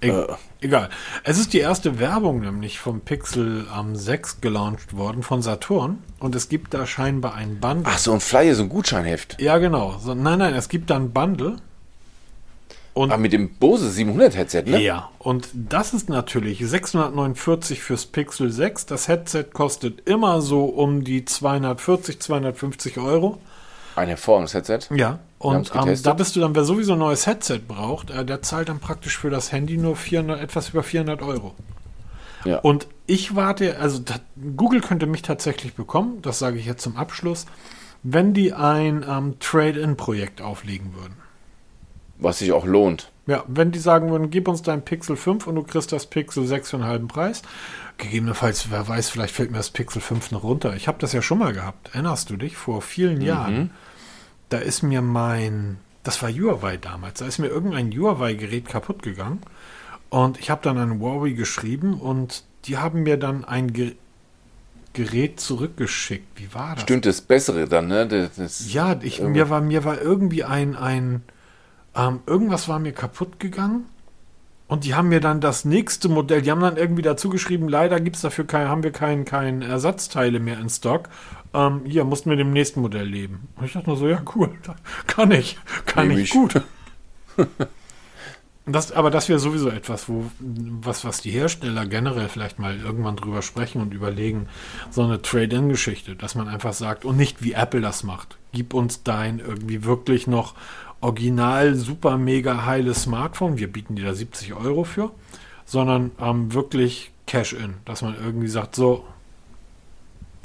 E 0.01 0.09
Äh. 0.09 0.27
Egal. 0.61 0.89
Es 1.25 1.39
ist 1.39 1.53
die 1.53 1.59
erste 1.59 1.99
Werbung 1.99 2.41
nämlich 2.41 2.79
vom 2.79 3.03
Pixel 3.03 3.67
am 3.71 3.97
6 3.97 4.41
gelauncht 4.41 4.97
worden 4.97 5.23
von 5.23 5.43
Saturn 5.43 5.99
und 6.21 6.35
es 6.35 6.49
gibt 6.49 6.73
da 6.73 6.87
scheinbar 6.87 7.35
ein 7.35 7.61
Bundle. 7.61 7.85
Ach, 7.93 7.99
so 7.99 8.15
ein 8.15 8.21
Flyer, 8.21 8.55
so 8.55 8.63
ein 8.63 8.71
Gutscheinheft. 8.71 9.39
Ja, 9.43 9.59
genau. 9.59 9.99
So, 9.99 10.15
nein, 10.15 10.39
nein, 10.39 10.55
es 10.55 10.71
gibt 10.71 10.89
da 10.89 10.97
ein 10.97 11.13
Bundle. 11.13 11.57
Und 12.95 13.11
Aber 13.11 13.21
mit 13.21 13.33
dem 13.33 13.55
Bose 13.55 13.91
700 13.91 14.37
Headset, 14.37 14.63
ne? 14.67 14.81
ja, 14.81 15.11
und 15.19 15.49
das 15.53 15.93
ist 15.95 16.09
natürlich 16.09 16.61
649 16.65 17.83
fürs 17.83 18.07
Pixel 18.07 18.53
6. 18.53 18.87
Das 18.87 19.09
Headset 19.09 19.47
kostet 19.53 20.09
immer 20.09 20.41
so 20.41 20.67
um 20.67 21.03
die 21.03 21.25
240, 21.25 22.21
250 22.21 22.99
Euro. 22.99 23.39
Ein 23.97 24.09
hervorragendes 24.09 24.55
Headset. 24.55 24.95
Ja, 24.95 25.19
und 25.45 25.73
ähm, 25.75 25.95
da 26.03 26.15
bist 26.15 26.37
du 26.37 26.41
dann, 26.41 26.55
wer 26.55 26.65
sowieso 26.65 26.93
ein 26.95 27.01
neues 27.01 27.27
Headset 27.27 27.61
braucht, 27.67 28.11
äh, 28.11 28.25
der 28.25 28.43
zahlt 28.43 28.69
dann 28.69 28.79
praktisch 28.79 29.19
für 29.19 29.29
das 29.29 29.53
Handy 29.53 29.77
nur 29.77 29.97
400, 29.97 30.41
etwas 30.41 30.71
über 30.71 30.83
400 30.83 31.21
Euro. 31.23 31.55
Ja. 32.45 32.59
Und 32.61 32.87
ich 33.07 33.35
warte, 33.35 33.79
also 33.79 33.99
da, 33.99 34.15
Google 34.57 34.81
könnte 34.81 35.07
mich 35.07 35.23
tatsächlich 35.23 35.75
bekommen, 35.75 36.23
das 36.23 36.39
sage 36.39 36.59
ich 36.59 36.67
jetzt 36.67 36.83
zum 36.83 36.97
Abschluss, 36.97 37.47
wenn 38.03 38.35
die 38.35 38.53
ein 38.53 39.05
ähm, 39.09 39.37
Trade-in-Projekt 39.41 40.41
auflegen 40.41 40.95
würden. 40.95 41.17
Was 42.19 42.39
sich 42.39 42.53
auch 42.53 42.65
lohnt. 42.65 43.11
Ja, 43.27 43.45
wenn 43.47 43.71
die 43.71 43.79
sagen 43.79 44.11
würden, 44.11 44.31
gib 44.31 44.49
uns 44.49 44.63
dein 44.63 44.85
Pixel 44.85 45.17
5 45.17 45.47
und 45.47 45.55
du 45.55 45.63
kriegst 45.63 45.93
das 45.93 46.07
Pixel 46.07 46.47
6 46.47 46.71
für 46.71 46.77
einen 46.77 46.87
halben 46.87 47.09
Preis. 47.09 47.43
Gegebenenfalls, 47.97 48.71
wer 48.71 48.87
weiß, 48.87 49.09
vielleicht 49.09 49.35
fällt 49.35 49.51
mir 49.51 49.57
das 49.57 49.71
Pixel 49.71 50.03
5 50.03 50.33
noch 50.33 50.43
runter. 50.43 50.75
Ich 50.77 50.89
habe 50.89 50.99
das 51.01 51.13
ja 51.13 51.23
schon 51.23 51.39
mal 51.39 51.53
gehabt. 51.53 51.91
Erinnerst 51.95 52.29
du 52.29 52.37
dich? 52.37 52.57
Vor 52.57 52.83
vielen 52.83 53.21
Jahren. 53.21 53.71
Da 54.51 54.59
ist 54.59 54.83
mir 54.83 55.01
mein, 55.01 55.79
das 56.03 56.23
war 56.23 56.31
Huawei 56.31 56.77
damals, 56.77 57.21
da 57.21 57.27
ist 57.27 57.39
mir 57.39 57.49
irgendein 57.49 57.91
Huawei-Gerät 57.93 58.69
kaputt 58.69 59.03
gegangen. 59.03 59.41
Und 60.11 60.39
ich 60.39 60.51
habe 60.51 60.61
dann 60.63 60.77
an 60.79 61.01
Huawei 61.01 61.31
geschrieben 61.31 61.95
und 61.95 62.45
die 62.67 62.77
haben 62.77 63.03
mir 63.03 63.17
dann 63.17 63.45
ein 63.45 63.73
Ge 63.73 63.97
Gerät 64.93 65.41
zurückgeschickt. 65.41 66.39
Wie 66.39 66.55
war 66.55 66.75
das? 66.75 66.85
Stimmt 66.85 67.05
das 67.05 67.21
Bessere 67.21 67.67
dann, 67.67 67.89
ne? 67.89 68.07
Das, 68.07 68.37
das, 68.37 68.73
Ja, 68.73 68.97
ich, 69.03 69.21
mir, 69.21 69.51
war, 69.51 69.61
mir 69.61 69.83
war 69.83 70.01
irgendwie 70.01 70.45
ein, 70.45 70.77
ein 70.77 71.23
ähm, 71.95 72.21
irgendwas 72.27 72.69
war 72.69 72.79
mir 72.79 72.93
kaputt 72.93 73.39
gegangen. 73.41 73.87
Und 74.67 74.85
die 74.85 74.95
haben 74.95 75.09
mir 75.09 75.21
dann 75.21 75.41
das 75.41 75.65
nächste 75.65 76.09
Modell, 76.09 76.41
die 76.41 76.51
haben 76.51 76.61
dann 76.61 76.79
irgendwie 76.79 77.03
dazu 77.03 77.29
geschrieben, 77.29 77.69
leider 77.69 78.01
gibt's 78.01 78.23
dafür 78.23 78.47
kein, 78.47 78.69
haben 78.69 78.83
wir 78.83 78.93
kein, 78.93 79.25
kein 79.27 79.61
Ersatzteile 79.61 80.41
mehr 80.41 80.59
in 80.59 80.71
Stock. 80.71 81.11
Ähm, 81.53 81.83
hier 81.85 82.05
mussten 82.05 82.31
wir 82.31 82.37
dem 82.37 82.51
nächsten 82.51 82.81
Modell 82.81 83.07
leben. 83.07 83.49
Und 83.57 83.67
ich 83.67 83.75
dachte 83.75 83.89
nur 83.89 83.99
so, 83.99 84.09
ja 84.09 84.23
cool, 84.35 84.51
kann 85.07 85.31
ich, 85.31 85.59
kann 85.87 86.09
Nehm 86.09 86.19
ich 86.19 86.25
ich. 86.25 86.31
gut. 86.31 86.63
Das, 88.67 88.93
aber 88.93 89.11
das 89.11 89.29
wäre 89.29 89.39
sowieso 89.39 89.69
etwas, 89.69 90.09
wo 90.09 90.31
was, 90.41 91.05
was 91.05 91.21
die 91.21 91.31
Hersteller 91.31 91.85
generell 91.85 92.31
vielleicht 92.31 92.59
mal 92.59 92.79
irgendwann 92.81 93.17
drüber 93.17 93.43
sprechen 93.43 93.83
und 93.83 93.93
überlegen, 93.93 94.49
so 94.91 95.03
eine 95.03 95.21
Trade-in-Geschichte, 95.21 96.17
dass 96.17 96.35
man 96.35 96.49
einfach 96.49 96.73
sagt, 96.73 97.05
und 97.05 97.19
nicht 97.19 97.43
wie 97.43 97.53
Apple 97.53 97.83
das 97.83 98.05
macht. 98.05 98.39
Gib 98.53 98.73
uns 98.73 99.03
dein 99.03 99.39
irgendwie 99.39 99.85
wirklich 99.85 100.27
noch 100.27 100.55
original 101.05 101.75
super 101.75 102.17
mega 102.17 102.65
heiles 102.65 103.03
Smartphone, 103.03 103.59
wir 103.59 103.71
bieten 103.71 103.95
dir 103.97 104.07
da 104.07 104.15
70 104.15 104.55
Euro 104.55 104.85
für, 104.85 105.11
sondern 105.67 106.13
ähm, 106.21 106.53
wirklich 106.55 107.11
Cash-in, 107.27 107.75
dass 107.85 108.03
man 108.03 108.15
irgendwie 108.23 108.49
sagt, 108.49 108.75
so, 108.75 109.05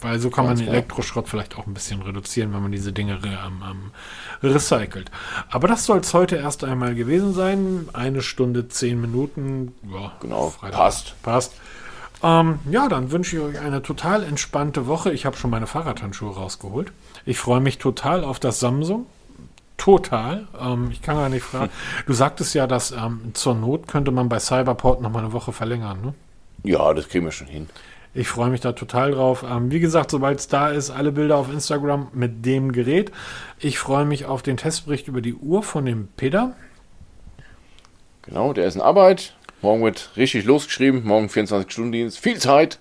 Weil 0.02 0.20
so 0.20 0.30
kann 0.30 0.46
man 0.46 0.58
den. 0.58 0.68
Elektroschrott 0.68 1.28
vielleicht 1.28 1.58
auch 1.58 1.66
ein 1.68 1.74
bisschen 1.74 2.02
reduzieren, 2.02 2.54
wenn 2.54 2.62
man 2.62 2.72
diese 2.72 2.92
Dinge 2.94 3.20
ähm, 3.24 3.64
ähm, 3.70 3.92
recycelt. 4.44 5.12
Aber 5.50 5.68
das 5.68 5.86
soll 5.86 6.00
es 6.00 6.14
heute 6.14 6.36
erst 6.38 6.64
einmal 6.64 6.96
gewesen 6.96 7.34
sein. 7.34 7.90
Eine 7.94 8.22
Stunde, 8.22 8.68
zehn 8.70 9.00
Minuten. 9.02 9.74
Ja, 9.94 10.14
Genau, 10.22 10.50
Freitag. 10.50 10.78
passt. 10.78 11.22
Passt. 11.24 11.54
Ähm, 12.22 12.60
ja, 12.70 12.90
dann 12.90 13.12
wünsche 13.12 13.38
ich 13.38 13.42
euch 13.42 13.60
eine 13.60 13.82
total 13.82 14.24
entspannte 14.24 14.88
Woche. 14.88 15.12
Ich 15.14 15.26
habe 15.26 15.38
schon 15.38 15.52
meine 15.52 15.68
Fahrradhandschuhe 15.68 16.34
rausgeholt. 16.34 16.92
Ich 17.26 17.38
freue 17.40 17.62
mich 17.62 17.78
total 17.78 18.24
auf 18.26 18.40
das 18.40 18.60
Samsung. 18.60 19.06
Total. 19.80 20.46
Ähm, 20.60 20.90
ich 20.92 21.02
kann 21.02 21.16
gar 21.16 21.30
nicht 21.30 21.44
fragen. 21.44 21.72
Du 22.06 22.14
sagtest 22.14 22.54
ja, 22.54 22.68
dass 22.68 22.92
ähm, 22.92 23.32
zur 23.34 23.56
Not 23.56 23.88
könnte 23.88 24.12
man 24.12 24.30
bei 24.30 24.38
Cyberport 24.40 25.02
noch 25.02 25.10
mal 25.10 25.20
eine 25.20 25.34
Woche 25.34 25.54
verlängern. 25.54 26.02
Ne? 26.02 26.14
Ja, 26.64 26.94
das 26.94 27.08
kriegen 27.08 27.26
wir 27.26 27.32
schon 27.32 27.48
hin. 27.48 27.70
Ich 28.14 28.28
freue 28.28 28.50
mich 28.50 28.60
da 28.60 28.74
total 28.74 29.12
drauf. 29.12 29.46
Ähm, 29.50 29.72
wie 29.72 29.80
gesagt, 29.80 30.12
sobald 30.12 30.40
es 30.40 30.50
da 30.50 30.68
ist, 30.70 30.90
alle 30.90 31.14
Bilder 31.14 31.38
auf 31.38 31.52
Instagram 31.52 32.10
mit 32.12 32.46
dem 32.46 32.74
Gerät. 32.74 33.12
Ich 33.58 33.80
freue 33.80 34.04
mich 34.04 34.26
auf 34.26 34.42
den 34.42 34.58
Testbericht 34.58 35.08
über 35.08 35.22
die 35.22 35.34
Uhr 35.34 35.64
von 35.64 35.86
dem 35.86 36.10
Peter. 36.18 36.56
Genau, 38.24 38.52
der 38.52 38.66
ist 38.66 38.76
in 38.76 38.82
Arbeit. 38.82 39.36
Morgen 39.62 39.82
wird 39.84 40.12
richtig 40.18 40.44
losgeschrieben. 40.44 41.06
Morgen 41.06 41.28
24-Stunden-Dienst. 41.28 42.20
Viel 42.20 42.38
Zeit. 42.38 42.80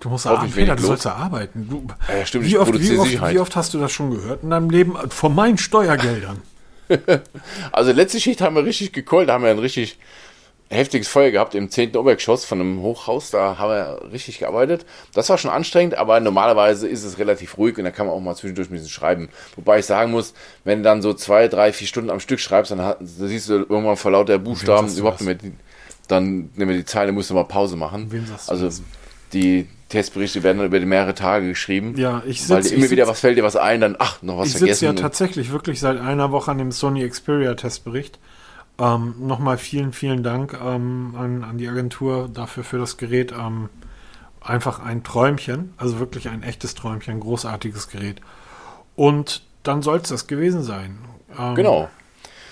Du 0.00 0.08
musst 0.08 0.26
arbeiten, 0.26 0.52
Peter, 0.52 0.76
du 0.76 0.82
sollst 0.82 1.04
ja 1.04 1.14
arbeiten. 1.14 1.68
Du, 1.68 1.86
Ja, 2.08 2.26
stimmt, 2.26 2.44
wie, 2.44 2.58
oft, 2.58 2.72
wie, 2.72 2.98
oft, 2.98 3.10
Sicherheit. 3.10 3.34
wie 3.34 3.38
oft 3.38 3.56
hast 3.56 3.74
du 3.74 3.78
das 3.78 3.92
schon 3.92 4.10
gehört 4.10 4.42
in 4.42 4.50
deinem 4.50 4.70
Leben? 4.70 4.96
Von 5.10 5.34
meinen 5.34 5.58
Steuergeldern. 5.58 6.42
Also 7.72 7.90
letzte 7.90 8.20
Schicht 8.20 8.40
haben 8.40 8.54
wir 8.54 8.64
richtig 8.64 8.92
gekollt. 8.92 9.28
Da 9.28 9.32
haben 9.32 9.42
wir 9.42 9.50
ein 9.50 9.58
richtig 9.58 9.98
heftiges 10.68 11.08
Feuer 11.08 11.30
gehabt 11.30 11.54
im 11.54 11.70
10. 11.70 11.96
Obergeschoss 11.96 12.44
von 12.44 12.60
einem 12.60 12.80
Hochhaus. 12.80 13.30
Da 13.30 13.58
haben 13.58 13.70
wir 13.70 14.12
richtig 14.12 14.40
gearbeitet. 14.40 14.84
Das 15.14 15.28
war 15.28 15.38
schon 15.38 15.50
anstrengend, 15.50 15.96
aber 15.96 16.20
normalerweise 16.20 16.88
ist 16.88 17.04
es 17.04 17.18
relativ 17.18 17.58
ruhig 17.58 17.78
und 17.78 17.84
da 17.84 17.90
kann 17.90 18.06
man 18.06 18.14
auch 18.14 18.20
mal 18.20 18.34
zwischendurch 18.34 18.68
ein 18.68 18.72
bisschen 18.72 18.88
schreiben. 18.88 19.28
Wobei 19.54 19.78
ich 19.78 19.86
sagen 19.86 20.10
muss, 20.10 20.34
wenn 20.64 20.78
du 20.78 20.84
dann 20.84 21.02
so 21.02 21.14
zwei, 21.14 21.48
drei, 21.48 21.72
vier 21.72 21.86
Stunden 21.86 22.10
am 22.10 22.20
Stück 22.20 22.40
schreibst, 22.40 22.72
dann 22.72 22.80
hat, 22.80 23.00
da 23.00 23.26
siehst 23.26 23.48
du 23.48 23.54
irgendwann 23.54 23.96
vor 23.96 24.10
lauter 24.10 24.38
Buchstaben 24.38 24.92
du 24.92 25.00
überhaupt 25.00 25.20
nicht 25.20 25.26
mehr, 25.26 25.34
die, 25.34 25.52
dann 26.08 26.50
nehmen 26.54 26.70
wir 26.70 26.76
die 26.76 26.84
Zeile, 26.84 27.12
musst 27.12 27.30
du 27.30 27.34
mal 27.34 27.44
Pause 27.44 27.76
machen. 27.76 28.10
Wem 28.10 28.26
sagst 28.26 28.48
du 28.48 28.52
also 28.52 28.66
das? 28.66 28.82
die 29.32 29.68
Testberichte 29.96 30.42
werden 30.42 30.58
dann 30.58 30.66
über 30.66 30.78
die 30.78 30.86
mehrere 30.86 31.14
Tage 31.14 31.48
geschrieben. 31.48 31.94
Ja, 31.96 32.22
ich 32.26 32.48
weil 32.48 32.62
sitz- 32.62 32.70
dir 32.70 32.76
immer 32.76 32.84
ich 32.86 32.90
wieder 32.90 33.04
sitz- 33.04 33.10
was 33.12 33.20
fällt 33.20 33.38
dir 33.38 33.44
was 33.44 33.56
ein, 33.56 33.80
dann 33.80 33.96
ach, 33.98 34.22
noch 34.22 34.38
was 34.38 34.48
Ich 34.48 34.52
sitze 34.54 34.66
ja 34.66 34.74
vergessen. 34.74 34.96
tatsächlich 34.96 35.52
wirklich 35.52 35.80
seit 35.80 35.98
einer 36.00 36.30
Woche 36.32 36.50
an 36.50 36.58
dem 36.58 36.72
Sony 36.72 37.08
Xperia 37.08 37.54
Testbericht. 37.54 38.18
Ähm, 38.78 39.14
Nochmal 39.20 39.56
vielen, 39.58 39.92
vielen 39.92 40.22
Dank 40.22 40.52
ähm, 40.62 41.14
an, 41.18 41.44
an 41.44 41.58
die 41.58 41.66
Agentur 41.68 42.28
dafür 42.32 42.62
für 42.62 42.78
das 42.78 42.96
Gerät. 42.98 43.32
Ähm, 43.32 43.70
einfach 44.40 44.78
ein 44.84 45.02
Träumchen, 45.02 45.72
also 45.76 45.98
wirklich 45.98 46.28
ein 46.28 46.42
echtes 46.42 46.74
Träumchen, 46.74 47.18
großartiges 47.20 47.88
Gerät. 47.88 48.20
Und 48.94 49.42
dann 49.62 49.82
soll 49.82 49.98
es 49.98 50.08
das 50.10 50.26
gewesen 50.26 50.62
sein. 50.62 50.98
Ähm, 51.38 51.54
genau. 51.54 51.88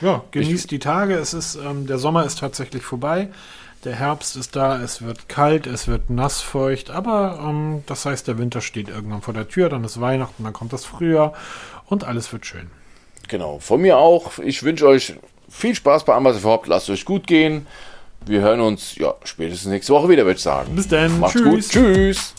Ja, 0.00 0.22
genießt 0.32 0.70
die 0.70 0.80
Tage. 0.80 1.14
Es 1.14 1.34
ist, 1.34 1.54
ähm, 1.56 1.86
der 1.86 1.98
Sommer 1.98 2.24
ist 2.24 2.40
tatsächlich 2.40 2.82
vorbei. 2.82 3.28
Der 3.84 3.96
Herbst 3.96 4.36
ist 4.36 4.56
da, 4.56 4.80
es 4.80 5.02
wird 5.02 5.28
kalt, 5.28 5.66
es 5.66 5.88
wird 5.88 6.08
nass, 6.08 6.40
feucht, 6.40 6.90
aber 6.90 7.38
ähm, 7.46 7.82
das 7.86 8.06
heißt, 8.06 8.26
der 8.26 8.38
Winter 8.38 8.62
steht 8.62 8.88
irgendwann 8.88 9.20
vor 9.20 9.34
der 9.34 9.46
Tür, 9.46 9.68
dann 9.68 9.84
ist 9.84 10.00
Weihnachten, 10.00 10.42
dann 10.42 10.54
kommt 10.54 10.72
das 10.72 10.86
Frühjahr 10.86 11.34
und 11.86 12.04
alles 12.04 12.32
wird 12.32 12.46
schön. 12.46 12.70
Genau, 13.28 13.58
von 13.58 13.82
mir 13.82 13.98
auch. 13.98 14.38
Ich 14.38 14.62
wünsche 14.62 14.86
euch 14.86 15.14
viel 15.50 15.74
Spaß 15.74 16.04
bei 16.04 16.14
Amazon 16.14 16.40
überhaupt. 16.40 16.66
Lasst 16.66 16.90
euch 16.90 17.04
gut 17.04 17.26
gehen. 17.26 17.66
Wir 18.26 18.40
hören 18.40 18.60
uns 18.60 18.96
ja 18.96 19.14
spätestens 19.24 19.70
nächste 19.70 19.92
Woche 19.92 20.08
wieder, 20.08 20.24
würde 20.24 20.36
ich 20.36 20.42
sagen. 20.42 20.74
Bis 20.74 20.88
dann. 20.88 21.20
Macht's 21.20 21.34
Tschüss. 21.34 21.44
gut. 21.44 21.68
Tschüss. 21.70 22.34